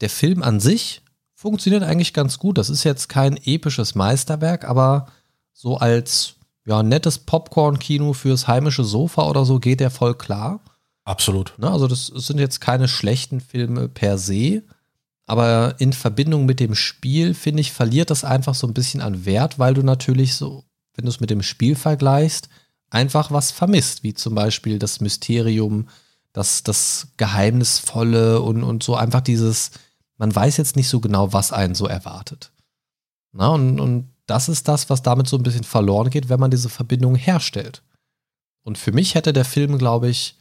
der 0.00 0.10
Film 0.10 0.42
an 0.42 0.60
sich 0.60 1.02
funktioniert 1.34 1.82
eigentlich 1.82 2.14
ganz 2.14 2.38
gut. 2.38 2.58
Das 2.58 2.70
ist 2.70 2.84
jetzt 2.84 3.08
kein 3.08 3.36
episches 3.44 3.96
Meisterwerk, 3.96 4.64
aber 4.64 5.08
so 5.52 5.78
als 5.78 6.36
ja, 6.64 6.84
nettes 6.84 7.18
Popcorn-Kino 7.18 8.12
fürs 8.12 8.46
heimische 8.46 8.84
Sofa 8.84 9.28
oder 9.28 9.44
so 9.44 9.58
geht 9.58 9.80
der 9.80 9.90
voll 9.90 10.14
klar. 10.14 10.60
Absolut. 11.04 11.54
Ne? 11.58 11.70
Also 11.70 11.88
das 11.88 12.06
sind 12.06 12.38
jetzt 12.38 12.60
keine 12.60 12.88
schlechten 12.88 13.40
Filme 13.40 13.88
per 13.88 14.18
se, 14.18 14.62
aber 15.26 15.76
in 15.78 15.92
Verbindung 15.92 16.46
mit 16.46 16.60
dem 16.60 16.74
Spiel, 16.74 17.34
finde 17.34 17.60
ich, 17.60 17.72
verliert 17.72 18.10
das 18.10 18.24
einfach 18.24 18.54
so 18.54 18.66
ein 18.66 18.74
bisschen 18.74 19.00
an 19.00 19.24
Wert, 19.24 19.58
weil 19.58 19.74
du 19.74 19.82
natürlich 19.82 20.34
so, 20.34 20.64
wenn 20.94 21.04
du 21.04 21.10
es 21.10 21.20
mit 21.20 21.30
dem 21.30 21.42
Spiel 21.42 21.74
vergleichst, 21.74 22.48
einfach 22.90 23.30
was 23.30 23.50
vermisst, 23.50 24.02
wie 24.02 24.14
zum 24.14 24.34
Beispiel 24.34 24.78
das 24.78 25.00
Mysterium, 25.00 25.88
das, 26.32 26.62
das 26.62 27.08
Geheimnisvolle 27.16 28.40
und, 28.40 28.62
und 28.62 28.82
so 28.82 28.94
einfach 28.94 29.20
dieses, 29.20 29.72
man 30.18 30.34
weiß 30.34 30.56
jetzt 30.56 30.76
nicht 30.76 30.88
so 30.88 31.00
genau, 31.00 31.32
was 31.32 31.52
einen 31.52 31.74
so 31.74 31.86
erwartet. 31.86 32.52
Na, 33.32 33.48
und, 33.48 33.80
und 33.80 34.10
das 34.26 34.48
ist 34.48 34.68
das, 34.68 34.90
was 34.90 35.02
damit 35.02 35.26
so 35.26 35.36
ein 35.36 35.42
bisschen 35.42 35.64
verloren 35.64 36.10
geht, 36.10 36.28
wenn 36.28 36.40
man 36.40 36.50
diese 36.50 36.68
Verbindung 36.68 37.14
herstellt. 37.14 37.82
Und 38.62 38.78
für 38.78 38.92
mich 38.92 39.14
hätte 39.14 39.32
der 39.32 39.44
Film, 39.44 39.78
glaube 39.78 40.08
ich, 40.08 40.36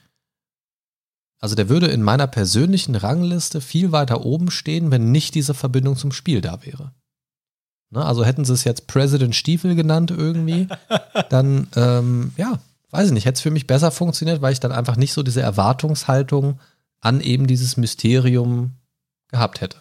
also 1.41 1.55
der 1.55 1.69
würde 1.69 1.87
in 1.87 2.03
meiner 2.03 2.27
persönlichen 2.27 2.95
Rangliste 2.95 3.61
viel 3.61 3.91
weiter 3.91 4.23
oben 4.23 4.51
stehen, 4.51 4.91
wenn 4.91 5.11
nicht 5.11 5.33
diese 5.33 5.55
Verbindung 5.55 5.97
zum 5.97 6.11
Spiel 6.11 6.39
da 6.39 6.63
wäre. 6.63 6.93
Ne? 7.89 8.05
Also 8.05 8.23
hätten 8.23 8.45
sie 8.45 8.53
es 8.53 8.63
jetzt 8.63 8.87
President 8.87 9.35
Stiefel 9.35 9.75
genannt 9.75 10.11
irgendwie, 10.11 10.67
dann, 11.29 11.67
ähm, 11.75 12.31
ja, 12.37 12.59
weiß 12.91 13.07
ich 13.07 13.13
nicht, 13.13 13.25
hätte 13.25 13.37
es 13.37 13.41
für 13.41 13.51
mich 13.51 13.67
besser 13.67 13.91
funktioniert, 13.91 14.41
weil 14.41 14.53
ich 14.53 14.59
dann 14.59 14.71
einfach 14.71 14.95
nicht 14.95 15.13
so 15.13 15.23
diese 15.23 15.41
Erwartungshaltung 15.41 16.59
an 16.99 17.21
eben 17.21 17.47
dieses 17.47 17.75
Mysterium 17.75 18.73
gehabt 19.29 19.61
hätte. 19.61 19.77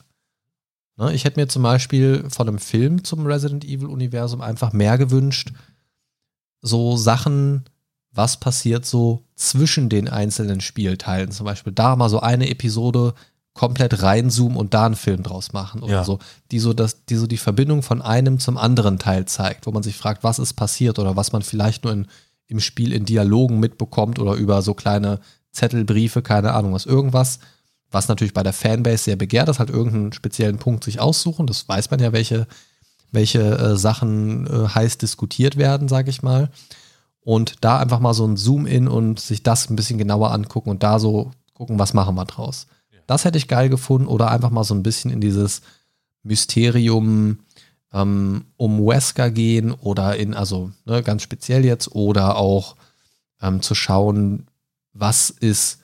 Ne? 0.97 1.13
Ich 1.13 1.25
hätte 1.25 1.39
mir 1.39 1.49
zum 1.49 1.63
Beispiel 1.63 2.25
von 2.31 2.49
einem 2.49 2.59
Film 2.59 3.05
zum 3.05 3.27
Resident 3.27 3.65
Evil-Universum 3.65 4.41
einfach 4.41 4.73
mehr 4.73 4.97
gewünscht, 4.97 5.53
so 6.63 6.97
Sachen, 6.97 7.65
was 8.13 8.39
passiert 8.39 8.85
so 8.85 9.23
zwischen 9.37 9.89
den 9.89 10.09
einzelnen 10.09 10.61
Spielteilen. 10.61 11.31
Zum 11.31 11.47
Beispiel 11.47 11.73
da 11.73 11.97
mal 11.97 12.09
so 12.09 12.21
eine 12.21 12.51
Episode 12.51 13.15
komplett 13.55 14.03
reinzoomen 14.03 14.57
und 14.57 14.75
da 14.75 14.87
einen 14.87 14.97
Film 14.97 15.23
draus 15.23 15.53
machen 15.53 15.83
oder 15.83 15.93
Ja. 15.93 16.05
so, 16.05 16.19
die 16.51 16.59
so 16.61 16.73
das, 16.73 17.05
die 17.07 17.17
so 17.17 17.27
die 17.27 17.37
Verbindung 17.37 17.83
von 17.83 18.01
einem 18.01 18.39
zum 18.39 18.57
anderen 18.57 18.99
Teil 18.99 19.27
zeigt, 19.27 19.67
wo 19.67 19.73
man 19.73 19.83
sich 19.83 19.97
fragt, 19.97 20.23
was 20.25 20.39
ist 20.39 20.55
passiert 20.55 20.99
oder 20.99 21.17
was 21.17 21.33
man 21.33 21.43
vielleicht 21.43 21.85
nur 21.85 21.93
in, 21.93 22.07
im 22.47 22.61
Spiel 22.61 22.93
in 22.93 23.05
Dialogen 23.05 23.59
mitbekommt 23.61 24.19
oder 24.19 24.35
über 24.35 24.63
so 24.63 24.75
kleine 24.75 25.21
Zettelbriefe, 25.53 26.23
keine 26.23 26.53
Ahnung 26.55 26.73
was, 26.73 26.87
irgendwas, 26.87 27.41
was 27.91 28.07
natürlich 28.09 28.35
bei 28.35 28.45
der 28.45 28.53
Fanbase 28.53 29.05
sehr 29.05 29.17
begehrt 29.17 29.49
ist, 29.49 29.59
halt 29.59 29.71
irgendeinen 29.71 30.13
speziellen 30.13 30.59
Punkt 30.59 30.85
sich 30.85 31.01
aussuchen. 31.01 31.47
Das 31.49 31.69
weiß 31.69 31.91
man 31.91 31.99
ja, 32.01 32.13
welche, 32.13 32.47
welche 33.11 33.41
äh, 33.41 33.77
Sachen 33.77 34.47
äh, 34.47 34.69
heiß 34.69 34.99
diskutiert 34.99 35.57
werden, 35.57 35.89
sage 35.89 36.11
ich 36.11 36.23
mal. 36.23 36.51
Und 37.31 37.59
da 37.61 37.79
einfach 37.79 38.01
mal 38.01 38.13
so 38.13 38.27
ein 38.27 38.37
Zoom-In 38.37 38.89
und 38.89 39.21
sich 39.21 39.45
das 39.45 39.71
ein 39.71 39.77
bisschen 39.77 39.99
genauer 39.99 40.33
angucken 40.33 40.69
und 40.69 40.83
da 40.83 40.99
so 40.99 41.31
gucken, 41.55 41.79
was 41.79 41.95
machen 41.95 42.17
wir 42.17 42.25
draus. 42.25 42.67
Das 43.07 43.25
hätte 43.25 43.39
ich 43.39 43.47
geil 43.47 43.69
gefunden 43.69 44.09
oder 44.09 44.33
einfach 44.33 44.51
mal 44.51 44.65
so 44.65 44.75
ein 44.75 44.83
bisschen 44.83 45.13
in 45.13 45.21
dieses 45.21 45.61
Mysterium 46.25 47.39
ähm, 47.93 48.47
um 48.57 48.85
Wesker 48.85 49.31
gehen 49.31 49.71
oder 49.71 50.17
in, 50.17 50.35
also 50.35 50.73
ne, 50.87 51.05
ganz 51.05 51.23
speziell 51.23 51.65
jetzt, 51.65 51.95
oder 51.95 52.35
auch 52.37 52.75
ähm, 53.41 53.63
zu 53.63 53.77
schauen, 53.77 54.49
was 54.93 55.31
ist 55.31 55.80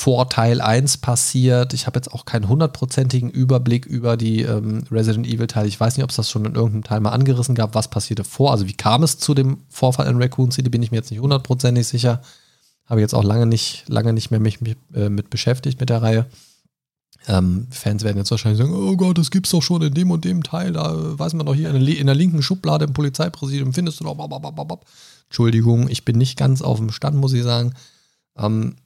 vor 0.00 0.30
Teil 0.30 0.62
1 0.62 0.96
passiert. 0.96 1.74
Ich 1.74 1.86
habe 1.86 1.98
jetzt 1.98 2.14
auch 2.14 2.24
keinen 2.24 2.48
hundertprozentigen 2.48 3.28
Überblick 3.28 3.84
über 3.84 4.16
die 4.16 4.40
ähm, 4.40 4.84
Resident 4.90 5.26
Evil 5.26 5.46
Teile. 5.46 5.68
Ich 5.68 5.78
weiß 5.78 5.94
nicht, 5.94 6.04
ob 6.04 6.08
es 6.08 6.16
das 6.16 6.30
schon 6.30 6.46
in 6.46 6.54
irgendeinem 6.54 6.84
Teil 6.84 7.00
mal 7.00 7.10
angerissen 7.10 7.54
gab, 7.54 7.74
was 7.74 7.90
passierte 7.90 8.24
vor. 8.24 8.50
Also 8.50 8.66
wie 8.66 8.72
kam 8.72 9.02
es 9.02 9.18
zu 9.18 9.34
dem 9.34 9.58
Vorfall 9.68 10.06
in 10.06 10.16
Raccoon 10.16 10.52
City, 10.52 10.70
bin 10.70 10.82
ich 10.82 10.90
mir 10.90 10.96
jetzt 10.96 11.10
nicht 11.10 11.20
hundertprozentig 11.20 11.86
sicher. 11.86 12.22
Habe 12.86 13.02
jetzt 13.02 13.14
auch 13.14 13.22
lange 13.22 13.44
nicht, 13.44 13.84
lange 13.88 14.14
nicht 14.14 14.30
mehr 14.30 14.40
mich, 14.40 14.62
mich 14.62 14.78
äh, 14.94 15.10
mit 15.10 15.28
beschäftigt 15.28 15.80
mit 15.80 15.90
der 15.90 16.00
Reihe. 16.00 16.24
Ähm, 17.28 17.66
Fans 17.70 18.02
werden 18.02 18.16
jetzt 18.16 18.30
wahrscheinlich 18.30 18.58
sagen, 18.58 18.72
oh 18.72 18.96
Gott, 18.96 19.18
das 19.18 19.30
gibt's 19.30 19.50
doch 19.50 19.62
schon 19.62 19.82
in 19.82 19.92
dem 19.92 20.10
und 20.10 20.24
dem 20.24 20.42
Teil, 20.42 20.72
da 20.72 21.18
weiß 21.18 21.34
man 21.34 21.44
doch 21.44 21.54
hier 21.54 21.68
in 21.68 21.84
der, 21.84 21.98
in 21.98 22.06
der 22.06 22.16
linken 22.16 22.40
Schublade 22.40 22.86
im 22.86 22.94
Polizeipräsidium 22.94 23.74
findest 23.74 24.00
du 24.00 24.04
doch. 24.04 24.14
bap. 24.14 24.86
Entschuldigung, 25.26 25.90
ich 25.90 26.06
bin 26.06 26.16
nicht 26.16 26.38
ganz 26.38 26.62
auf 26.62 26.78
dem 26.78 26.90
Stand, 26.90 27.18
muss 27.18 27.34
ich 27.34 27.42
sagen. 27.42 27.74
Ähm, 28.38 28.76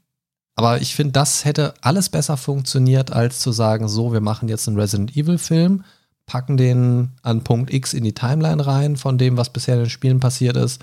aber 0.57 0.81
ich 0.81 0.95
finde, 0.95 1.13
das 1.13 1.45
hätte 1.45 1.75
alles 1.81 2.09
besser 2.09 2.37
funktioniert, 2.37 3.13
als 3.13 3.41
zu 3.41 3.51
sagen, 3.51 3.89
so, 3.89 4.13
wir 4.13 4.21
machen 4.21 4.49
jetzt 4.49 4.69
einen 4.69 4.79
Resident 4.79 5.17
Evil 5.17 5.39
Film, 5.39 5.85
packen 6.27 6.57
den 6.57 7.13
an 7.23 7.43
Punkt 7.45 7.73
X 7.73 7.93
in 7.93 8.05
die 8.05 8.15
Timeline 8.15 8.65
rein 8.65 8.97
von 8.97 9.19
dem, 9.19 9.37
was 9.37 9.53
bisher 9.53 9.75
in 9.75 9.83
den 9.83 9.91
Spielen 9.91 10.21
passiert 10.21 10.57
ist 10.57 10.83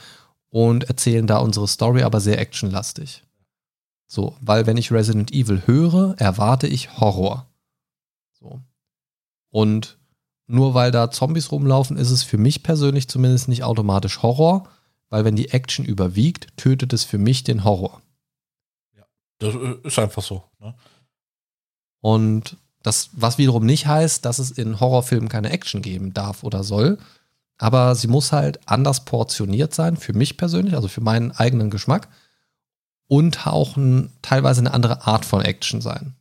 und 0.49 0.83
erzählen 0.85 1.25
da 1.25 1.37
unsere 1.37 1.67
Story, 1.67 2.03
aber 2.03 2.19
sehr 2.19 2.39
actionlastig. 2.39 3.23
So, 4.07 4.35
weil 4.41 4.67
wenn 4.67 4.75
ich 4.75 4.91
Resident 4.91 5.31
Evil 5.31 5.63
höre, 5.65 6.15
erwarte 6.17 6.67
ich 6.67 6.99
Horror. 6.99 7.47
So. 8.37 8.59
Und 9.49 9.97
nur 10.47 10.73
weil 10.73 10.91
da 10.91 11.11
Zombies 11.11 11.49
rumlaufen, 11.49 11.95
ist 11.95 12.11
es 12.11 12.23
für 12.23 12.37
mich 12.37 12.61
persönlich 12.61 13.07
zumindest 13.07 13.47
nicht 13.47 13.63
automatisch 13.63 14.21
Horror, 14.21 14.67
weil 15.09 15.23
wenn 15.23 15.37
die 15.37 15.51
Action 15.51 15.85
überwiegt, 15.85 16.57
tötet 16.57 16.91
es 16.91 17.05
für 17.05 17.17
mich 17.17 17.45
den 17.45 17.63
Horror. 17.63 18.01
Das 19.41 19.55
äh, 19.55 19.75
ist 19.83 19.99
einfach 19.99 20.21
so. 20.21 20.43
Ne? 20.59 20.73
Und 21.99 22.57
das, 22.83 23.09
was 23.13 23.37
wiederum 23.37 23.65
nicht 23.65 23.87
heißt, 23.87 24.23
dass 24.23 24.39
es 24.39 24.51
in 24.51 24.79
Horrorfilmen 24.79 25.29
keine 25.29 25.49
Action 25.49 25.81
geben 25.81 26.13
darf 26.13 26.43
oder 26.43 26.63
soll. 26.63 26.97
Aber 27.57 27.93
sie 27.95 28.07
muss 28.07 28.31
halt 28.31 28.59
anders 28.65 29.05
portioniert 29.05 29.75
sein, 29.75 29.97
für 29.97 30.13
mich 30.13 30.37
persönlich, 30.37 30.75
also 30.75 30.87
für 30.87 31.01
meinen 31.01 31.31
eigenen 31.31 31.69
Geschmack. 31.69 32.07
Und 33.07 33.45
auch 33.45 33.75
ein, 33.75 34.11
teilweise 34.21 34.61
eine 34.61 34.73
andere 34.73 35.05
Art 35.05 35.25
von 35.25 35.41
Action 35.41 35.81
sein. 35.81 36.15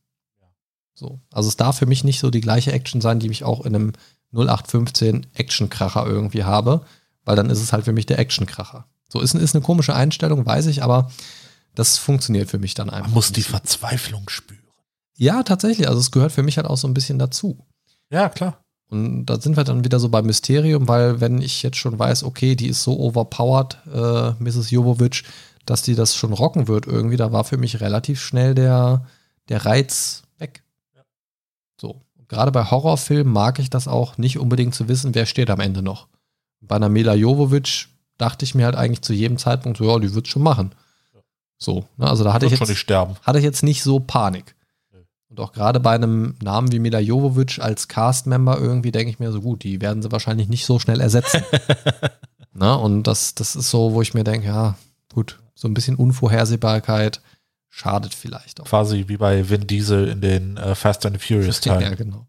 So. 0.95 1.21
Also 1.31 1.49
es 1.49 1.57
darf 1.57 1.79
für 1.79 1.87
mich 1.87 2.05
nicht 2.05 2.21
so 2.21 2.31
die 2.31 2.43
gleiche 2.43 2.73
Action 2.73 3.01
sein, 3.01 3.21
die 3.21 3.31
ich 3.31 3.45
auch 3.45 3.65
in 3.65 3.75
einem 3.75 3.93
0815 4.33 5.27
Actionkracher 5.35 6.07
irgendwie 6.07 6.45
habe, 6.45 6.83
weil 7.25 7.37
dann 7.37 7.49
ist 7.49 7.63
es 7.63 7.73
halt 7.73 7.85
für 7.85 7.93
mich 7.93 8.07
der 8.07 8.19
Actionkracher. 8.19 8.87
So 9.09 9.21
ist, 9.21 9.35
ist 9.35 9.55
eine 9.55 9.65
komische 9.65 9.95
Einstellung, 9.95 10.45
weiß 10.45 10.67
ich, 10.67 10.83
aber 10.83 11.11
das 11.75 11.99
funktioniert 11.99 12.51
für 12.51 12.59
mich 12.59 12.75
dann 12.75 12.91
einfach. 12.91 13.07
Man 13.07 13.15
muss 13.15 13.33
die. 13.33 13.43
Verzweiflung 13.43 14.29
spüren. 14.29 14.61
Ja, 15.17 15.43
tatsächlich. 15.43 15.89
Also 15.89 16.01
es 16.01 16.11
gehört 16.11 16.33
für 16.33 16.43
mich 16.43 16.57
halt 16.57 16.67
auch 16.67 16.77
so 16.77 16.89
ein 16.89 16.95
bisschen 16.95 17.19
dazu. 17.19 17.67
Ja, 18.11 18.29
klar. 18.29 18.65
Und 18.89 19.27
da 19.27 19.41
sind 19.41 19.57
wir 19.57 19.65
dann 19.65 19.85
wieder 19.85 20.01
so 20.01 20.09
beim 20.09 20.27
Mysterium, 20.27 20.89
weil 20.89 21.21
wenn 21.21 21.41
ich 21.41 21.63
jetzt 21.63 21.77
schon 21.77 21.99
weiß, 21.99 22.25
okay, 22.25 22.57
die 22.57 22.67
ist 22.67 22.83
so 22.83 22.99
overpowered, 22.99 23.79
äh, 23.87 24.43
Mrs. 24.43 24.71
Jovovic, 24.71 25.23
dass 25.65 25.83
die 25.83 25.95
das 25.95 26.17
schon 26.17 26.33
rocken 26.33 26.67
wird 26.67 26.87
irgendwie, 26.87 27.17
da 27.17 27.31
war 27.31 27.45
für 27.45 27.57
mich 27.57 27.81
relativ 27.81 28.21
schnell 28.21 28.55
der, 28.55 29.07
der 29.49 29.65
Reiz 29.65 30.25
weg. 30.39 30.65
So. 31.81 32.03
Gerade 32.27 32.51
bei 32.51 32.65
Horrorfilmen 32.65 33.33
mag 33.33 33.59
ich 33.59 33.71
das 33.71 33.87
auch 33.87 34.19
nicht 34.19 34.39
unbedingt 34.39 34.75
zu 34.75 34.89
wissen, 34.89 35.15
wer 35.15 35.27
steht 35.27 35.51
am 35.51 35.61
Ende 35.61 35.83
noch. 35.83 36.09
Bei 36.61 36.77
einer 36.77 36.89
Mila 36.89 37.15
Jovovic 37.15 37.89
dachte 38.19 38.45
ich 38.45 38.55
mir 38.55 38.65
halt 38.65 38.77
eigentlich 38.77 39.03
zu 39.03 39.13
jedem 39.13 39.39
Zeitpunkt, 39.39 39.79
so, 39.79 39.85
ja, 39.85 39.99
die 39.99 40.15
wird 40.15 40.29
schon 40.29 40.43
machen. 40.43 40.73
So, 41.63 41.85
ne, 41.99 42.09
also 42.09 42.25
da 42.25 42.33
hatte 42.33 42.47
ich 42.47 42.53
jetzt 42.53 42.91
hatte 43.23 43.39
ich 43.39 43.45
jetzt 43.45 43.63
nicht 43.63 43.83
so 43.83 44.01
Panik. 44.01 44.55
Und 45.29 45.39
auch 45.39 45.53
gerade 45.53 45.79
bei 45.79 45.95
einem 45.95 46.35
Namen 46.43 46.73
wie 46.73 46.81
Mila 46.81 46.99
Jovovic 46.99 47.61
als 47.61 47.87
Cast-Member 47.87 48.59
irgendwie 48.59 48.91
denke 48.91 49.11
ich 49.11 49.21
mir 49.21 49.31
so, 49.31 49.41
gut, 49.41 49.63
die 49.63 49.81
werden 49.81 50.03
sie 50.03 50.11
wahrscheinlich 50.11 50.49
nicht 50.49 50.67
so 50.67 50.81
schnell 50.81 51.01
ersetzen. 51.01 51.45
Na, 52.53 52.75
und 52.75 53.05
das, 53.05 53.37
das 53.37 53.55
ist 53.55 53.71
so, 53.71 53.93
wo 53.93 54.03
ich 54.03 54.13
mir 54.13 54.25
denke, 54.25 54.49
ja, 54.49 54.75
gut, 55.15 55.39
so 55.55 55.69
ein 55.69 55.75
bisschen 55.75 55.95
Unvorhersehbarkeit 55.95 57.21
schadet 57.69 58.13
vielleicht 58.13 58.61
auch. 58.61 58.65
Quasi 58.65 59.05
wie 59.07 59.19
bei 59.19 59.49
Vin 59.49 59.69
Diesel 59.69 60.09
in 60.09 60.21
den 60.21 60.57
äh, 60.57 60.75
Fast 60.75 61.07
and 61.07 61.23
Furious 61.23 61.65
Ja, 61.65 61.77
Teilen. 61.79 61.97
genau. 61.97 62.27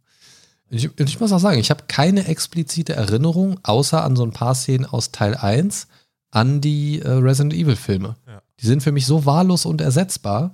Ich, 0.70 0.88
und 0.88 1.10
ich 1.10 1.20
muss 1.20 1.32
auch 1.32 1.40
sagen, 1.40 1.60
ich 1.60 1.72
habe 1.72 1.86
keine 1.88 2.28
explizite 2.28 2.94
Erinnerung, 2.94 3.60
außer 3.64 4.04
an 4.04 4.16
so 4.16 4.24
ein 4.24 4.32
paar 4.32 4.54
Szenen 4.54 4.86
aus 4.86 5.12
Teil 5.12 5.36
1, 5.36 5.88
an 6.30 6.62
die 6.62 7.00
äh, 7.00 7.10
Resident 7.10 7.54
Evil-Filme. 7.54 8.16
Ja. 8.28 8.31
Die 8.62 8.68
sind 8.68 8.84
für 8.84 8.92
mich 8.92 9.06
so 9.06 9.26
wahllos 9.26 9.66
und 9.66 9.82
ersetzbar. 9.82 10.54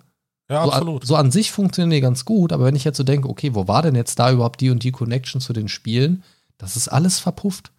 Ja, 0.50 0.64
so, 0.64 0.72
absolut. 0.72 1.02
An, 1.02 1.08
so 1.08 1.16
an 1.16 1.32
sich 1.32 1.52
funktionieren 1.52 1.90
die 1.92 2.02
ganz 2.02 2.24
gut, 2.24 2.54
aber 2.54 2.66
wenn 2.66 2.76
ich 2.76 2.86
jetzt 2.86 2.98
so 2.98 3.04
denke, 3.04 3.28
okay, 3.28 3.54
wo 3.54 3.68
war 3.68 3.82
denn 3.82 3.96
jetzt 3.96 4.18
da 4.18 4.32
überhaupt 4.32 4.62
die 4.62 4.70
und 4.70 4.84
die 4.84 4.92
Connection 4.92 5.42
zu 5.42 5.54
den 5.54 5.68
Spielen? 5.68 6.24
Das 6.58 6.76
ist 6.78 6.88
alles 6.88 7.20
verpufft. 7.20 7.72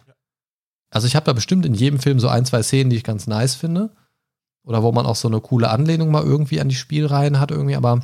Also 0.91 1.07
ich 1.07 1.16
habe 1.16 1.24
da 1.24 1.33
bestimmt 1.33 1.66
in 1.66 1.74
jedem 1.74 1.99
Film 1.99 2.20
so 2.20 2.29
ein, 2.29 2.45
zwei 2.45 2.62
Szenen, 2.62 2.91
die 2.91 2.97
ich 2.97 3.05
ganz 3.05 3.26
nice 3.26 3.55
finde. 3.55 3.91
Oder 4.64 4.83
wo 4.83 4.93
man 4.93 5.07
auch 5.07 5.16
so 5.16 5.29
eine 5.29 5.41
coole 5.41 5.70
Anlehnung 5.70 6.11
mal 6.11 6.22
irgendwie 6.22 6.61
an 6.61 6.68
die 6.68 6.74
Spielreihen 6.74 7.41
hat 7.41 7.51
irgendwie, 7.51 7.76
aber 7.76 8.01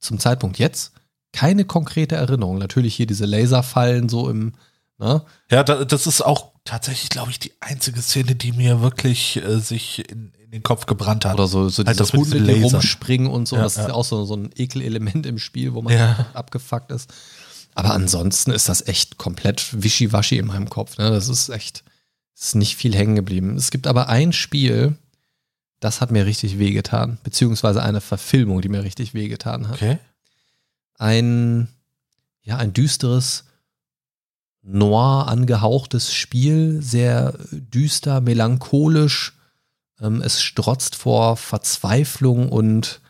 zum 0.00 0.18
Zeitpunkt 0.18 0.58
jetzt 0.58 0.92
keine 1.32 1.64
konkrete 1.64 2.16
Erinnerung. 2.16 2.58
Natürlich 2.58 2.96
hier 2.96 3.06
diese 3.06 3.26
Laserfallen 3.26 4.08
so 4.08 4.28
im, 4.28 4.54
ne? 4.98 5.22
Ja, 5.50 5.62
da, 5.62 5.84
das 5.84 6.06
ist 6.08 6.22
auch 6.22 6.52
tatsächlich, 6.68 7.08
glaube 7.08 7.30
ich, 7.30 7.38
die 7.38 7.52
einzige 7.60 8.02
Szene, 8.02 8.34
die 8.34 8.52
mir 8.52 8.80
wirklich 8.82 9.36
äh, 9.36 9.58
sich 9.58 10.08
in, 10.10 10.32
in 10.38 10.50
den 10.50 10.62
Kopf 10.62 10.86
gebrannt 10.86 11.24
hat. 11.24 11.34
Oder 11.34 11.48
so, 11.48 11.68
so 11.68 11.84
Halt 11.84 11.98
diese 11.98 12.12
das 12.12 12.12
Hunde, 12.12 12.42
die 12.42 12.62
rumspringen 12.62 13.28
und 13.28 13.48
so. 13.48 13.56
Ja, 13.56 13.62
das 13.62 13.72
ist 13.76 13.82
ja. 13.82 13.88
ja 13.88 13.94
auch 13.94 14.04
so, 14.04 14.24
so 14.24 14.34
ein 14.34 14.50
Ekelelement 14.54 15.24
im 15.26 15.38
Spiel, 15.38 15.72
wo 15.74 15.80
man 15.82 15.94
Ja. 15.94 16.26
abgefuckt 16.34 16.92
ist. 16.92 17.10
Aber 17.74 17.92
ansonsten 17.94 18.50
ist 18.50 18.68
das 18.68 18.86
echt 18.86 19.18
komplett 19.18 19.82
wischiwaschi 19.82 20.36
in 20.36 20.46
meinem 20.46 20.68
Kopf. 20.68 20.98
Ne? 20.98 21.10
Das 21.10 21.28
ist 21.28 21.48
echt, 21.48 21.84
ist 22.38 22.54
nicht 22.54 22.76
viel 22.76 22.94
hängen 22.94 23.14
geblieben. 23.14 23.56
Es 23.56 23.70
gibt 23.70 23.86
aber 23.86 24.08
ein 24.08 24.32
Spiel, 24.32 24.96
das 25.80 26.00
hat 26.00 26.10
mir 26.10 26.26
richtig 26.26 26.58
wehgetan. 26.58 27.18
Beziehungsweise 27.22 27.82
eine 27.82 28.00
Verfilmung, 28.00 28.60
die 28.60 28.68
mir 28.68 28.84
richtig 28.84 29.14
wehgetan 29.14 29.68
hat. 29.68 29.76
Okay. 29.76 29.98
Ein, 30.98 31.68
ja, 32.42 32.56
ein 32.56 32.72
düsteres, 32.72 33.44
noir 34.68 35.28
angehauchtes 35.28 36.12
Spiel, 36.12 36.82
sehr 36.82 37.32
düster, 37.50 38.20
melancholisch. 38.20 39.34
Ähm, 40.00 40.22
es 40.22 40.42
strotzt 40.42 40.94
vor 40.94 41.36
Verzweiflung 41.36 42.50
und 42.50 43.00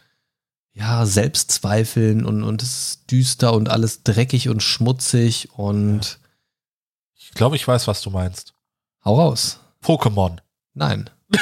ja, 0.73 1.05
Selbstzweifeln 1.07 2.25
und, 2.25 2.45
und 2.45 2.63
es 2.63 2.71
ist 2.71 3.11
düster 3.11 3.53
und 3.53 3.69
alles 3.69 4.05
dreckig 4.05 4.49
und 4.49 4.63
schmutzig 4.63 5.49
und 5.59 6.21
Ich 7.17 7.33
glaube, 7.33 7.57
ich 7.57 7.67
weiß, 7.67 7.89
was 7.89 8.01
du 8.01 8.11
meinst. 8.11 8.55
hau 9.05 9.17
raus. 9.17 9.59
Pokémon. 9.83 10.39
Nein. 10.75 11.11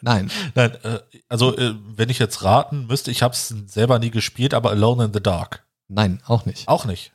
Nein. 0.00 0.30
Nein, 0.54 0.74
äh, 0.84 1.00
also 1.28 1.56
äh, 1.58 1.74
wenn 1.96 2.08
ich 2.08 2.18
jetzt 2.18 2.42
raten 2.44 2.86
müsste, 2.86 3.10
ich 3.10 3.22
habe 3.22 3.34
es 3.34 3.48
selber 3.48 3.98
nie 3.98 4.10
gespielt, 4.10 4.54
aber 4.54 4.70
Alone 4.70 5.06
in 5.06 5.12
the 5.12 5.20
Dark. 5.20 5.66
Nein, 5.88 6.22
auch 6.24 6.46
nicht. 6.46 6.68
Auch 6.68 6.84
nicht. 6.84 7.12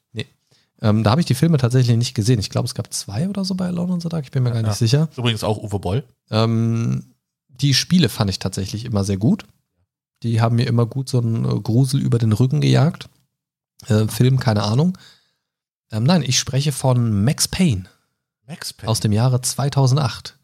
Ähm, 0.81 1.03
da 1.03 1.11
habe 1.11 1.21
ich 1.21 1.25
die 1.27 1.35
Filme 1.35 1.57
tatsächlich 1.57 1.95
nicht 1.97 2.13
gesehen. 2.15 2.39
Ich 2.39 2.49
glaube, 2.49 2.67
es 2.67 2.75
gab 2.75 2.93
zwei 2.93 3.29
oder 3.29 3.45
so 3.45 3.55
bei 3.55 3.67
Alone 3.67 3.93
on 3.93 4.01
the 4.01 4.09
Dark. 4.09 4.25
Ich 4.25 4.31
bin 4.31 4.43
mir 4.43 4.51
gar 4.51 4.59
nicht 4.61 4.67
Ja. 4.67 4.73
sicher. 4.75 5.09
Übrigens 5.17 5.43
auch 5.43 5.57
Uwe 5.57 5.79
Boll. 5.79 6.03
Ähm, 6.31 7.13
die 7.47 7.73
Spiele 7.73 8.09
fand 8.09 8.29
ich 8.29 8.39
tatsächlich 8.39 8.83
immer 8.85 9.03
sehr 9.03 9.17
gut. 9.17 9.45
Die 10.23 10.41
haben 10.41 10.55
mir 10.57 10.67
immer 10.67 10.85
gut 10.85 11.07
so 11.09 11.19
einen 11.19 11.45
äh, 11.45 11.59
Grusel 11.61 12.01
über 12.01 12.17
den 12.17 12.33
Rücken 12.33 12.61
gejagt. 12.61 13.09
Äh, 13.87 14.07
Film, 14.07 14.39
keine 14.39 14.63
Ahnung. 14.63 14.97
Ähm, 15.91 16.03
nein, 16.03 16.23
ich 16.23 16.39
spreche 16.39 16.71
von 16.71 17.23
Max 17.23 17.47
Payne 17.47 17.85
Max 18.47 18.73
Payne. 18.73 18.89
aus 18.89 18.99
dem 18.99 19.11
Jahre 19.11 19.41
2008. 19.41 20.37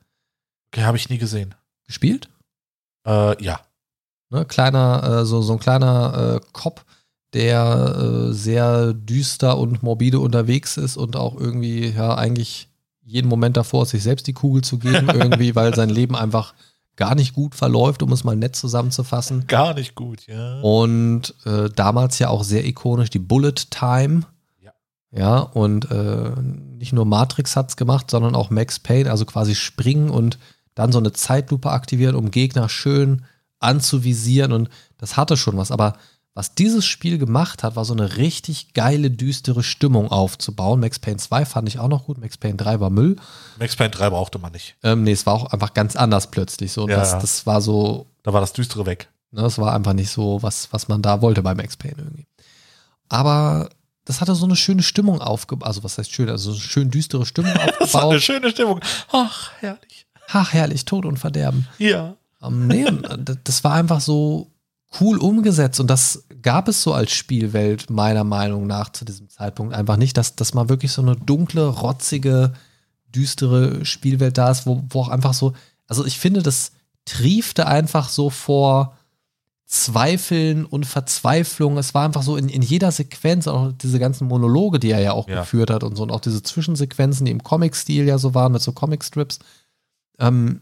okay, 0.71 0.83
habe 0.83 0.97
ich 0.97 1.09
nie 1.09 1.17
gesehen. 1.17 1.55
Gespielt? 1.85 2.29
Äh, 3.05 3.41
ja. 3.43 3.59
Ne, 4.29 4.45
kleiner, 4.45 5.03
äh, 5.21 5.25
so, 5.25 5.41
so 5.41 5.53
ein 5.53 5.59
kleiner 5.59 6.37
äh, 6.41 6.45
Cop, 6.53 6.85
der 7.33 7.95
äh, 8.29 8.33
sehr 8.33 8.93
düster 8.93 9.57
und 9.57 9.83
morbide 9.83 10.19
unterwegs 10.19 10.77
ist 10.77 10.97
und 10.97 11.15
auch 11.15 11.39
irgendwie, 11.39 11.89
ja, 11.89 12.15
eigentlich 12.15 12.67
jeden 13.03 13.29
Moment 13.29 13.57
davor 13.57 13.83
ist, 13.83 13.89
sich 13.89 14.03
selbst 14.03 14.27
die 14.27 14.33
Kugel 14.33 14.63
zu 14.63 14.79
geben, 14.79 15.09
irgendwie, 15.13 15.55
weil 15.55 15.73
sein 15.75 15.89
Leben 15.89 16.15
einfach 16.15 16.53
gar 16.95 17.15
nicht 17.15 17.33
gut 17.33 17.55
verläuft, 17.55 18.03
um 18.03 18.11
es 18.11 18.23
mal 18.23 18.35
nett 18.35 18.55
zusammenzufassen. 18.55 19.47
Gar 19.47 19.73
nicht 19.75 19.95
gut, 19.95 20.27
ja. 20.27 20.59
Und 20.61 21.33
äh, 21.45 21.69
damals 21.75 22.19
ja 22.19 22.29
auch 22.29 22.43
sehr 22.43 22.65
ikonisch 22.65 23.09
die 23.09 23.19
Bullet 23.19 23.55
Time. 23.69 24.23
Ja. 24.61 24.71
Ja, 25.11 25.39
und 25.39 25.89
äh, 25.89 26.31
nicht 26.77 26.93
nur 26.93 27.05
Matrix 27.05 27.55
hat's 27.55 27.77
gemacht, 27.77 28.11
sondern 28.11 28.35
auch 28.35 28.49
Max 28.49 28.79
Payne, 28.79 29.09
also 29.09 29.25
quasi 29.25 29.55
springen 29.55 30.09
und 30.09 30.37
dann 30.75 30.91
so 30.91 30.99
eine 30.99 31.13
Zeitlupe 31.13 31.71
aktivieren, 31.71 32.15
um 32.15 32.29
Gegner 32.29 32.69
schön 32.69 33.23
anzuvisieren. 33.59 34.51
Und 34.51 34.69
das 34.97 35.17
hatte 35.17 35.37
schon 35.37 35.57
was. 35.57 35.71
Aber 35.71 35.93
was 36.33 36.55
dieses 36.55 36.85
Spiel 36.85 37.17
gemacht 37.17 37.61
hat, 37.61 37.75
war 37.75 37.83
so 37.83 37.93
eine 37.93 38.15
richtig 38.17 38.73
geile, 38.73 39.11
düstere 39.11 39.63
Stimmung 39.63 40.09
aufzubauen. 40.09 40.79
Max 40.79 40.97
Payne 40.99 41.17
2 41.17 41.45
fand 41.45 41.67
ich 41.67 41.77
auch 41.79 41.89
noch 41.89 42.05
gut. 42.05 42.17
Max 42.19 42.37
Payne 42.37 42.55
3 42.55 42.79
war 42.79 42.89
Müll. 42.89 43.17
Max 43.59 43.75
Payne 43.75 43.89
3 43.89 44.09
brauchte 44.11 44.39
man 44.39 44.53
nicht. 44.53 44.75
Ähm, 44.83 45.03
nee, 45.03 45.11
es 45.11 45.25
war 45.25 45.33
auch 45.33 45.45
einfach 45.51 45.73
ganz 45.73 45.95
anders 45.97 46.31
plötzlich. 46.31 46.71
So, 46.71 46.87
Ja, 46.87 46.95
das, 46.95 47.11
das 47.19 47.45
war 47.45 47.61
so, 47.61 48.07
Da 48.23 48.31
war 48.31 48.39
das 48.41 48.53
Düstere 48.53 48.85
weg. 48.85 49.09
Ne, 49.31 49.41
das 49.41 49.57
war 49.57 49.73
einfach 49.73 49.93
nicht 49.93 50.09
so, 50.09 50.41
was, 50.41 50.71
was 50.71 50.87
man 50.87 51.01
da 51.01 51.21
wollte 51.21 51.41
bei 51.43 51.53
Max 51.53 51.75
Payne 51.75 51.95
irgendwie. 51.97 52.27
Aber 53.09 53.69
das 54.05 54.21
hatte 54.21 54.35
so 54.35 54.45
eine 54.45 54.55
schöne 54.55 54.83
Stimmung 54.83 55.21
aufgebaut. 55.21 55.67
Also, 55.67 55.83
was 55.83 55.97
heißt 55.97 56.11
schön? 56.13 56.29
Also, 56.29 56.51
so 56.51 56.57
eine 56.57 56.61
schön 56.67 56.91
düstere 56.91 57.25
Stimmung 57.25 57.53
Das 57.79 57.93
war 57.93 58.01
eine 58.03 58.15
aufgebaut. 58.15 58.21
schöne 58.23 58.49
Stimmung. 58.51 58.79
Ach, 59.11 59.51
herrlich. 59.59 60.05
Ach, 60.31 60.53
herrlich, 60.53 60.85
Tod 60.85 61.05
und 61.05 61.17
Verderben. 61.19 61.67
Ja. 61.77 62.15
Ähm, 62.41 62.67
nee, 62.67 62.83
äh, 62.83 63.35
das 63.43 63.63
war 63.63 63.73
einfach 63.73 63.99
so 64.01 64.49
cool 64.99 65.17
umgesetzt. 65.17 65.79
Und 65.79 65.87
das 65.87 66.25
gab 66.41 66.67
es 66.67 66.83
so 66.83 66.93
als 66.93 67.11
Spielwelt, 67.11 67.89
meiner 67.89 68.23
Meinung 68.23 68.67
nach, 68.67 68.91
zu 68.91 69.05
diesem 69.05 69.29
Zeitpunkt 69.29 69.73
einfach 69.73 69.97
nicht, 69.97 70.17
dass, 70.17 70.35
dass 70.35 70.53
mal 70.53 70.69
wirklich 70.69 70.91
so 70.91 71.01
eine 71.01 71.15
dunkle, 71.15 71.67
rotzige, 71.67 72.53
düstere 73.07 73.85
Spielwelt 73.85 74.37
da 74.37 74.51
ist, 74.51 74.65
wo, 74.65 74.83
wo 74.89 75.01
auch 75.01 75.09
einfach 75.09 75.33
so, 75.33 75.53
also 75.87 76.05
ich 76.05 76.19
finde, 76.19 76.41
das 76.41 76.71
triefte 77.05 77.67
einfach 77.67 78.09
so 78.09 78.29
vor 78.29 78.97
Zweifeln 79.65 80.65
und 80.65 80.85
Verzweiflung. 80.85 81.77
Es 81.77 81.93
war 81.93 82.03
einfach 82.03 82.23
so 82.23 82.35
in, 82.35 82.49
in 82.49 82.61
jeder 82.61 82.91
Sequenz, 82.91 83.47
auch 83.47 83.71
diese 83.71 83.99
ganzen 83.99 84.27
Monologe, 84.27 84.79
die 84.79 84.91
er 84.91 84.99
ja 84.99 85.13
auch 85.13 85.29
Ja. 85.29 85.39
geführt 85.41 85.69
hat 85.69 85.83
und 85.83 85.95
so, 85.95 86.03
und 86.03 86.11
auch 86.11 86.19
diese 86.19 86.43
Zwischensequenzen, 86.43 87.25
die 87.25 87.31
im 87.31 87.41
Comic-Stil 87.43 88.05
ja 88.05 88.17
so 88.17 88.33
waren, 88.33 88.51
mit 88.51 88.61
so 88.61 88.73
Comic-Strips. 88.73 89.39
Ähm, 90.19 90.61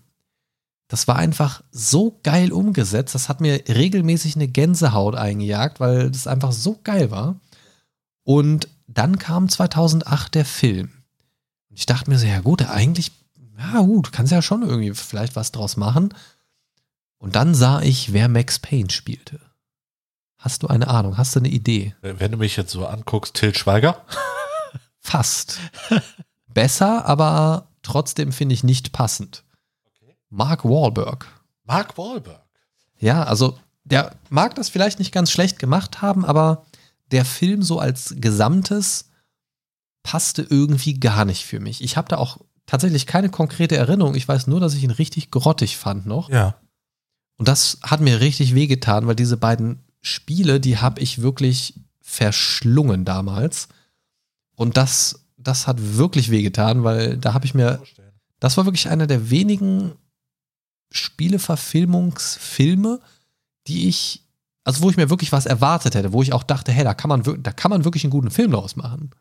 das 0.89 1.07
war 1.07 1.17
einfach 1.17 1.61
so 1.71 2.19
geil 2.23 2.51
umgesetzt. 2.51 3.13
Das 3.13 3.29
hat 3.29 3.41
mir 3.41 3.63
regelmäßig 3.67 4.35
eine 4.35 4.47
Gänsehaut 4.47 5.15
eingejagt, 5.15 5.79
weil 5.79 6.09
das 6.09 6.25
einfach 6.25 6.51
so 6.51 6.79
geil 6.83 7.11
war. 7.11 7.39
Und 8.23 8.67
dann 8.87 9.19
kam 9.19 9.47
2008 9.47 10.33
der 10.33 10.45
Film. 10.45 10.89
Und 11.69 11.77
ich 11.77 11.85
dachte 11.85 12.09
mir 12.09 12.17
so, 12.17 12.25
ja 12.25 12.41
gut, 12.41 12.67
eigentlich, 12.67 13.11
ja 13.59 13.81
gut, 13.81 14.11
kannst 14.11 14.31
ja 14.31 14.41
schon 14.41 14.63
irgendwie 14.63 14.91
vielleicht 14.95 15.35
was 15.35 15.51
draus 15.51 15.77
machen. 15.77 16.11
Und 17.19 17.35
dann 17.35 17.53
sah 17.53 17.81
ich, 17.81 18.11
wer 18.11 18.27
Max 18.27 18.57
Payne 18.57 18.89
spielte. 18.89 19.39
Hast 20.37 20.63
du 20.63 20.67
eine 20.67 20.87
Ahnung? 20.87 21.19
Hast 21.19 21.35
du 21.35 21.39
eine 21.39 21.49
Idee? 21.49 21.93
Wenn 22.01 22.31
du 22.31 22.37
mich 22.37 22.57
jetzt 22.57 22.71
so 22.71 22.87
anguckst, 22.87 23.35
Till 23.35 23.53
Schweiger. 23.53 24.03
Fast. 24.99 25.59
Besser, 26.47 27.05
aber 27.05 27.67
trotzdem 27.83 28.31
finde 28.31 28.55
ich 28.55 28.63
nicht 28.63 28.91
passend. 28.91 29.43
Mark 30.29 30.63
Wahlberg. 30.65 31.27
Mark 31.65 31.97
Wahlberg. 31.97 32.43
Ja, 32.99 33.23
also 33.23 33.57
der 33.83 34.15
mag 34.29 34.55
das 34.55 34.69
vielleicht 34.69 34.99
nicht 34.99 35.11
ganz 35.11 35.31
schlecht 35.31 35.59
gemacht 35.59 36.01
haben, 36.01 36.25
aber 36.25 36.65
der 37.11 37.25
Film 37.25 37.63
so 37.63 37.79
als 37.79 38.15
Gesamtes 38.17 39.09
passte 40.03 40.45
irgendwie 40.47 40.99
gar 40.99 41.25
nicht 41.25 41.45
für 41.45 41.59
mich. 41.59 41.83
Ich 41.83 41.97
habe 41.97 42.07
da 42.07 42.17
auch 42.17 42.37
tatsächlich 42.65 43.07
keine 43.07 43.29
konkrete 43.29 43.77
Erinnerung. 43.77 44.15
Ich 44.15 44.27
weiß 44.27 44.47
nur, 44.47 44.59
dass 44.59 44.75
ich 44.75 44.83
ihn 44.83 44.91
richtig 44.91 45.31
grottig 45.31 45.77
fand 45.77 46.05
noch. 46.05 46.29
Ja. 46.29 46.55
Und 47.37 47.47
das 47.47 47.79
hat 47.81 48.01
mir 48.01 48.19
richtig 48.19 48.53
wehgetan, 48.53 49.07
weil 49.07 49.15
diese 49.15 49.37
beiden 49.37 49.79
Spiele, 50.01 50.59
die 50.59 50.77
habe 50.77 51.01
ich 51.01 51.21
wirklich 51.21 51.73
verschlungen 52.01 53.05
damals. 53.05 53.69
Und 54.55 54.77
das, 54.77 55.25
das 55.37 55.67
hat 55.67 55.77
wirklich 55.97 56.29
wehgetan, 56.31 56.83
weil 56.83 57.17
da 57.17 57.33
habe 57.33 57.45
ich 57.45 57.53
mir 57.53 57.81
das 58.39 58.55
war 58.57 58.65
wirklich 58.65 58.89
einer 58.89 59.07
der 59.07 59.29
wenigen 59.29 59.93
Spieleverfilmungsfilme, 60.91 62.99
die 63.67 63.87
ich, 63.87 64.25
also 64.63 64.81
wo 64.81 64.89
ich 64.89 64.97
mir 64.97 65.09
wirklich 65.09 65.31
was 65.31 65.45
erwartet 65.45 65.95
hätte, 65.95 66.13
wo 66.13 66.21
ich 66.21 66.33
auch 66.33 66.43
dachte, 66.43 66.71
hey, 66.71 66.83
da 66.83 66.93
kann 66.93 67.09
man, 67.09 67.43
da 67.43 67.51
kann 67.51 67.69
man 67.69 67.85
wirklich 67.85 68.03
einen 68.03 68.11
guten 68.11 68.31
Film 68.31 68.51
draus 68.51 68.75
machen. 68.75 69.11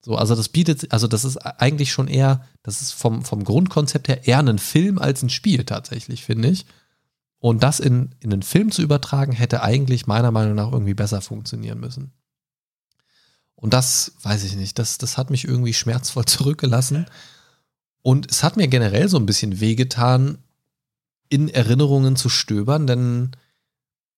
So, 0.00 0.14
also 0.14 0.36
das 0.36 0.48
bietet, 0.48 0.92
also 0.92 1.08
das 1.08 1.24
ist 1.24 1.38
eigentlich 1.38 1.90
schon 1.90 2.06
eher, 2.06 2.46
das 2.62 2.80
ist 2.80 2.92
vom, 2.92 3.24
vom 3.24 3.42
Grundkonzept 3.42 4.06
her 4.06 4.26
eher 4.26 4.38
ein 4.38 4.58
Film 4.58 4.98
als 4.98 5.22
ein 5.22 5.30
Spiel 5.30 5.64
tatsächlich, 5.64 6.24
finde 6.24 6.48
ich. 6.48 6.66
Und 7.38 7.62
das 7.62 7.80
in, 7.80 8.14
in 8.20 8.32
einen 8.32 8.42
Film 8.42 8.70
zu 8.70 8.82
übertragen, 8.82 9.32
hätte 9.32 9.62
eigentlich 9.62 10.06
meiner 10.06 10.30
Meinung 10.30 10.54
nach 10.54 10.70
irgendwie 10.70 10.94
besser 10.94 11.20
funktionieren 11.20 11.80
müssen. 11.80 12.12
Und 13.56 13.74
das 13.74 14.12
weiß 14.22 14.44
ich 14.44 14.54
nicht, 14.54 14.78
das, 14.78 14.98
das 14.98 15.18
hat 15.18 15.30
mich 15.30 15.44
irgendwie 15.44 15.74
schmerzvoll 15.74 16.24
zurückgelassen. 16.26 17.06
Und 18.02 18.30
es 18.30 18.44
hat 18.44 18.56
mir 18.56 18.68
generell 18.68 19.08
so 19.08 19.16
ein 19.16 19.26
bisschen 19.26 19.58
wehgetan, 19.58 20.38
in 21.28 21.48
Erinnerungen 21.48 22.16
zu 22.16 22.28
stöbern, 22.28 22.86
denn 22.86 23.32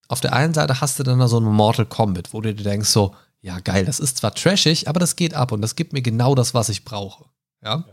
auf 0.09 0.21
der 0.21 0.33
einen 0.33 0.55
Seite 0.55 0.81
hast 0.81 0.99
du 0.99 1.03
dann 1.03 1.19
da 1.19 1.29
so 1.29 1.39
ein 1.39 1.45
Mortal 1.45 1.87
Kombat, 1.87 2.33
wo 2.33 2.41
du 2.41 2.55
dir 2.55 2.65
denkst 2.65 2.89
so, 2.89 3.15
ja 3.41 3.61
geil, 3.61 3.85
das 3.85 4.01
ist 4.01 4.19
zwar 4.19 4.35
trashig, 4.35 4.89
aber 4.89 5.01
das 5.01 5.17
geht 5.17 5.35
ab 5.35 5.53
und 5.53 5.61
das 5.63 5.77
gibt 5.77 5.93
mir 5.93 6.03
genau 6.03 6.35
das, 6.35 6.55
was 6.55 6.69
ich 6.69 6.85
brauche. 6.85 7.27
Ja. 7.63 7.85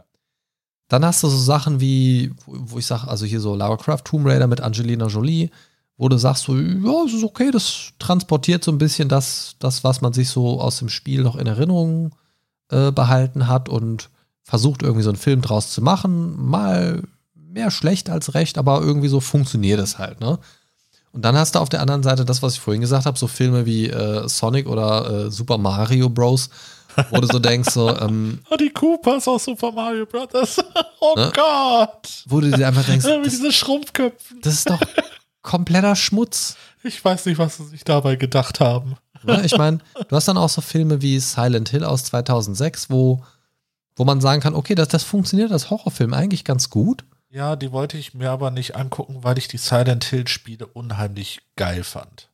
Dann 0.88 1.03
hast 1.03 1.24
du 1.24 1.28
so 1.28 1.38
Sachen 1.38 1.80
wie, 1.80 2.32
wo 2.45 2.53
wo 2.72 2.80
ich 2.80 2.86
sage, 2.86 3.07
also 3.07 3.26
hier 3.26 3.41
so 3.41 3.55
Lara 3.55 3.78
Croft 3.78 4.05
Tomb 4.05 4.26
Raider 4.26 4.47
mit 4.47 4.61
Angelina 4.61 5.07
Jolie, 5.07 5.49
wo 5.97 6.09
du 6.09 6.18
sagst 6.18 6.43
so, 6.43 6.55
ja, 6.55 7.05
es 7.05 7.13
ist 7.13 7.24
okay, 7.24 7.51
das 7.51 7.93
transportiert 7.99 8.63
so 8.63 8.72
ein 8.72 8.78
bisschen 8.78 9.09
das, 9.09 9.55
das 9.59 9.84
was 9.84 10.01
man 10.01 10.13
sich 10.13 10.30
so 10.30 10.61
aus 10.61 10.80
dem 10.80 10.89
Spiel 10.89 11.24
noch 11.24 11.36
in 11.36 11.47
Erinnerung 11.47 12.16
äh, 12.70 12.91
behalten 12.91 13.47
hat 13.47 13.70
und 13.70 14.09
versucht 14.43 14.84
irgendwie 14.84 15.03
so 15.03 15.09
einen 15.09 15.18
Film 15.18 15.41
draus 15.41 15.72
zu 15.72 15.82
machen. 15.82 16.36
Mal 16.38 17.03
mehr 17.56 17.72
schlecht 17.72 18.10
als 18.10 18.34
recht, 18.36 18.58
aber 18.60 18.82
irgendwie 18.82 19.08
so 19.08 19.20
funktioniert 19.20 19.80
es 19.80 19.97
halt, 19.97 20.20
ne? 20.20 20.38
Und 21.14 21.24
dann 21.24 21.38
hast 21.38 21.56
du 21.56 21.60
auf 21.60 21.70
der 21.70 21.80
anderen 21.82 22.04
Seite 22.04 22.25
das, 22.25 22.43
was 22.43 22.55
ich 22.55 22.59
vorhin 22.59 22.82
gesagt 22.82 23.05
habe, 23.05 23.17
so 23.17 23.28
Filme 23.28 23.66
wie 23.66 23.88
äh, 23.89 24.28
Sonic 24.28 24.67
oder 24.67 25.28
äh, 25.28 25.32
Super 25.32 25.58
Mario 25.58 26.09
Bros., 26.09 26.50
wo 27.12 27.21
du 27.21 27.28
so 27.28 27.39
denkst, 27.39 27.70
so, 27.74 27.89
ähm, 28.01 28.39
Oh, 28.50 28.55
die 28.58 28.70
Koopas 28.70 29.25
aus 29.28 29.46
Super 29.46 29.71
Mario 29.71 30.05
Brothers. 30.05 30.58
Oh 31.00 31.13
Ne? 31.16 31.32
Gott. 31.34 32.24
wo 32.28 32.42
du 32.42 32.51
dir 32.51 32.67
einfach 32.67 32.84
denkst, 32.84 33.05
Mit 33.08 33.25
das, 33.28 33.34
diesen 33.34 33.51
Schrumpfköpfen. 33.54 34.42
das 34.42 34.54
ist 34.55 34.70
doch 34.70 34.80
kompletter 35.42 35.96
Schmutz. 35.96 36.58
Ich 36.84 37.04
weiß 37.04 37.25
nicht, 37.28 37.38
was 37.38 37.58
sie 37.58 37.66
sich 37.66 37.84
dabei 37.86 38.16
gedacht 38.17 38.59
haben. 38.59 38.96
Ne? 39.24 39.42
Ich 39.46 39.58
meine, 39.58 39.78
du 40.09 40.16
hast 40.16 40.28
dann 40.28 40.38
auch 40.38 40.50
so 40.50 40.59
Filme 40.62 41.01
wie 41.01 41.20
Silent 41.20 41.70
Hill 41.70 41.84
aus 41.86 42.04
2006, 42.05 42.89
wo, 42.89 43.24
wo 43.96 44.04
man 44.04 44.20
sagen 44.20 44.42
kann, 44.42 44.54
okay, 44.55 44.75
das, 44.75 44.88
das 44.89 45.04
funktioniert 45.04 45.51
als 45.54 45.70
Horrorfilm 45.70 46.13
eigentlich 46.13 46.43
ganz 46.43 46.70
gut. 46.70 47.05
Ja, 47.30 47.56
die 47.56 47.72
wollte 47.72 47.97
ich 47.97 48.14
mir 48.14 48.32
aber 48.32 48.52
nicht 48.52 48.76
angucken, 48.76 49.24
weil 49.24 49.38
ich 49.38 49.47
die 49.47 49.58
Silent 49.58 50.06
Hill 50.06 50.28
Spiele 50.28 50.68
unheimlich 50.68 51.42
geil 51.56 51.84
fand. 51.84 52.30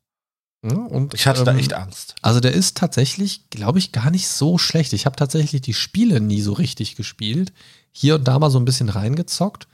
Ja, 0.63 0.73
und, 0.76 1.13
Ich 1.15 1.26
hatte 1.26 1.43
da 1.43 1.51
ähm, 1.51 1.57
echt 1.57 1.73
Angst. 1.73 2.15
Also 2.22 2.39
der 2.39 2.53
ist 2.53 2.77
tatsächlich, 2.77 3.49
glaube 3.49 3.80
ich, 3.80 3.91
gar 3.91 4.11
nicht 4.11 4.27
so 4.27 4.57
schlecht. 4.57 4.93
Ich 4.93 5.05
habe 5.05 5.15
tatsächlich 5.15 5.61
die 5.61 5.73
Spiele 5.73 6.22
nie 6.22 6.41
so 6.41 6.53
richtig 6.53 6.95
gespielt. 6.95 7.51
Hier 7.91 8.15
und 8.15 8.27
da 8.27 8.38
mal 8.38 8.51
so 8.51 8.59
ein 8.59 8.65
bisschen 8.65 8.89
reingezockt. 8.89 9.68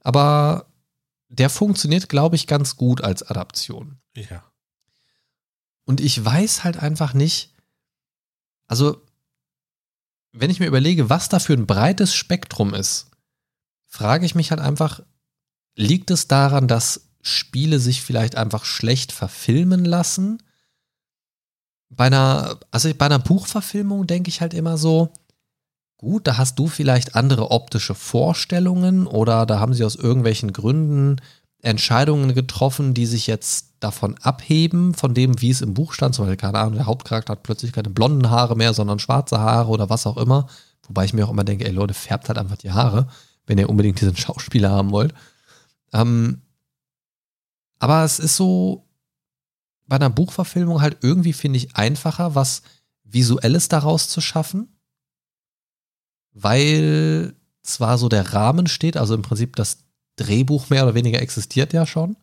Aber 0.00 0.66
der 1.28 1.50
funktioniert, 1.50 2.08
glaube 2.08 2.36
ich, 2.36 2.46
ganz 2.46 2.76
gut 2.76 3.02
als 3.02 3.22
Adaption. 3.22 3.98
Ja. 4.16 4.42
Und 5.84 6.00
ich 6.00 6.22
weiß 6.22 6.64
halt 6.64 6.78
einfach 6.78 7.14
nicht, 7.14 7.54
also 8.66 9.00
wenn 10.32 10.50
ich 10.50 10.60
mir 10.60 10.66
überlege, 10.66 11.08
was 11.08 11.28
da 11.28 11.38
für 11.38 11.54
ein 11.54 11.66
breites 11.66 12.14
Spektrum 12.14 12.74
ist, 12.74 13.07
frage 13.98 14.26
ich 14.26 14.34
mich 14.34 14.50
halt 14.50 14.60
einfach, 14.60 15.00
liegt 15.76 16.10
es 16.10 16.28
daran, 16.28 16.68
dass 16.68 17.08
Spiele 17.20 17.78
sich 17.78 18.02
vielleicht 18.02 18.36
einfach 18.36 18.64
schlecht 18.64 19.12
verfilmen 19.12 19.84
lassen? 19.84 20.42
bei 21.90 22.06
einer, 22.06 22.58
also 22.70 22.90
bei 22.94 23.06
einer 23.06 23.18
Buchverfilmung 23.18 24.06
denke 24.06 24.28
ich 24.28 24.40
halt 24.40 24.54
immer 24.54 24.76
so, 24.76 25.12
gut, 25.96 26.26
da 26.26 26.36
hast 26.36 26.58
du 26.58 26.68
vielleicht 26.68 27.14
andere 27.14 27.50
optische 27.50 27.94
Vorstellungen 27.94 29.06
oder 29.06 29.46
da 29.46 29.58
haben 29.58 29.74
sie 29.74 29.84
aus 29.84 29.96
irgendwelchen 29.96 30.52
Gründen 30.52 31.16
Entscheidungen 31.60 32.34
getroffen, 32.34 32.94
die 32.94 33.06
sich 33.06 33.26
jetzt 33.26 33.74
davon 33.80 34.16
abheben, 34.18 34.94
von 34.94 35.12
dem, 35.12 35.40
wie 35.40 35.50
es 35.50 35.60
im 35.60 35.74
Buch 35.74 35.92
stand. 35.92 36.14
Zum 36.14 36.24
Beispiel, 36.24 36.36
keine 36.36 36.58
Ahnung, 36.58 36.74
der 36.74 36.86
Hauptcharakter 36.86 37.32
hat 37.32 37.42
plötzlich 37.42 37.72
keine 37.72 37.90
blonden 37.90 38.30
Haare 38.30 38.54
mehr, 38.54 38.74
sondern 38.74 39.00
schwarze 39.00 39.40
Haare 39.40 39.68
oder 39.70 39.90
was 39.90 40.06
auch 40.06 40.16
immer. 40.18 40.46
Wobei 40.86 41.04
ich 41.04 41.14
mir 41.14 41.26
auch 41.26 41.30
immer 41.30 41.44
denke, 41.44 41.64
ey 41.64 41.72
Leute, 41.72 41.94
färbt 41.94 42.28
halt 42.28 42.38
einfach 42.38 42.56
die 42.56 42.70
Haare, 42.70 43.08
wenn 43.48 43.58
ihr 43.58 43.68
unbedingt 43.68 44.00
diesen 44.00 44.16
Schauspieler 44.16 44.70
haben 44.70 44.90
wollt. 44.92 45.12
Ähm, 45.92 46.42
aber 47.80 48.04
es 48.04 48.18
ist 48.18 48.36
so 48.36 48.86
bei 49.86 49.96
einer 49.96 50.10
Buchverfilmung 50.10 50.80
halt 50.80 50.98
irgendwie, 51.02 51.32
finde 51.32 51.56
ich, 51.56 51.74
einfacher, 51.76 52.34
was 52.34 52.62
Visuelles 53.04 53.68
daraus 53.68 54.08
zu 54.08 54.20
schaffen. 54.20 54.68
Weil 56.32 57.34
zwar 57.62 57.98
so 57.98 58.08
der 58.08 58.32
Rahmen 58.32 58.66
steht, 58.66 58.96
also 58.96 59.14
im 59.14 59.22
Prinzip 59.22 59.56
das 59.56 59.78
Drehbuch 60.16 60.70
mehr 60.70 60.84
oder 60.84 60.94
weniger 60.94 61.20
existiert 61.20 61.72
ja 61.72 61.86
schon. 61.86 62.16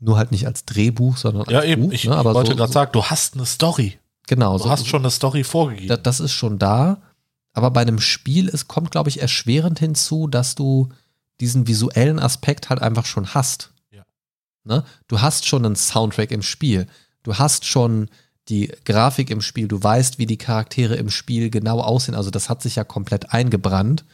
Nur 0.00 0.16
halt 0.18 0.32
nicht 0.32 0.46
als 0.46 0.64
Drehbuch, 0.64 1.16
sondern 1.16 1.42
als 1.44 1.52
Ja, 1.52 1.62
eben. 1.62 1.82
Buch, 1.84 1.92
ich 1.92 2.04
ne? 2.06 2.16
Aber 2.16 2.34
wollte 2.34 2.50
so, 2.52 2.56
gerade 2.56 2.68
so, 2.68 2.74
sagen, 2.74 2.92
du 2.92 3.04
hast 3.04 3.34
eine 3.34 3.46
Story. 3.46 3.98
genau, 4.26 4.58
Du 4.58 4.64
so, 4.64 4.70
hast 4.70 4.86
schon 4.86 5.02
eine 5.02 5.10
Story 5.10 5.44
vorgegeben. 5.44 5.88
da, 5.88 5.96
das 5.96 6.20
ist 6.20 6.32
schon 6.32 6.58
da. 6.58 7.00
Aber 7.54 7.70
bei 7.70 7.80
einem 7.80 8.00
Spiel, 8.00 8.48
es 8.48 8.68
kommt, 8.68 8.90
glaube 8.90 9.08
ich, 9.08 9.22
erschwerend 9.22 9.78
hinzu, 9.78 10.26
dass 10.26 10.56
du 10.56 10.90
diesen 11.40 11.66
visuellen 11.66 12.18
Aspekt 12.18 12.68
halt 12.68 12.82
einfach 12.82 13.06
schon 13.06 13.32
hast. 13.32 13.72
Ja. 13.90 14.04
Ne? 14.64 14.84
Du 15.08 15.20
hast 15.20 15.46
schon 15.46 15.64
einen 15.64 15.76
Soundtrack 15.76 16.32
im 16.32 16.42
Spiel. 16.42 16.86
Du 17.22 17.38
hast 17.38 17.64
schon 17.64 18.10
die 18.48 18.72
Grafik 18.84 19.30
im 19.30 19.40
Spiel. 19.40 19.68
Du 19.68 19.82
weißt, 19.82 20.18
wie 20.18 20.26
die 20.26 20.36
Charaktere 20.36 20.96
im 20.96 21.10
Spiel 21.10 21.48
genau 21.48 21.80
aussehen. 21.80 22.14
Also 22.14 22.30
das 22.30 22.50
hat 22.50 22.60
sich 22.60 22.76
ja 22.76 22.84
komplett 22.84 23.32
eingebrannt. 23.32 24.04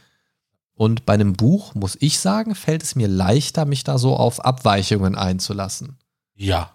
Und 0.74 1.04
bei 1.04 1.14
einem 1.14 1.32
Buch, 1.32 1.74
muss 1.74 1.96
ich 2.00 2.20
sagen, 2.20 2.54
fällt 2.54 2.82
es 2.82 2.94
mir 2.94 3.08
leichter, 3.08 3.64
mich 3.64 3.84
da 3.84 3.98
so 3.98 4.16
auf 4.16 4.44
Abweichungen 4.44 5.14
einzulassen. 5.14 5.98
ja. 6.36 6.70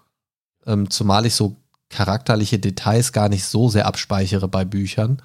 Ähm, 0.68 0.90
zumal 0.90 1.28
ich 1.28 1.36
so 1.36 1.58
charakterliche 1.90 2.58
Details 2.58 3.12
gar 3.12 3.30
nicht 3.30 3.46
so 3.46 3.70
sehr 3.70 3.86
abspeichere 3.86 4.48
bei 4.48 4.66
Büchern. 4.66 5.22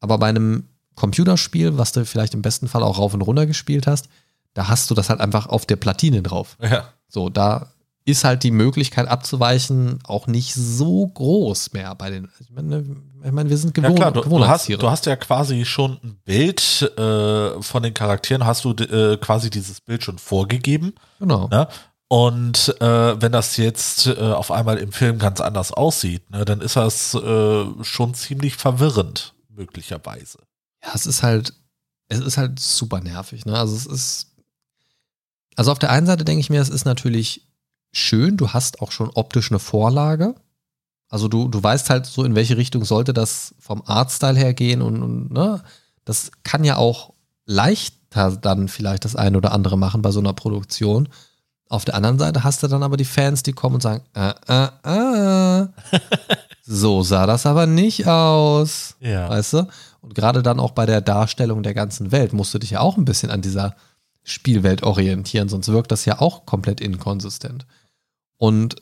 Aber 0.00 0.16
bei 0.16 0.28
einem 0.28 0.64
Computerspiel, 0.98 1.78
was 1.78 1.92
du 1.92 2.04
vielleicht 2.04 2.34
im 2.34 2.42
besten 2.42 2.68
Fall 2.68 2.82
auch 2.82 2.98
rauf 2.98 3.14
und 3.14 3.22
runter 3.22 3.46
gespielt 3.46 3.86
hast, 3.86 4.08
da 4.54 4.68
hast 4.68 4.90
du 4.90 4.94
das 4.94 5.08
halt 5.08 5.20
einfach 5.20 5.46
auf 5.46 5.66
der 5.66 5.76
Platine 5.76 6.22
drauf. 6.22 6.56
Ja. 6.60 6.88
So, 7.08 7.28
da 7.28 7.72
ist 8.04 8.24
halt 8.24 8.42
die 8.42 8.50
Möglichkeit 8.50 9.06
abzuweichen 9.06 9.98
auch 10.04 10.26
nicht 10.26 10.54
so 10.54 11.06
groß 11.06 11.74
mehr 11.74 11.94
bei 11.94 12.10
den. 12.10 12.28
Ich 12.40 12.50
meine, 12.50 12.84
ich 13.22 13.32
meine 13.32 13.50
wir 13.50 13.58
sind 13.58 13.76
Ja 13.76 13.82
gewohnt, 13.82 13.98
klar, 13.98 14.12
du, 14.12 14.22
du, 14.22 14.48
hast, 14.48 14.68
du 14.68 14.90
hast 14.90 15.06
ja 15.06 15.16
quasi 15.16 15.64
schon 15.64 15.98
ein 16.02 16.18
Bild 16.24 16.90
äh, 16.96 17.62
von 17.62 17.82
den 17.82 17.92
Charakteren, 17.92 18.46
hast 18.46 18.64
du 18.64 18.70
äh, 18.70 19.18
quasi 19.18 19.50
dieses 19.50 19.80
Bild 19.80 20.02
schon 20.02 20.18
vorgegeben. 20.18 20.94
genau. 21.18 21.48
Ne? 21.48 21.68
Und 22.10 22.74
äh, 22.80 23.20
wenn 23.20 23.32
das 23.32 23.58
jetzt 23.58 24.06
äh, 24.06 24.18
auf 24.18 24.50
einmal 24.50 24.78
im 24.78 24.92
Film 24.92 25.18
ganz 25.18 25.42
anders 25.42 25.72
aussieht, 25.72 26.30
ne, 26.30 26.46
dann 26.46 26.62
ist 26.62 26.76
das 26.76 27.14
äh, 27.14 27.64
schon 27.82 28.14
ziemlich 28.14 28.56
verwirrend, 28.56 29.34
möglicherweise. 29.50 30.38
Ja, 30.88 30.94
es 30.94 31.06
ist 31.06 31.22
halt, 31.22 31.52
es 32.08 32.20
ist 32.20 32.38
halt 32.38 32.58
super 32.58 33.00
nervig. 33.00 33.44
Ne? 33.44 33.58
Also 33.58 33.76
es 33.76 33.84
ist, 33.84 34.26
also 35.54 35.70
auf 35.70 35.78
der 35.78 35.90
einen 35.90 36.06
Seite 36.06 36.24
denke 36.24 36.40
ich 36.40 36.48
mir, 36.48 36.62
es 36.62 36.70
ist 36.70 36.86
natürlich 36.86 37.46
schön, 37.92 38.38
du 38.38 38.50
hast 38.50 38.80
auch 38.80 38.90
schon 38.90 39.10
optisch 39.10 39.50
eine 39.50 39.58
Vorlage. 39.58 40.34
Also 41.10 41.28
du, 41.28 41.48
du 41.48 41.62
weißt 41.62 41.90
halt 41.90 42.06
so, 42.06 42.24
in 42.24 42.34
welche 42.34 42.56
Richtung 42.56 42.84
sollte 42.84 43.12
das 43.12 43.54
vom 43.58 43.82
Artstyle 43.84 44.38
her 44.38 44.54
gehen 44.54 44.80
und, 44.80 45.02
und 45.02 45.30
ne, 45.30 45.62
das 46.06 46.30
kann 46.42 46.64
ja 46.64 46.76
auch 46.76 47.12
leichter 47.44 48.30
dann 48.30 48.68
vielleicht 48.68 49.04
das 49.04 49.14
eine 49.14 49.36
oder 49.36 49.52
andere 49.52 49.76
machen 49.76 50.00
bei 50.00 50.10
so 50.10 50.20
einer 50.20 50.32
Produktion. 50.32 51.08
Auf 51.68 51.84
der 51.84 51.96
anderen 51.96 52.18
Seite 52.18 52.44
hast 52.44 52.62
du 52.62 52.68
dann 52.68 52.82
aber 52.82 52.96
die 52.96 53.04
Fans, 53.04 53.42
die 53.42 53.52
kommen 53.52 53.74
und 53.74 53.82
sagen, 53.82 54.02
äh, 54.14 54.32
äh, 54.48 55.62
äh, 55.62 55.66
so 56.62 57.02
sah 57.02 57.26
das 57.26 57.44
aber 57.44 57.66
nicht 57.66 58.06
aus. 58.06 58.96
Ja. 59.00 59.28
Weißt 59.28 59.52
du? 59.52 59.68
Und 60.00 60.14
gerade 60.14 60.42
dann 60.42 60.60
auch 60.60 60.72
bei 60.72 60.86
der 60.86 61.00
Darstellung 61.00 61.62
der 61.62 61.74
ganzen 61.74 62.12
Welt 62.12 62.32
musst 62.32 62.54
du 62.54 62.58
dich 62.58 62.70
ja 62.70 62.80
auch 62.80 62.96
ein 62.96 63.04
bisschen 63.04 63.30
an 63.30 63.42
dieser 63.42 63.74
Spielwelt 64.22 64.82
orientieren, 64.82 65.48
sonst 65.48 65.68
wirkt 65.68 65.90
das 65.90 66.04
ja 66.04 66.20
auch 66.20 66.44
komplett 66.46 66.80
inkonsistent. 66.80 67.66
Und 68.36 68.76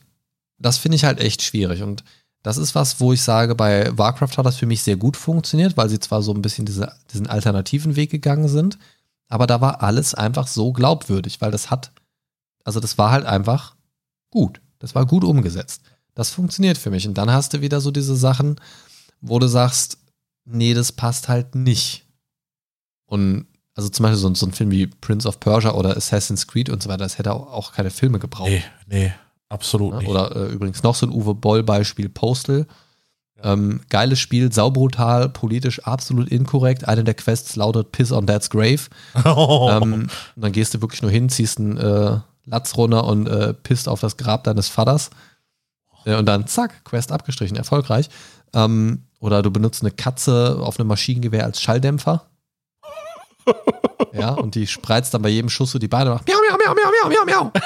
das 0.59 0.79
finde 0.79 0.97
ich 0.97 1.05
halt 1.05 1.21
echt 1.21 1.43
schwierig. 1.43 1.83
Und 1.83 2.05
das 2.43 2.57
ist 2.57 2.75
was, 2.75 3.01
wo 3.01 3.13
ich 3.13 3.23
sage, 3.23 3.55
bei 3.55 3.97
Warcraft 3.97 4.37
hat 4.37 4.47
das 4.47 4.57
für 4.57 4.67
mich 4.67 4.83
sehr 4.83 4.97
gut 4.97 5.17
funktioniert, 5.17 5.77
weil 5.77 5.89
sie 5.89 6.01
zwar 6.01 6.23
so 6.23 6.33
ein 6.33 6.43
bisschen 6.43 6.67
diese, 6.67 6.93
diesen 7.13 7.27
alternativen 7.27 7.97
Weg 7.97 8.11
gegangen 8.11 8.49
sind, 8.49 8.79
aber 9.29 9.47
da 9.47 9.61
war 9.61 9.83
alles 9.83 10.15
einfach 10.15 10.47
so 10.47 10.73
glaubwürdig, 10.73 11.41
weil 11.41 11.51
das 11.51 11.71
hat, 11.71 11.93
also 12.65 12.81
das 12.81 12.99
war 12.99 13.11
halt 13.11 13.27
einfach 13.27 13.75
gut. 14.31 14.61
Das 14.79 14.95
war 14.95 15.07
gut 15.07 15.25
umgesetzt. 15.25 15.83
Das 16.15 16.31
funktioniert 16.31 16.79
für 16.79 16.91
mich. 16.91 17.07
Und 17.09 17.15
dann 17.15 17.33
hast 17.33 17.55
du 17.55 17.61
wieder 17.61 17.81
so 17.81 17.91
diese 17.91 18.17
Sachen, 18.17 18.61
wo 19.21 19.39
du 19.39 19.49
sagst, 19.49 19.99
nee, 20.47 20.75
das 20.75 20.93
passt 20.93 21.29
halt 21.29 21.55
nicht. 21.55 22.07
Und 23.07 23.47
also 23.75 23.89
zum 23.91 24.05
Beispiel 24.05 24.19
so, 24.19 24.35
so 24.35 24.47
ein 24.47 24.53
Film 24.53 24.71
wie 24.71 24.87
Prince 24.87 25.29
of 25.29 25.39
Persia 25.39 25.73
oder 25.73 25.97
Assassin's 25.97 26.47
Creed 26.47 26.71
und 26.71 26.83
so 26.83 26.89
weiter, 26.89 27.05
das 27.05 27.19
hätte 27.19 27.33
auch, 27.33 27.73
keine 27.73 27.91
Filme 27.91 28.19
gebraucht. 28.19 28.49
Nee, 28.49 28.63
nee, 28.87 29.13
absolut 29.49 29.93
Ne? 29.93 29.99
nicht. 30.01 30.09
Oder 30.09 30.35
äh, 30.35 30.53
übrigens 30.53 30.83
noch 30.83 30.95
so 30.95 31.07
ein 31.07 31.13
Uwe 31.13 31.35
Boll-Beispiel, 31.35 32.09
Postal. 32.09 32.67
Ähm, 33.43 33.83
geiles 33.91 34.19
Spiel, 34.19 34.51
saubrutal, 34.51 35.29
politisch 35.29 35.81
absolut 35.85 36.31
inkorrekt. 36.31 36.89
Eine 36.89 37.05
der 37.05 37.13
Quests 37.13 37.55
lautet 37.55 37.93
Piss 37.93 38.11
on 38.11 38.25
Dad's 38.25 38.49
Grave. 38.49 38.83
Oh. 39.25 39.69
Ähm, 39.83 39.93
und 40.37 40.43
dann 40.43 40.53
gehst 40.53 40.73
du 40.73 40.81
wirklich 40.81 41.03
nur 41.03 41.11
hin, 41.11 41.29
ziehst 41.29 41.59
einen 41.59 41.77
äh, 41.77 42.19
Latz 42.47 42.77
runter 42.79 43.05
und 43.05 43.27
äh, 43.27 43.53
pisst 43.53 43.89
auf 43.89 44.01
das 44.01 44.17
Grab 44.17 44.45
deines 44.45 44.69
Vaters. 44.69 45.11
Äh, 46.07 46.17
und 46.17 46.25
dann 46.25 46.47
zack, 46.47 46.83
Quest 46.85 47.13
abgestrichen, 47.13 47.59
erfolgreich. 47.59 48.09
Ähm, 48.55 49.03
oder 49.27 49.43
du 49.43 49.51
benutzt 49.51 49.83
eine 49.83 49.91
Katze 49.91 50.59
auf 50.61 50.79
einem 50.79 50.89
Maschinengewehr 50.89 51.45
als 51.45 51.61
Schalldämpfer. 51.61 52.27
ja, 54.13 54.31
und 54.31 54.55
die 54.55 54.67
spreizt 54.67 55.15
dann 55.15 55.23
bei 55.23 55.29
jedem 55.29 55.49
Schuss 55.51 55.71
so 55.73 55.79
die 55.79 55.89
Beine 55.89 56.11
und 56.11 56.17
macht 56.17 56.29
miau, 56.29 56.37
miau, 56.49 56.57
miau, 56.57 56.75
miau, 56.75 57.11
miau, 57.11 57.25
miau, 57.25 57.45
miau. 57.45 57.53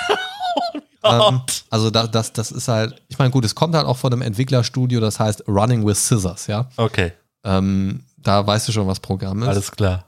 Ähm, 1.03 1.41
also 1.71 1.91
da, 1.91 2.07
das, 2.07 2.35
das 2.35 2.53
ist 2.53 2.69
halt, 2.69 3.01
ich 3.09 3.19
meine, 3.19 3.31
gut, 3.31 3.47
es 3.47 3.55
kommt 3.55 3.75
halt 3.75 3.87
auch 3.87 3.97
von 3.97 4.13
einem 4.13 4.21
Entwicklerstudio, 4.21 5.01
das 5.01 5.19
heißt 5.19 5.49
Running 5.49 5.87
with 5.87 5.97
Scissors, 6.07 6.47
ja. 6.47 6.69
okay, 6.77 7.13
Ähm, 7.43 8.05
da 8.19 8.47
weißt 8.47 8.69
du 8.69 8.73
schon, 8.73 8.87
was 8.87 9.01
Programm 9.01 9.41
ist. 9.43 9.49
alles 9.49 9.71
klar. 9.71 10.05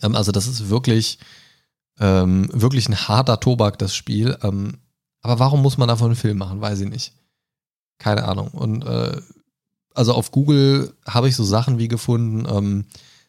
Ähm, 0.00 0.16
also 0.16 0.32
das 0.32 0.46
ist 0.46 0.70
wirklich, 0.70 1.18
ähm, 2.00 2.48
wirklich 2.50 2.88
ein 2.88 2.96
harter 2.96 3.40
Tobak, 3.40 3.78
das 3.78 3.94
Spiel. 3.94 4.38
Ähm, 4.42 4.78
aber 5.20 5.38
warum 5.38 5.60
muss 5.60 5.76
man 5.76 5.88
davon 5.88 6.06
einen 6.06 6.16
Film 6.16 6.38
machen? 6.38 6.62
Weiß 6.62 6.80
ich 6.80 6.88
nicht. 6.88 7.12
Keine 7.98 8.24
Ahnung. 8.24 8.48
Und 8.52 8.86
äh, 8.86 9.20
also 9.94 10.14
auf 10.14 10.30
Google 10.30 10.94
habe 11.06 11.28
ich 11.28 11.36
so 11.36 11.44
Sachen 11.44 11.78
wie 11.78 11.88
gefunden 11.88 12.46
ähm, 12.48 12.84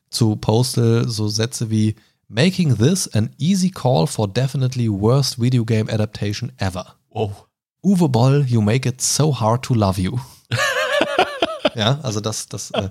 zu 0.10 0.36
Postal, 0.36 1.08
so 1.08 1.28
Sätze 1.28 1.70
wie 1.70 1.96
Making 2.28 2.78
this 2.78 3.08
an 3.10 3.30
easy 3.38 3.70
call 3.70 4.08
for 4.08 4.28
definitely 4.28 4.90
worst 4.90 5.40
video 5.40 5.66
game 5.66 5.90
adaptation 5.90 6.52
ever. 6.58 6.96
Wow. 7.10 7.48
Uwe 7.84 8.10
Boll, 8.10 8.46
you 8.48 8.62
make 8.62 8.88
it 8.88 9.02
so 9.02 9.40
hard 9.40 9.64
to 9.64 9.74
love 9.74 10.00
you. 10.02 10.18
ja, 11.76 12.00
also 12.02 12.22
das, 12.22 12.48
das, 12.48 12.72
äh, 12.72 12.90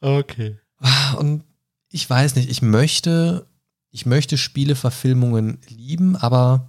Okay. 0.00 0.58
und 1.18 1.42
ich 1.90 2.08
weiß 2.08 2.36
nicht, 2.36 2.50
ich 2.50 2.62
möchte, 2.62 3.46
ich 3.90 4.06
möchte 4.06 4.36
Spieleverfilmungen 4.38 5.58
lieben, 5.68 6.14
aber 6.16 6.68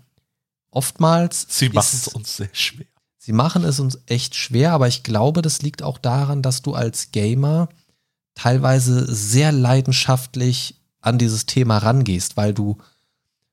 oftmals. 0.72 1.46
Sie 1.50 1.70
machen 1.70 1.90
es 1.94 2.08
uns 2.08 2.38
sehr 2.38 2.50
schwer. 2.54 2.88
Sie 3.30 3.34
machen 3.34 3.64
es 3.64 3.80
uns 3.80 4.00
echt 4.08 4.34
schwer, 4.34 4.74
aber 4.74 4.88
ich 4.88 5.04
glaube, 5.04 5.44
das 5.44 5.62
liegt 5.62 5.84
auch 5.84 6.00
daran, 6.00 6.42
dass 6.42 6.64
du 6.64 6.74
als 6.74 7.12
Gamer 7.12 7.70
teilweise 8.34 9.06
sehr 9.06 9.52
leidenschaftlich 9.52 10.82
an 11.00 11.20
dieses 11.20 11.46
Thema 11.46 11.78
rangehst, 11.78 12.38
weil 12.38 12.56
du 12.56 12.80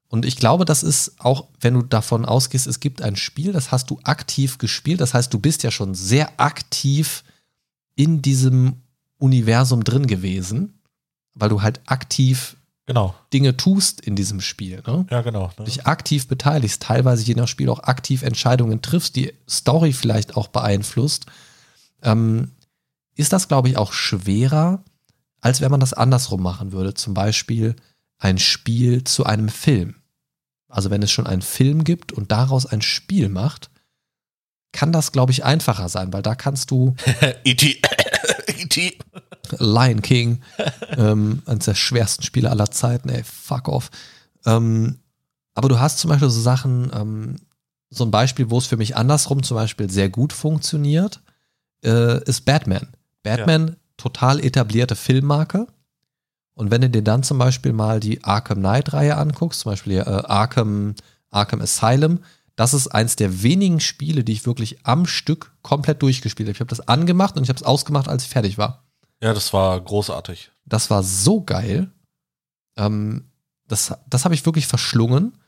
und 0.09 0.25
ich 0.25 0.37
glaube, 0.37 0.65
das 0.65 0.83
ist 0.83 1.21
auch, 1.21 1.49
wenn 1.61 1.75
du 1.75 1.83
davon 1.83 2.25
ausgehst, 2.25 2.67
es 2.67 2.81
gibt 2.81 3.03
ein 3.03 3.17
Spiel, 3.17 3.53
das 3.53 3.71
hast 3.71 3.91
du 3.91 4.01
aktiv 4.03 4.57
gespielt, 4.57 5.03
das 5.03 5.13
heißt, 5.13 5.35
du 5.35 5.39
bist 5.39 5.63
ja 5.63 5.71
schon 5.71 5.95
sehr 5.95 6.41
aktiv 6.41 7.23
in 7.97 8.23
diesem 8.23 8.81
Universum 9.19 9.85
drin 9.85 10.07
gewesen, 10.07 10.81
weil 11.35 11.51
du 11.51 11.61
halt 11.61 11.83
aktiv 11.85 12.56
Genau. 12.87 13.15
Dinge 13.33 13.57
tust 13.57 14.01
in 14.01 14.15
diesem 14.15 14.41
Spiel. 14.41 14.83
Ne? 14.87 15.07
Ja, 15.11 15.23
genau. 15.23 15.51
Ne? 15.59 15.65
dich 15.65 15.87
aktiv 15.87 16.29
beteiligst, 16.29 16.83
teilweise 16.83 17.25
je 17.25 17.35
nach 17.35 17.49
Spiel 17.49 17.69
auch 17.69 17.83
aktiv 17.83 18.23
Entscheidungen 18.23 18.81
triffst, 18.81 19.17
die 19.17 19.33
Story 19.49 19.93
vielleicht 19.93 20.37
auch 20.37 20.47
beeinflusst, 20.49 21.27
ähm, 22.03 22.53
ist 23.17 23.33
das, 23.33 23.49
glaube 23.49 23.69
ich, 23.69 23.77
auch 23.77 23.93
schwerer, 23.93 24.85
als 25.41 25.61
wenn 25.61 25.71
man 25.71 25.81
das 25.81 25.95
andersrum 25.95 26.43
machen 26.43 26.71
würde. 26.73 26.95
Zum 26.95 27.13
Beispiel 27.13 27.75
ein 28.19 28.39
Spiel 28.39 29.03
zu 29.03 29.25
einem 29.25 29.49
Film. 29.49 29.97
Also 30.69 30.91
wenn 30.91 31.03
es 31.03 31.11
schon 31.11 31.27
einen 31.27 31.43
Film 31.43 31.83
gibt 31.85 32.13
und 32.13 32.31
daraus 32.31 32.67
ein 32.67 32.83
Spiel 32.83 33.29
macht, 33.29 33.71
kann 34.73 34.93
das, 34.93 35.11
glaube 35.11 35.33
ich, 35.33 35.45
einfacher 35.45 35.89
sein, 35.89 36.13
weil 36.13 36.23
da 36.23 36.35
kannst 36.35 36.71
du 36.71 36.95
E.T. 37.45 37.81
E.T. 38.47 38.99
Lion 39.59 40.03
King, 40.03 40.41
ähm, 40.97 41.43
eines 41.47 41.65
der 41.67 41.75
schwersten 41.75 42.23
Spiele 42.23 42.51
aller 42.51 42.71
Zeiten, 42.71 43.09
ey, 43.09 43.23
fuck 43.25 43.69
off. 43.69 43.91
Ähm, 44.45 45.01
aber 45.55 45.69
du 45.69 45.81
hast 45.81 45.99
zum 45.99 46.11
Beispiel 46.11 46.31
so 46.31 46.41
Sachen, 46.41 46.91
ähm, 46.95 47.37
so 47.91 48.05
ein 48.05 48.11
Beispiel, 48.11 48.51
wo 48.51 48.59
es 48.59 48.67
für 48.67 48.77
mich 48.77 48.97
andersrum 48.97 49.43
zum 49.43 49.57
Beispiel 49.57 49.91
sehr 49.91 50.09
gut 50.09 50.33
funktioniert, 50.33 51.23
äh, 51.85 52.23
ist 52.25 52.45
Batman. 52.45 52.89
Batman, 53.23 53.77
total 53.97 54.45
etablierte 54.45 54.97
Filmmarke. 54.97 55.67
Und 56.55 56.71
wenn 56.71 56.81
du 56.81 56.91
dir 56.91 57.03
dann 57.03 57.23
zum 57.23 57.39
Beispiel 57.39 57.73
mal 57.73 58.01
die 58.01 58.25
Arkham 58.25 58.59
Knight-Reihe 58.59 59.17
anguckst, 59.17 59.61
zum 59.61 59.73
Beispiel 59.73 59.99
äh, 59.99 60.03
Arkham, 60.05 60.95
Arkham 61.31 61.61
Asylum, 61.61 62.21
das 62.57 62.73
ist 62.73 62.89
eins 62.89 63.17
der 63.17 63.43
wenigen 63.43 63.81
Spiele, 63.81 64.25
die 64.25 64.33
ich 64.33 64.47
wirklich 64.47 64.85
am 64.87 65.07
Stück 65.07 65.53
komplett 65.63 66.03
durchgespielt 66.03 66.49
habe. 66.49 66.55
Ich 66.55 66.61
habe 66.61 66.71
das 66.71 66.89
angemacht 66.89 67.37
und 67.37 67.43
ich 67.43 67.51
habe 67.51 67.59
es 67.59 67.63
ausgemacht, 67.63 68.09
als 68.09 68.25
ich 68.25 68.31
fertig 68.31 68.57
war. 68.57 68.86
Ja, 69.23 69.33
das 69.33 69.53
war 69.53 69.81
großartig. 69.81 70.51
Das 70.65 70.91
war 70.91 71.03
so 71.03 71.43
geil. 71.43 71.91
Ähm, 72.77 73.31
das 73.69 73.95
das 74.09 74.25
habe 74.25 74.35
ich 74.35 74.45
wirklich 74.47 74.67
verschlungen. 74.67 75.39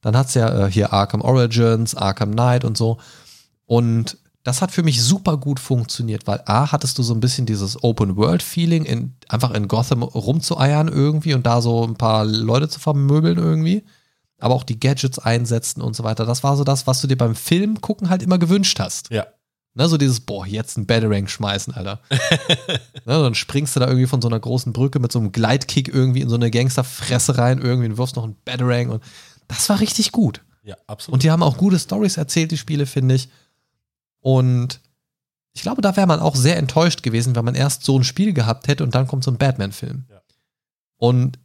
Dann 0.00 0.16
hat 0.16 0.28
es 0.28 0.34
ja 0.34 0.66
äh, 0.66 0.70
hier 0.70 0.92
Arkham 0.92 1.22
Origins, 1.22 1.94
Arkham 1.94 2.32
Knight 2.32 2.64
und 2.64 2.76
so. 2.76 2.98
Und 3.64 4.18
das 4.42 4.60
hat 4.60 4.70
für 4.70 4.82
mich 4.82 5.02
super 5.02 5.38
gut 5.38 5.58
funktioniert, 5.58 6.26
weil 6.26 6.42
A, 6.44 6.70
hattest 6.70 6.98
du 6.98 7.02
so 7.02 7.14
ein 7.14 7.20
bisschen 7.20 7.46
dieses 7.46 7.82
Open-World-Feeling, 7.82 8.84
in, 8.84 9.14
einfach 9.28 9.52
in 9.52 9.68
Gotham 9.68 10.02
rumzueiern 10.02 10.88
irgendwie 10.88 11.32
und 11.32 11.46
da 11.46 11.62
so 11.62 11.82
ein 11.82 11.94
paar 11.96 12.26
Leute 12.26 12.68
zu 12.68 12.78
vermöbeln 12.78 13.38
irgendwie. 13.38 13.84
Aber 14.38 14.54
auch 14.54 14.64
die 14.64 14.78
Gadgets 14.78 15.18
einsetzen 15.18 15.80
und 15.80 15.96
so 15.96 16.04
weiter. 16.04 16.26
Das 16.26 16.42
war 16.42 16.58
so 16.58 16.64
das, 16.64 16.86
was 16.86 17.00
du 17.00 17.06
dir 17.06 17.16
beim 17.16 17.34
Film 17.34 17.80
gucken 17.80 18.10
halt 18.10 18.22
immer 18.22 18.38
gewünscht 18.38 18.78
hast. 18.78 19.08
Ja. 19.10 19.26
Ne, 19.76 19.88
so 19.88 19.96
dieses, 19.96 20.20
boah, 20.20 20.46
jetzt 20.46 20.78
ein 20.78 20.86
Batarang 20.86 21.26
schmeißen, 21.26 21.74
Alter. 21.74 22.00
ne, 22.10 22.18
dann 23.04 23.34
springst 23.34 23.74
du 23.74 23.80
da 23.80 23.88
irgendwie 23.88 24.06
von 24.06 24.22
so 24.22 24.28
einer 24.28 24.38
großen 24.38 24.72
Brücke 24.72 25.00
mit 25.00 25.10
so 25.10 25.18
einem 25.18 25.32
Gleitkick 25.32 25.88
irgendwie 25.88 26.20
in 26.20 26.28
so 26.28 26.36
eine 26.36 26.50
Gangsterfresse 26.50 27.38
rein, 27.38 27.58
irgendwie 27.58 27.88
und 27.88 27.98
wirfst 27.98 28.14
noch 28.14 28.24
einen 28.24 28.36
Batarang 28.44 28.90
und 28.90 29.02
das 29.48 29.68
war 29.68 29.80
richtig 29.80 30.12
gut. 30.12 30.42
Ja, 30.62 30.76
absolut. 30.86 31.14
Und 31.14 31.22
die 31.24 31.30
haben 31.30 31.42
auch 31.42 31.56
gute 31.56 31.78
Stories 31.78 32.16
erzählt, 32.16 32.52
die 32.52 32.56
Spiele, 32.56 32.86
finde 32.86 33.16
ich. 33.16 33.28
Und 34.20 34.80
ich 35.52 35.62
glaube, 35.62 35.82
da 35.82 35.96
wäre 35.96 36.06
man 36.06 36.20
auch 36.20 36.36
sehr 36.36 36.56
enttäuscht 36.56 37.02
gewesen, 37.02 37.36
wenn 37.36 37.44
man 37.44 37.54
erst 37.54 37.84
so 37.84 37.98
ein 37.98 38.04
Spiel 38.04 38.32
gehabt 38.32 38.68
hätte 38.68 38.84
und 38.84 38.94
dann 38.94 39.06
kommt 39.06 39.24
so 39.24 39.30
ein 39.30 39.38
Batman-Film. 39.38 40.04
Ja. 40.08 40.22
Und 40.96 41.38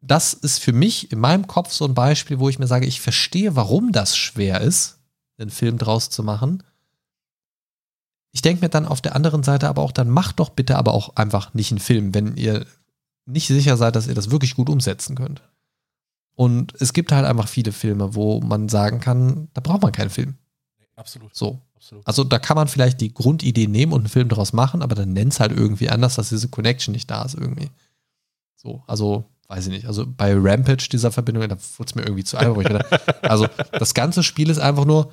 das 0.00 0.34
ist 0.34 0.58
für 0.58 0.72
mich 0.72 1.10
in 1.10 1.18
meinem 1.18 1.46
Kopf 1.46 1.72
so 1.72 1.84
ein 1.84 1.94
Beispiel, 1.94 2.38
wo 2.38 2.48
ich 2.48 2.58
mir 2.58 2.66
sage, 2.66 2.86
ich 2.86 3.00
verstehe, 3.00 3.56
warum 3.56 3.92
das 3.92 4.16
schwer 4.16 4.60
ist, 4.60 4.98
einen 5.38 5.50
Film 5.50 5.78
draus 5.78 6.10
zu 6.10 6.22
machen. 6.22 6.62
Ich 8.36 8.42
denke 8.42 8.62
mir 8.62 8.68
dann 8.68 8.84
auf 8.84 9.00
der 9.00 9.16
anderen 9.16 9.42
Seite 9.42 9.66
aber 9.66 9.80
auch, 9.80 9.92
dann 9.92 10.10
macht 10.10 10.40
doch 10.40 10.50
bitte 10.50 10.76
aber 10.76 10.92
auch 10.92 11.16
einfach 11.16 11.54
nicht 11.54 11.72
einen 11.72 11.78
Film, 11.78 12.12
wenn 12.12 12.36
ihr 12.36 12.66
nicht 13.24 13.46
sicher 13.46 13.78
seid, 13.78 13.96
dass 13.96 14.08
ihr 14.08 14.14
das 14.14 14.30
wirklich 14.30 14.54
gut 14.54 14.68
umsetzen 14.68 15.16
könnt. 15.16 15.40
Und 16.34 16.74
es 16.78 16.92
gibt 16.92 17.12
halt 17.12 17.24
einfach 17.24 17.48
viele 17.48 17.72
Filme, 17.72 18.14
wo 18.14 18.42
man 18.42 18.68
sagen 18.68 19.00
kann, 19.00 19.48
da 19.54 19.62
braucht 19.62 19.80
man 19.80 19.90
keinen 19.90 20.10
Film. 20.10 20.34
absolut. 20.96 21.34
So. 21.34 21.62
absolut. 21.76 22.06
Also 22.06 22.24
da 22.24 22.38
kann 22.38 22.56
man 22.56 22.68
vielleicht 22.68 23.00
die 23.00 23.14
Grundidee 23.14 23.68
nehmen 23.68 23.94
und 23.94 24.00
einen 24.00 24.10
Film 24.10 24.28
daraus 24.28 24.52
machen, 24.52 24.82
aber 24.82 24.94
dann 24.94 25.14
nennt 25.14 25.32
es 25.32 25.40
halt 25.40 25.52
irgendwie 25.52 25.88
anders, 25.88 26.16
dass 26.16 26.28
diese 26.28 26.48
Connection 26.48 26.92
nicht 26.92 27.10
da 27.10 27.22
ist 27.22 27.36
irgendwie. 27.36 27.70
So, 28.54 28.82
also 28.86 29.24
weiß 29.48 29.68
ich 29.68 29.72
nicht. 29.72 29.86
Also 29.86 30.04
bei 30.06 30.34
Rampage 30.36 30.90
dieser 30.92 31.10
Verbindung, 31.10 31.48
da 31.48 31.56
wurde 31.78 31.88
es 31.88 31.94
mir 31.94 32.02
irgendwie 32.02 32.24
zu 32.24 32.36
dachte, 32.36 33.22
also 33.22 33.48
das 33.72 33.94
ganze 33.94 34.22
Spiel 34.22 34.50
ist 34.50 34.58
einfach 34.58 34.84
nur 34.84 35.10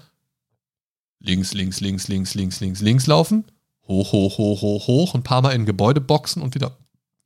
links, 1.23 1.53
links, 1.53 1.79
links, 1.81 2.07
links, 2.07 2.35
links, 2.35 2.59
links, 2.59 2.81
links 2.81 3.07
laufen, 3.07 3.45
hoch, 3.87 4.11
hoch, 4.11 4.37
hoch, 4.37 4.61
hoch, 4.61 4.87
hoch, 4.87 5.15
ein 5.15 5.23
paar 5.23 5.41
Mal 5.41 5.51
in 5.53 5.65
Gebäude 5.65 5.99
boxen 6.01 6.41
und 6.43 6.53
wieder 6.53 6.77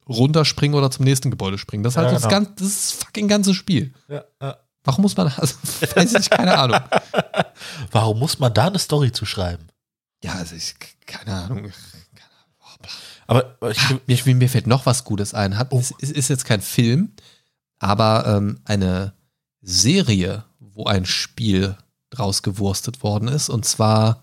runterspringen 0.07 0.77
oder 0.77 0.89
zum 0.89 1.03
nächsten 1.03 1.31
Gebäude 1.31 1.57
springen. 1.57 1.83
Das 1.83 1.93
ist 1.93 1.97
halt 1.97 2.07
Ja, 2.07 2.13
das, 2.13 2.21
genau. 2.23 2.33
ganze, 2.35 2.51
das 2.55 2.67
ist 2.67 2.93
das 2.93 3.03
fucking 3.03 3.27
ganze 3.27 3.53
Spiel. 3.53 3.93
Ja, 4.07 4.23
ja. 4.41 4.55
Warum 4.85 5.01
muss 5.01 5.17
man, 5.17 5.27
also, 5.35 5.55
weiß 5.95 6.13
ich, 6.13 6.29
keine 6.29 6.57
Ahnung. 6.57 6.79
Warum 7.91 8.19
muss 8.19 8.39
man 8.39 8.53
da 8.53 8.67
eine 8.67 8.79
Story 8.79 9.11
zu 9.11 9.25
schreiben? 9.25 9.67
Ja, 10.23 10.33
also 10.35 10.55
ich, 10.55 10.75
keine 11.05 11.33
Ahnung. 11.33 11.71
Aber 13.27 13.57
ich, 13.71 13.89
Mir, 14.07 14.19
mir, 14.25 14.35
mir 14.35 14.49
fällt 14.49 14.67
noch 14.67 14.85
was 14.85 15.03
Gutes 15.03 15.33
ein. 15.33 15.57
Hat, 15.57 15.71
Oh. 15.73 15.79
es, 15.79 15.93
es 16.01 16.11
ist 16.11 16.29
jetzt 16.29 16.45
kein 16.45 16.61
Film, 16.61 17.11
aber 17.79 18.25
ähm, 18.27 18.59
eine 18.63 19.13
Serie, 19.61 20.45
wo 20.59 20.85
ein 20.85 21.05
Spiel 21.05 21.75
draus 22.09 22.41
gewurstet 22.43 23.03
worden 23.03 23.27
ist. 23.27 23.49
Und 23.49 23.65
zwar 23.65 24.21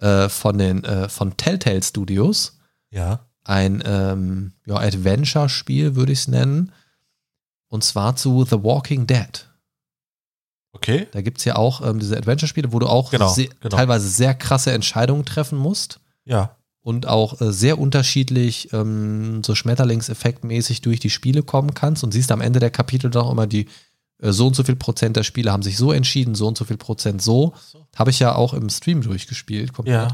äh, 0.00 0.28
von 0.28 0.58
den 0.58 0.84
äh, 0.84 1.08
von 1.08 1.36
Telltale 1.36 1.82
Studios. 1.82 2.58
ja. 2.90 3.20
Ein 3.44 3.82
ähm, 3.86 4.52
ja, 4.66 4.76
Adventure-Spiel, 4.76 5.96
würde 5.96 6.12
ich 6.12 6.18
es 6.18 6.28
nennen. 6.28 6.70
Und 7.68 7.82
zwar 7.82 8.14
zu 8.14 8.44
The 8.44 8.62
Walking 8.62 9.06
Dead. 9.06 9.48
Okay. 10.72 11.08
Da 11.12 11.22
gibt 11.22 11.38
es 11.38 11.44
ja 11.46 11.56
auch 11.56 11.80
ähm, 11.80 11.98
diese 11.98 12.18
Adventure-Spiele, 12.18 12.72
wo 12.72 12.78
du 12.78 12.86
auch 12.86 13.10
Genau, 13.10 13.32
sehr, 13.32 13.48
genau. 13.60 13.74
teilweise 13.74 14.06
sehr 14.08 14.34
krasse 14.34 14.72
Entscheidungen 14.72 15.24
treffen 15.24 15.58
musst. 15.58 16.00
Ja. 16.26 16.56
und 16.82 17.06
auch 17.06 17.40
äh, 17.40 17.52
sehr 17.52 17.78
unterschiedlich 17.78 18.70
ähm, 18.74 19.42
so 19.42 19.54
Schmetterlingseffektmäßig 19.54 20.82
durch 20.82 21.00
die 21.00 21.08
Spiele 21.10 21.42
kommen 21.42 21.72
kannst 21.72 22.04
und 22.04 22.12
siehst 22.12 22.30
am 22.32 22.42
Ende 22.42 22.60
der 22.60 22.70
Kapitel 22.70 23.14
auch 23.16 23.30
immer 23.32 23.46
die 23.46 23.66
so 24.20 24.46
und 24.48 24.56
so 24.56 24.64
viel 24.64 24.76
Prozent 24.76 25.16
der 25.16 25.22
Spiele 25.22 25.52
haben 25.52 25.62
sich 25.62 25.76
so 25.76 25.92
entschieden, 25.92 26.34
so 26.34 26.48
und 26.48 26.58
so 26.58 26.64
viel 26.64 26.76
Prozent 26.76 27.22
so. 27.22 27.54
Habe 27.96 28.10
ich 28.10 28.18
ja 28.18 28.34
auch 28.34 28.52
im 28.54 28.68
Stream 28.68 29.00
durchgespielt. 29.02 29.72
komplett. 29.72 30.10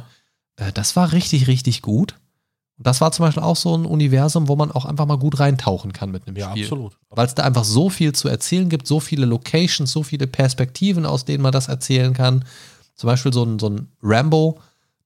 Ja. 0.58 0.66
Äh, 0.66 0.72
das 0.72 0.94
war 0.96 1.12
richtig, 1.12 1.46
richtig 1.46 1.80
gut. 1.82 2.14
Und 2.76 2.86
das 2.88 3.00
war 3.00 3.12
zum 3.12 3.24
Beispiel 3.24 3.42
auch 3.42 3.56
so 3.56 3.76
ein 3.76 3.86
Universum, 3.86 4.48
wo 4.48 4.56
man 4.56 4.72
auch 4.72 4.84
einfach 4.84 5.06
mal 5.06 5.16
gut 5.18 5.38
reintauchen 5.38 5.92
kann 5.92 6.10
mit 6.10 6.26
einem 6.26 6.36
Ja, 6.36 6.50
Spiel. 6.50 6.64
absolut. 6.64 6.98
Weil 7.10 7.26
es 7.26 7.34
da 7.34 7.44
einfach 7.44 7.64
so 7.64 7.88
viel 7.88 8.12
zu 8.12 8.28
erzählen 8.28 8.68
gibt, 8.68 8.86
so 8.88 8.98
viele 9.00 9.26
Locations, 9.26 9.90
so 9.90 10.02
viele 10.02 10.26
Perspektiven, 10.26 11.06
aus 11.06 11.24
denen 11.24 11.42
man 11.42 11.52
das 11.52 11.68
erzählen 11.68 12.12
kann. 12.14 12.44
Zum 12.96 13.06
Beispiel 13.06 13.32
so 13.32 13.44
ein, 13.44 13.58
so 13.60 13.68
ein 13.70 13.88
Rambo, 14.02 14.60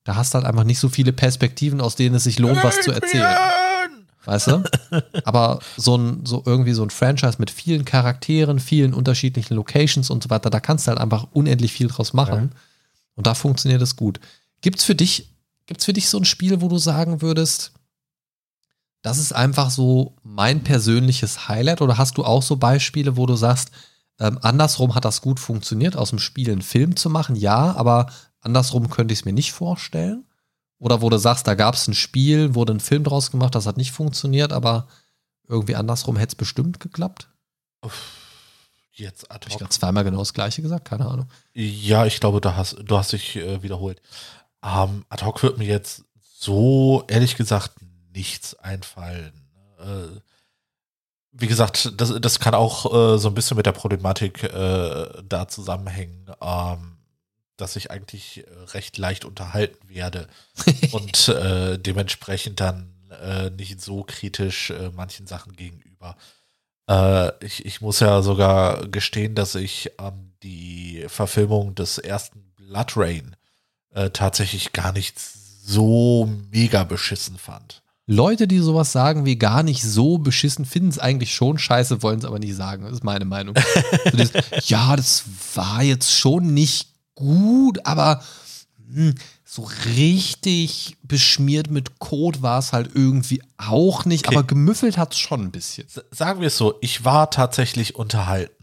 da 0.05 0.16
hast 0.16 0.33
du 0.33 0.37
halt 0.39 0.47
einfach 0.47 0.65
nicht 0.65 0.79
so 0.79 0.89
viele 0.89 1.12
Perspektiven, 1.12 1.81
aus 1.83 1.95
denen 1.95 2.15
es 2.15 2.25
sich 2.25 2.39
lohnt, 2.39 2.62
was 2.65 2.81
zu 2.81 2.91
erzählen. 2.91 3.37
Weißt 4.28 4.48
du? 4.48 4.62
Aber 5.24 5.59
so 5.78 5.96
ein, 5.96 6.26
so 6.26 6.42
irgendwie 6.44 6.74
so 6.74 6.82
ein 6.82 6.90
Franchise 6.90 7.36
mit 7.38 7.50
vielen 7.50 7.86
Charakteren, 7.86 8.60
vielen 8.60 8.92
unterschiedlichen 8.92 9.55
Locations 9.55 10.10
und 10.10 10.22
so 10.22 10.28
weiter, 10.28 10.50
da 10.50 10.60
kannst 10.60 10.86
du 10.86 10.90
halt 10.90 11.00
einfach 11.00 11.28
unendlich 11.32 11.72
viel 11.72 11.88
draus 11.88 12.12
machen. 12.12 12.52
Und 13.14 13.26
da 13.26 13.32
funktioniert 13.32 13.80
es 13.80 13.96
gut. 13.96 14.20
Gibt's 14.60 14.84
für 14.84 14.94
dich, 14.94 15.30
gibt's 15.64 15.86
für 15.86 15.94
dich 15.94 16.10
so 16.10 16.18
ein 16.18 16.26
Spiel, 16.26 16.60
wo 16.60 16.68
du 16.68 16.76
sagen 16.76 17.22
würdest, 17.22 17.72
das 19.00 19.16
ist 19.16 19.32
einfach 19.32 19.70
so 19.70 20.14
mein 20.24 20.62
persönliches 20.62 21.48
Highlight? 21.48 21.80
Oder 21.80 21.96
hast 21.96 22.18
du 22.18 22.24
auch 22.26 22.42
so 22.42 22.56
Beispiele, 22.56 23.16
wo 23.16 23.24
du 23.24 23.34
sagst, 23.34 23.70
ähm, 24.20 24.38
andersrum 24.42 24.94
hat 24.94 25.06
das 25.06 25.22
gut 25.22 25.40
funktioniert, 25.40 25.96
aus 25.96 26.10
dem 26.10 26.18
Spiel 26.18 26.52
einen 26.52 26.60
Film 26.60 26.96
zu 26.96 27.09
machen? 27.09 27.34
Ja, 27.34 27.74
aber 27.76 28.12
andersrum 28.42 28.90
könnte 28.90 29.14
ich 29.14 29.20
es 29.20 29.24
mir 29.24 29.32
nicht 29.32 29.52
vorstellen. 29.52 30.26
Oder 30.78 31.02
wo 31.02 31.10
du 31.10 31.18
sagst, 31.18 31.46
da 31.46 31.55
gab 31.55 31.74
es 31.74 31.88
ein 31.88 31.94
Spiel, 31.94 32.55
wurde 32.55 32.72
ein 32.72 32.80
Film 32.80 33.05
draus 33.05 33.30
gemacht, 33.30 33.55
das 33.55 33.66
hat 33.66 33.76
nicht 33.76 33.92
funktioniert, 33.92 34.52
aber 34.52 34.86
irgendwie 35.48 35.74
andersrum 35.74 36.16
hätte 36.16 36.30
es 36.30 36.34
bestimmt 36.36 36.78
geklappt. 36.78 37.28
Jetzt 38.92 39.30
ad 39.30 39.34
Habe 39.34 39.48
ich 39.48 39.55
hoc. 39.55 39.60
gerade 39.60 39.70
zweimal 39.70 40.05
genau 40.05 40.18
das 40.18 40.34
gleiche 40.34 40.62
gesagt? 40.62 40.84
Keine 40.84 41.06
Ahnung. 41.06 41.28
Ja, 41.55 42.06
ich 42.06 42.20
glaube, 42.20 42.40
da 42.40 42.56
hast, 42.56 42.76
du 42.82 42.96
hast 42.96 43.12
dich 43.12 43.36
äh, 43.36 43.62
wiederholt. 43.62 44.00
Ähm, 44.62 45.05
ad 45.09 45.24
hoc 45.24 45.42
wird 45.42 45.59
mir 45.59 45.66
jetzt 45.66 46.05
so 46.20 47.05
ehrlich 47.09 47.36
gesagt 47.36 47.76
nichts 48.12 48.55
einfallen. 48.56 49.32
Äh, 49.78 50.20
wie 51.32 51.46
gesagt, 51.46 51.92
das, 51.96 52.14
das 52.20 52.40
kann 52.40 52.55
auch 52.55 53.14
äh, 53.14 53.18
so 53.18 53.28
ein 53.28 53.34
bisschen 53.34 53.56
mit 53.56 53.66
der 53.66 53.72
Problematik 53.72 54.42
äh, 54.42 55.22
da 55.24 55.46
zusammenhängen, 55.48 56.30
ähm, 56.40 56.98
dass 57.59 57.76
ich 57.76 57.90
eigentlich 57.90 58.47
äh, 58.47 58.51
recht 58.72 58.97
leicht 58.97 59.26
unterhalten 59.26 59.89
werde 59.89 60.28
und 60.93 61.28
äh, 61.28 61.78
dementsprechend 61.78 62.60
dann 62.60 62.94
äh, 63.22 63.51
nicht 63.51 63.82
so 63.82 64.05
kritisch 64.05 64.70
äh, 64.70 64.90
manchen 64.94 65.26
Sachen 65.26 65.55
gegenüber. 65.55 66.16
Äh, 66.89 67.32
ich, 67.44 67.66
ich 67.66 67.80
muss 67.80 68.01
ja 68.01 68.22
sogar 68.22 68.86
gestehen, 68.89 69.35
dass 69.35 69.55
ich 69.55 69.93
ähm, 69.98 70.32
die 70.43 71.05
Verfilmung 71.09 71.74
des 71.74 71.98
ersten 71.98 72.52
Blood 72.56 72.97
Rain 72.97 73.36
äh, 73.90 74.10
tatsächlich 74.10 74.72
gar 74.72 74.93
nicht 74.93 75.18
so 75.18 76.26
mega 76.51 76.85
beschissen 76.85 77.36
fand. 77.36 77.82
Leute, 78.10 78.48
die 78.48 78.59
sowas 78.60 78.90
sagen 78.90 79.26
wie 79.26 79.36
gar 79.36 79.62
nicht 79.62 79.82
so 79.82 80.16
beschissen, 80.16 80.64
finden 80.64 80.89
es 80.89 80.98
eigentlich 80.98 81.35
schon 81.35 81.59
scheiße, 81.59 82.02
wollen 82.02 82.20
es 82.20 82.24
aber 82.24 82.39
nicht 82.39 82.56
sagen. 82.56 82.85
Das 82.85 82.93
ist 82.93 83.05
meine 83.05 83.26
Meinung. 83.26 83.55
so 84.05 84.16
dieses, 84.16 84.32
ja, 84.68 84.97
das 84.97 85.24
war 85.55 85.82
jetzt 85.82 86.10
schon 86.10 86.55
nicht 86.55 86.88
gut, 87.19 87.85
aber 87.85 88.23
hm, 88.93 89.15
so 89.45 89.69
richtig 89.97 90.97
beschmiert 91.03 91.70
mit 91.70 91.99
Kot 91.99 92.43
war 92.43 92.59
es 92.59 92.73
halt 92.73 92.90
irgendwie 92.95 93.43
auch 93.57 94.05
nicht, 94.05 94.27
Okay. 94.28 94.36
aber 94.36 94.47
gemüffelt 94.47 94.97
hat 94.99 95.12
es 95.15 95.19
schon 95.19 95.43
ein 95.43 95.51
bisschen. 95.51 95.86
S- 95.89 96.05
Sagen 96.11 96.40
wir 96.40 96.47
es 96.49 96.57
so, 96.57 96.77
ich 96.81 97.05
war 97.05 97.31
tatsächlich 97.31 97.97
unterhalten. 97.97 98.55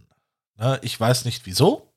Ne, 0.58 0.80
ich 0.84 0.98
weiß 1.00 1.26
nicht 1.26 1.46
wieso, 1.46 1.92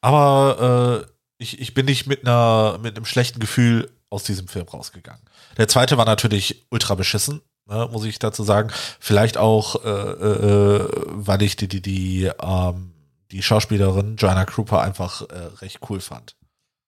aber 0.00 1.06
äh, 1.08 1.12
ich, 1.38 1.60
ich 1.60 1.74
bin 1.74 1.86
nicht 1.86 2.06
mit 2.06 2.26
einer 2.26 2.78
mit 2.82 2.96
einem 2.96 3.04
schlechten 3.06 3.40
Gefühl 3.40 3.90
aus 4.10 4.24
diesem 4.24 4.46
Film 4.48 4.68
rausgegangen. 4.68 5.22
Der 5.56 5.68
zweite 5.68 5.96
war 5.96 6.04
natürlich 6.04 6.66
ultra 6.70 6.94
beschissen, 6.94 7.40
ne, 7.66 7.88
muss 7.90 8.04
ich 8.04 8.18
dazu 8.18 8.42
sagen. 8.42 8.70
Vielleicht 9.00 9.38
auch, 9.38 9.84
äh, 9.84 9.88
äh, 9.88 10.88
weil 11.06 11.42
ich 11.42 11.56
die, 11.56 11.68
die, 11.68 11.80
die, 11.82 12.30
ähm, 12.42 12.91
die 13.32 13.42
Schauspielerin 13.42 14.16
Joanna 14.16 14.44
Krupa 14.44 14.82
einfach 14.82 15.22
äh, 15.22 15.34
recht 15.60 15.80
cool 15.88 16.00
fand. 16.00 16.36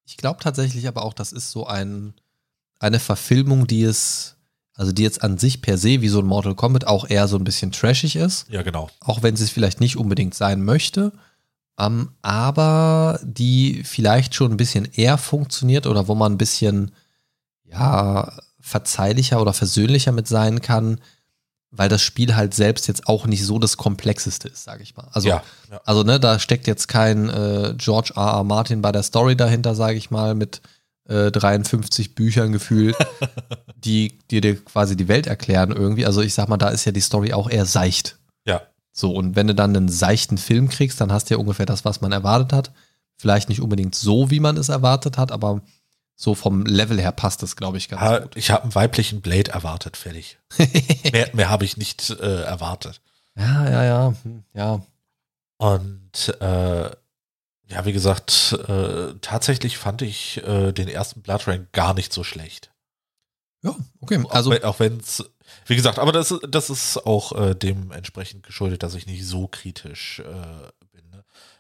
Ich 0.06 0.18
glaube 0.18 0.40
tatsächlich 0.40 0.86
aber 0.86 1.02
auch, 1.02 1.14
das 1.14 1.32
ist 1.32 1.50
so 1.50 1.66
ein, 1.66 2.14
eine 2.78 3.00
Verfilmung, 3.00 3.66
die 3.66 3.82
es, 3.82 4.36
also 4.74 4.92
die 4.92 5.02
jetzt 5.02 5.22
an 5.22 5.38
sich 5.38 5.62
per 5.62 5.78
se 5.78 6.02
wie 6.02 6.08
so 6.08 6.18
ein 6.18 6.26
Mortal 6.26 6.54
Kombat 6.54 6.86
auch 6.86 7.08
eher 7.08 7.28
so 7.28 7.36
ein 7.36 7.44
bisschen 7.44 7.72
trashig 7.72 8.16
ist. 8.16 8.46
Ja, 8.50 8.62
genau. 8.62 8.90
Auch 9.00 9.22
wenn 9.22 9.36
sie 9.36 9.44
es 9.44 9.50
vielleicht 9.50 9.80
nicht 9.80 9.96
unbedingt 9.96 10.34
sein 10.34 10.62
möchte. 10.62 11.12
Ähm, 11.78 12.10
aber 12.20 13.18
die 13.24 13.82
vielleicht 13.84 14.34
schon 14.34 14.52
ein 14.52 14.56
bisschen 14.58 14.84
eher 14.84 15.16
funktioniert 15.16 15.86
oder 15.86 16.06
wo 16.06 16.14
man 16.14 16.32
ein 16.32 16.38
bisschen, 16.38 16.92
ja, 17.64 18.32
verzeihlicher 18.60 19.40
oder 19.40 19.52
versöhnlicher 19.54 20.12
mit 20.12 20.28
sein 20.28 20.60
kann, 20.60 21.00
weil 21.76 21.88
das 21.88 22.02
Spiel 22.02 22.36
halt 22.36 22.54
selbst 22.54 22.86
jetzt 22.86 23.06
auch 23.08 23.26
nicht 23.26 23.44
so 23.44 23.58
das 23.58 23.76
Komplexeste 23.76 24.48
ist, 24.48 24.64
sage 24.64 24.82
ich 24.82 24.96
mal. 24.96 25.08
Also, 25.12 25.28
Ja, 25.28 25.42
ja. 25.70 25.80
also 25.84 26.02
ne, 26.02 26.20
da 26.20 26.38
steckt 26.38 26.66
jetzt 26.66 26.88
kein 26.88 27.28
äh, 27.28 27.74
George 27.76 28.12
R. 28.16 28.22
R. 28.22 28.44
Martin 28.44 28.82
bei 28.82 28.92
der 28.92 29.02
Story 29.02 29.36
dahinter, 29.36 29.74
sage 29.74 29.96
ich 29.96 30.10
mal, 30.10 30.34
mit 30.34 30.60
äh, 31.08 31.30
53 31.30 32.14
Büchern 32.14 32.52
gefühlt, 32.52 32.96
die, 33.76 34.18
die 34.30 34.40
dir 34.40 34.56
quasi 34.64 34.96
die 34.96 35.08
Welt 35.08 35.26
erklären 35.26 35.72
irgendwie. 35.72 36.06
Also 36.06 36.22
ich 36.22 36.34
sag 36.34 36.48
mal, 36.48 36.56
da 36.56 36.68
ist 36.68 36.84
ja 36.84 36.92
die 36.92 37.00
Story 37.00 37.32
auch 37.32 37.50
eher 37.50 37.66
seicht. 37.66 38.18
Ja. 38.46 38.62
So, 38.92 39.12
und 39.12 39.34
wenn 39.36 39.48
du 39.48 39.54
dann 39.54 39.76
einen 39.76 39.88
seichten 39.88 40.38
Film 40.38 40.68
kriegst, 40.68 41.00
dann 41.00 41.12
hast 41.12 41.28
du 41.28 41.34
ja 41.34 41.40
ungefähr 41.40 41.66
das, 41.66 41.84
was 41.84 42.00
man 42.00 42.12
erwartet 42.12 42.52
hat. 42.52 42.72
Vielleicht 43.16 43.48
nicht 43.48 43.60
unbedingt 43.60 43.94
so, 43.94 44.30
wie 44.30 44.40
man 44.40 44.56
es 44.56 44.68
erwartet 44.68 45.18
hat, 45.18 45.32
aber 45.32 45.62
so 46.16 46.34
vom 46.34 46.64
Level 46.64 47.00
her 47.00 47.12
passt 47.12 47.42
es, 47.42 47.56
glaube 47.56 47.76
ich, 47.78 47.88
ganz 47.88 48.00
Ha- 48.02 48.18
gut. 48.20 48.36
Ich 48.36 48.50
habe 48.50 48.62
einen 48.62 48.74
weiblichen 48.74 49.20
Blade 49.20 49.50
erwartet, 49.50 49.96
fertig. 49.96 50.38
mehr 51.12 51.30
mehr 51.34 51.48
habe 51.50 51.64
ich 51.64 51.76
nicht 51.76 52.10
äh, 52.10 52.42
erwartet. 52.42 53.00
Ja, 53.36 53.68
ja, 53.68 53.84
ja, 53.84 54.14
hm, 54.22 54.44
ja. 54.54 54.80
Und 55.58 56.36
äh, 56.40 56.90
ja, 57.70 57.84
wie 57.86 57.92
gesagt, 57.92 58.52
äh, 58.68 59.14
tatsächlich 59.20 59.78
fand 59.78 60.02
ich 60.02 60.42
äh, 60.46 60.72
den 60.72 60.88
ersten 60.88 61.22
Blood 61.22 61.48
Rain 61.48 61.68
gar 61.72 61.94
nicht 61.94 62.12
so 62.12 62.22
schlecht. 62.22 62.70
Ja, 63.62 63.74
okay. 64.00 64.22
Also, 64.28 64.52
auch 64.62 64.78
wenn 64.78 64.98
es, 64.98 65.24
wie 65.66 65.74
gesagt, 65.74 65.98
aber 65.98 66.12
das, 66.12 66.34
das 66.46 66.68
ist 66.68 66.98
auch 67.06 67.32
äh, 67.32 67.54
dementsprechend 67.54 68.44
geschuldet, 68.44 68.82
dass 68.82 68.94
ich 68.94 69.06
nicht 69.06 69.26
so 69.26 69.48
kritisch 69.48 70.20
äh? 70.20 70.83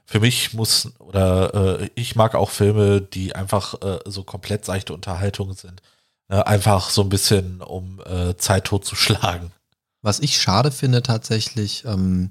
Für 0.06 0.20
mich 0.20 0.52
muss, 0.52 0.92
oder 0.98 1.80
äh, 1.80 1.90
ich 1.94 2.14
mag 2.14 2.34
auch 2.34 2.50
Filme, 2.50 3.00
die 3.00 3.34
einfach 3.34 3.80
äh, 3.82 3.98
so 4.04 4.22
komplett 4.22 4.64
seichte 4.64 4.92
Unterhaltung 4.92 5.54
sind. 5.54 5.80
Ne? 6.28 6.46
Einfach 6.46 6.90
so 6.90 7.02
ein 7.02 7.08
bisschen, 7.08 7.62
um 7.62 8.00
äh, 8.04 8.36
Zeit 8.36 8.64
totzuschlagen. 8.64 9.52
was 10.02 10.20
ich 10.20 10.36
schade 10.36 10.70
finde 10.70 11.02
tatsächlich, 11.02 11.84
ähm, 11.86 12.30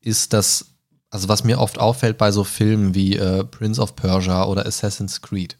ist, 0.00 0.32
dass, 0.32 0.66
also 1.10 1.28
was 1.28 1.42
mir 1.42 1.58
oft 1.58 1.80
auffällt 1.80 2.18
bei 2.18 2.30
so 2.30 2.44
Filmen 2.44 2.94
wie 2.94 3.16
äh, 3.16 3.44
Prince 3.44 3.80
of 3.80 3.96
Persia 3.96 4.44
oder 4.44 4.64
Assassin's 4.64 5.20
Creed, 5.20 5.56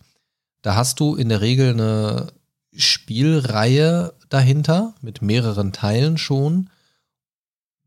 da 0.62 0.76
hast 0.76 1.00
du 1.00 1.16
in 1.16 1.28
der 1.28 1.40
Regel 1.40 1.72
eine 1.72 2.32
Spielreihe 2.76 4.14
dahinter 4.28 4.94
mit 5.00 5.22
mehreren 5.22 5.72
Teilen 5.72 6.18
schon, 6.18 6.70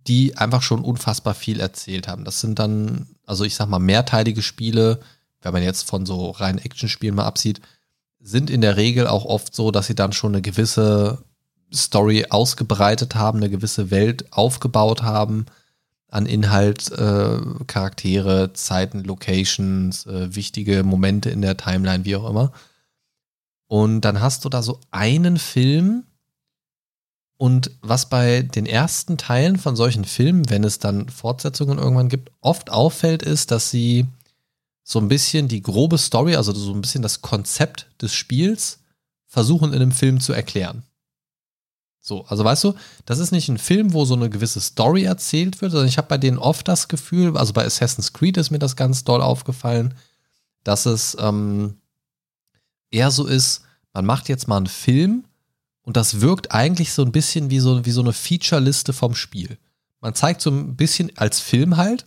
die 0.07 0.38
einfach 0.38 0.61
schon 0.61 0.82
unfassbar 0.82 1.34
viel 1.34 1.60
erzählt 1.60 2.07
haben. 2.07 2.26
Das 2.26 2.41
sind 2.41 2.60
dann, 2.60 3.07
also 3.26 3.44
ich 3.44 3.56
sag 3.56 3.69
mal, 3.69 3.80
mehrteilige 3.80 4.41
Spiele, 4.41 4.99
wenn 5.41 5.53
man 5.53 5.64
jetzt 5.64 5.88
von 5.88 6.06
so 6.06 6.32
rein 6.32 6.57
Actionspielen 6.57 7.15
mal 7.15 7.26
absieht, 7.26 7.61
sind 8.19 8.49
in 8.49 8.61
der 8.61 8.78
Regel 8.78 9.07
auch 9.07 9.26
oft 9.26 9.56
so, 9.56 9.72
dass 9.72 9.88
sie 9.88 9.95
dann 9.95 10.14
schon 10.14 10.34
eine 10.34 10.41
gewisse 10.41 11.23
Story 11.73 12.26
ausgebreitet 12.30 13.15
haben, 13.15 13.38
eine 13.40 13.49
gewisse 13.49 13.91
Welt 13.91 14.32
aufgebaut 14.32 15.02
haben, 15.02 15.45
an 16.10 16.26
Inhalt, 16.26 16.91
äh, 16.91 17.40
Charaktere, 17.68 18.52
Zeiten, 18.53 19.03
Locations, 19.03 20.06
äh, 20.06 20.36
wichtige 20.36 20.84
Momente 20.84 21.30
in 21.30 21.41
der 21.41 21.57
Timeline, 21.57 22.03
wie 22.03 22.18
auch 22.18 22.30
immer. 22.30 22.52
Und 23.68 24.02
dann 24.02 24.19
hast 24.19 24.44
du 24.44 24.49
da 24.49 24.61
so 24.61 24.82
einen 24.91 25.38
Film. 25.38 26.03
Und 27.41 27.72
was 27.81 28.07
bei 28.07 28.43
den 28.43 28.68
ersten 28.68 29.18
Teilen 29.18 29.57
von 29.57 29.76
solchen 29.76 30.05
Filmen, 30.05 30.51
wenn 30.51 30.63
es 30.63 30.77
dann 30.77 31.09
Fortsetzungen 31.09 31.80
irgendwann 31.80 32.07
gibt, 32.07 32.31
oft 32.39 32.69
auffällt, 32.69 33.23
ist, 33.23 33.49
dass 33.49 33.72
sie 33.72 34.05
so 34.84 34.99
ein 34.99 35.07
bisschen 35.07 35.47
die 35.47 35.63
grobe 35.63 35.97
Story, 35.97 36.35
also 36.35 36.53
so 36.53 36.72
ein 36.72 36.81
bisschen 36.81 37.01
das 37.01 37.23
Konzept 37.23 37.88
des 37.99 38.13
Spiels, 38.13 38.81
versuchen 39.26 39.73
in 39.73 39.81
einem 39.81 39.91
Film 39.91 40.19
zu 40.19 40.34
erklären. 40.34 40.84
So, 41.99 42.26
also 42.26 42.43
weißt 42.43 42.63
du, 42.63 42.76
das 43.07 43.18
ist 43.18 43.31
nicht 43.31 43.49
ein 43.49 43.57
Film, 43.57 43.93
wo 43.93 44.05
so 44.05 44.13
eine 44.13 44.30
gewisse 44.30 44.61
Story 44.61 45.05
erzählt 45.05 45.63
wird, 45.63 45.72
sondern 45.72 45.89
ich 45.89 45.97
habe 45.97 46.09
bei 46.09 46.19
denen 46.19 46.38
oft 46.38 46.68
das 46.68 46.89
Gefühl, 46.89 47.35
also 47.35 47.53
bei 47.53 47.65
Assassin's 47.65 48.13
Creed 48.13 48.38
ist 48.38 48.51
mir 48.51 48.59
das 48.59 48.76
ganz 48.76 49.03
doll 49.03 49.23
aufgefallen, 49.23 49.95
dass 50.63 50.85
es 50.85 51.18
ähm, 51.19 51.80
eher 52.91 53.09
so 53.09 53.26
ist, 53.26 53.63
man 53.93 54.05
macht 54.05 54.30
jetzt 54.30 54.47
mal 54.47 54.57
einen 54.57 54.68
Film 54.68 55.23
und 55.84 55.98
das 55.98 56.22
wirkt 56.22 56.52
eigentlich 56.52 56.94
so 56.94 57.03
ein 57.03 57.12
bisschen 57.12 57.49
wie 57.49 57.60
so, 57.60 57.86
wie 57.86 57.91
so 57.91 58.02
eine 58.02 58.14
Feature-Liste 58.14 58.94
vom 58.94 59.16
Spiel. 59.16 59.58
Man 59.99 60.16
zeigt 60.16 60.41
so 60.41 60.49
ein 60.49 60.76
bisschen 60.76 61.12
als 61.18 61.40
Film 61.40 61.78
halt, 61.78 62.06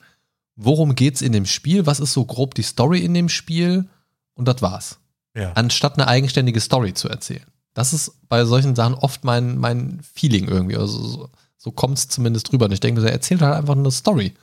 worum 0.57 0.95
geht's 0.95 1.23
in 1.23 1.33
dem 1.33 1.47
Spiel, 1.47 1.87
was 1.87 2.01
ist 2.01 2.13
so 2.13 2.25
grob 2.25 2.55
die 2.55 2.63
Story 2.63 3.01
in 3.01 3.15
dem 3.15 3.29
Spiel 3.29 3.89
und 4.35 4.47
das 4.47 4.63
war's 4.63 4.99
Ja. 5.35 5.53
anstatt 5.53 5.95
eine 5.95 6.09
eigenständige 6.09 6.61
Story 6.61 6.95
zu 6.95 7.09
erzählen. 7.09 7.47
Das 7.73 7.93
ist 7.93 8.13
bei 8.29 8.45
solchen 8.45 8.77
Sachen 8.77 8.95
oft 8.95 9.25
mein, 9.25 9.59
mein 9.59 10.01
Feeling 10.15 10.47
irgendwie. 10.47 10.77
Also 10.77 11.05
so, 11.05 11.31
so 11.57 11.73
kommt 11.73 11.99
es 11.99 12.07
zumindest 12.09 12.51
drüber. 12.53 12.67
Und 12.67 12.73
ich 12.73 12.79
denke, 12.79 13.05
er 13.05 13.11
erzählt 13.11 13.43
halt 13.43 13.57
einfach 13.57 13.75
eine 13.77 13.91
Story. 13.91 14.35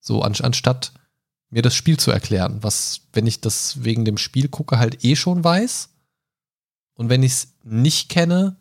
So, 0.00 0.22
an, 0.22 0.34
anstatt 0.40 0.92
mir 1.50 1.60
das 1.60 1.74
Spiel 1.74 1.98
zu 1.98 2.10
erklären, 2.10 2.58
was, 2.62 3.02
wenn 3.12 3.26
ich 3.26 3.42
das 3.42 3.84
wegen 3.84 4.06
dem 4.06 4.16
Spiel 4.16 4.48
gucke, 4.48 4.78
halt 4.78 5.04
eh 5.04 5.14
schon 5.14 5.44
weiß. 5.44 5.90
Und 6.94 7.10
wenn 7.10 7.22
ich 7.22 7.32
es 7.32 7.48
nicht 7.64 8.08
kenne, 8.08 8.56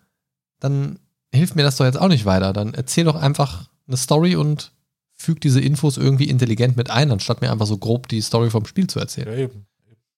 dann 0.60 1.00
hilft 1.34 1.56
mir 1.56 1.64
das 1.64 1.78
doch 1.78 1.86
jetzt 1.86 2.00
auch 2.00 2.08
nicht 2.08 2.26
weiter. 2.26 2.54
Dann 2.54 2.74
erzähl 2.74 3.06
doch 3.06 3.16
einfach 3.16 3.70
eine 3.88 3.98
Story 3.98 4.36
und 4.36 4.72
füg 5.14 5.42
diese 5.42 5.62
Infos 5.62 5.98
irgendwie 5.98 6.30
intelligent 6.30 6.76
mit 6.78 6.90
ein, 6.90 7.12
anstatt 7.12 7.42
mir 7.42 7.52
einfach 7.52 7.66
so 7.66 7.78
grob 7.78 8.08
die 8.08 8.22
Story 8.22 8.50
vom 8.50 8.66
Spiel 8.66 8.88
zu 8.88 9.00
erzählen. 9.00 9.28
Ja, 9.28 9.36
eben. 9.36 9.66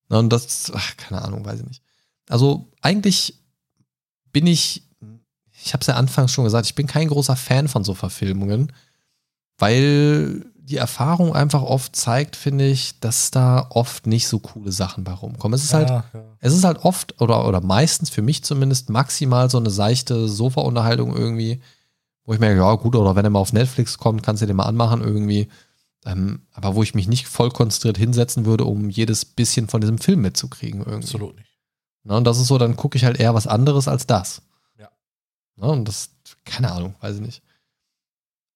Und 0.10 0.32
das, 0.32 0.72
ach, 0.74 0.98
keine 0.98 1.22
Ahnung, 1.24 1.45
weiß 1.45 1.60
ich 1.60 1.66
nicht. 1.66 1.84
Also 2.30 2.72
eigentlich 2.82 3.40
bin 4.32 4.48
ich, 4.48 4.84
ich 5.64 5.74
habe 5.74 5.82
es 5.82 5.88
ja 5.88 5.95
anfangs 5.95 6.32
schon 6.32 6.44
gesagt, 6.44 6.68
ich 6.68 6.76
bin 6.76 6.88
kein 6.88 7.07
großer 7.07 7.36
Fan 7.36 7.68
von 7.68 7.84
so 7.84 7.94
Verfilmungen, 7.94 8.72
weil 9.57 10.45
die 10.65 10.77
Erfahrung 10.77 11.35
einfach 11.35 11.61
oft 11.61 11.95
zeigt, 11.95 12.35
finde 12.35 12.65
ich, 12.65 12.99
dass 12.99 13.29
da 13.29 13.67
oft 13.69 14.07
nicht 14.07 14.27
so 14.27 14.39
coole 14.39 14.71
Sachen 14.71 15.03
bei 15.03 15.13
rumkommen. 15.13 15.55
Es 15.55 15.63
ist 15.63 15.75
halt, 15.75 15.89
ja, 15.89 16.03
ja. 16.11 16.23
es 16.39 16.53
ist 16.53 16.63
halt 16.63 16.79
oft 16.83 17.21
oder, 17.21 17.47
oder 17.47 17.61
meistens 17.61 18.09
für 18.09 18.23
mich 18.23 18.43
zumindest 18.43 18.89
maximal 18.89 19.49
so 19.49 19.59
eine 19.59 19.69
seichte 19.69 20.27
Sofa-Unterhaltung 20.27 21.15
irgendwie, 21.15 21.61
wo 22.23 22.33
ich 22.33 22.39
merke, 22.39 22.57
ja 22.57 22.73
gut, 22.75 22.95
oder 22.95 23.15
wenn 23.15 23.25
er 23.25 23.29
mal 23.29 23.39
auf 23.39 23.53
Netflix 23.53 23.99
kommt, 23.99 24.23
kannst 24.23 24.41
du 24.41 24.47
den 24.47 24.55
mal 24.55 24.63
anmachen 24.65 25.01
irgendwie. 25.01 25.49
Ähm, 26.03 26.41
aber 26.51 26.75
wo 26.75 26.81
ich 26.81 26.95
mich 26.95 27.07
nicht 27.07 27.27
voll 27.27 27.51
konzentriert 27.51 27.97
hinsetzen 27.97 28.45
würde, 28.45 28.65
um 28.65 28.89
jedes 28.89 29.23
bisschen 29.23 29.67
von 29.67 29.81
diesem 29.81 29.99
Film 29.99 30.21
mitzukriegen 30.21 30.79
irgendwie. 30.79 31.03
absolut 31.03 31.35
nicht. 31.35 31.49
Na, 32.03 32.17
und 32.17 32.23
das 32.25 32.39
ist 32.39 32.47
so, 32.47 32.57
dann 32.57 32.75
gucke 32.75 32.97
ich 32.97 33.05
halt 33.05 33.19
eher 33.19 33.33
was 33.35 33.47
anderes 33.47 33.87
als 33.87 34.07
das. 34.07 34.41
Ja. 34.79 34.89
Na, 35.57 35.67
und 35.67 35.87
das, 35.87 36.09
keine 36.43 36.71
Ahnung, 36.71 36.95
weiß 37.01 37.15
ich 37.15 37.21
nicht. 37.21 37.43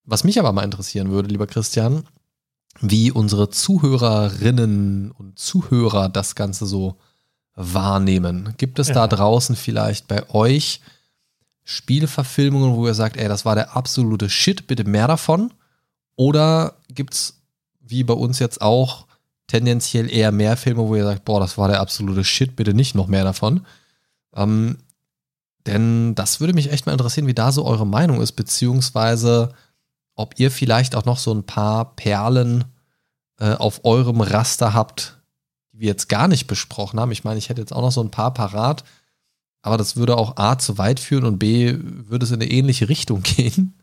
Was 0.09 0.23
mich 0.23 0.39
aber 0.39 0.51
mal 0.53 0.63
interessieren 0.63 1.11
würde, 1.11 1.29
lieber 1.29 1.45
Christian, 1.45 2.03
wie 2.81 3.11
unsere 3.11 3.49
Zuhörerinnen 3.49 5.11
und 5.11 5.37
Zuhörer 5.37 6.09
das 6.09 6.33
Ganze 6.33 6.65
so 6.65 6.95
wahrnehmen. 7.55 8.55
Gibt 8.57 8.79
es 8.79 8.87
Ja. 8.87 8.95
da 8.95 9.07
draußen 9.07 9.55
vielleicht 9.55 10.07
bei 10.07 10.27
euch 10.29 10.81
Spielverfilmungen, 11.63 12.73
wo 12.75 12.87
ihr 12.87 12.93
sagt, 12.95 13.17
ey, 13.17 13.27
das 13.27 13.45
war 13.45 13.53
der 13.53 13.75
absolute 13.75 14.29
Shit, 14.29 14.65
bitte 14.65 14.83
mehr 14.85 15.07
davon? 15.07 15.53
Oder 16.15 16.77
gibt 16.87 17.13
es, 17.13 17.41
wie 17.79 18.03
bei 18.03 18.13
uns 18.15 18.39
jetzt 18.39 18.61
auch, 18.61 19.05
tendenziell 19.45 20.11
eher 20.11 20.31
mehr 20.31 20.57
Filme, 20.57 20.87
wo 20.87 20.95
ihr 20.95 21.03
sagt, 21.03 21.25
boah, 21.25 21.39
das 21.39 21.57
war 21.57 21.67
der 21.67 21.81
absolute 21.81 22.23
Shit, 22.23 22.55
bitte 22.55 22.73
nicht 22.73 22.95
noch 22.95 23.07
mehr 23.07 23.23
davon? 23.23 23.65
Ähm, 24.35 24.77
denn 25.67 26.15
das 26.15 26.39
würde 26.39 26.53
mich 26.53 26.71
echt 26.71 26.85
mal 26.87 26.93
interessieren, 26.93 27.27
wie 27.27 27.33
da 27.35 27.51
so 27.51 27.65
eure 27.65 27.85
Meinung 27.85 28.21
ist, 28.21 28.31
beziehungsweise 28.31 29.53
ob 30.19 30.37
ihr 30.37 30.51
vielleicht 30.51 30.95
auch 30.95 31.05
noch 31.05 31.17
so 31.17 31.33
ein 31.33 31.45
paar 31.45 31.95
Perlen 31.95 32.65
äh, 33.39 33.53
auf 33.53 33.85
eurem 33.85 34.19
Raster 34.19 34.73
habt, 34.73 35.17
die 35.71 35.79
wir 35.79 35.87
jetzt 35.87 36.09
gar 36.09 36.27
nicht 36.27 36.45
besprochen 36.45 36.99
haben. 36.99 37.13
Ich 37.13 37.23
meine, 37.23 37.37
ich 37.37 37.47
hätte 37.47 37.61
jetzt 37.61 37.71
auch 37.71 37.81
noch 37.81 37.93
so 37.93 38.03
ein 38.03 38.11
paar 38.11 38.33
parat, 38.33 38.83
aber 39.61 39.77
das 39.77 39.95
würde 39.95 40.17
auch 40.17 40.35
A 40.35 40.59
zu 40.59 40.77
weit 40.77 40.99
führen 40.99 41.23
und 41.23 41.39
B 41.39 41.73
würde 41.79 42.25
es 42.25 42.31
in 42.31 42.41
eine 42.41 42.51
ähnliche 42.51 42.89
Richtung 42.89 43.23
gehen. 43.23 43.79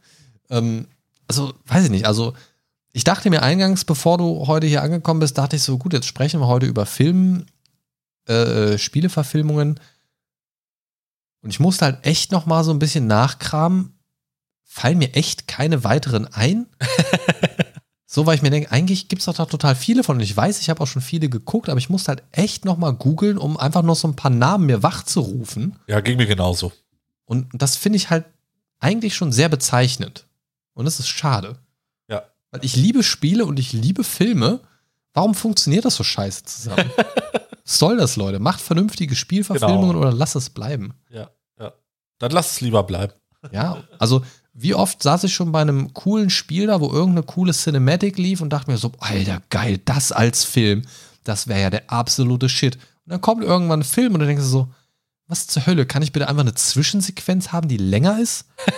Ähm, 0.51 0.89
also, 1.27 1.55
weiß 1.65 1.85
ich 1.85 1.91
nicht. 1.91 2.07
Also, 2.07 2.35
ich 2.93 3.05
dachte 3.05 3.31
mir 3.31 3.43
eingangs, 3.43 3.87
bevor 3.87 4.19
du 4.19 4.47
heute 4.47 4.67
hier 4.67 4.83
angekommen 4.83 5.21
bist, 5.21 5.39
dachte 5.39 5.57
ich 5.57 5.63
so, 5.63 5.79
gut, 5.79 5.95
jetzt 5.95 6.07
sprechen 6.07 6.41
wir 6.41 6.49
heute 6.49 6.67
über 6.67 6.85
Film, 6.85 7.47
äh, 8.27 8.77
Spieleverfilmungen. 8.77 9.81
Und 11.41 11.51
ich 11.51 11.61
musste 11.61 11.87
halt 11.87 12.05
echt 12.05 12.31
noch 12.31 12.45
mal 12.45 12.63
so 12.63 12.73
ein 12.73 12.79
bisschen 12.79 13.07
nachkramen. 13.07 13.96
Fallen 14.77 14.99
mir 14.99 15.15
echt 15.15 15.49
keine 15.49 15.85
weiteren 15.85 16.27
ein. 16.27 16.67
so, 18.07 18.27
weil 18.27 18.35
ich 18.35 18.43
mir 18.43 18.51
denke, 18.51 18.71
eigentlich 18.71 19.09
gibt 19.09 19.21
es 19.21 19.25
doch 19.25 19.33
da 19.33 19.47
total 19.47 19.75
viele 19.75 20.05
von. 20.05 20.17
Und 20.17 20.23
ich 20.23 20.37
weiß, 20.37 20.61
ich 20.61 20.69
habe 20.69 20.83
auch 20.83 20.87
schon 20.87 21.01
viele 21.01 21.31
geguckt, 21.31 21.71
aber 21.71 21.79
ich 21.79 21.89
musste 21.89 22.09
halt 22.09 22.23
echt 22.31 22.67
noch 22.67 22.77
mal 22.77 22.91
googeln, 22.91 23.39
um 23.39 23.57
einfach 23.57 23.83
noch 23.83 23.97
so 23.97 24.07
ein 24.07 24.17
paar 24.17 24.31
Namen 24.31 24.67
mir 24.67 24.83
wach 24.83 25.03
zu 25.03 25.21
rufen. 25.21 25.77
Ja, 25.87 26.01
ging 26.01 26.19
mir 26.19 26.27
genauso. 26.27 26.73
Und 27.25 27.47
das 27.55 27.77
finde 27.77 27.97
ich 27.97 28.11
halt 28.11 28.27
eigentlich 28.79 29.15
schon 29.15 29.33
sehr 29.33 29.49
bezeichnend. 29.49 30.27
Und 30.75 30.85
das 30.85 31.01
ist 31.01 31.09
schade. 31.09 31.57
Ja. 32.07 32.25
Weil 32.51 32.63
ich 32.63 32.77
liebe 32.77 33.03
Spiele 33.03 33.47
und 33.47 33.59
ich 33.59 33.73
liebe 33.73 34.05
Filme. 34.05 34.61
Warum 35.15 35.35
funktioniert 35.35 35.87
das 35.87 35.97
so 35.97 36.05
scheiße 36.05 36.45
zusammen? 36.45 36.91
Was 37.65 37.79
soll 37.79 37.97
das, 37.97 38.17
Leute? 38.17 38.41
Macht 38.41 38.61
vernünftige 38.61 39.17
Spielverfilmungen 39.17 39.93
Genau. 39.93 40.01
oder 40.01 40.13
lasst 40.13 40.37
es 40.37 40.51
bleiben. 40.51 40.93
Ja, 41.09 41.31
ja. 41.59 41.73
Dann 42.19 42.31
lass 42.33 42.53
es 42.53 42.61
lieber 42.61 42.83
bleiben. 42.83 43.15
Ja, 43.53 43.85
also 43.99 44.23
wie 44.59 44.75
oft 44.75 45.03
saß 45.03 45.25
ich 45.25 45.35
schon 45.35 45.53
bei 45.53 45.61
einem 45.61 45.93
coolen 45.93 46.31
Spiel 46.31 46.67
da, 46.69 46.81
wo 46.81 46.91
irgendeine 46.91 47.25
coole 47.25 47.53
Cinematic 47.53 48.17
lief 48.17 48.41
und 48.41 48.51
dachte 48.51 48.71
mir 48.71 48.79
so, 48.79 48.91
Alter, 49.01 49.43
geil, 49.51 49.79
das 49.85 50.13
als 50.13 50.45
Film, 50.45 50.83
das 51.25 51.47
wäre 51.47 51.61
ja 51.61 51.71
der 51.71 51.91
absolute 51.91 52.49
Shit. 52.49 52.77
Und 52.77 53.11
dann 53.13 53.21
kommt 53.21 53.45
irgendwann 53.45 53.81
ein 53.81 53.85
Film 53.85 54.15
und 54.15 54.21
du 54.21 54.27
denkst 54.27 54.43
so, 54.45 54.69
was 55.29 55.47
zur 55.47 55.67
Hölle, 55.67 55.85
kann 55.87 56.03
ich 56.03 56.13
bitte 56.13 56.29
einfach 56.29 56.41
eine 56.43 56.55
Zwischensequenz 56.55 57.53
haben, 57.53 57.69
die 57.69 57.77
länger 57.77 58.19
ist? 58.21 58.47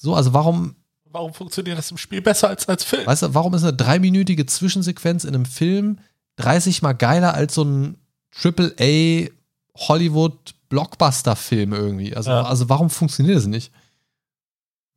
So, 0.00 0.14
also 0.14 0.32
warum, 0.32 0.76
Warum 1.10 1.34
funktioniert 1.34 1.76
das 1.76 1.90
im 1.90 1.96
Spiel 1.96 2.22
besser 2.22 2.46
als 2.48 2.68
als 2.68 2.84
Film? 2.84 3.04
weißt 3.04 3.22
du, 3.22 3.34
warum 3.34 3.52
ist 3.54 3.64
eine 3.64 3.72
dreiminütige 3.72 4.46
Zwischensequenz 4.46 5.24
in 5.24 5.34
einem 5.34 5.44
Film 5.44 5.98
30 6.36 6.82
mal 6.82 6.92
geiler 6.92 7.34
als 7.34 7.54
so 7.56 7.64
ein 7.64 7.96
Triple-A 8.30 9.28
Hollywood-Blockbuster-Film 9.76 11.72
irgendwie? 11.72 12.14
Also, 12.16 12.30
Ja. 12.30 12.42
also 12.44 12.68
warum 12.68 12.90
funktioniert 12.90 13.36
das 13.38 13.46
nicht? 13.46 13.72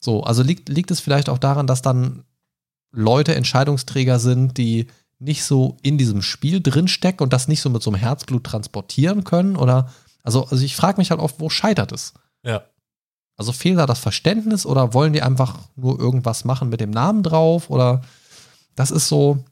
So, 0.03 0.23
also 0.23 0.44
liegt, 0.44 0.68
liegt 0.68 0.91
es 0.91 0.99
vielleicht 0.99 1.30
auch 1.30 1.38
daran, 1.38 1.68
dass 1.68 1.82
dann 1.82 2.23
Leute 2.91 3.36
Entscheidungsträger 3.36 4.19
sind, 4.19 4.57
die 4.57 4.88
nicht 5.19 5.44
so 5.44 5.78
in 5.84 5.98
diesem 5.98 6.23
Spiel 6.23 6.61
drinstecken 6.61 7.23
und 7.23 7.32
das 7.32 7.48
nicht 7.48 7.61
so 7.61 7.69
mit 7.69 7.84
so 7.84 7.91
einem 7.91 7.99
Herzblut 7.99 8.44
transportieren 8.44 9.23
können? 9.23 9.56
Oder, 9.56 9.91
also, 10.23 10.45
also 10.48 10.64
ich 10.65 10.76
frage 10.76 10.98
mich 10.99 11.11
halt 11.11 11.22
oft, 11.22 11.40
wo 11.40 11.49
scheitert 11.49 11.91
es? 11.91 12.14
Ja. 12.44 12.64
Also 13.38 13.53
fehlt 13.53 13.78
da 13.78 13.86
das 13.86 13.99
Verständnis 13.99 14.65
oder 14.65 14.94
wollen 14.94 15.14
die 15.14 15.22
einfach 15.22 15.60
nur 15.76 15.99
irgendwas 15.99 16.44
machen 16.44 16.69
mit 16.69 16.82
dem 16.82 16.90
Namen 16.90 17.23
drauf? 17.23 17.69
Oder 17.69 18.02
das 18.76 18.91
ist 18.91 19.07
so, 19.07 19.44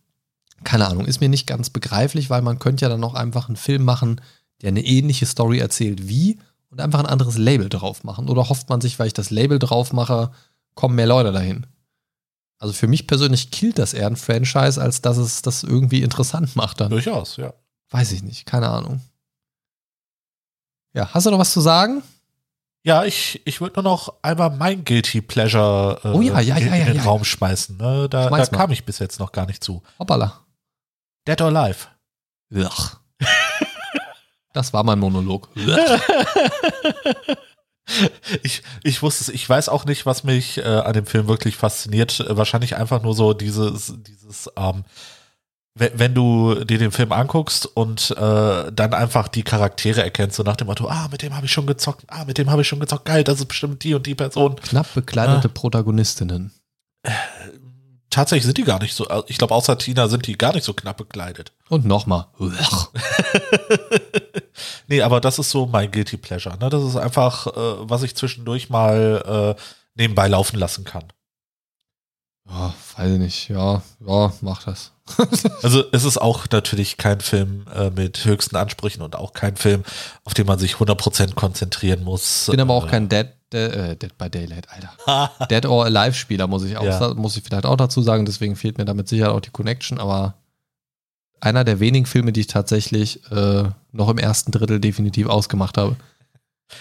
keine 0.64 0.88
Ahnung, 0.88 1.06
ist 1.06 1.22
mir 1.22 1.30
nicht 1.30 1.48
ganz 1.48 1.70
begreiflich, 1.70 2.30
weil 2.30 2.42
man 2.42 2.60
könnte 2.60 2.86
ja 2.86 2.90
dann 2.90 3.04
auch 3.04 3.14
einfach 3.14 3.48
einen 3.48 3.56
Film 3.56 3.86
machen, 3.86 4.22
der 4.62 4.70
eine 4.70 4.84
ähnliche 4.84 5.28
Story 5.28 5.60
erzählt 5.60 6.10
wie 6.10 6.40
und 6.70 6.80
einfach 6.80 7.00
ein 7.00 7.06
anderes 7.06 7.38
Label 7.38 7.70
drauf 7.70 8.04
machen. 8.04 8.30
Oder 8.30 8.50
hofft 8.50 8.70
man 8.70 8.82
sich, 8.82 9.00
weil 9.00 9.08
ich 9.08 9.14
das 9.14 9.30
Label 9.30 9.60
drauf 9.60 9.94
mache, 9.94 10.32
kommen 10.76 10.96
mehr 10.96 11.08
Leute 11.08 11.32
dahin? 11.32 11.66
Also 12.58 12.74
für 12.74 12.88
mich 12.88 13.08
persönlich 13.08 13.52
killt 13.52 13.80
das 13.80 13.94
eher 13.94 14.08
ein 14.08 14.18
Franchise, 14.18 14.82
als 14.82 15.02
dass 15.02 15.18
es 15.18 15.42
das 15.42 15.64
irgendwie 15.64 16.04
interessant 16.04 16.56
macht 16.56 16.82
dann. 16.82 16.90
Durchaus, 16.90 17.38
ja. 17.38 17.54
Weiß 17.90 18.12
ich 18.12 18.22
nicht, 18.22 18.46
keine 18.46 18.70
Ahnung. 18.70 19.02
Ja, 20.94 21.14
hast 21.14 21.26
du 21.26 21.32
noch 21.32 21.40
was 21.40 21.54
zu 21.54 21.62
sagen? 21.62 22.04
Ja, 22.84 23.04
ich, 23.04 23.42
ich 23.46 23.62
würde 23.62 23.82
nur 23.82 23.92
noch 23.92 24.14
einmal 24.22 24.50
mein 24.52 24.84
Guilty 24.86 25.22
Pleasure 25.22 26.00
äh, 26.04 26.08
Oh 26.10 26.22
ja, 26.22 26.40
ja, 26.40 26.56
in, 26.56 26.68
ja, 26.68 26.76
ja, 26.76 26.86
in 26.88 26.94
den. 26.94 27.02
Raum 27.02 27.24
schmeißen. 27.24 27.78
Ne? 27.78 28.08
Da, 28.10 28.24
da 28.24 28.28
Schmeiß 28.30 28.52
mal. 28.52 28.58
kam 28.58 28.72
ich 28.72 28.86
bis 28.86 29.00
jetzt 29.00 29.20
noch 29.20 29.32
gar 29.32 29.46
nicht 29.46 29.64
zu. 29.64 29.82
Hoppala. 29.98 30.40
Dead 31.28 31.42
or 31.42 31.48
Alive. 31.56 31.88
Ugh. 32.54 32.98
Das 34.54 34.74
war 34.74 34.84
mein 34.84 35.00
Monolog. 35.00 35.50
Ich, 38.44 38.62
ich 38.84 39.02
wusste 39.02 39.24
es, 39.24 39.30
ich 39.30 39.50
weiß 39.50 39.68
auch 39.68 39.84
nicht, 39.86 40.06
was 40.06 40.24
mich 40.24 40.60
äh, 40.60 40.62
an 40.62 40.94
dem 40.94 41.08
Film 41.08 41.28
wirklich 41.28 41.56
fasziniert. 41.56 42.20
Äh, 42.20 42.38
wahrscheinlich 42.38 42.76
einfach 42.76 43.02
nur 43.02 43.16
so 43.16 43.34
dieses, 43.34 43.96
dieses, 43.98 44.48
ähm, 44.56 44.84
wenn, 45.74 46.14
du 46.14 46.66
dir 46.66 46.78
den 46.78 46.92
Film 46.92 47.12
anguckst 47.12 47.66
und 47.66 48.12
äh, 48.12 48.72
dann 48.72 48.94
einfach 48.94 49.28
die 49.28 49.44
Charaktere 49.44 50.04
erkennst, 50.04 50.36
so 50.36 50.44
nach 50.44 50.58
dem 50.58 50.68
Motto, 50.68 50.88
ah, 50.88 51.08
mit 51.10 51.22
dem 51.22 51.36
habe 51.36 51.46
ich 51.48 51.52
schon 51.52 51.66
gezockt, 51.66 52.04
ah, 52.10 52.26
mit 52.26 52.38
dem 52.38 52.52
habe 52.52 52.62
ich 52.62 52.68
schon 52.68 52.80
gezockt, 52.80 53.06
geil, 53.06 53.24
das 53.24 53.40
ist 53.40 53.48
bestimmt 53.48 53.84
die 53.84 53.94
und 53.94 54.06
die 54.06 54.16
Person. 54.16 54.58
Knapp 54.58 54.94
bekleidete 54.94 55.48
Ah. 55.48 55.52
Protagonistinnen. 55.54 56.52
Tatsächlich 58.10 58.46
sind 58.46 58.58
die 58.58 58.64
gar 58.64 58.82
nicht 58.82 58.94
so, 58.94 59.08
äh, 59.08 59.24
ich 59.28 59.38
glaube, 59.38 59.54
außer 59.54 59.78
Tina 59.78 60.08
sind 60.10 60.28
die 60.28 60.38
gar 60.38 60.54
nicht 60.54 60.64
so 60.64 60.74
knapp 60.74 60.98
bekleidet. 60.98 61.54
Und 61.70 61.86
nochmal. 61.86 62.28
Nee, 64.88 65.02
aber 65.02 65.22
das 65.22 65.40
ist 65.40 65.50
so 65.52 65.66
mein 65.66 65.92
Guilty 65.92 66.18
Pleasure. 66.18 66.58
Ne? 66.58 66.70
Das 66.70 66.84
ist 66.84 66.96
einfach, 66.96 67.48
äh, 67.48 67.52
was 67.90 68.04
ich 68.04 68.16
zwischendurch 68.16 68.70
mal 68.70 69.56
äh, 69.58 69.62
nebenbei 69.96 70.28
laufen 70.28 70.58
lassen 70.60 70.84
kann. 70.84 71.06
Ja, 72.50 72.74
weiß 72.98 73.12
ich 73.14 73.20
nicht. 73.20 73.50
Ja, 73.50 73.82
ja, 74.06 74.34
mach 74.42 74.64
das. 74.64 74.92
Also 75.64 75.84
es 75.92 76.04
ist 76.04 76.20
auch 76.20 76.46
natürlich 76.52 76.98
kein 76.98 77.20
Film 77.20 77.66
äh, 77.76 77.90
mit 77.90 78.26
höchsten 78.26 78.56
Ansprüchen 78.56 79.02
und 79.02 79.16
auch 79.16 79.34
kein 79.34 79.56
Film, 79.56 79.84
auf 80.24 80.34
den 80.34 80.46
man 80.48 80.58
sich 80.60 80.76
100% 80.76 81.34
konzentrieren 81.36 82.04
muss. 82.04 82.48
Ich 82.48 82.52
bin 82.52 82.60
aber 82.62 82.74
auch 82.74 82.86
Äh, 82.86 82.90
kein 82.90 83.10
Dead, 83.10 83.28
äh, 83.54 83.96
Dead 83.96 84.18
by 84.18 84.30
Daylight, 84.30 84.68
Alter. 84.70 85.32
Dead 85.50 85.66
or 85.66 85.86
Alive 85.86 86.14
Spieler, 86.14 86.48
muss 86.48 86.64
ich 86.64 86.78
auch, 86.78 86.84
Ja. 86.84 87.14
muss 87.16 87.36
ich 87.38 87.44
vielleicht 87.44 87.66
auch 87.66 87.76
dazu 87.78 88.02
sagen. 88.02 88.26
Deswegen 88.26 88.56
fehlt 88.56 88.78
mir 88.78 88.86
damit 88.86 89.08
sicher 89.10 89.34
auch 89.34 89.42
die 89.42 89.50
Connection. 89.52 90.00
Aber 90.00 90.36
einer 91.42 91.64
der 91.64 91.80
wenigen 91.80 92.06
Filme, 92.06 92.32
die 92.32 92.42
ich 92.42 92.48
tatsächlich 92.48 93.30
äh, 93.32 93.64
noch 93.92 94.10
im 94.10 94.18
ersten 94.18 94.52
Drittel 94.52 94.80
definitiv 94.80 95.28
ausgemacht 95.28 95.78
habe. 95.78 95.96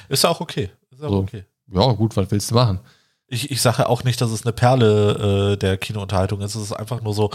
Ist 0.08 0.24
ja 0.24 0.30
auch 0.30 0.40
okay. 0.40 0.70
Ist 0.90 1.02
auch 1.02 1.10
So. 1.10 1.18
okay. 1.18 1.44
Ja, 1.72 1.92
gut, 1.92 2.16
was 2.16 2.30
willst 2.30 2.50
du 2.50 2.54
machen? 2.54 2.80
Ich, 3.26 3.50
ich 3.50 3.60
sage 3.60 3.88
auch 3.88 4.04
nicht, 4.04 4.20
dass 4.20 4.30
es 4.30 4.44
eine 4.44 4.52
Perle 4.52 5.52
äh, 5.52 5.56
der 5.56 5.76
Kinounterhaltung 5.76 6.40
ist. 6.40 6.54
Es 6.54 6.62
ist 6.62 6.72
einfach 6.72 7.02
nur 7.02 7.12
so, 7.12 7.30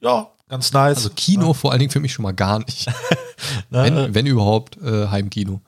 ja, 0.00 0.28
ganz 0.48 0.72
nice. 0.72 0.96
Also 0.96 1.10
Kino 1.10 1.52
vor 1.52 1.70
allen 1.70 1.78
Dingen 1.80 1.92
für 1.92 2.00
mich 2.00 2.12
schon 2.12 2.24
mal 2.24 2.32
gar 2.34 2.58
nicht. 2.58 2.86
ne? 3.70 3.84
Wenn, 3.84 4.14
wenn 4.14 4.26
überhaupt, 4.26 4.76
äh, 4.82 5.06
Heimkino. 5.08 5.60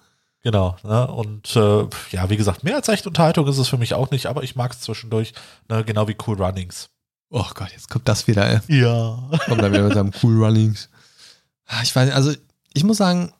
Genau. 0.43 0.76
Ne? 0.82 1.06
Und 1.09 1.55
äh, 1.56 1.86
ja, 2.10 2.28
wie 2.30 2.36
gesagt, 2.36 2.64
mehr 2.64 2.76
als 2.76 2.89
echte 2.89 3.09
Unterhaltung 3.09 3.47
ist 3.47 3.59
es 3.59 3.68
für 3.68 3.78
mich 3.78 3.94
auch 3.94 4.10
nicht, 4.10 4.26
aber 4.26 4.43
ich 4.43 4.56
mag 4.56 4.72
es 4.72 4.80
zwischendurch, 4.80 5.32
ne? 5.68 5.85
genau 5.85 6.09
wie 6.09 6.16
Cool 6.26 6.43
Runnings. 6.43 6.90
Oh 7.30 7.44
Gott, 7.55 7.70
jetzt 7.72 7.90
kommt 7.90 8.09
das 8.09 8.26
wieder, 8.26 8.48
ey. 8.48 8.60
Ja. 8.80 9.18
Kommt 9.47 9.62
dann 9.62 9.72
wieder 9.72 9.82
mit 9.82 9.94
seinem 9.94 10.12
Cool 10.22 10.43
Runnings. 10.43 10.89
Ah, 11.69 11.82
Ich 11.82 11.95
weiß 11.95 12.11
also 12.11 12.35
ich 12.74 12.85
muss 12.85 12.97
sagen, 12.97 13.32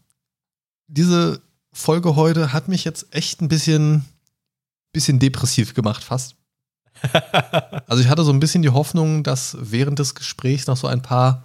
diese 0.87 1.41
Folge 1.73 2.17
heute 2.17 2.53
hat 2.53 2.69
mich 2.69 2.85
jetzt 2.85 3.15
echt 3.15 3.41
ein 3.41 3.49
bisschen, 3.49 4.05
bisschen 4.93 5.19
depressiv 5.19 5.75
gemacht, 5.75 6.05
fast. 6.05 6.37
Also 7.87 8.03
ich 8.03 8.09
hatte 8.09 8.23
so 8.23 8.33
ein 8.33 8.41
bisschen 8.41 8.61
die 8.63 8.69
Hoffnung, 8.69 9.23
dass 9.23 9.57
während 9.59 9.99
des 9.99 10.15
Gesprächs 10.15 10.67
noch 10.67 10.77
so 10.77 10.87
ein 10.89 11.01
paar 11.01 11.45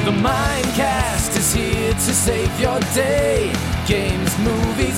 The 0.05 0.13
Mindcast 0.13 1.35
is 1.39 1.55
here 1.55 1.95
to 1.95 1.99
save 1.99 2.61
your 2.61 2.79
day. 2.95 3.51
Games, 3.87 4.39
movies, 4.41 4.94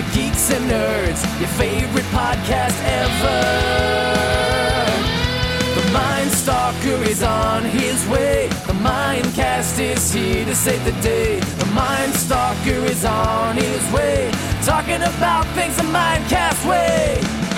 for 0.00 0.14
geeks 0.14 0.50
and 0.50 0.70
nerds. 0.70 1.20
Your 1.40 1.48
favorite 1.50 2.04
podcast 2.06 2.78
ever. 2.84 3.40
The 5.74 5.92
Mind 5.92 6.30
Stalker 6.30 7.02
is 7.08 7.22
on 7.22 7.64
his 7.64 8.06
way. 8.08 8.48
The 8.66 8.74
Mindcast 8.74 9.80
is 9.80 10.12
here 10.12 10.44
to 10.44 10.54
save 10.54 10.84
the 10.84 10.92
day. 11.02 11.40
The 11.40 11.66
Mind 11.66 12.12
Stalker 12.14 12.84
is 12.86 13.04
on 13.04 13.56
his 13.56 13.92
way. 13.92 14.30
Talking 14.64 15.02
about 15.02 15.46
things 15.54 15.76
the 15.76 15.84
Mindcast 15.84 16.68
way. 16.68 17.49